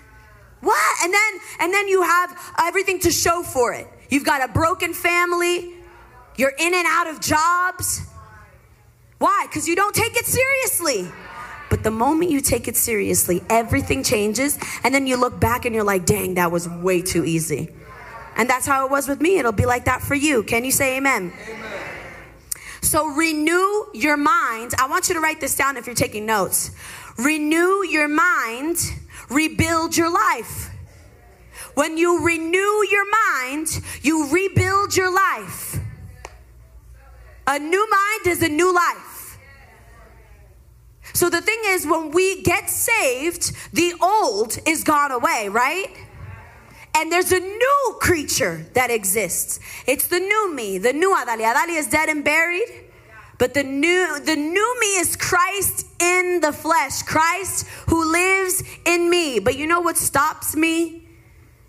What? 0.60 0.98
And 1.02 1.14
then 1.14 1.40
and 1.62 1.74
then 1.74 1.88
you 1.88 2.02
have 2.02 2.54
everything 2.60 3.00
to 3.00 3.12
show 3.12 3.44
for 3.44 3.74
it. 3.74 3.88
You've 4.10 4.26
got 4.26 4.44
a 4.44 4.52
broken 4.52 4.94
family, 4.94 5.76
you're 6.38 6.54
in 6.58 6.74
and 6.74 6.86
out 6.88 7.08
of 7.08 7.20
jobs. 7.22 8.02
Why? 9.20 9.46
Because 9.48 9.68
you 9.68 9.76
don't 9.76 9.96
take 9.96 10.16
it 10.18 10.26
seriously. 10.26 11.12
But 11.70 11.84
the 11.84 11.92
moment 11.92 12.30
you 12.30 12.42
take 12.42 12.68
it 12.68 12.76
seriously, 12.76 13.42
everything 13.50 14.04
changes. 14.04 14.58
And 14.84 14.94
then 14.94 15.08
you 15.08 15.18
look 15.18 15.40
back 15.40 15.66
and 15.66 15.74
you're 15.74 15.84
like, 15.84 16.06
dang, 16.06 16.36
that 16.36 16.52
was 16.52 16.68
way 16.68 17.02
too 17.02 17.26
easy. 17.26 17.70
And 18.36 18.50
that's 18.50 18.66
how 18.66 18.86
it 18.86 18.92
was 18.92 19.08
with 19.08 19.22
me. 19.22 19.38
It'll 19.38 19.52
be 19.52 19.66
like 19.66 19.86
that 19.86 20.02
for 20.02 20.16
you. 20.16 20.44
Can 20.44 20.66
you 20.66 20.72
say 20.72 20.98
amen? 20.98 21.34
amen? 21.48 21.72
So 22.82 23.08
renew 23.08 23.86
your 23.94 24.18
mind. 24.18 24.74
I 24.78 24.88
want 24.88 25.08
you 25.08 25.16
to 25.16 25.22
write 25.22 25.40
this 25.40 25.56
down 25.56 25.78
if 25.78 25.86
you're 25.86 25.96
taking 25.96 26.26
notes. 26.26 26.72
Renew 27.18 27.84
your 27.86 28.08
mind, 28.08 28.78
rebuild 29.30 29.96
your 29.96 30.12
life. 30.12 30.70
When 31.76 31.98
you 31.98 32.26
renew 32.26 32.86
your 32.92 33.06
mind, 33.10 33.80
you 34.02 34.30
rebuild 34.30 34.96
your 34.96 35.14
life. 35.14 35.73
A 37.48 37.60
new 37.60 37.90
mind 37.90 38.28
is 38.28 38.42
a 38.42 38.50
new 38.50 38.74
life. 38.74 39.38
So 41.14 41.30
the 41.30 41.42
thing 41.42 41.60
is, 41.66 41.86
when 41.86 42.12
we 42.12 42.42
get 42.42 42.70
saved, 42.70 43.54
the 43.74 43.94
old 44.02 44.58
is 44.66 44.84
gone 44.84 45.12
away, 45.12 45.50
right? 45.50 45.96
And 46.96 47.12
there's 47.12 47.32
a 47.32 47.40
new 47.40 47.98
creature 48.00 48.66
that 48.74 48.90
exists. 48.90 49.60
It's 49.88 50.08
the 50.08 50.20
new 50.20 50.54
me, 50.54 50.78
the 50.78 50.94
new 50.94 51.14
Adali. 51.14 51.42
Adali 51.42 51.78
is 51.78 51.88
dead 51.88 52.10
and 52.10 52.24
buried. 52.24 52.84
But 53.40 53.54
the 53.54 53.64
new 53.64 54.20
the 54.20 54.36
new 54.36 54.80
me 54.80 54.98
is 54.98 55.16
Christ 55.16 55.88
in 56.00 56.40
the 56.40 56.54
flesh. 56.54 57.02
Christ 57.02 57.68
who 57.88 58.12
lives 58.12 58.64
in 58.86 59.10
me. 59.10 59.40
But 59.40 59.58
you 59.58 59.68
know 59.68 59.82
what 59.82 59.98
stops 59.98 60.56
me 60.56 61.08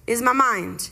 is 0.07 0.21
my 0.23 0.33
mind. 0.33 0.91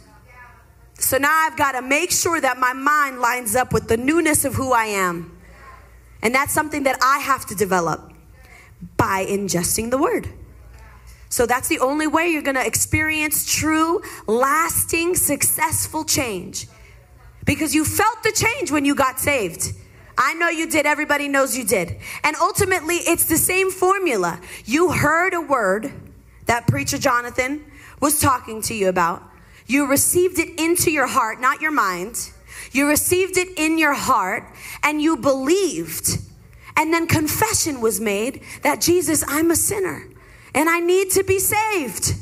So 0.98 1.18
now 1.18 1.46
I've 1.46 1.56
got 1.56 1.72
to 1.72 1.82
make 1.82 2.10
sure 2.10 2.40
that 2.40 2.58
my 2.58 2.72
mind 2.72 3.20
lines 3.20 3.56
up 3.56 3.72
with 3.72 3.88
the 3.88 3.96
newness 3.96 4.44
of 4.44 4.54
who 4.54 4.72
I 4.72 4.84
am. 4.84 5.36
And 6.22 6.34
that's 6.34 6.52
something 6.52 6.84
that 6.84 6.98
I 7.02 7.18
have 7.18 7.46
to 7.46 7.54
develop 7.54 8.12
by 8.96 9.24
ingesting 9.26 9.90
the 9.90 9.98
word. 9.98 10.28
So 11.28 11.46
that's 11.46 11.68
the 11.68 11.78
only 11.78 12.06
way 12.06 12.28
you're 12.28 12.42
going 12.42 12.56
to 12.56 12.66
experience 12.66 13.50
true, 13.50 14.02
lasting, 14.26 15.16
successful 15.16 16.04
change. 16.04 16.68
Because 17.44 17.74
you 17.74 17.84
felt 17.84 18.22
the 18.22 18.32
change 18.32 18.70
when 18.70 18.84
you 18.84 18.94
got 18.94 19.18
saved. 19.18 19.72
I 20.16 20.34
know 20.34 20.48
you 20.48 20.68
did. 20.68 20.86
Everybody 20.86 21.28
knows 21.28 21.56
you 21.56 21.64
did. 21.64 21.96
And 22.22 22.36
ultimately, 22.36 22.96
it's 22.96 23.24
the 23.24 23.38
same 23.38 23.70
formula. 23.70 24.40
You 24.66 24.92
heard 24.92 25.34
a 25.34 25.40
word 25.40 25.90
that 26.46 26.66
Preacher 26.66 26.98
Jonathan 26.98 27.64
was 28.00 28.20
talking 28.20 28.60
to 28.62 28.74
you 28.74 28.88
about. 28.88 29.22
You 29.72 29.86
received 29.86 30.38
it 30.38 30.60
into 30.60 30.90
your 30.90 31.06
heart, 31.06 31.40
not 31.40 31.62
your 31.62 31.70
mind. 31.70 32.30
You 32.72 32.88
received 32.88 33.38
it 33.38 33.48
in 33.56 33.78
your 33.78 33.94
heart 33.94 34.44
and 34.82 35.00
you 35.00 35.16
believed. 35.16 36.18
And 36.76 36.92
then 36.92 37.06
confession 37.06 37.80
was 37.80 37.98
made 37.98 38.42
that 38.64 38.82
Jesus, 38.82 39.24
I'm 39.26 39.50
a 39.50 39.56
sinner 39.56 40.06
and 40.54 40.68
I 40.68 40.80
need 40.80 41.10
to 41.12 41.24
be 41.24 41.38
saved. 41.38 42.12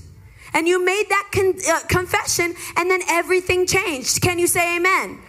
And 0.54 0.68
you 0.68 0.84
made 0.84 1.06
that 1.08 1.28
con- 1.32 1.54
uh, 1.68 1.80
confession, 1.88 2.54
and 2.76 2.88
then 2.88 3.00
everything 3.08 3.66
changed. 3.66 4.20
Can 4.20 4.38
you 4.38 4.46
say 4.46 4.76
amen? 4.76 5.10
amen? 5.10 5.22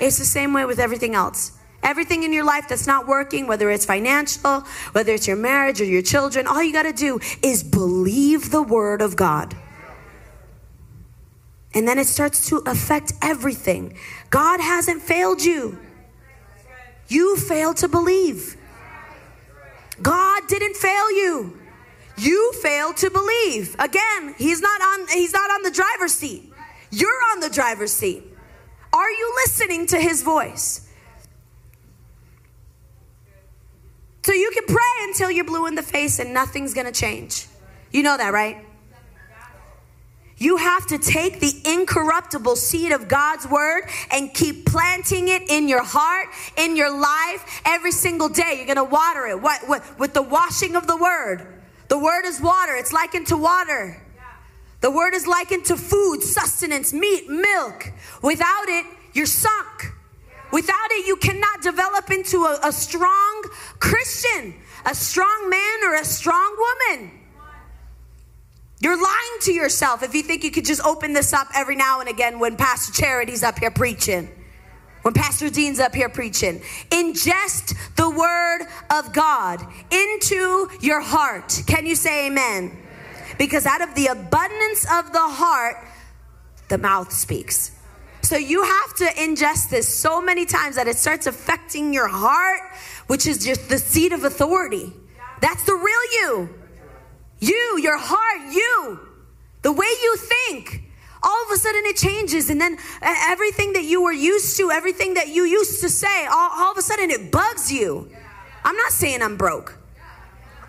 It's 0.00 0.18
the 0.18 0.24
same 0.24 0.52
way 0.52 0.64
with 0.64 0.78
everything 0.78 1.16
else. 1.16 1.52
Everything 1.82 2.22
in 2.22 2.32
your 2.32 2.44
life 2.44 2.68
that's 2.68 2.86
not 2.86 3.08
working, 3.08 3.48
whether 3.48 3.70
it's 3.70 3.84
financial, 3.84 4.60
whether 4.92 5.12
it's 5.12 5.26
your 5.26 5.36
marriage 5.36 5.80
or 5.80 5.84
your 5.84 6.02
children, 6.02 6.46
all 6.46 6.62
you 6.62 6.72
got 6.72 6.84
to 6.84 6.92
do 6.92 7.18
is 7.42 7.64
believe 7.64 8.52
the 8.52 8.62
word 8.62 9.02
of 9.02 9.16
God. 9.16 9.56
And 11.74 11.88
then 11.88 11.98
it 11.98 12.06
starts 12.06 12.48
to 12.50 12.58
affect 12.66 13.12
everything. 13.20 13.96
God 14.30 14.60
hasn't 14.60 15.02
failed 15.02 15.42
you. 15.42 15.78
You 17.08 17.36
failed 17.36 17.78
to 17.78 17.88
believe. 17.88 18.56
God 20.00 20.42
didn't 20.48 20.76
fail 20.76 21.10
you. 21.10 21.58
You 22.16 22.52
failed 22.62 22.96
to 22.98 23.10
believe. 23.10 23.74
Again, 23.78 24.34
he's 24.38 24.60
not 24.60 24.80
on 24.80 25.08
he's 25.08 25.32
not 25.32 25.50
on 25.50 25.62
the 25.62 25.70
driver's 25.70 26.14
seat. 26.14 26.52
You're 26.90 27.22
on 27.32 27.40
the 27.40 27.50
driver's 27.50 27.92
seat. 27.92 28.22
Are 28.92 29.10
you 29.10 29.34
listening 29.44 29.86
to 29.86 30.00
his 30.00 30.22
voice? 30.22 30.88
So 34.22 34.32
you 34.32 34.50
can 34.52 34.64
pray 34.66 35.08
until 35.08 35.30
you're 35.30 35.44
blue 35.44 35.66
in 35.66 35.74
the 35.74 35.82
face 35.82 36.18
and 36.18 36.32
nothing's 36.32 36.72
going 36.72 36.86
to 36.86 36.92
change. 36.92 37.46
You 37.90 38.02
know 38.02 38.16
that, 38.16 38.32
right? 38.32 38.64
You 40.36 40.56
have 40.56 40.86
to 40.88 40.98
take 40.98 41.40
the 41.40 41.54
incorruptible 41.64 42.56
seed 42.56 42.92
of 42.92 43.06
God's 43.06 43.46
word 43.48 43.84
and 44.10 44.34
keep 44.34 44.66
planting 44.66 45.28
it 45.28 45.48
in 45.48 45.68
your 45.68 45.84
heart, 45.84 46.28
in 46.56 46.76
your 46.76 46.90
life, 46.90 47.62
every 47.64 47.92
single 47.92 48.28
day. 48.28 48.54
You're 48.56 48.74
going 48.74 48.76
to 48.76 48.84
water 48.84 49.26
it 49.26 49.40
what, 49.40 49.68
what, 49.68 49.98
with 49.98 50.12
the 50.12 50.22
washing 50.22 50.74
of 50.74 50.86
the 50.86 50.96
word. 50.96 51.46
The 51.88 51.98
word 51.98 52.24
is 52.24 52.40
water, 52.40 52.74
it's 52.74 52.92
likened 52.92 53.28
to 53.28 53.36
water. 53.36 54.00
The 54.80 54.90
word 54.90 55.14
is 55.14 55.26
likened 55.26 55.64
to 55.66 55.76
food, 55.76 56.22
sustenance, 56.22 56.92
meat, 56.92 57.28
milk. 57.28 57.90
Without 58.22 58.68
it, 58.68 58.84
you're 59.14 59.24
sunk. 59.24 59.92
Without 60.52 60.90
it, 60.90 61.06
you 61.06 61.16
cannot 61.16 61.62
develop 61.62 62.10
into 62.10 62.44
a, 62.44 62.58
a 62.64 62.72
strong 62.72 63.44
Christian, 63.78 64.54
a 64.84 64.94
strong 64.94 65.48
man, 65.48 65.84
or 65.84 65.94
a 65.94 66.04
strong 66.04 66.56
woman. 66.58 67.10
You're 68.84 69.02
lying 69.02 69.38
to 69.40 69.52
yourself 69.52 70.02
if 70.02 70.14
you 70.14 70.22
think 70.22 70.44
you 70.44 70.50
could 70.50 70.66
just 70.66 70.84
open 70.84 71.14
this 71.14 71.32
up 71.32 71.48
every 71.54 71.74
now 71.74 72.00
and 72.00 72.08
again 72.08 72.38
when 72.38 72.54
Pastor 72.54 72.92
Charity's 72.92 73.42
up 73.42 73.58
here 73.58 73.70
preaching 73.70 74.28
when 75.00 75.14
Pastor 75.14 75.48
Dean's 75.48 75.80
up 75.80 75.94
here 75.94 76.10
preaching. 76.10 76.60
Ingest 76.90 77.74
the 77.96 78.10
word 78.10 78.66
of 78.90 79.14
God 79.14 79.60
into 79.90 80.68
your 80.80 81.00
heart. 81.00 81.62
Can 81.66 81.86
you 81.86 81.94
say 81.94 82.26
amen? 82.26 82.76
Because 83.38 83.64
out 83.64 83.80
of 83.80 83.94
the 83.94 84.08
abundance 84.08 84.84
of 84.90 85.12
the 85.12 85.18
heart, 85.18 85.76
the 86.68 86.76
mouth 86.76 87.10
speaks. 87.10 87.70
So 88.20 88.36
you 88.36 88.64
have 88.64 88.94
to 88.96 89.04
ingest 89.04 89.70
this 89.70 89.88
so 89.88 90.20
many 90.20 90.44
times 90.44 90.76
that 90.76 90.88
it 90.88 90.96
starts 90.96 91.26
affecting 91.26 91.94
your 91.94 92.08
heart, 92.08 92.60
which 93.06 93.26
is 93.26 93.44
just 93.44 93.70
the 93.70 93.78
seat 93.78 94.12
of 94.12 94.24
authority. 94.24 94.92
That's 95.40 95.64
the 95.64 95.74
real 95.74 96.12
you. 96.12 96.63
You, 97.48 97.78
your 97.82 97.98
heart, 97.98 98.52
you. 98.52 99.00
The 99.62 99.72
way 99.72 99.86
you 100.02 100.16
think. 100.16 100.82
All 101.22 101.42
of 101.46 101.50
a 101.52 101.56
sudden 101.56 101.82
it 101.86 101.96
changes, 101.96 102.50
and 102.50 102.60
then 102.60 102.76
everything 103.02 103.72
that 103.72 103.84
you 103.84 104.02
were 104.02 104.12
used 104.12 104.56
to, 104.58 104.70
everything 104.70 105.14
that 105.14 105.28
you 105.28 105.44
used 105.44 105.80
to 105.80 105.88
say, 105.88 106.26
all, 106.26 106.50
all 106.52 106.72
of 106.72 106.78
a 106.78 106.82
sudden 106.82 107.10
it 107.10 107.32
bugs 107.32 107.72
you. 107.72 108.10
I'm 108.62 108.76
not 108.76 108.92
saying 108.92 109.22
I'm 109.22 109.36
broke. 109.36 109.78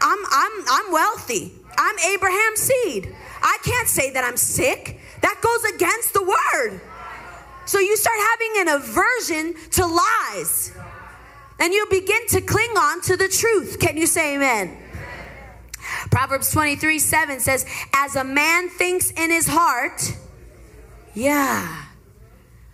I'm 0.01 0.17
I'm 0.31 0.51
I'm 0.69 0.91
wealthy. 0.91 1.53
I'm 1.77 1.99
Abraham's 1.99 2.59
seed. 2.59 3.13
I 3.41 3.57
can't 3.63 3.87
say 3.87 4.11
that 4.11 4.23
I'm 4.23 4.37
sick. 4.37 4.99
That 5.21 5.41
goes 5.41 5.75
against 5.75 6.13
the 6.13 6.23
word. 6.23 6.79
So 7.65 7.79
you 7.79 7.97
start 7.97 8.17
having 8.31 8.53
an 8.61 8.81
aversion 8.81 9.55
to 9.71 9.85
lies. 9.85 10.71
And 11.59 11.73
you 11.73 11.85
begin 11.89 12.27
to 12.29 12.41
cling 12.41 12.77
on 12.77 13.01
to 13.03 13.17
the 13.17 13.27
truth. 13.27 13.79
Can 13.79 13.97
you 13.97 14.07
say 14.07 14.35
amen? 14.35 14.77
Proverbs 16.11 16.51
23 16.51 16.99
7 16.99 17.39
says, 17.39 17.65
As 17.93 18.15
a 18.15 18.23
man 18.23 18.69
thinks 18.69 19.11
in 19.11 19.31
his 19.31 19.47
heart, 19.47 20.01
yeah. 21.13 21.83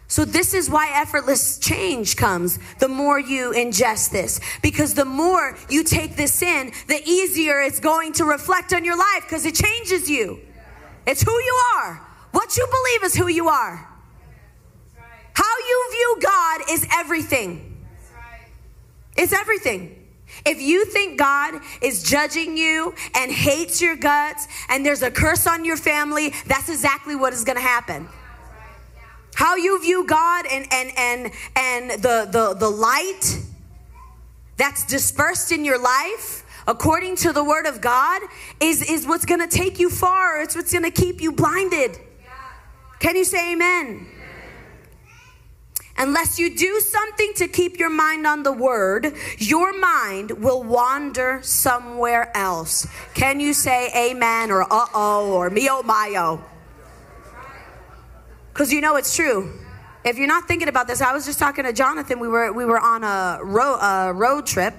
So, 0.08 0.26
this 0.26 0.54
is 0.54 0.70
why 0.70 0.92
effortless 0.94 1.58
change 1.58 2.18
comes 2.18 2.60
the 2.80 2.90
more 2.90 3.18
you 3.18 3.54
ingest 3.54 4.12
this. 4.12 4.42
Because 4.62 4.94
the 4.94 5.06
more 5.06 5.56
you 5.70 5.86
take 5.86 6.18
this 6.18 6.42
in, 6.42 6.74
the 6.88 7.02
easier 7.06 7.62
it's 7.62 7.80
going 7.80 8.12
to 8.14 8.26
reflect 8.26 8.74
on 8.74 8.84
your 8.84 8.98
life 8.98 9.24
because 9.24 9.46
it 9.46 9.56
changes 9.56 10.10
you. 10.10 10.42
It's 11.08 11.22
who 11.22 11.32
you 11.32 11.62
are. 11.78 12.06
What 12.32 12.58
you 12.58 12.68
believe 12.68 13.04
is 13.06 13.16
who 13.16 13.30
you 13.30 13.48
are. 13.48 13.88
How 15.34 15.58
you 15.58 15.88
view 15.92 16.18
God 16.22 16.62
is 16.70 16.86
everything. 16.92 17.78
It's 19.16 19.32
everything. 19.32 20.01
If 20.46 20.62
you 20.62 20.86
think 20.86 21.20
God 21.20 21.62
is 21.82 22.04
judging 22.04 22.58
you 22.58 22.94
and 23.16 23.32
hates 23.32 23.82
your 23.82 23.96
guts 23.96 24.48
and 24.70 24.86
there's 24.86 25.02
a 25.02 25.12
curse 25.12 25.48
on 25.48 25.66
your 25.66 25.78
family, 25.78 26.34
that's 26.48 26.70
exactly 26.70 27.16
what 27.16 27.34
is 27.34 27.44
going 27.44 27.58
to 27.58 27.64
happen. 27.64 28.08
How 29.36 29.56
you 29.56 29.82
view 29.82 30.06
God 30.06 30.46
and 30.52 30.68
and 30.72 30.92
and 30.98 31.32
and 31.56 31.92
the 32.04 32.28
the 32.30 32.56
the 32.58 32.70
light 32.70 33.40
that's 34.58 34.86
dispersed 34.86 35.52
in 35.52 35.64
your 35.66 35.82
life 35.82 36.46
according 36.68 37.16
to 37.18 37.34
the 37.34 37.44
word 37.44 37.66
of 37.66 37.82
God 37.82 38.22
is 38.60 38.82
is 38.82 39.08
what's 39.08 39.26
going 39.26 39.40
to 39.40 39.48
take 39.48 39.80
you 39.80 39.90
far. 39.90 40.42
It's 40.42 40.56
what's 40.56 40.72
going 40.72 40.84
to 40.84 40.92
keep 40.92 41.22
you 41.22 41.32
blinded. 41.32 41.98
Can 43.00 43.16
you 43.16 43.24
say 43.24 43.54
amen? 43.54 44.08
Unless 46.02 46.40
you 46.40 46.56
do 46.56 46.80
something 46.80 47.32
to 47.36 47.48
keep 47.48 47.78
your 47.78 47.92
mind 47.92 48.26
on 48.26 48.42
the 48.42 48.52
word, 48.52 49.14
your 49.38 49.72
mind 49.80 50.32
will 50.32 50.64
wander 50.64 51.40
somewhere 51.44 52.36
else. 52.36 52.88
Can 53.14 53.40
you 53.40 53.54
say 53.54 53.92
amen 53.96 54.50
or 54.50 54.64
uh 54.64 54.88
oh 54.96 55.32
or 55.34 55.52
me 55.52 55.68
oh 55.70 55.84
my 55.84 56.16
oh? 56.18 56.44
Because 58.52 58.74
you 58.74 58.82
know 58.82 58.96
it's 58.96 59.16
true. 59.16 59.54
If 60.04 60.18
you're 60.18 60.28
not 60.28 60.48
thinking 60.48 60.70
about 60.70 60.88
this, 60.88 61.02
I 61.02 61.14
was 61.14 61.28
just 61.28 61.38
talking 61.38 61.66
to 61.66 61.74
Jonathan. 61.74 62.20
We 62.20 62.28
were 62.28 62.52
we 62.52 62.66
were 62.66 62.80
on 62.80 63.04
a 63.04 63.40
road 63.44 63.78
a 63.78 64.12
road 64.12 64.48
trip, 64.48 64.74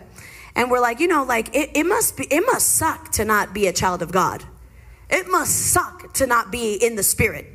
and 0.56 0.72
we're 0.72 0.80
like, 0.80 0.98
you 0.98 1.06
know, 1.06 1.22
like 1.22 1.54
it, 1.54 1.70
it 1.76 1.86
must 1.86 2.16
be 2.16 2.24
it 2.32 2.42
must 2.44 2.74
suck 2.74 3.12
to 3.12 3.24
not 3.24 3.54
be 3.54 3.68
a 3.68 3.72
child 3.72 4.02
of 4.02 4.10
God. 4.10 4.42
It 5.08 5.28
must 5.28 5.72
suck 5.72 6.14
to 6.14 6.26
not 6.26 6.50
be 6.50 6.74
in 6.74 6.96
the 6.96 7.04
spirit. 7.04 7.51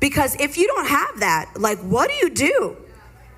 Because 0.00 0.36
if 0.36 0.56
you 0.56 0.66
don't 0.66 0.86
have 0.86 1.20
that, 1.20 1.52
like, 1.56 1.78
what 1.78 2.08
do 2.08 2.14
you 2.14 2.30
do? 2.30 2.76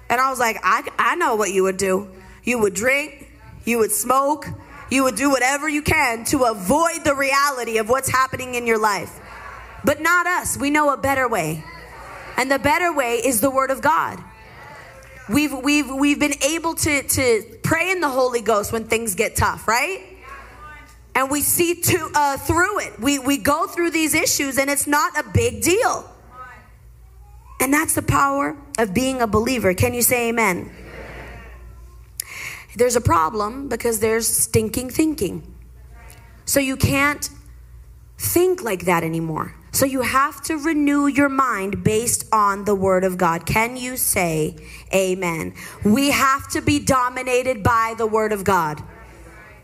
And 0.08 0.20
I 0.20 0.28
was 0.30 0.38
like, 0.38 0.58
I, 0.62 0.86
I 0.98 1.14
know 1.16 1.36
what 1.36 1.52
you 1.52 1.62
would 1.62 1.76
do. 1.76 2.08
You 2.44 2.58
would 2.58 2.74
drink, 2.74 3.30
you 3.64 3.78
would 3.78 3.92
smoke, 3.92 4.46
you 4.90 5.04
would 5.04 5.14
do 5.14 5.30
whatever 5.30 5.68
you 5.68 5.82
can 5.82 6.24
to 6.26 6.44
avoid 6.44 7.04
the 7.04 7.14
reality 7.14 7.78
of 7.78 7.88
what's 7.88 8.10
happening 8.10 8.56
in 8.56 8.66
your 8.66 8.78
life. 8.78 9.20
But 9.84 10.00
not 10.00 10.26
us. 10.26 10.58
We 10.58 10.70
know 10.70 10.92
a 10.92 10.96
better 10.96 11.28
way. 11.28 11.64
And 12.36 12.50
the 12.50 12.58
better 12.58 12.92
way 12.92 13.14
is 13.16 13.40
the 13.40 13.50
word 13.50 13.70
of 13.70 13.80
God. 13.80 14.22
We've, 15.28 15.52
we've, 15.52 15.88
we've 15.88 16.18
been 16.18 16.42
able 16.42 16.74
to, 16.74 17.02
to 17.02 17.58
pray 17.62 17.92
in 17.92 18.00
the 18.00 18.08
Holy 18.08 18.40
Ghost 18.40 18.72
when 18.72 18.84
things 18.84 19.14
get 19.14 19.36
tough, 19.36 19.68
right? 19.68 20.02
And 21.14 21.30
we 21.30 21.40
see 21.40 21.80
to, 21.82 22.10
uh, 22.14 22.36
through 22.36 22.80
it. 22.80 22.98
We, 22.98 23.18
we 23.20 23.36
go 23.36 23.66
through 23.66 23.90
these 23.90 24.14
issues 24.14 24.58
and 24.58 24.68
it's 24.68 24.88
not 24.88 25.16
a 25.18 25.28
big 25.30 25.62
deal. 25.62 26.10
And 27.60 27.72
that's 27.72 27.94
the 27.94 28.02
power 28.02 28.56
of 28.78 28.94
being 28.94 29.20
a 29.20 29.26
believer. 29.26 29.74
Can 29.74 29.92
you 29.92 30.02
say 30.02 30.30
amen? 30.30 30.72
There's 32.74 32.96
a 32.96 33.00
problem 33.00 33.68
because 33.68 34.00
there's 34.00 34.26
stinking 34.26 34.90
thinking. 34.90 35.54
So 36.46 36.58
you 36.58 36.76
can't 36.76 37.28
think 38.18 38.62
like 38.62 38.86
that 38.86 39.04
anymore. 39.04 39.54
So 39.72 39.86
you 39.86 40.00
have 40.00 40.42
to 40.42 40.56
renew 40.56 41.06
your 41.06 41.28
mind 41.28 41.84
based 41.84 42.24
on 42.32 42.64
the 42.64 42.74
word 42.74 43.04
of 43.04 43.16
God. 43.18 43.46
Can 43.46 43.76
you 43.76 43.96
say 43.96 44.56
amen? 44.92 45.54
We 45.84 46.10
have 46.10 46.48
to 46.50 46.60
be 46.60 46.80
dominated 46.80 47.62
by 47.62 47.94
the 47.96 48.06
word 48.06 48.32
of 48.32 48.42
God. 48.42 48.82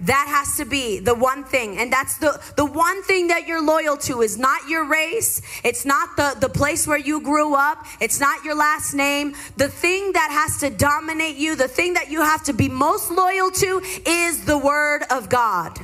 That 0.01 0.27
has 0.29 0.57
to 0.59 0.65
be 0.65 0.99
the 0.99 1.15
one 1.15 1.45
thing. 1.45 1.79
And 1.79 1.93
that's 1.93 2.19
the, 2.19 2.41
the 2.57 2.67
one 2.67 3.03
thing 3.05 3.29
that 3.29 3.47
you're 3.47 3.63
loyal 3.63 3.97
to 3.99 4.21
is 4.23 4.37
not 4.37 4.69
your 4.69 4.85
race. 4.85 5.41
It's 5.65 5.85
not 5.85 6.17
the, 6.17 6.37
the 6.39 6.49
place 6.49 6.87
where 6.87 6.99
you 6.99 7.21
grew 7.23 7.55
up. 7.55 7.87
It's 8.01 8.21
not 8.21 8.45
your 8.45 8.55
last 8.55 8.95
name. 8.95 9.35
The 9.57 9.69
thing 9.69 10.13
that 10.13 10.31
has 10.31 10.61
to 10.61 10.71
dominate 10.71 11.37
you, 11.37 11.57
the 11.57 11.69
thing 11.69 11.95
that 11.95 12.11
you 12.11 12.21
have 12.21 12.45
to 12.45 12.53
be 12.53 12.69
most 12.69 13.11
loyal 13.11 13.51
to 13.51 13.83
is 14.05 14.45
the 14.45 14.59
word 14.59 15.05
of 15.11 15.29
God. 15.29 15.79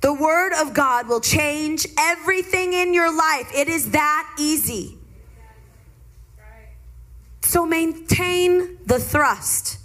The 0.00 0.12
word 0.12 0.52
of 0.52 0.74
God 0.74 1.08
will 1.08 1.20
change 1.20 1.86
everything 1.98 2.72
in 2.72 2.92
your 2.92 3.16
life. 3.16 3.50
It 3.54 3.68
is 3.68 3.90
that 3.90 4.34
easy. 4.38 4.98
So 7.42 7.64
maintain 7.64 8.78
the 8.84 8.98
thrust. 8.98 9.78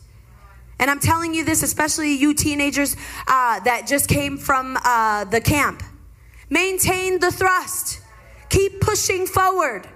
And 0.82 0.90
I'm 0.90 1.00
telling 1.00 1.36
you 1.36 1.46
this, 1.46 1.62
especially 1.62 2.14
you 2.16 2.34
teenagers 2.34 2.98
uh, 3.28 3.60
that 3.62 3.86
just 3.86 4.10
came 4.10 4.38
from 4.38 4.78
uh, 4.84 5.26
the 5.26 5.40
camp. 5.40 5.84
Maintain 6.50 7.20
the 7.20 7.32
thrust. 7.32 8.02
Keep 8.50 8.82
pushing 8.82 9.28
forward. 9.28 9.88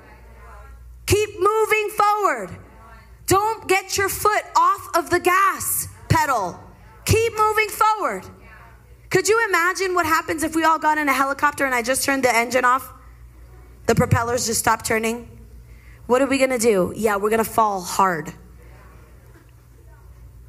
Keep 1.08 1.40
moving 1.40 1.90
forward. 1.90 2.58
Don't 3.26 3.68
get 3.68 3.98
your 3.98 4.10
foot 4.10 4.44
off 4.56 4.96
of 4.96 5.10
the 5.10 5.20
gas 5.20 5.88
pedal. 6.08 6.60
Keep 7.06 7.34
moving 7.36 7.70
forward. 7.70 8.24
Could 9.10 9.28
you 9.28 9.44
imagine 9.50 9.96
what 9.96 10.06
happens 10.06 10.44
if 10.44 10.56
we 10.56 10.66
all 10.66 10.78
got 10.78 11.00
in 11.00 11.10
a 11.10 11.14
helicopter 11.14 11.66
and 11.66 11.74
I 11.74 11.82
just 11.82 12.04
turned 12.04 12.24
the 12.24 12.36
engine 12.36 12.64
off? 12.64 12.94
The 13.88 13.96
propellers 13.96 14.46
just 14.46 14.60
stopped 14.60 14.86
turning? 14.86 15.30
What 16.06 16.22
are 16.22 16.28
we 16.28 16.38
gonna 16.38 16.60
do? 16.60 16.94
Yeah, 16.96 17.16
we're 17.16 17.32
gonna 17.32 17.44
fall 17.44 17.82
hard. 17.82 18.34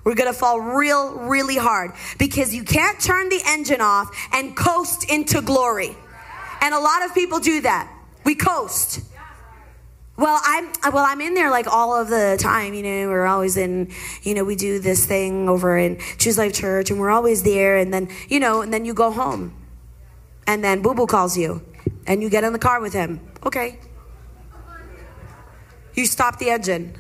We're 0.07 0.15
gonna 0.15 0.33
fall 0.33 0.61
real, 0.61 1.15
really 1.15 1.57
hard 1.57 1.91
because 2.17 2.55
you 2.55 2.63
can't 2.63 3.01
turn 3.01 3.29
the 3.29 3.43
engine 3.45 3.81
off 3.81 4.17
and 4.33 4.57
coast 4.57 5.11
into 5.11 5.43
glory. 5.43 5.97
And 6.61 6.73
a 6.73 6.79
lot 6.79 7.05
of 7.05 7.13
people 7.13 7.41
do 7.41 7.61
that. 7.63 7.93
We 8.25 8.37
coast. 8.37 9.01
Well, 10.17 10.41
I'm 10.45 10.73
well. 10.95 11.05
I'm 11.05 11.21
in 11.21 11.35
there 11.35 11.51
like 11.51 11.67
all 11.67 12.01
of 12.01 12.09
the 12.09 12.39
time. 12.41 12.73
You 12.73 12.85
know, 12.85 13.09
we're 13.09 13.27
always 13.27 13.57
in. 13.57 13.91
You 14.23 14.35
know, 14.35 14.45
we 14.45 14.55
do 14.55 14.79
this 14.79 15.05
thing 15.07 15.49
over 15.49 15.77
in 15.77 15.99
Choose 16.19 16.39
Life 16.39 16.55
Church, 16.55 16.89
and 16.89 17.01
we're 17.01 17.11
always 17.11 17.43
there. 17.43 17.77
And 17.77 17.93
then 17.93 18.09
you 18.29 18.39
know, 18.39 18.63
and 18.63 18.73
then 18.73 18.85
you 18.85 18.95
go 18.95 19.11
home, 19.11 19.57
and 20.47 20.63
then 20.63 20.83
Boo 20.83 20.95
Boo 20.95 21.09
calls 21.09 21.37
you, 21.37 21.63
and 22.07 22.23
you 22.23 22.31
get 22.31 22.45
in 22.45 22.53
the 22.53 22.61
car 22.61 22.81
with 22.81 22.93
him. 22.93 23.19
Okay. 23.45 23.81
You 25.95 26.07
stop 26.07 26.39
the 26.39 26.51
engine, 26.51 26.95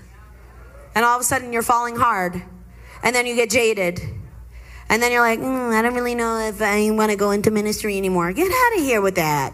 and 0.97 1.05
all 1.05 1.15
of 1.15 1.21
a 1.21 1.25
sudden 1.25 1.53
you're 1.53 1.63
falling 1.63 1.95
hard 1.95 2.43
and 3.03 3.15
then 3.15 3.27
you 3.27 3.35
get 3.35 3.51
jaded. 3.51 4.01
And 4.89 5.03
then 5.03 5.11
you're 5.11 5.21
like, 5.21 5.41
mm, 5.41 5.75
I 5.75 5.83
don't 5.83 5.95
really 5.95 6.15
know 6.15 6.39
if 6.39 6.63
I 6.63 6.91
want 6.91 7.11
to 7.11 7.17
go 7.17 7.33
into 7.33 7.51
ministry 7.51 7.97
anymore. 7.97 8.33
Get 8.33 8.51
out 8.51 8.79
of 8.79 8.85
here 8.85 9.01
with 9.01 9.17
that. 9.17 9.53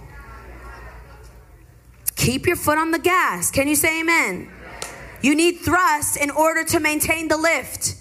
Keep 2.16 2.47
your 2.47 2.56
foot 2.56 2.78
on 2.78 2.90
the 2.90 2.98
gas. 2.98 3.51
Can 3.51 3.66
you 3.66 3.74
say 3.74 4.01
amen? 4.01 4.51
You 5.23 5.35
need 5.35 5.60
thrust 5.60 6.16
in 6.16 6.31
order 6.31 6.64
to 6.64 6.81
maintain 6.81 7.28
the 7.28 7.36
lift. 7.36 7.97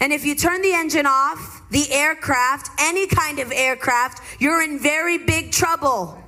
And 0.00 0.12
if 0.12 0.24
you 0.24 0.34
turn 0.34 0.62
the 0.62 0.72
engine 0.72 1.06
off, 1.06 1.62
the 1.70 1.90
aircraft, 1.92 2.70
any 2.78 3.06
kind 3.08 3.40
of 3.40 3.50
aircraft, 3.50 4.22
you're 4.40 4.62
in 4.62 4.78
very 4.78 5.18
big 5.18 5.50
trouble. 5.50 6.22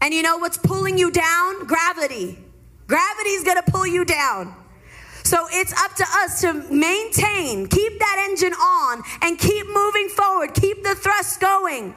And 0.00 0.12
you 0.12 0.22
know 0.22 0.38
what's 0.38 0.58
pulling 0.58 0.98
you 0.98 1.12
down? 1.12 1.64
Gravity. 1.66 2.38
Gravity's 2.88 3.44
gonna 3.44 3.62
pull 3.62 3.86
you 3.86 4.04
down. 4.04 4.56
So 5.24 5.46
it's 5.50 5.72
up 5.80 5.94
to 5.96 6.04
us 6.04 6.40
to 6.40 6.52
maintain, 6.72 7.66
keep 7.66 7.98
that 7.98 8.26
engine 8.28 8.52
on, 8.52 9.02
and 9.22 9.38
keep 9.38 9.66
moving 9.68 10.08
forward, 10.08 10.54
keep 10.54 10.82
the 10.82 10.94
thrust 10.94 11.40
going. 11.40 11.94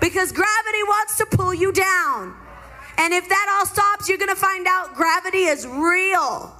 Because 0.00 0.32
gravity 0.32 0.82
wants 0.82 1.16
to 1.18 1.26
pull 1.26 1.54
you 1.54 1.72
down. 1.72 2.34
And 2.98 3.12
if 3.14 3.28
that 3.28 3.56
all 3.58 3.66
stops, 3.66 4.08
you're 4.08 4.18
going 4.18 4.28
to 4.28 4.36
find 4.36 4.66
out 4.68 4.94
gravity 4.94 5.44
is 5.44 5.66
real. 5.66 6.52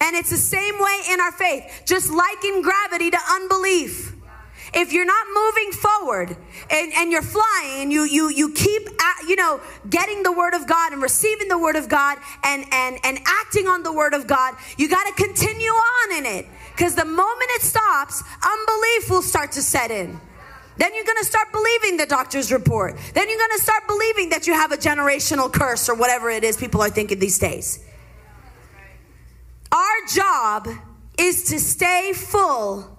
And 0.00 0.16
it's 0.16 0.30
the 0.30 0.36
same 0.36 0.74
way 0.78 1.00
in 1.10 1.20
our 1.20 1.32
faith, 1.32 1.82
just 1.86 2.10
liken 2.10 2.62
gravity 2.62 3.10
to 3.10 3.18
unbelief. 3.30 4.11
If 4.74 4.92
you're 4.92 5.04
not 5.04 5.26
moving 5.34 5.72
forward 5.72 6.36
and, 6.70 6.92
and 6.94 7.12
you're 7.12 7.20
flying 7.20 7.82
and 7.82 7.92
you, 7.92 8.04
you, 8.04 8.30
you 8.30 8.52
keep, 8.52 8.88
at, 8.88 9.28
you 9.28 9.36
know, 9.36 9.60
getting 9.90 10.22
the 10.22 10.32
word 10.32 10.54
of 10.54 10.66
God 10.66 10.92
and 10.92 11.02
receiving 11.02 11.48
the 11.48 11.58
word 11.58 11.76
of 11.76 11.88
God 11.88 12.18
and, 12.42 12.64
and, 12.72 12.98
and 13.04 13.18
acting 13.26 13.68
on 13.68 13.82
the 13.82 13.92
word 13.92 14.14
of 14.14 14.26
God, 14.26 14.54
you 14.78 14.88
got 14.88 15.04
to 15.04 15.22
continue 15.22 15.70
on 15.70 16.16
in 16.16 16.26
it. 16.26 16.46
Because 16.74 16.94
the 16.94 17.04
moment 17.04 17.50
it 17.50 17.62
stops, 17.62 18.22
unbelief 18.42 19.10
will 19.10 19.20
start 19.20 19.52
to 19.52 19.62
set 19.62 19.90
in. 19.90 20.18
Then 20.78 20.94
you're 20.94 21.04
going 21.04 21.18
to 21.18 21.26
start 21.26 21.52
believing 21.52 21.98
the 21.98 22.06
doctor's 22.06 22.50
report. 22.50 22.96
Then 23.12 23.28
you're 23.28 23.38
going 23.38 23.58
to 23.58 23.62
start 23.62 23.86
believing 23.86 24.30
that 24.30 24.46
you 24.46 24.54
have 24.54 24.72
a 24.72 24.78
generational 24.78 25.52
curse 25.52 25.88
or 25.90 25.94
whatever 25.94 26.30
it 26.30 26.44
is 26.44 26.56
people 26.56 26.80
are 26.80 26.88
thinking 26.88 27.18
these 27.18 27.38
days. 27.38 27.84
Our 29.70 30.06
job 30.14 30.68
is 31.18 31.44
to 31.44 31.58
stay 31.58 32.12
full 32.14 32.98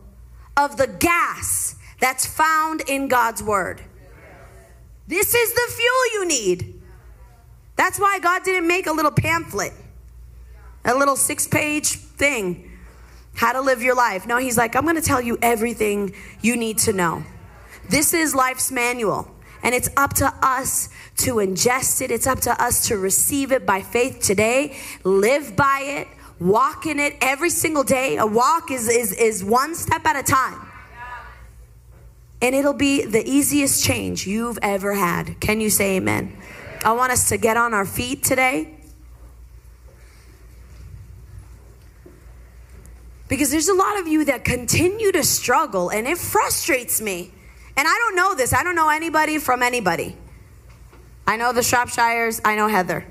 of 0.56 0.78
the 0.78 0.88
gas 0.88 1.76
that's 2.00 2.26
found 2.26 2.82
in 2.88 3.08
God's 3.08 3.42
word. 3.42 3.82
This 5.08 5.34
is 5.34 5.54
the 5.54 5.74
fuel 5.74 6.14
you 6.14 6.28
need. 6.28 6.82
That's 7.76 8.00
why 8.00 8.20
God 8.20 8.44
didn't 8.44 8.68
make 8.68 8.88
a 8.88 8.92
little 8.92 9.12
pamphlet, 9.12 9.74
a 10.86 10.96
little 10.96 11.16
six 11.16 11.48
page 11.48 11.96
thing, 11.96 12.72
how 13.36 13.54
to 13.54 13.62
live 13.62 13.82
your 13.82 13.96
life. 13.96 14.28
No, 14.28 14.38
He's 14.38 14.58
like, 14.58 14.76
I'm 14.76 14.84
going 14.84 14.96
to 14.96 15.02
tell 15.02 15.22
you 15.22 15.38
everything 15.42 16.14
you 16.42 16.56
need 16.56 16.78
to 16.80 16.94
know. 16.94 17.24
This 17.90 18.14
is 18.14 18.34
life's 18.36 18.72
manual. 18.72 19.30
And 19.64 19.74
it's 19.74 19.90
up 19.96 20.14
to 20.16 20.34
us 20.42 20.90
to 21.18 21.36
ingest 21.36 22.02
it. 22.02 22.12
It's 22.12 22.28
up 22.28 22.42
to 22.42 22.62
us 22.62 22.88
to 22.90 22.98
receive 22.98 23.52
it 23.54 23.66
by 23.66 23.82
faith 23.82 24.20
today, 24.20 24.78
live 25.06 25.56
by 25.56 25.80
it, 25.86 26.08
walk 26.44 26.86
in 26.86 27.00
it 27.00 27.16
every 27.22 27.50
single 27.50 27.84
day. 27.84 28.18
A 28.18 28.26
walk 28.26 28.70
is, 28.70 28.90
is, 28.90 29.14
is 29.14 29.44
one 29.44 29.74
step 29.76 30.06
at 30.06 30.18
a 30.18 30.24
time. 30.24 30.60
And 32.42 32.54
it'll 32.54 32.74
be 32.74 33.06
the 33.06 33.24
easiest 33.26 33.86
change 33.86 34.28
you've 34.28 34.60
ever 34.62 34.94
had. 34.94 35.40
Can 35.40 35.62
you 35.62 35.70
say 35.70 35.96
amen? 35.96 36.36
I 36.84 36.92
want 36.92 37.14
us 37.14 37.30
to 37.30 37.38
get 37.38 37.56
on 37.56 37.74
our 37.74 37.86
feet 37.86 38.24
today. 38.24 38.76
Because 43.30 43.50
there's 43.50 43.70
a 43.70 43.74
lot 43.74 43.98
of 44.00 44.08
you 44.08 44.26
that 44.26 44.44
continue 44.44 45.14
to 45.14 45.24
struggle, 45.24 45.90
and 45.90 46.06
it 46.06 46.18
frustrates 46.18 47.02
me. 47.02 47.32
And 47.78 47.88
I 47.88 47.96
don't 48.00 48.16
know 48.18 48.36
this. 48.36 48.54
I 48.54 48.62
don't 48.62 48.76
know 48.76 48.90
anybody 48.90 49.40
from 49.40 49.64
anybody. 49.64 50.18
I 51.26 51.38
know 51.38 51.54
the 51.54 51.62
Shropshires. 51.62 52.42
I 52.44 52.58
know 52.58 52.68
Heather. 52.68 53.06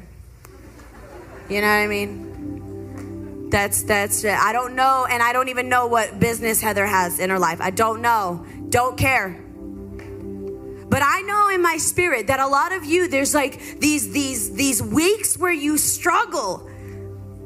You 1.49 1.63
know 1.63 1.67
what 1.67 1.73
I 1.73 1.87
mean? 1.87 2.32
That's 3.53 3.85
that's 3.85 4.25
it. 4.25 4.35
I 4.35 4.53
don't 4.53 4.75
know 4.75 5.07
and 5.09 5.23
I 5.23 5.33
don't 5.33 5.49
even 5.49 5.69
know 5.69 5.87
what 5.87 6.19
business 6.19 6.61
Heather 6.61 6.87
has 6.87 7.21
in 7.21 7.31
her 7.31 7.39
life. 7.39 7.61
I 7.61 7.71
don't 7.71 8.03
know. 8.03 8.45
Don't 8.71 8.99
care. 8.99 9.39
But 10.89 11.03
I 11.05 11.23
know 11.23 11.49
in 11.51 11.63
my 11.63 11.77
spirit 11.77 12.27
that 12.27 12.41
a 12.41 12.47
lot 12.49 12.73
of 12.73 12.85
you 12.85 13.07
there's 13.07 13.35
like 13.35 13.79
these 13.79 14.11
these 14.11 14.55
these 14.55 14.83
weeks 14.83 15.39
where 15.39 15.53
you 15.53 15.79
struggle. 15.79 16.69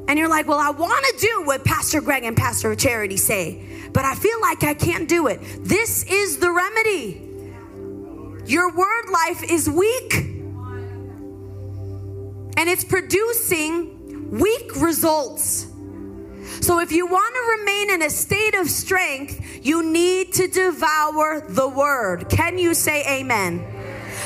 And 0.09 0.17
you're 0.17 0.29
like, 0.29 0.47
"Well, 0.47 0.59
I 0.59 0.69
want 0.69 1.05
to 1.05 1.17
do 1.19 1.43
what 1.43 1.65
Pastor 1.65 1.99
Greg 1.99 2.23
and 2.23 2.35
Pastor 2.35 2.73
Charity 2.75 3.17
say." 3.17 3.67
but 3.97 4.05
I 4.05 4.13
feel 4.13 4.39
like 4.41 4.63
I 4.63 4.75
can't 4.75 5.09
do 5.09 5.25
it. 5.25 5.39
This 5.63 6.03
is 6.03 6.37
the 6.37 6.51
remedy. 6.51 7.19
Your 8.45 8.71
word 8.71 9.09
life 9.11 9.43
is 9.49 9.67
weak, 9.67 10.13
and 12.57 12.69
it's 12.69 12.83
producing 12.83 14.29
weak 14.29 14.75
results. 14.79 15.65
So, 16.61 16.79
if 16.79 16.91
you 16.91 17.05
want 17.05 17.33
to 17.35 17.59
remain 17.59 17.91
in 17.91 18.01
a 18.03 18.09
state 18.09 18.55
of 18.55 18.69
strength, 18.69 19.65
you 19.65 19.83
need 19.83 20.33
to 20.33 20.47
devour 20.47 21.41
the 21.47 21.67
word. 21.67 22.29
Can 22.29 22.57
you 22.57 22.73
say 22.73 23.19
amen? 23.19 23.65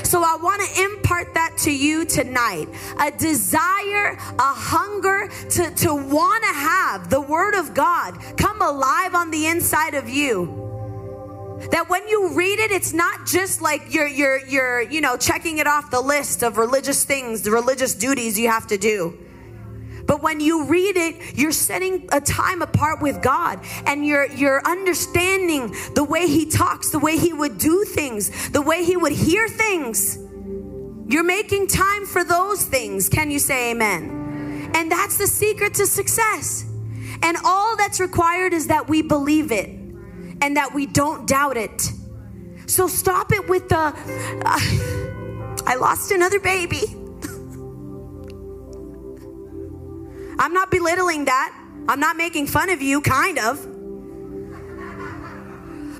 So 0.03 0.23
I 0.23 0.35
want 0.41 0.61
to 0.61 0.83
impart 0.83 1.33
that 1.35 1.57
to 1.59 1.71
you 1.71 2.05
tonight. 2.05 2.67
A 2.99 3.11
desire, 3.11 4.17
a 4.39 4.53
hunger 4.53 5.29
to, 5.51 5.71
to 5.71 5.95
want 5.95 6.43
to 6.43 6.53
have 6.53 7.09
the 7.09 7.21
word 7.21 7.55
of 7.55 7.73
God 7.73 8.17
come 8.37 8.61
alive 8.61 9.15
on 9.15 9.31
the 9.31 9.47
inside 9.47 9.93
of 9.93 10.09
you 10.09 10.57
that 11.71 11.89
when 11.89 12.07
you 12.07 12.33
read 12.33 12.57
it 12.57 12.71
it's 12.71 12.91
not 12.91 13.27
just 13.27 13.61
like 13.61 13.93
you're 13.93 14.07
you're 14.07 14.39
you're 14.47 14.81
you 14.81 14.99
know 14.99 15.15
checking 15.15 15.59
it 15.59 15.67
off 15.67 15.91
the 15.91 16.01
list 16.01 16.41
of 16.41 16.57
religious 16.57 17.05
things 17.05 17.43
the 17.43 17.51
religious 17.51 17.93
duties 17.93 18.39
you 18.39 18.47
have 18.47 18.65
to 18.65 18.77
do 18.77 19.15
but 20.05 20.21
when 20.21 20.39
you 20.39 20.65
read 20.65 20.97
it, 20.97 21.37
you're 21.37 21.51
setting 21.51 22.07
a 22.11 22.21
time 22.21 22.61
apart 22.61 23.01
with 23.01 23.21
God 23.21 23.59
and 23.85 24.05
you're 24.05 24.25
you're 24.31 24.61
understanding 24.65 25.75
the 25.95 26.03
way 26.03 26.27
he 26.27 26.45
talks, 26.45 26.89
the 26.91 26.99
way 26.99 27.17
he 27.17 27.33
would 27.33 27.57
do 27.57 27.83
things, 27.83 28.49
the 28.49 28.61
way 28.61 28.83
he 28.83 28.97
would 28.97 29.13
hear 29.13 29.47
things. 29.47 30.17
You're 31.07 31.23
making 31.23 31.67
time 31.67 32.05
for 32.05 32.23
those 32.23 32.63
things. 32.63 33.09
Can 33.09 33.31
you 33.31 33.39
say 33.39 33.71
amen? 33.71 34.71
And 34.73 34.91
that's 34.91 35.17
the 35.17 35.27
secret 35.27 35.73
to 35.75 35.85
success. 35.85 36.65
And 37.21 37.37
all 37.43 37.75
that's 37.75 37.99
required 37.99 38.53
is 38.53 38.67
that 38.67 38.87
we 38.87 39.01
believe 39.01 39.51
it 39.51 39.69
and 40.41 40.57
that 40.57 40.73
we 40.73 40.85
don't 40.85 41.27
doubt 41.27 41.57
it. 41.57 41.91
So 42.65 42.87
stop 42.87 43.33
it 43.33 43.49
with 43.49 43.67
the 43.69 43.77
uh, 44.45 44.59
I 45.65 45.75
lost 45.75 46.11
another 46.11 46.39
baby. 46.39 47.00
I'm 50.39 50.53
not 50.53 50.71
belittling 50.71 51.25
that. 51.25 51.53
I'm 51.87 51.99
not 51.99 52.17
making 52.17 52.47
fun 52.47 52.69
of 52.69 52.81
you, 52.81 53.01
kind 53.01 53.39
of. 53.39 53.59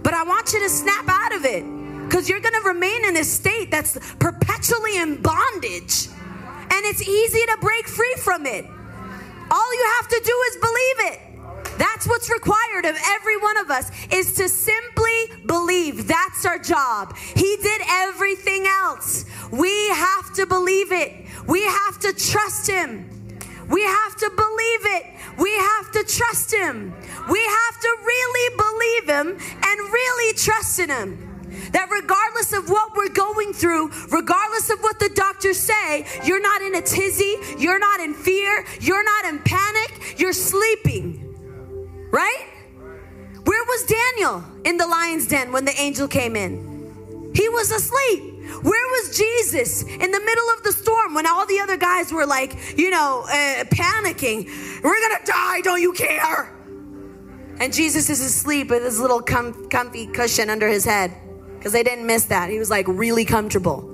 But 0.04 0.14
I 0.14 0.24
want 0.24 0.54
you 0.54 0.60
to 0.60 0.70
snap 0.70 1.06
out 1.08 1.36
of 1.36 1.46
it 1.46 1.64
because 2.06 2.28
you're 2.30 2.40
going 2.40 2.60
to 2.62 2.68
remain 2.68 3.06
in 3.06 3.18
a 3.18 3.24
state 3.24 3.72
that's 3.72 3.98
perpetually 4.16 4.98
in 4.98 5.22
bondage. 5.22 6.08
And 6.74 6.86
it's 6.86 7.02
easy 7.02 7.42
to 7.46 7.58
break 7.62 7.88
free 7.88 8.16
from 8.18 8.46
it. 8.46 8.66
All 9.52 9.74
you 9.74 9.94
have 9.98 10.08
to 10.08 10.22
do 10.24 10.44
is 10.48 10.58
believe 10.58 11.14
it. 11.14 11.20
That's 11.78 12.08
what's 12.08 12.32
required 12.32 12.86
of 12.86 12.96
every 13.10 13.38
one 13.38 13.58
of 13.58 13.70
us 13.70 13.92
is 14.12 14.34
to 14.36 14.48
simply 14.48 15.46
believe. 15.46 16.08
That's 16.08 16.46
our 16.46 16.60
job. 16.60 17.16
He 17.18 17.58
did 17.62 17.82
everything 17.88 18.66
else. 18.68 19.26
We 19.52 19.90
have 19.90 20.34
to 20.36 20.46
believe 20.46 20.92
it. 20.92 21.26
We 21.48 21.64
have 21.64 22.00
to 22.00 22.14
trust 22.14 22.70
him. 22.70 23.11
We 23.72 23.84
have 23.84 24.16
to 24.18 24.30
believe 24.30 24.86
it. 24.98 25.06
We 25.40 25.52
have 25.56 25.92
to 25.94 26.04
trust 26.04 26.54
Him. 26.54 26.94
We 27.30 27.40
have 27.40 27.80
to 27.80 27.98
really 28.06 28.58
believe 28.58 29.10
Him 29.10 29.28
and 29.66 29.94
really 29.94 30.34
trust 30.36 30.80
in 30.80 30.90
Him. 30.90 31.28
That 31.72 31.90
regardless 31.90 32.54
of 32.54 32.70
what 32.70 32.96
we're 32.96 33.10
going 33.14 33.54
through, 33.54 33.92
regardless 34.10 34.70
of 34.70 34.80
what 34.82 35.00
the 35.00 35.10
doctors 35.10 35.58
say, 35.58 36.06
you're 36.26 36.42
not 36.42 36.62
in 36.62 36.76
a 36.76 36.82
tizzy, 36.82 37.36
you're 37.58 37.80
not 37.80 38.00
in 38.02 38.14
fear, 38.14 38.66
you're 38.82 39.04
not 39.04 39.26
in 39.34 39.40
panic, 39.40 40.16
you're 40.18 40.34
sleeping. 40.34 41.28
Right? 42.12 42.48
Where 43.44 43.64
was 43.64 43.86
Daniel 43.86 44.44
in 44.66 44.78
the 44.78 44.88
lion's 44.88 45.28
den 45.28 45.52
when 45.52 45.66
the 45.66 45.74
angel 45.80 46.08
came 46.08 46.36
in? 46.36 47.32
He 47.34 47.48
was 47.50 47.72
asleep. 47.72 48.31
Where 48.62 48.88
was 48.88 49.18
Jesus 49.18 49.84
in 49.84 50.12
the 50.12 50.20
middle 50.20 50.50
of 50.58 50.64
the 50.64 50.72
storm 50.72 51.14
when 51.14 51.26
all 51.26 51.46
the 51.46 51.60
other 51.60 51.78
guys 51.78 52.12
were 52.12 52.26
like, 52.26 52.78
you 52.78 52.90
know, 52.90 53.24
uh, 53.26 53.64
panicking? 53.66 54.46
We're 54.84 55.02
gonna 55.02 55.26
die, 55.26 55.62
don't 55.62 55.82
you 55.82 55.94
care? 55.94 56.58
And 57.60 57.74
Jesus 57.74 58.10
is 58.10 58.22
asleep 58.22 58.70
with 58.70 58.84
his 58.84 59.00
little 59.00 59.22
com- 59.22 59.70
comfy 59.70 60.08
cushion 60.08 60.50
under 60.50 60.68
his 60.68 60.84
head 60.84 61.16
because 61.58 61.74
they 61.74 61.84
didn't 61.84 62.08
miss 62.08 62.26
that. 62.26 62.50
He 62.50 62.58
was 62.58 62.70
like 62.70 62.88
really 62.88 63.24
comfortable. 63.24 63.88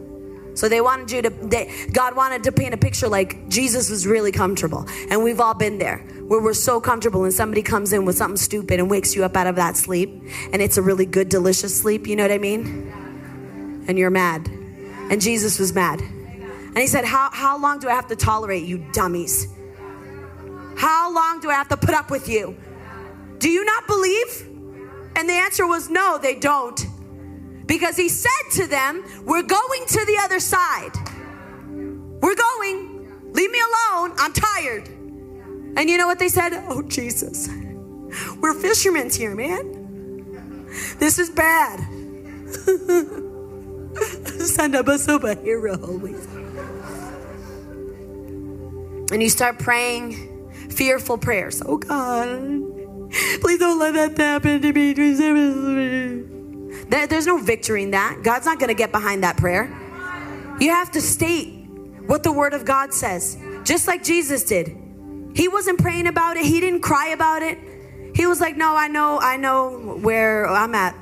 So 0.54 0.68
they 0.68 0.82
wanted 0.82 1.12
you 1.12 1.22
to, 1.22 1.30
they, 1.30 1.88
God 1.92 2.16
wanted 2.16 2.44
to 2.46 2.52
paint 2.52 2.74
a 2.74 2.78
picture 2.78 3.08
like 3.08 3.48
Jesus 3.48 3.92
was 3.92 4.08
really 4.08 4.32
comfortable. 4.32 4.88
And 5.10 5.24
we've 5.24 5.40
all 5.40 5.54
been 5.54 5.78
there 5.78 6.00
where 6.28 6.42
we're 6.42 6.54
so 6.54 6.82
comfortable 6.82 7.26
and 7.26 7.34
somebody 7.34 7.62
comes 7.62 7.94
in 7.94 8.06
with 8.06 8.18
something 8.18 8.38
stupid 8.38 8.80
and 8.80 8.90
wakes 8.90 9.16
you 9.16 9.24
up 9.24 9.38
out 9.38 9.46
of 9.46 9.56
that 9.58 9.78
sleep. 9.78 10.10
And 10.52 10.62
it's 10.62 10.78
a 10.78 10.82
really 10.82 11.06
good, 11.06 11.30
delicious 11.30 11.80
sleep. 11.80 12.08
You 12.08 12.16
know 12.16 12.24
what 12.24 12.32
I 12.32 12.40
mean? 12.40 13.07
And 13.88 13.98
you're 13.98 14.10
mad. 14.10 14.48
And 15.10 15.22
Jesus 15.22 15.60
was 15.60 15.74
mad. 15.74 16.02
And 16.02 16.78
he 16.78 16.88
said, 16.88 17.06
How, 17.06 17.30
how 17.32 17.60
long 17.60 17.80
do 17.80 17.90
I 17.90 17.94
have 17.94 18.08
to 18.08 18.16
tolerate 18.16 18.66
you, 18.66 18.86
dummies? 18.92 19.48
How 20.78 21.12
long 21.12 21.40
do 21.40 21.50
I 21.50 21.54
have 21.54 21.70
to 21.70 21.78
put 21.78 21.96
up 21.96 22.12
with 22.12 22.30
you? 22.30 22.56
Do 23.40 23.50
you 23.50 23.66
not 23.66 23.88
believe? 23.88 24.48
And 25.16 25.28
the 25.28 25.34
answer 25.34 25.66
was, 25.66 25.90
No, 25.90 26.20
they 26.22 26.36
don't. 26.36 26.80
Because 27.66 27.98
he 27.98 28.10
said 28.10 28.52
to 28.52 28.68
them, 28.68 29.04
We're 29.26 29.44
going 29.44 29.86
to 29.88 30.06
the 30.06 30.20
other 30.22 30.40
side. 30.40 30.92
We're 32.22 32.36
going. 32.36 33.32
Leave 33.34 33.52
me 33.52 33.60
alone. 33.60 34.14
I'm 34.18 34.34
tired. 34.34 34.88
And 35.78 35.90
you 35.90 35.98
know 35.98 36.08
what 36.08 36.20
they 36.20 36.30
said? 36.30 36.54
Oh, 36.68 36.82
Jesus. 36.82 37.50
We're 38.40 38.54
fishermen 38.54 39.10
here, 39.10 39.36
man. 39.36 40.66
This 41.00 41.20
is 41.20 41.30
bad. 41.30 41.80
Up 44.78 44.88
a 44.88 44.98
superhero 44.98 45.82
always. 45.88 46.26
and 49.12 49.24
you 49.24 49.30
start 49.30 49.60
praying 49.60 50.50
fearful 50.70 51.18
prayers. 51.18 51.62
Oh 51.66 51.78
God, 51.78 52.38
please 53.42 53.60
don't 53.60 53.80
let 53.80 53.94
that 53.94 54.18
happen 54.18 54.62
to 54.62 54.74
me. 54.74 54.94
There's 56.90 57.26
no 57.26 57.38
victory 57.38 57.84
in 57.84 57.92
that. 57.92 58.20
God's 58.24 58.46
not 58.46 58.60
going 58.60 58.70
to 58.70 58.76
get 58.76 58.92
behind 58.92 59.24
that 59.24 59.38
prayer. 59.38 59.66
You 60.60 60.70
have 60.72 60.92
to 60.92 61.02
state 61.02 61.68
what 62.06 62.24
the 62.24 62.32
Word 62.32 62.54
of 62.54 62.66
God 62.66 62.94
says, 62.94 63.38
just 63.64 63.88
like 63.88 64.04
Jesus 64.04 64.44
did. 64.44 64.76
He 65.34 65.48
wasn't 65.48 65.80
praying 65.80 66.08
about 66.08 66.38
it, 66.38 66.46
he 66.46 66.60
didn't 66.60 66.82
cry 66.82 67.10
about 67.10 67.42
it. 67.42 67.58
He 68.16 68.26
was 68.26 68.42
like, 68.42 68.58
"No, 68.58 68.76
I 68.76 68.88
know, 68.88 69.20
I 69.20 69.38
know 69.38 69.98
where 70.02 70.48
I'm 70.48 70.76
at. 70.76 70.96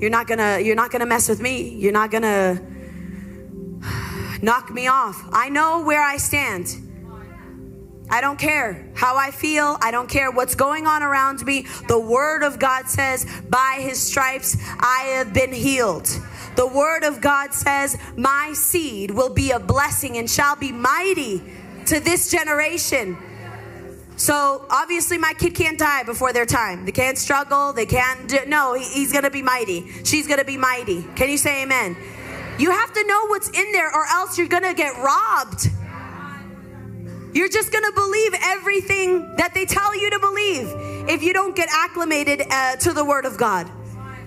You're 0.00 0.10
not 0.10 0.26
gonna, 0.26 0.58
you're 0.58 0.76
not 0.76 0.90
gonna 0.90 1.06
mess 1.06 1.28
with 1.28 1.40
me. 1.40 1.74
You're 1.74 1.92
not 1.92 2.10
gonna 2.10 2.60
knock 4.42 4.70
me 4.70 4.88
off. 4.88 5.22
I 5.32 5.48
know 5.48 5.82
where 5.82 6.02
I 6.02 6.16
stand." 6.16 6.86
I 8.12 8.20
don't 8.20 8.38
care 8.38 8.90
how 8.94 9.16
I 9.16 9.30
feel. 9.30 9.78
I 9.80 9.92
don't 9.92 10.08
care 10.08 10.32
what's 10.32 10.56
going 10.56 10.84
on 10.86 11.04
around 11.04 11.46
me. 11.46 11.66
The 11.86 11.98
Word 11.98 12.42
of 12.42 12.58
God 12.58 12.88
says, 12.88 13.24
by 13.48 13.78
His 13.80 14.02
stripes 14.02 14.56
I 14.80 15.12
have 15.14 15.32
been 15.32 15.52
healed. 15.52 16.08
The 16.56 16.66
Word 16.66 17.04
of 17.04 17.20
God 17.20 17.54
says, 17.54 17.96
my 18.16 18.52
seed 18.52 19.12
will 19.12 19.32
be 19.32 19.52
a 19.52 19.60
blessing 19.60 20.18
and 20.18 20.28
shall 20.28 20.56
be 20.56 20.72
mighty 20.72 21.40
to 21.86 22.00
this 22.00 22.30
generation. 22.30 23.16
So 24.20 24.66
obviously, 24.68 25.16
my 25.16 25.32
kid 25.32 25.54
can't 25.54 25.78
die 25.78 26.02
before 26.02 26.34
their 26.34 26.44
time. 26.44 26.84
They 26.84 26.92
can't 26.92 27.16
struggle. 27.16 27.72
They 27.72 27.86
can't. 27.86 28.28
Do, 28.28 28.40
no, 28.46 28.74
he, 28.74 28.84
he's 28.84 29.12
going 29.12 29.24
to 29.24 29.30
be 29.30 29.40
mighty. 29.40 29.90
She's 30.04 30.26
going 30.26 30.38
to 30.38 30.44
be 30.44 30.58
mighty. 30.58 31.02
Can 31.16 31.30
you 31.30 31.38
say 31.38 31.62
amen? 31.62 31.96
You 32.58 32.70
have 32.70 32.92
to 32.92 33.06
know 33.06 33.28
what's 33.28 33.48
in 33.48 33.72
there, 33.72 33.88
or 33.88 34.04
else 34.04 34.36
you're 34.36 34.46
going 34.46 34.64
to 34.64 34.74
get 34.74 34.94
robbed. 34.98 35.68
You're 37.32 37.48
just 37.48 37.72
going 37.72 37.84
to 37.84 37.92
believe 37.94 38.34
everything 38.42 39.36
that 39.36 39.54
they 39.54 39.64
tell 39.64 39.98
you 39.98 40.10
to 40.10 40.18
believe 40.18 40.68
if 41.08 41.22
you 41.22 41.32
don't 41.32 41.56
get 41.56 41.70
acclimated 41.72 42.42
uh, 42.50 42.76
to 42.76 42.92
the 42.92 43.02
Word 43.02 43.24
of 43.24 43.38
God. 43.38 43.70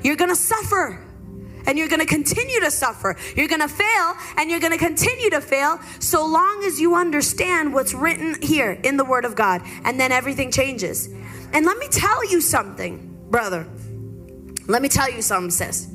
You're 0.02 0.16
going 0.16 0.32
to 0.32 0.36
suffer 0.36 1.03
and 1.66 1.78
you're 1.78 1.88
going 1.88 2.00
to 2.00 2.06
continue 2.06 2.60
to 2.62 2.72
suffer. 2.72 3.16
You're 3.36 3.48
going 3.48 3.62
to 3.62 3.68
fail 3.68 4.16
and 4.38 4.50
you're 4.50 4.60
going 4.60 4.72
to 4.72 4.78
continue 4.78 5.30
to 5.30 5.42
fail 5.42 5.80
so 6.00 6.26
long 6.26 6.64
as 6.66 6.80
you 6.80 6.96
understand 6.96 7.74
what's 7.74 7.94
written 7.94 8.42
here 8.42 8.72
in 8.84 8.98
the 8.98 9.06
Word 9.06 9.26
of 9.26 9.36
God. 9.36 9.62
And 9.84 10.00
then 10.00 10.12
everything 10.12 10.52
changes. 10.52 11.08
And 11.54 11.66
let 11.66 11.78
me 11.78 11.88
tell 11.90 12.30
you 12.30 12.42
something, 12.42 13.16
brother. 13.30 13.68
Let 14.68 14.82
me 14.82 14.90
tell 14.90 15.12
you 15.12 15.22
something, 15.22 15.52
sis. 15.52 15.88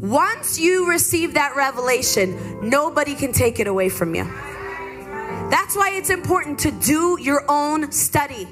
Once 0.00 0.58
you 0.58 0.88
receive 0.90 1.34
that 1.34 1.54
revelation, 1.56 2.68
nobody 2.68 3.14
can 3.14 3.32
take 3.32 3.60
it 3.60 3.66
away 3.66 3.88
from 3.88 4.14
you. 4.14 4.24
That's 5.50 5.76
why 5.76 5.90
it's 5.94 6.10
important 6.10 6.58
to 6.60 6.70
do 6.70 7.18
your 7.20 7.44
own 7.48 7.92
study. 7.92 8.48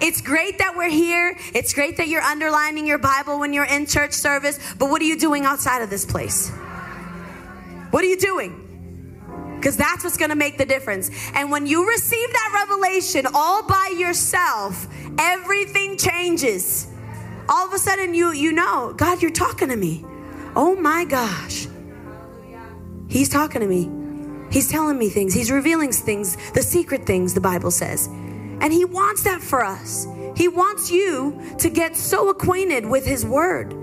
It's 0.00 0.20
great 0.20 0.58
that 0.58 0.76
we're 0.76 0.90
here. 0.90 1.36
It's 1.54 1.72
great 1.72 1.96
that 1.96 2.08
you're 2.08 2.22
underlining 2.22 2.86
your 2.86 2.98
Bible 2.98 3.38
when 3.38 3.52
you're 3.52 3.64
in 3.64 3.86
church 3.86 4.12
service, 4.12 4.58
but 4.78 4.90
what 4.90 5.00
are 5.00 5.06
you 5.06 5.18
doing 5.18 5.44
outside 5.44 5.82
of 5.82 5.90
this 5.90 6.04
place? 6.04 6.50
What 7.90 8.04
are 8.04 8.08
you 8.08 8.18
doing? 8.18 8.62
Because 9.56 9.76
that's 9.76 10.04
what's 10.04 10.16
going 10.16 10.30
to 10.30 10.36
make 10.36 10.58
the 10.58 10.66
difference. 10.66 11.10
And 11.34 11.50
when 11.50 11.66
you 11.66 11.88
receive 11.88 12.30
that 12.32 12.66
revelation 12.68 13.26
all 13.34 13.66
by 13.66 13.94
yourself, 13.96 14.86
everything 15.18 15.96
changes. 15.96 16.88
All 17.48 17.66
of 17.66 17.72
a 17.72 17.78
sudden 17.78 18.14
you 18.14 18.32
you 18.32 18.52
know, 18.52 18.92
God, 18.96 19.22
you're 19.22 19.30
talking 19.30 19.68
to 19.68 19.76
me. 19.76 20.04
Oh 20.54 20.76
my 20.76 21.04
gosh. 21.04 21.68
He's 23.08 23.28
talking 23.28 23.60
to 23.60 23.66
me. 23.66 23.90
He's 24.50 24.70
telling 24.70 24.98
me 24.98 25.08
things. 25.08 25.32
He's 25.34 25.50
revealing 25.50 25.92
things, 25.92 26.36
the 26.52 26.62
secret 26.62 27.06
things, 27.06 27.34
the 27.34 27.40
Bible 27.40 27.70
says. 27.70 28.08
And 28.60 28.72
He 28.72 28.84
wants 28.84 29.22
that 29.24 29.40
for 29.40 29.64
us. 29.64 30.06
He 30.36 30.48
wants 30.48 30.90
you 30.90 31.40
to 31.58 31.70
get 31.70 31.96
so 31.96 32.28
acquainted 32.30 32.86
with 32.86 33.04
His 33.04 33.24
Word 33.24 33.74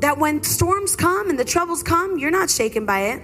that 0.00 0.18
when 0.18 0.42
storms 0.42 0.96
come 0.96 1.28
and 1.30 1.38
the 1.38 1.44
troubles 1.44 1.82
come, 1.82 2.18
you're 2.18 2.30
not 2.30 2.50
shaken 2.50 2.86
by 2.86 3.00
it. 3.00 3.22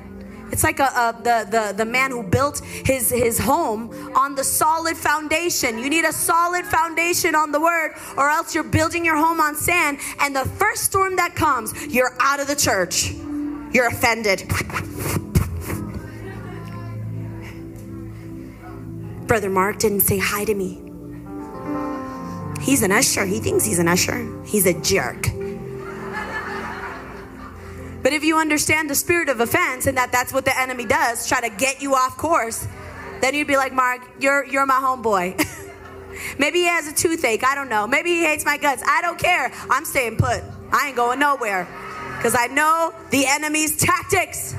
It's 0.53 0.63
like 0.63 0.79
a, 0.79 0.85
a, 0.85 1.17
the, 1.23 1.49
the, 1.51 1.75
the 1.79 1.85
man 1.85 2.11
who 2.13 2.23
built 2.23 2.65
his, 2.65 3.11
his 3.11 3.39
home 3.39 3.91
on 4.15 4.35
the 4.37 4.45
solid 4.45 4.97
foundation. 4.97 5.79
You 5.79 5.91
need 5.91 6.05
a 6.05 6.13
solid 6.13 6.65
foundation 6.65 7.35
on 7.35 7.51
the 7.51 7.61
word, 7.61 7.93
or 8.17 8.31
else 8.31 8.55
you're 8.55 8.65
building 8.65 9.05
your 9.05 9.17
home 9.17 9.41
on 9.41 9.57
sand. 9.57 9.99
And 10.21 10.37
the 10.37 10.45
first 10.45 10.85
storm 10.85 11.17
that 11.17 11.35
comes, 11.35 11.75
you're 11.87 12.15
out 12.21 12.39
of 12.39 12.47
the 12.47 12.57
church. 12.57 13.11
You're 13.73 13.89
offended. 13.89 14.49
Brother 19.27 19.51
Mark 19.51 19.79
didn't 19.79 20.01
say 20.01 20.19
hi 20.19 20.45
to 20.45 20.55
me. 20.55 20.81
He's 22.61 22.83
an 22.83 22.93
usher. 22.93 23.25
He 23.27 23.41
thinks 23.41 23.65
he's 23.65 23.79
an 23.79 23.89
usher. 23.89 24.27
He's 24.45 24.67
a 24.67 24.81
jerk. 24.81 25.29
But 28.03 28.13
if 28.13 28.23
you 28.23 28.39
understand 28.39 28.89
the 28.89 28.95
spirit 28.95 29.29
of 29.29 29.41
offense 29.41 29.87
and 29.87 29.97
that 29.97 30.13
that's 30.13 30.33
what 30.33 30.45
the 30.45 30.57
enemy 30.57 30.85
does, 30.85 31.27
try 31.27 31.41
to 31.41 31.55
get 31.57 31.83
you 31.83 31.95
off 31.95 32.17
course, 32.17 32.69
then 33.21 33.35
you'd 33.35 33.49
be 33.49 33.57
like, 33.57 33.73
Mark, 33.73 34.01
you're 34.21 34.45
you're 34.45 34.65
my 34.65 34.75
homeboy. 34.75 35.45
Maybe 36.39 36.61
he 36.61 36.67
has 36.67 36.87
a 36.87 36.95
toothache. 36.95 37.45
I 37.45 37.57
don't 37.57 37.69
know. 37.69 37.87
Maybe 37.87 38.11
he 38.11 38.25
hates 38.25 38.45
my 38.45 38.59
guts. 38.59 38.83
I 38.87 39.03
don't 39.03 39.19
care. 39.19 39.53
I'm 39.69 39.85
staying 39.85 40.19
put. 40.19 40.43
I 40.73 40.89
ain't 40.89 40.97
going 40.97 41.19
nowhere. 41.19 41.67
Because 42.17 42.37
I 42.37 42.47
know 42.47 42.95
the 43.11 43.27
enemy's 43.27 43.77
tactics. 43.77 44.55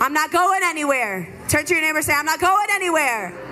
I'm 0.00 0.12
not 0.12 0.32
going 0.32 0.60
anywhere. 0.64 1.32
Turn 1.48 1.64
to 1.64 1.74
your 1.74 1.82
neighbor 1.82 1.98
and 1.98 2.06
say, 2.06 2.12
I'm 2.12 2.26
not 2.26 2.40
going 2.40 2.66
anywhere. 2.72 3.47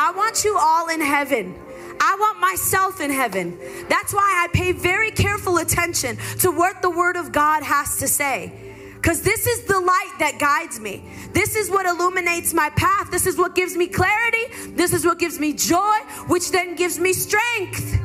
I 0.00 0.12
want 0.12 0.44
you 0.44 0.56
all 0.58 0.88
in 0.88 1.02
heaven. 1.02 1.54
I 2.00 2.16
want 2.18 2.40
myself 2.40 3.02
in 3.02 3.10
heaven. 3.10 3.58
That's 3.90 4.14
why 4.14 4.42
I 4.42 4.48
pay 4.50 4.72
very 4.72 5.10
careful 5.10 5.58
attention 5.58 6.16
to 6.38 6.50
what 6.50 6.80
the 6.80 6.88
Word 6.88 7.16
of 7.16 7.32
God 7.32 7.62
has 7.62 7.98
to 7.98 8.08
say. 8.08 8.50
Because 8.94 9.20
this 9.20 9.46
is 9.46 9.64
the 9.64 9.78
light 9.78 10.14
that 10.18 10.38
guides 10.38 10.80
me. 10.80 11.04
This 11.34 11.54
is 11.54 11.68
what 11.68 11.84
illuminates 11.84 12.54
my 12.54 12.70
path. 12.70 13.10
This 13.10 13.26
is 13.26 13.36
what 13.36 13.54
gives 13.54 13.76
me 13.76 13.88
clarity. 13.88 14.70
This 14.70 14.94
is 14.94 15.04
what 15.04 15.18
gives 15.18 15.38
me 15.38 15.52
joy, 15.52 15.98
which 16.28 16.50
then 16.50 16.76
gives 16.76 16.98
me 16.98 17.12
strength. 17.12 18.00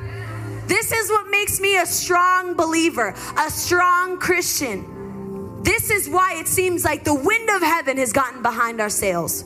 This 0.67 0.91
is 0.91 1.09
what 1.09 1.29
makes 1.29 1.61
me 1.61 1.77
a 1.77 1.85
strong 1.85 2.55
believer, 2.55 3.15
a 3.37 3.49
strong 3.49 4.19
Christian. 4.19 5.63
This 5.63 5.89
is 5.89 6.09
why 6.09 6.35
it 6.41 6.49
seems 6.49 6.83
like 6.83 7.05
the 7.05 7.13
wind 7.13 7.49
of 7.49 7.61
heaven 7.61 7.95
has 7.99 8.11
gotten 8.11 8.41
behind 8.41 8.81
our 8.81 8.89
sails. 8.89 9.45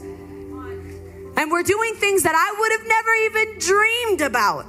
And 1.39 1.49
we're 1.49 1.63
doing 1.63 1.93
things 1.95 2.23
that 2.23 2.35
I 2.35 2.59
would 2.59 2.71
have 2.73 2.85
never 2.85 3.13
even 3.23 3.59
dreamed 3.59 4.21
about. 4.21 4.65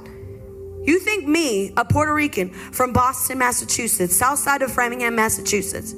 You 0.87 0.99
think 0.99 1.27
me, 1.27 1.73
a 1.75 1.83
Puerto 1.83 2.13
Rican 2.13 2.49
from 2.49 2.93
Boston, 2.93 3.39
Massachusetts, 3.39 4.15
south 4.15 4.39
side 4.39 4.61
of 4.61 4.71
Framingham, 4.71 5.13
Massachusetts, 5.13 5.93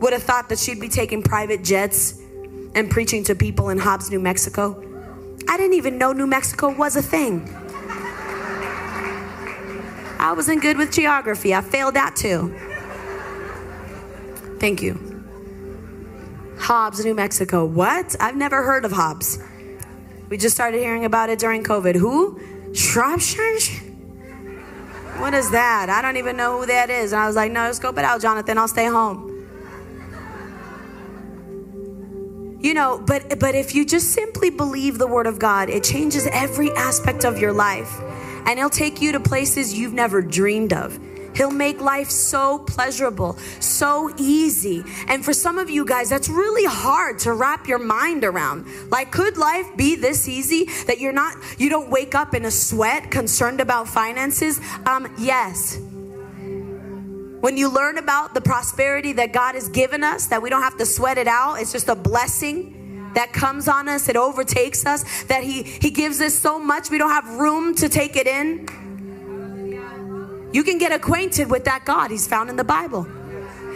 would 0.00 0.12
have 0.12 0.22
thought 0.22 0.50
that 0.50 0.58
she'd 0.58 0.80
be 0.80 0.90
taking 0.90 1.22
private 1.22 1.64
jets 1.64 2.20
and 2.74 2.90
preaching 2.90 3.24
to 3.24 3.34
people 3.34 3.70
in 3.70 3.78
Hobbs, 3.78 4.10
New 4.10 4.20
Mexico? 4.20 4.84
I 5.48 5.56
didn't 5.56 5.78
even 5.78 5.96
know 5.96 6.12
New 6.12 6.26
Mexico 6.26 6.76
was 6.76 6.94
a 6.94 7.02
thing. 7.02 7.48
I 10.18 10.34
wasn't 10.36 10.60
good 10.60 10.76
with 10.76 10.92
geography. 10.92 11.54
I 11.54 11.62
failed 11.62 11.94
that 11.94 12.16
too. 12.16 12.54
Thank 14.60 14.82
you. 14.82 15.00
Hobbs, 16.58 17.02
New 17.02 17.14
Mexico. 17.14 17.64
What? 17.64 18.14
I've 18.20 18.36
never 18.36 18.62
heard 18.62 18.84
of 18.84 18.92
Hobbs. 18.92 19.38
We 20.32 20.38
just 20.38 20.54
started 20.54 20.78
hearing 20.78 21.04
about 21.04 21.28
it 21.28 21.38
during 21.38 21.62
COVID. 21.62 21.94
Who? 21.94 22.40
Shropshire? 22.72 23.58
What 25.18 25.34
is 25.34 25.50
that? 25.50 25.90
I 25.90 26.00
don't 26.00 26.16
even 26.16 26.38
know 26.38 26.58
who 26.58 26.64
that 26.68 26.88
is. 26.88 27.12
And 27.12 27.20
I 27.20 27.26
was 27.26 27.36
like, 27.36 27.52
no, 27.52 27.70
scope 27.72 27.98
it 27.98 28.04
out, 28.06 28.22
Jonathan. 28.22 28.56
I'll 28.56 28.66
stay 28.66 28.86
home. 28.86 29.28
You 32.62 32.72
know, 32.72 33.04
but 33.06 33.38
but 33.40 33.54
if 33.54 33.74
you 33.74 33.84
just 33.84 34.12
simply 34.12 34.48
believe 34.48 34.96
the 34.96 35.06
word 35.06 35.26
of 35.26 35.38
God, 35.38 35.68
it 35.68 35.84
changes 35.84 36.26
every 36.32 36.70
aspect 36.70 37.26
of 37.26 37.36
your 37.36 37.52
life. 37.52 38.00
And 38.46 38.58
it'll 38.58 38.70
take 38.70 39.02
you 39.02 39.12
to 39.12 39.20
places 39.20 39.74
you've 39.74 39.92
never 39.92 40.22
dreamed 40.22 40.72
of. 40.72 40.98
He'll 41.34 41.50
make 41.50 41.80
life 41.80 42.10
so 42.10 42.58
pleasurable, 42.60 43.36
so 43.60 44.12
easy. 44.18 44.84
And 45.08 45.24
for 45.24 45.32
some 45.32 45.58
of 45.58 45.70
you 45.70 45.84
guys, 45.84 46.08
that's 46.10 46.28
really 46.28 46.64
hard 46.64 47.18
to 47.20 47.32
wrap 47.32 47.66
your 47.66 47.78
mind 47.78 48.24
around. 48.24 48.66
Like, 48.90 49.10
could 49.10 49.36
life 49.36 49.76
be 49.76 49.96
this 49.96 50.28
easy 50.28 50.64
that 50.86 50.98
you're 51.00 51.12
not, 51.12 51.36
you 51.58 51.68
don't 51.68 51.90
wake 51.90 52.14
up 52.14 52.34
in 52.34 52.44
a 52.44 52.50
sweat 52.50 53.10
concerned 53.10 53.60
about 53.60 53.88
finances? 53.88 54.60
Um, 54.86 55.12
yes. 55.18 55.78
When 57.42 57.56
you 57.56 57.68
learn 57.68 57.98
about 57.98 58.34
the 58.34 58.40
prosperity 58.40 59.14
that 59.14 59.32
God 59.32 59.56
has 59.56 59.68
given 59.68 60.04
us, 60.04 60.26
that 60.26 60.40
we 60.42 60.48
don't 60.48 60.62
have 60.62 60.76
to 60.78 60.86
sweat 60.86 61.18
it 61.18 61.26
out, 61.26 61.56
it's 61.56 61.72
just 61.72 61.88
a 61.88 61.96
blessing 61.96 63.10
that 63.14 63.32
comes 63.32 63.68
on 63.68 63.88
us, 63.88 64.08
it 64.08 64.16
overtakes 64.16 64.86
us, 64.86 65.24
that 65.24 65.42
He 65.42 65.62
He 65.62 65.90
gives 65.90 66.20
us 66.20 66.34
so 66.34 66.58
much 66.58 66.90
we 66.90 66.98
don't 66.98 67.10
have 67.10 67.26
room 67.38 67.74
to 67.76 67.88
take 67.88 68.16
it 68.16 68.26
in. 68.26 68.68
You 70.52 70.62
can 70.62 70.78
get 70.78 70.92
acquainted 70.92 71.50
with 71.50 71.64
that 71.64 71.84
God. 71.84 72.10
He's 72.10 72.26
found 72.26 72.50
in 72.50 72.56
the 72.56 72.64
Bible. 72.64 73.06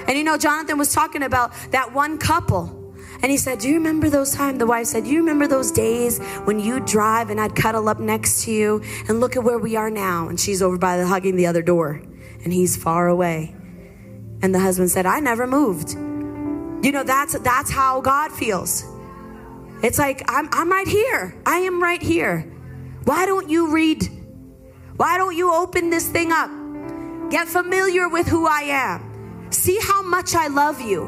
And 0.08 0.16
you 0.16 0.24
know, 0.24 0.36
Jonathan 0.36 0.78
was 0.78 0.92
talking 0.92 1.22
about 1.22 1.52
that 1.72 1.92
one 1.92 2.18
couple 2.18 2.76
And 3.22 3.30
he 3.30 3.38
said, 3.38 3.58
Do 3.58 3.68
you 3.68 3.74
remember 3.74 4.10
those 4.10 4.34
times? 4.34 4.58
The 4.58 4.66
wife 4.66 4.86
said, 4.86 5.04
Do 5.04 5.10
you 5.10 5.18
remember 5.18 5.46
those 5.46 5.72
days 5.72 6.18
when 6.44 6.60
you'd 6.60 6.84
drive 6.84 7.30
and 7.30 7.40
I'd 7.40 7.54
cuddle 7.54 7.88
up 7.88 7.98
next 7.98 8.44
to 8.44 8.52
you 8.52 8.82
and 9.08 9.20
look 9.20 9.36
at 9.36 9.44
where 9.44 9.58
we 9.58 9.76
are 9.76 9.90
now? 9.90 10.28
And 10.28 10.38
she's 10.38 10.62
over 10.62 10.78
by 10.78 10.96
the 10.96 11.06
hugging 11.06 11.36
the 11.36 11.46
other 11.46 11.62
door 11.62 12.02
and 12.44 12.52
he's 12.52 12.76
far 12.76 13.08
away. 13.08 13.54
And 14.42 14.54
the 14.54 14.60
husband 14.60 14.90
said, 14.90 15.06
I 15.06 15.20
never 15.20 15.46
moved. 15.46 15.92
You 16.84 16.92
know, 16.92 17.02
that's 17.02 17.38
that's 17.40 17.70
how 17.70 18.00
God 18.00 18.32
feels. 18.32 18.84
It's 19.82 19.98
like, 19.98 20.22
I'm, 20.28 20.48
I'm 20.52 20.70
right 20.70 20.86
here. 20.88 21.34
I 21.44 21.58
am 21.58 21.82
right 21.82 22.02
here. 22.02 22.40
Why 23.04 23.26
don't 23.26 23.48
you 23.48 23.72
read? 23.72 24.08
Why 24.96 25.18
don't 25.18 25.36
you 25.36 25.52
open 25.52 25.90
this 25.90 26.08
thing 26.08 26.32
up? 26.32 26.50
Get 27.30 27.48
familiar 27.48 28.08
with 28.08 28.28
who 28.28 28.46
I 28.46 28.60
am. 28.62 29.50
See 29.50 29.78
how 29.80 30.02
much 30.02 30.34
I 30.34 30.46
love 30.46 30.80
you. 30.80 31.06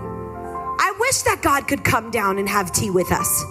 I 0.81 0.93
wish 0.99 1.23
that 1.23 1.43
God 1.43 1.69
could 1.69 1.85
come 1.85 2.11
down 2.11 2.39
and 2.39 2.49
have 2.49 2.73
tea 2.73 2.91
with 2.91 3.13
us. 3.13 3.45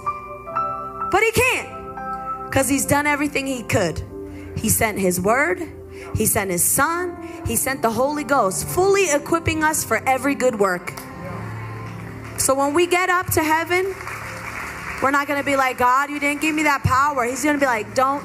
But 1.12 1.24
He 1.24 1.32
can't 1.32 2.46
because 2.46 2.68
He's 2.68 2.86
done 2.86 3.08
everything 3.08 3.48
He 3.48 3.64
could. 3.64 4.04
He 4.58 4.70
sent 4.70 5.00
His 5.00 5.22
word, 5.22 5.62
He 6.16 6.26
sent 6.26 6.52
His 6.52 6.64
Son, 6.64 7.16
He 7.46 7.56
sent 7.56 7.82
the 7.82 7.92
Holy 7.92 8.24
Ghost, 8.24 8.68
fully 8.68 9.12
equipping 9.12 9.64
us 9.64 9.84
for 9.84 9.98
every 10.08 10.36
good 10.36 10.60
work. 10.60 10.94
So 12.38 12.54
when 12.54 12.74
we 12.74 12.86
get 12.86 13.10
up 13.10 13.28
to 13.34 13.44
heaven, 13.44 13.96
we're 15.02 15.12
not 15.12 15.28
going 15.28 15.40
to 15.40 15.46
be 15.46 15.56
like, 15.56 15.78
God, 15.78 16.10
you 16.10 16.20
didn't 16.20 16.42
give 16.42 16.54
me 16.54 16.64
that 16.64 16.84
power. 16.84 17.24
He's 17.24 17.44
going 17.44 17.56
to 17.56 17.60
be 17.60 17.66
like, 17.66 17.96
don't 17.96 18.24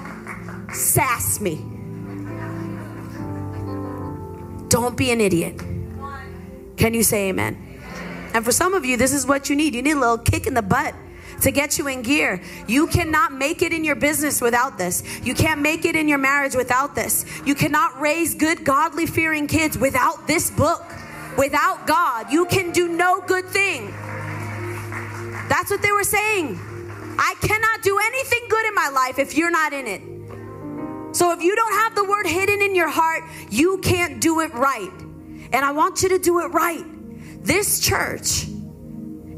sass 0.73 1.41
me. 1.41 1.72
Don't 4.73 4.97
be 4.97 5.11
an 5.11 5.21
idiot. 5.21 5.59
Can 6.79 6.95
you 6.95 7.03
say 7.03 7.29
amen? 7.29 7.59
And 8.33 8.43
for 8.43 8.53
some 8.53 8.73
of 8.73 8.87
you, 8.87 8.97
this 8.97 9.13
is 9.13 9.27
what 9.27 9.51
you 9.51 9.55
need. 9.55 9.75
You 9.75 9.83
need 9.83 9.99
a 9.99 10.01
little 10.01 10.17
kick 10.17 10.47
in 10.47 10.55
the 10.55 10.63
butt 10.63 10.95
to 11.43 11.51
get 11.51 11.77
you 11.77 11.89
in 11.89 12.01
gear. 12.01 12.41
You 12.67 12.87
cannot 12.87 13.35
make 13.35 13.61
it 13.61 13.75
in 13.75 13.85
your 13.85 13.97
business 13.97 14.41
without 14.41 14.79
this. 14.79 15.03
You 15.23 15.35
can't 15.35 15.61
make 15.61 15.85
it 15.85 15.95
in 15.95 16.09
your 16.09 16.17
marriage 16.17 16.55
without 16.55 16.95
this. 16.95 17.27
You 17.45 17.55
cannot 17.55 18.01
raise 18.01 18.35
good, 18.35 18.65
godly 18.65 19.05
fearing 19.05 19.47
kids 19.47 19.77
without 19.77 20.27
this 20.27 20.51
book. 20.51 20.83
Without 21.37 21.87
God, 21.87 22.33
you 22.33 22.47
can 22.47 22.71
do 22.71 22.89
no 22.89 23.21
good 23.21 23.45
thing. 23.45 23.91
That's 25.51 25.71
what 25.71 25.83
they 25.83 25.93
were 25.93 26.03
saying. 26.03 26.59
I 27.19 27.35
cannot 27.43 27.83
do 27.83 27.99
anything 28.03 28.41
good 28.49 28.67
in 28.69 28.75
my 28.75 28.89
life 28.89 29.19
if 29.19 29.37
you're 29.37 29.51
not 29.51 29.75
in 29.75 29.87
it. 29.87 30.01
So 31.13 31.33
if 31.33 31.43
you 31.43 31.55
don't 31.55 31.73
have 31.75 31.95
the 31.95 32.05
word 32.05 32.27
hidden 32.27 32.63
in 32.63 32.75
your 32.75 32.89
heart, 32.89 33.25
you 33.51 33.79
can't 33.79 34.21
do 34.21 34.41
it 34.41 34.53
right. 34.55 34.93
And 35.53 35.57
I 35.57 35.73
want 35.73 36.03
you 36.03 36.09
to 36.11 36.19
do 36.19 36.41
it 36.41 36.49
right. 36.49 36.85
This 37.45 37.81
church 37.81 38.47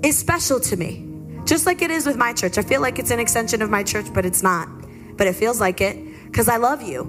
is 0.02 0.16
special 0.16 0.60
to 0.60 0.76
me, 0.76 1.06
just 1.44 1.66
like 1.66 1.82
it 1.82 1.90
is 1.90 2.06
with 2.06 2.16
my 2.16 2.32
church. 2.32 2.58
I 2.58 2.62
feel 2.62 2.80
like 2.80 2.98
it's 2.98 3.10
an 3.10 3.18
extension 3.18 3.62
of 3.62 3.70
my 3.70 3.82
church, 3.82 4.06
but 4.12 4.24
it's 4.24 4.42
not. 4.42 4.68
But 5.16 5.26
it 5.26 5.34
feels 5.34 5.60
like 5.60 5.80
it 5.80 5.98
because 6.26 6.48
I 6.48 6.56
love 6.58 6.82
you 6.82 7.02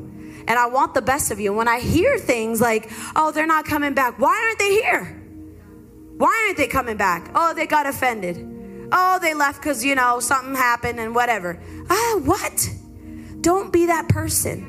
and 0.48 0.60
I 0.60 0.68
want 0.68 0.94
the 0.94 1.02
best 1.02 1.32
of 1.32 1.40
you. 1.40 1.50
And 1.52 1.58
when 1.58 1.68
I 1.68 1.80
hear 1.80 2.18
things 2.18 2.62
like, 2.62 2.90
oh, 3.16 3.32
they're 3.32 3.48
not 3.48 3.66
coming 3.66 3.94
back, 3.94 4.20
why 4.20 4.40
aren't 4.48 4.60
they 4.60 4.74
here? 4.74 5.22
Why 6.18 6.46
aren't 6.46 6.58
they 6.58 6.68
coming 6.68 6.98
back? 6.98 7.30
Oh, 7.36 7.54
they 7.54 7.68
got 7.68 7.86
offended. 7.86 8.38
Oh, 8.92 9.20
they 9.22 9.34
left 9.34 9.60
because, 9.60 9.84
you 9.84 9.96
know, 9.96 10.20
something 10.20 10.56
happened 10.56 11.00
and 11.00 11.14
whatever. 11.14 11.62
Ah, 11.90 12.20
what? 12.24 12.70
Don't 13.46 13.72
be 13.72 13.86
that 13.86 14.10
person. 14.10 14.66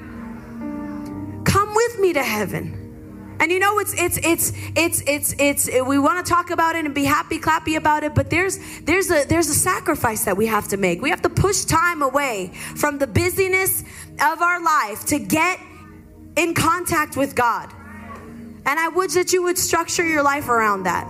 Come 1.46 1.74
with 1.74 1.98
me 1.98 2.12
to 2.12 2.22
heaven. 2.22 3.38
And 3.40 3.50
you 3.50 3.58
know 3.58 3.78
it's 3.78 3.94
it's 3.94 4.18
it's 4.18 4.52
it's 4.76 5.02
it's 5.06 5.34
it's 5.38 5.70
we 5.86 5.98
want 5.98 6.26
to 6.26 6.30
talk 6.30 6.50
about 6.50 6.76
it 6.76 6.84
and 6.84 6.94
be 6.94 7.04
happy 7.04 7.38
clappy 7.38 7.76
about 7.78 8.04
it, 8.04 8.14
but 8.14 8.28
there's 8.28 8.58
there's 8.82 9.10
a 9.10 9.24
there's 9.24 9.48
a 9.48 9.54
sacrifice 9.54 10.26
that 10.26 10.36
we 10.36 10.44
have 10.44 10.68
to 10.68 10.76
make. 10.76 11.00
We 11.00 11.08
have 11.08 11.22
to 11.22 11.30
push 11.30 11.64
time 11.64 12.02
away 12.02 12.52
from 12.76 12.98
the 12.98 13.06
busyness 13.06 13.82
of 14.20 14.42
our 14.42 14.62
life 14.62 15.06
to 15.06 15.20
get 15.20 15.58
in 16.36 16.52
contact 16.52 17.16
with 17.16 17.34
God. 17.34 17.72
And 18.66 18.78
I 18.78 18.88
would 18.88 19.08
that 19.12 19.32
you 19.32 19.42
would 19.44 19.56
structure 19.56 20.06
your 20.06 20.22
life 20.22 20.50
around 20.50 20.82
that. 20.82 21.06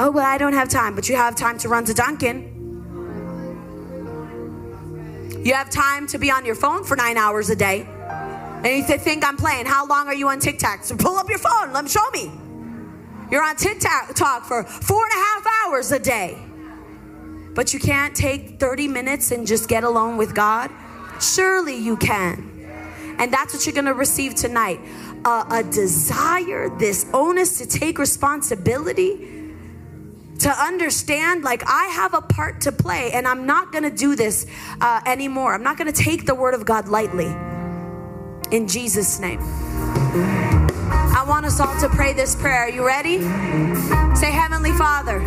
Oh, 0.00 0.10
well, 0.10 0.24
I 0.24 0.38
don't 0.38 0.54
have 0.54 0.70
time, 0.70 0.94
but 0.94 1.10
you 1.10 1.16
have 1.16 1.36
time 1.36 1.58
to 1.58 1.68
run 1.68 1.84
to 1.84 1.92
Dunkin'. 1.92 2.57
You 5.48 5.54
have 5.54 5.70
time 5.70 6.06
to 6.08 6.18
be 6.18 6.30
on 6.30 6.44
your 6.44 6.54
phone 6.54 6.84
for 6.84 6.94
nine 6.94 7.16
hours 7.16 7.48
a 7.48 7.56
day. 7.56 7.88
And 7.88 8.66
you 8.66 8.82
think 8.82 9.26
I'm 9.26 9.38
playing. 9.38 9.64
How 9.64 9.86
long 9.86 10.06
are 10.06 10.14
you 10.14 10.28
on 10.28 10.40
TikTok? 10.40 10.84
So 10.84 10.94
pull 10.94 11.16
up 11.16 11.30
your 11.30 11.38
phone. 11.38 11.72
Let 11.72 11.84
me 11.84 11.88
show 11.88 12.06
me. 12.10 12.30
You're 13.30 13.42
on 13.42 13.56
TikTok 13.56 14.44
for 14.44 14.62
four 14.64 15.04
and 15.04 15.12
a 15.12 15.24
half 15.24 15.46
hours 15.64 15.90
a 15.90 15.98
day. 15.98 16.36
But 17.54 17.72
you 17.72 17.80
can't 17.80 18.14
take 18.14 18.60
30 18.60 18.88
minutes 18.88 19.30
and 19.30 19.46
just 19.46 19.70
get 19.70 19.84
alone 19.84 20.18
with 20.18 20.34
God? 20.34 20.70
Surely 21.18 21.76
you 21.76 21.96
can. 21.96 23.16
And 23.18 23.32
that's 23.32 23.54
what 23.54 23.64
you're 23.64 23.74
going 23.74 23.86
to 23.86 23.94
receive 23.94 24.34
tonight 24.34 24.80
a, 25.24 25.46
a 25.50 25.62
desire, 25.62 26.68
this 26.78 27.06
onus 27.14 27.56
to 27.56 27.66
take 27.66 27.98
responsibility 27.98 29.37
to 30.38 30.50
understand 30.50 31.42
like 31.42 31.62
I 31.66 31.86
have 31.86 32.14
a 32.14 32.20
part 32.20 32.60
to 32.62 32.72
play 32.72 33.10
and 33.12 33.26
I'm 33.26 33.46
not 33.46 33.72
going 33.72 33.84
to 33.84 33.90
do 33.90 34.14
this 34.14 34.46
uh, 34.80 35.00
anymore. 35.04 35.52
I'm 35.54 35.62
not 35.62 35.76
going 35.76 35.92
to 35.92 36.02
take 36.02 36.26
the 36.26 36.34
word 36.34 36.54
of 36.54 36.64
God 36.64 36.88
lightly. 36.88 37.34
In 38.50 38.68
Jesus' 38.68 39.18
name. 39.18 39.40
I 39.40 41.24
want 41.26 41.44
us 41.44 41.60
all 41.60 41.78
to 41.80 41.88
pray 41.88 42.12
this 42.12 42.36
prayer. 42.36 42.62
Are 42.62 42.70
you 42.70 42.86
ready? 42.86 43.18
Say, 44.14 44.30
Heavenly 44.30 44.72
Father, 44.72 45.20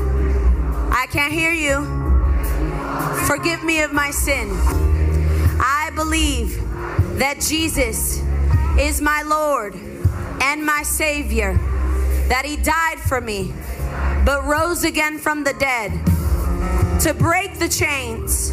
I 0.91 1.07
can't 1.11 1.33
hear 1.33 1.51
you. 1.51 1.85
Forgive 3.27 3.63
me 3.63 3.81
of 3.81 3.93
my 3.93 4.11
sin. 4.11 4.49
I 5.59 5.91
believe 5.93 6.55
that 7.19 7.39
Jesus 7.41 8.23
is 8.79 9.01
my 9.01 9.21
Lord 9.23 9.75
and 10.41 10.65
my 10.65 10.83
Savior, 10.83 11.53
that 12.29 12.43
He 12.45 12.55
died 12.55 12.99
for 12.99 13.21
me 13.21 13.53
but 14.25 14.43
rose 14.45 14.83
again 14.83 15.17
from 15.17 15.43
the 15.43 15.53
dead 15.53 15.91
to 17.01 17.13
break 17.13 17.57
the 17.57 17.67
chains 17.67 18.51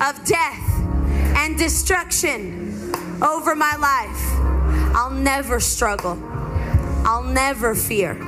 of 0.00 0.24
death 0.24 0.70
and 1.36 1.58
destruction 1.58 2.92
over 3.22 3.54
my 3.54 3.76
life. 3.76 4.96
I'll 4.96 5.10
never 5.10 5.60
struggle. 5.60 6.18
I'll 7.04 7.24
never 7.24 7.74
fear. 7.74 8.18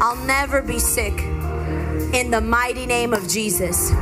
I'll 0.00 0.16
never 0.26 0.62
be 0.62 0.78
sick. 0.78 1.18
In 2.12 2.30
the 2.30 2.40
mighty 2.40 2.86
name 2.86 3.12
of 3.12 3.28
Jesus. 3.28 3.92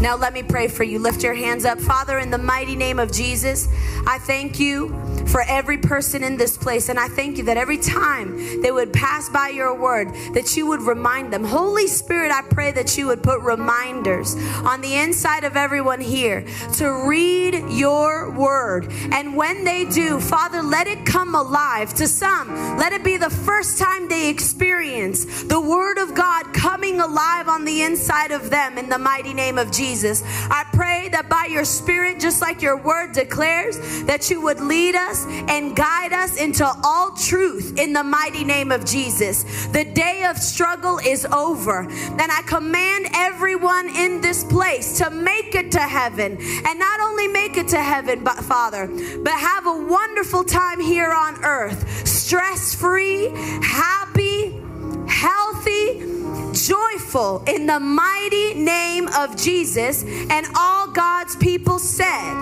Now, 0.00 0.16
let 0.16 0.32
me 0.32 0.42
pray 0.42 0.66
for 0.66 0.82
you. 0.82 0.98
Lift 0.98 1.22
your 1.22 1.34
hands 1.34 1.66
up. 1.66 1.78
Father, 1.78 2.18
in 2.20 2.30
the 2.30 2.38
mighty 2.38 2.74
name 2.74 2.98
of 2.98 3.12
Jesus, 3.12 3.68
I 4.06 4.18
thank 4.18 4.58
you 4.58 4.88
for 5.26 5.42
every 5.42 5.76
person 5.76 6.24
in 6.24 6.38
this 6.38 6.56
place. 6.56 6.88
And 6.88 6.98
I 6.98 7.06
thank 7.08 7.36
you 7.36 7.44
that 7.44 7.58
every 7.58 7.76
time 7.76 8.62
they 8.62 8.70
would 8.72 8.94
pass 8.94 9.28
by 9.28 9.50
your 9.50 9.78
word, 9.78 10.08
that 10.32 10.56
you 10.56 10.66
would 10.68 10.80
remind 10.80 11.30
them. 11.30 11.44
Holy 11.44 11.86
Spirit, 11.86 12.32
I 12.32 12.40
pray 12.40 12.72
that 12.72 12.96
you 12.96 13.08
would 13.08 13.22
put 13.22 13.40
reminders 13.42 14.36
on 14.64 14.80
the 14.80 14.96
inside 14.96 15.44
of 15.44 15.54
everyone 15.54 16.00
here 16.00 16.46
to 16.78 17.06
read 17.06 17.62
your 17.68 18.30
word. 18.30 18.90
And 19.12 19.36
when 19.36 19.64
they 19.64 19.84
do, 19.84 20.18
Father, 20.18 20.62
let 20.62 20.86
it 20.86 21.04
come 21.04 21.34
alive. 21.34 21.92
To 21.94 22.08
some, 22.08 22.78
let 22.78 22.94
it 22.94 23.04
be 23.04 23.18
the 23.18 23.28
first 23.28 23.78
time 23.78 24.08
they 24.08 24.30
experience 24.30 25.42
the 25.42 25.60
word 25.60 25.98
of 25.98 26.14
God 26.14 26.54
coming 26.54 27.00
alive 27.00 27.48
on 27.48 27.66
the 27.66 27.82
inside 27.82 28.30
of 28.30 28.48
them 28.48 28.78
in 28.78 28.88
the 28.88 28.98
mighty 28.98 29.34
name 29.34 29.58
of 29.58 29.70
Jesus. 29.70 29.89
I 29.92 30.64
pray 30.72 31.08
that 31.08 31.28
by 31.28 31.48
your 31.50 31.64
spirit, 31.64 32.20
just 32.20 32.40
like 32.40 32.62
your 32.62 32.76
word 32.76 33.12
declares, 33.12 33.78
that 34.04 34.30
you 34.30 34.40
would 34.42 34.60
lead 34.60 34.94
us 34.94 35.26
and 35.26 35.74
guide 35.74 36.12
us 36.12 36.36
into 36.36 36.64
all 36.84 37.10
truth 37.16 37.76
in 37.76 37.92
the 37.92 38.04
mighty 38.04 38.44
name 38.44 38.70
of 38.70 38.84
Jesus. 38.84 39.66
The 39.66 39.84
day 39.84 40.24
of 40.24 40.38
struggle 40.38 40.98
is 40.98 41.26
over. 41.26 41.80
And 41.80 42.20
I 42.20 42.42
command 42.46 43.08
everyone 43.14 43.88
in 43.96 44.20
this 44.20 44.44
place 44.44 44.98
to 44.98 45.10
make 45.10 45.56
it 45.56 45.72
to 45.72 45.80
heaven. 45.80 46.38
And 46.40 46.78
not 46.78 47.00
only 47.00 47.26
make 47.26 47.56
it 47.56 47.66
to 47.68 47.82
heaven, 47.82 48.22
but 48.22 48.36
Father, 48.36 48.86
but 48.86 49.32
have 49.32 49.66
a 49.66 49.76
wonderful 49.76 50.44
time 50.44 50.80
here 50.80 51.12
on 51.12 51.44
earth. 51.44 52.06
Stress 52.06 52.76
free, 52.76 53.30
happy, 53.62 54.60
healthy, 55.08 56.19
joyful 56.66 57.42
in 57.46 57.66
the 57.66 57.80
mighty 57.80 58.54
name 58.54 59.08
of 59.08 59.36
Jesus. 59.36 60.04
And 60.04 60.46
all 60.56 60.88
God's 60.88 61.36
people 61.36 61.78
said, 61.78 62.34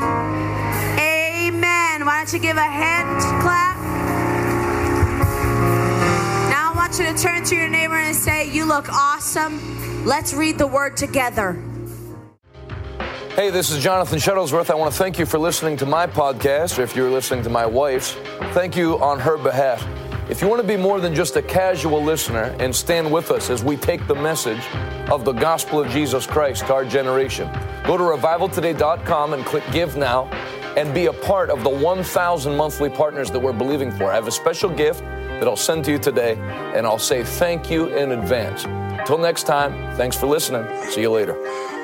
Amen. 0.99 2.05
Why 2.07 2.25
don't 2.25 2.33
you 2.33 2.39
give 2.39 2.57
a 2.57 2.61
hand 2.63 3.21
clap? 3.43 3.77
Now 6.51 6.73
I 6.73 6.77
want 6.77 6.99
you 6.99 7.07
to 7.07 7.15
turn 7.17 7.45
to 7.45 7.55
your 7.55 7.69
neighbor 7.69 7.97
and 7.97 8.15
say, 8.15 8.51
You 8.51 8.65
look 8.65 8.89
awesome. 8.93 10.05
Let's 10.05 10.33
read 10.35 10.59
the 10.59 10.67
word 10.67 10.97
together. 10.97 11.63
Hey, 13.35 13.51
this 13.51 13.71
is 13.71 13.83
Jonathan 13.83 14.19
Shuttlesworth. 14.19 14.69
I 14.69 14.75
want 14.75 14.93
to 14.93 14.99
thank 14.99 15.17
you 15.17 15.25
for 15.25 15.39
listening 15.39 15.77
to 15.77 15.87
my 15.87 16.09
podcast. 16.09 16.77
or 16.79 16.83
If 16.83 16.97
you're 16.97 17.11
listening 17.11 17.45
to 17.45 17.51
my 17.51 17.65
wife's, 17.65 18.13
thank 18.53 18.77
you 18.77 18.99
on 18.99 19.21
her 19.21 19.37
behalf. 19.39 19.87
If 20.29 20.43
you 20.43 20.49
want 20.49 20.61
to 20.61 20.69
be 20.69 20.77
more 20.77 21.01
than 21.01 21.15
just 21.15 21.37
a 21.37 21.43
casual 21.43 22.05
listener 22.05 22.55
and 22.59 22.77
stand 22.77 23.11
with 23.11 23.31
us 23.31 23.49
as 23.49 23.65
we 23.65 23.79
take 23.79 24.07
the 24.07 24.15
message 24.15 24.63
of 25.11 25.25
the 25.25 25.33
gospel 25.33 25.81
of 25.81 25.89
Jesus 25.89 26.27
Christ 26.27 26.67
to 26.67 26.75
our 26.75 26.85
generation, 26.85 27.51
go 27.87 27.97
to 27.97 28.05
revivaltoday.com 28.05 29.33
and 29.33 29.45
click 29.47 29.65
Give 29.73 29.97
Now 29.97 30.25
and 30.77 30.93
be 30.93 31.07
a 31.07 31.15
part 31.15 31.49
of 31.49 31.65
the 31.65 31.71
1,000 31.71 32.55
monthly 32.55 32.91
partners 32.91 33.31
that 33.31 33.41
we're 33.41 33.55
believing 33.55 33.91
for. 33.91 34.11
I 34.11 34.17
have 34.17 34.29
a 34.29 34.31
special 34.31 34.69
gift 34.69 35.01
that 35.01 35.49
I'll 35.49 35.57
send 35.57 35.87
to 35.87 35.93
you 35.93 35.99
today, 35.99 36.37
and 36.75 36.87
I'll 36.87 36.99
say 36.99 37.25
thank 37.25 37.71
you 37.71 37.87
in 37.97 38.13
advance. 38.13 38.67
Until 38.67 39.17
next 39.17 39.45
time, 39.45 39.97
thanks 39.97 40.15
for 40.15 40.27
listening. 40.27 40.67
See 40.91 41.01
you 41.01 41.11
later. 41.11 41.78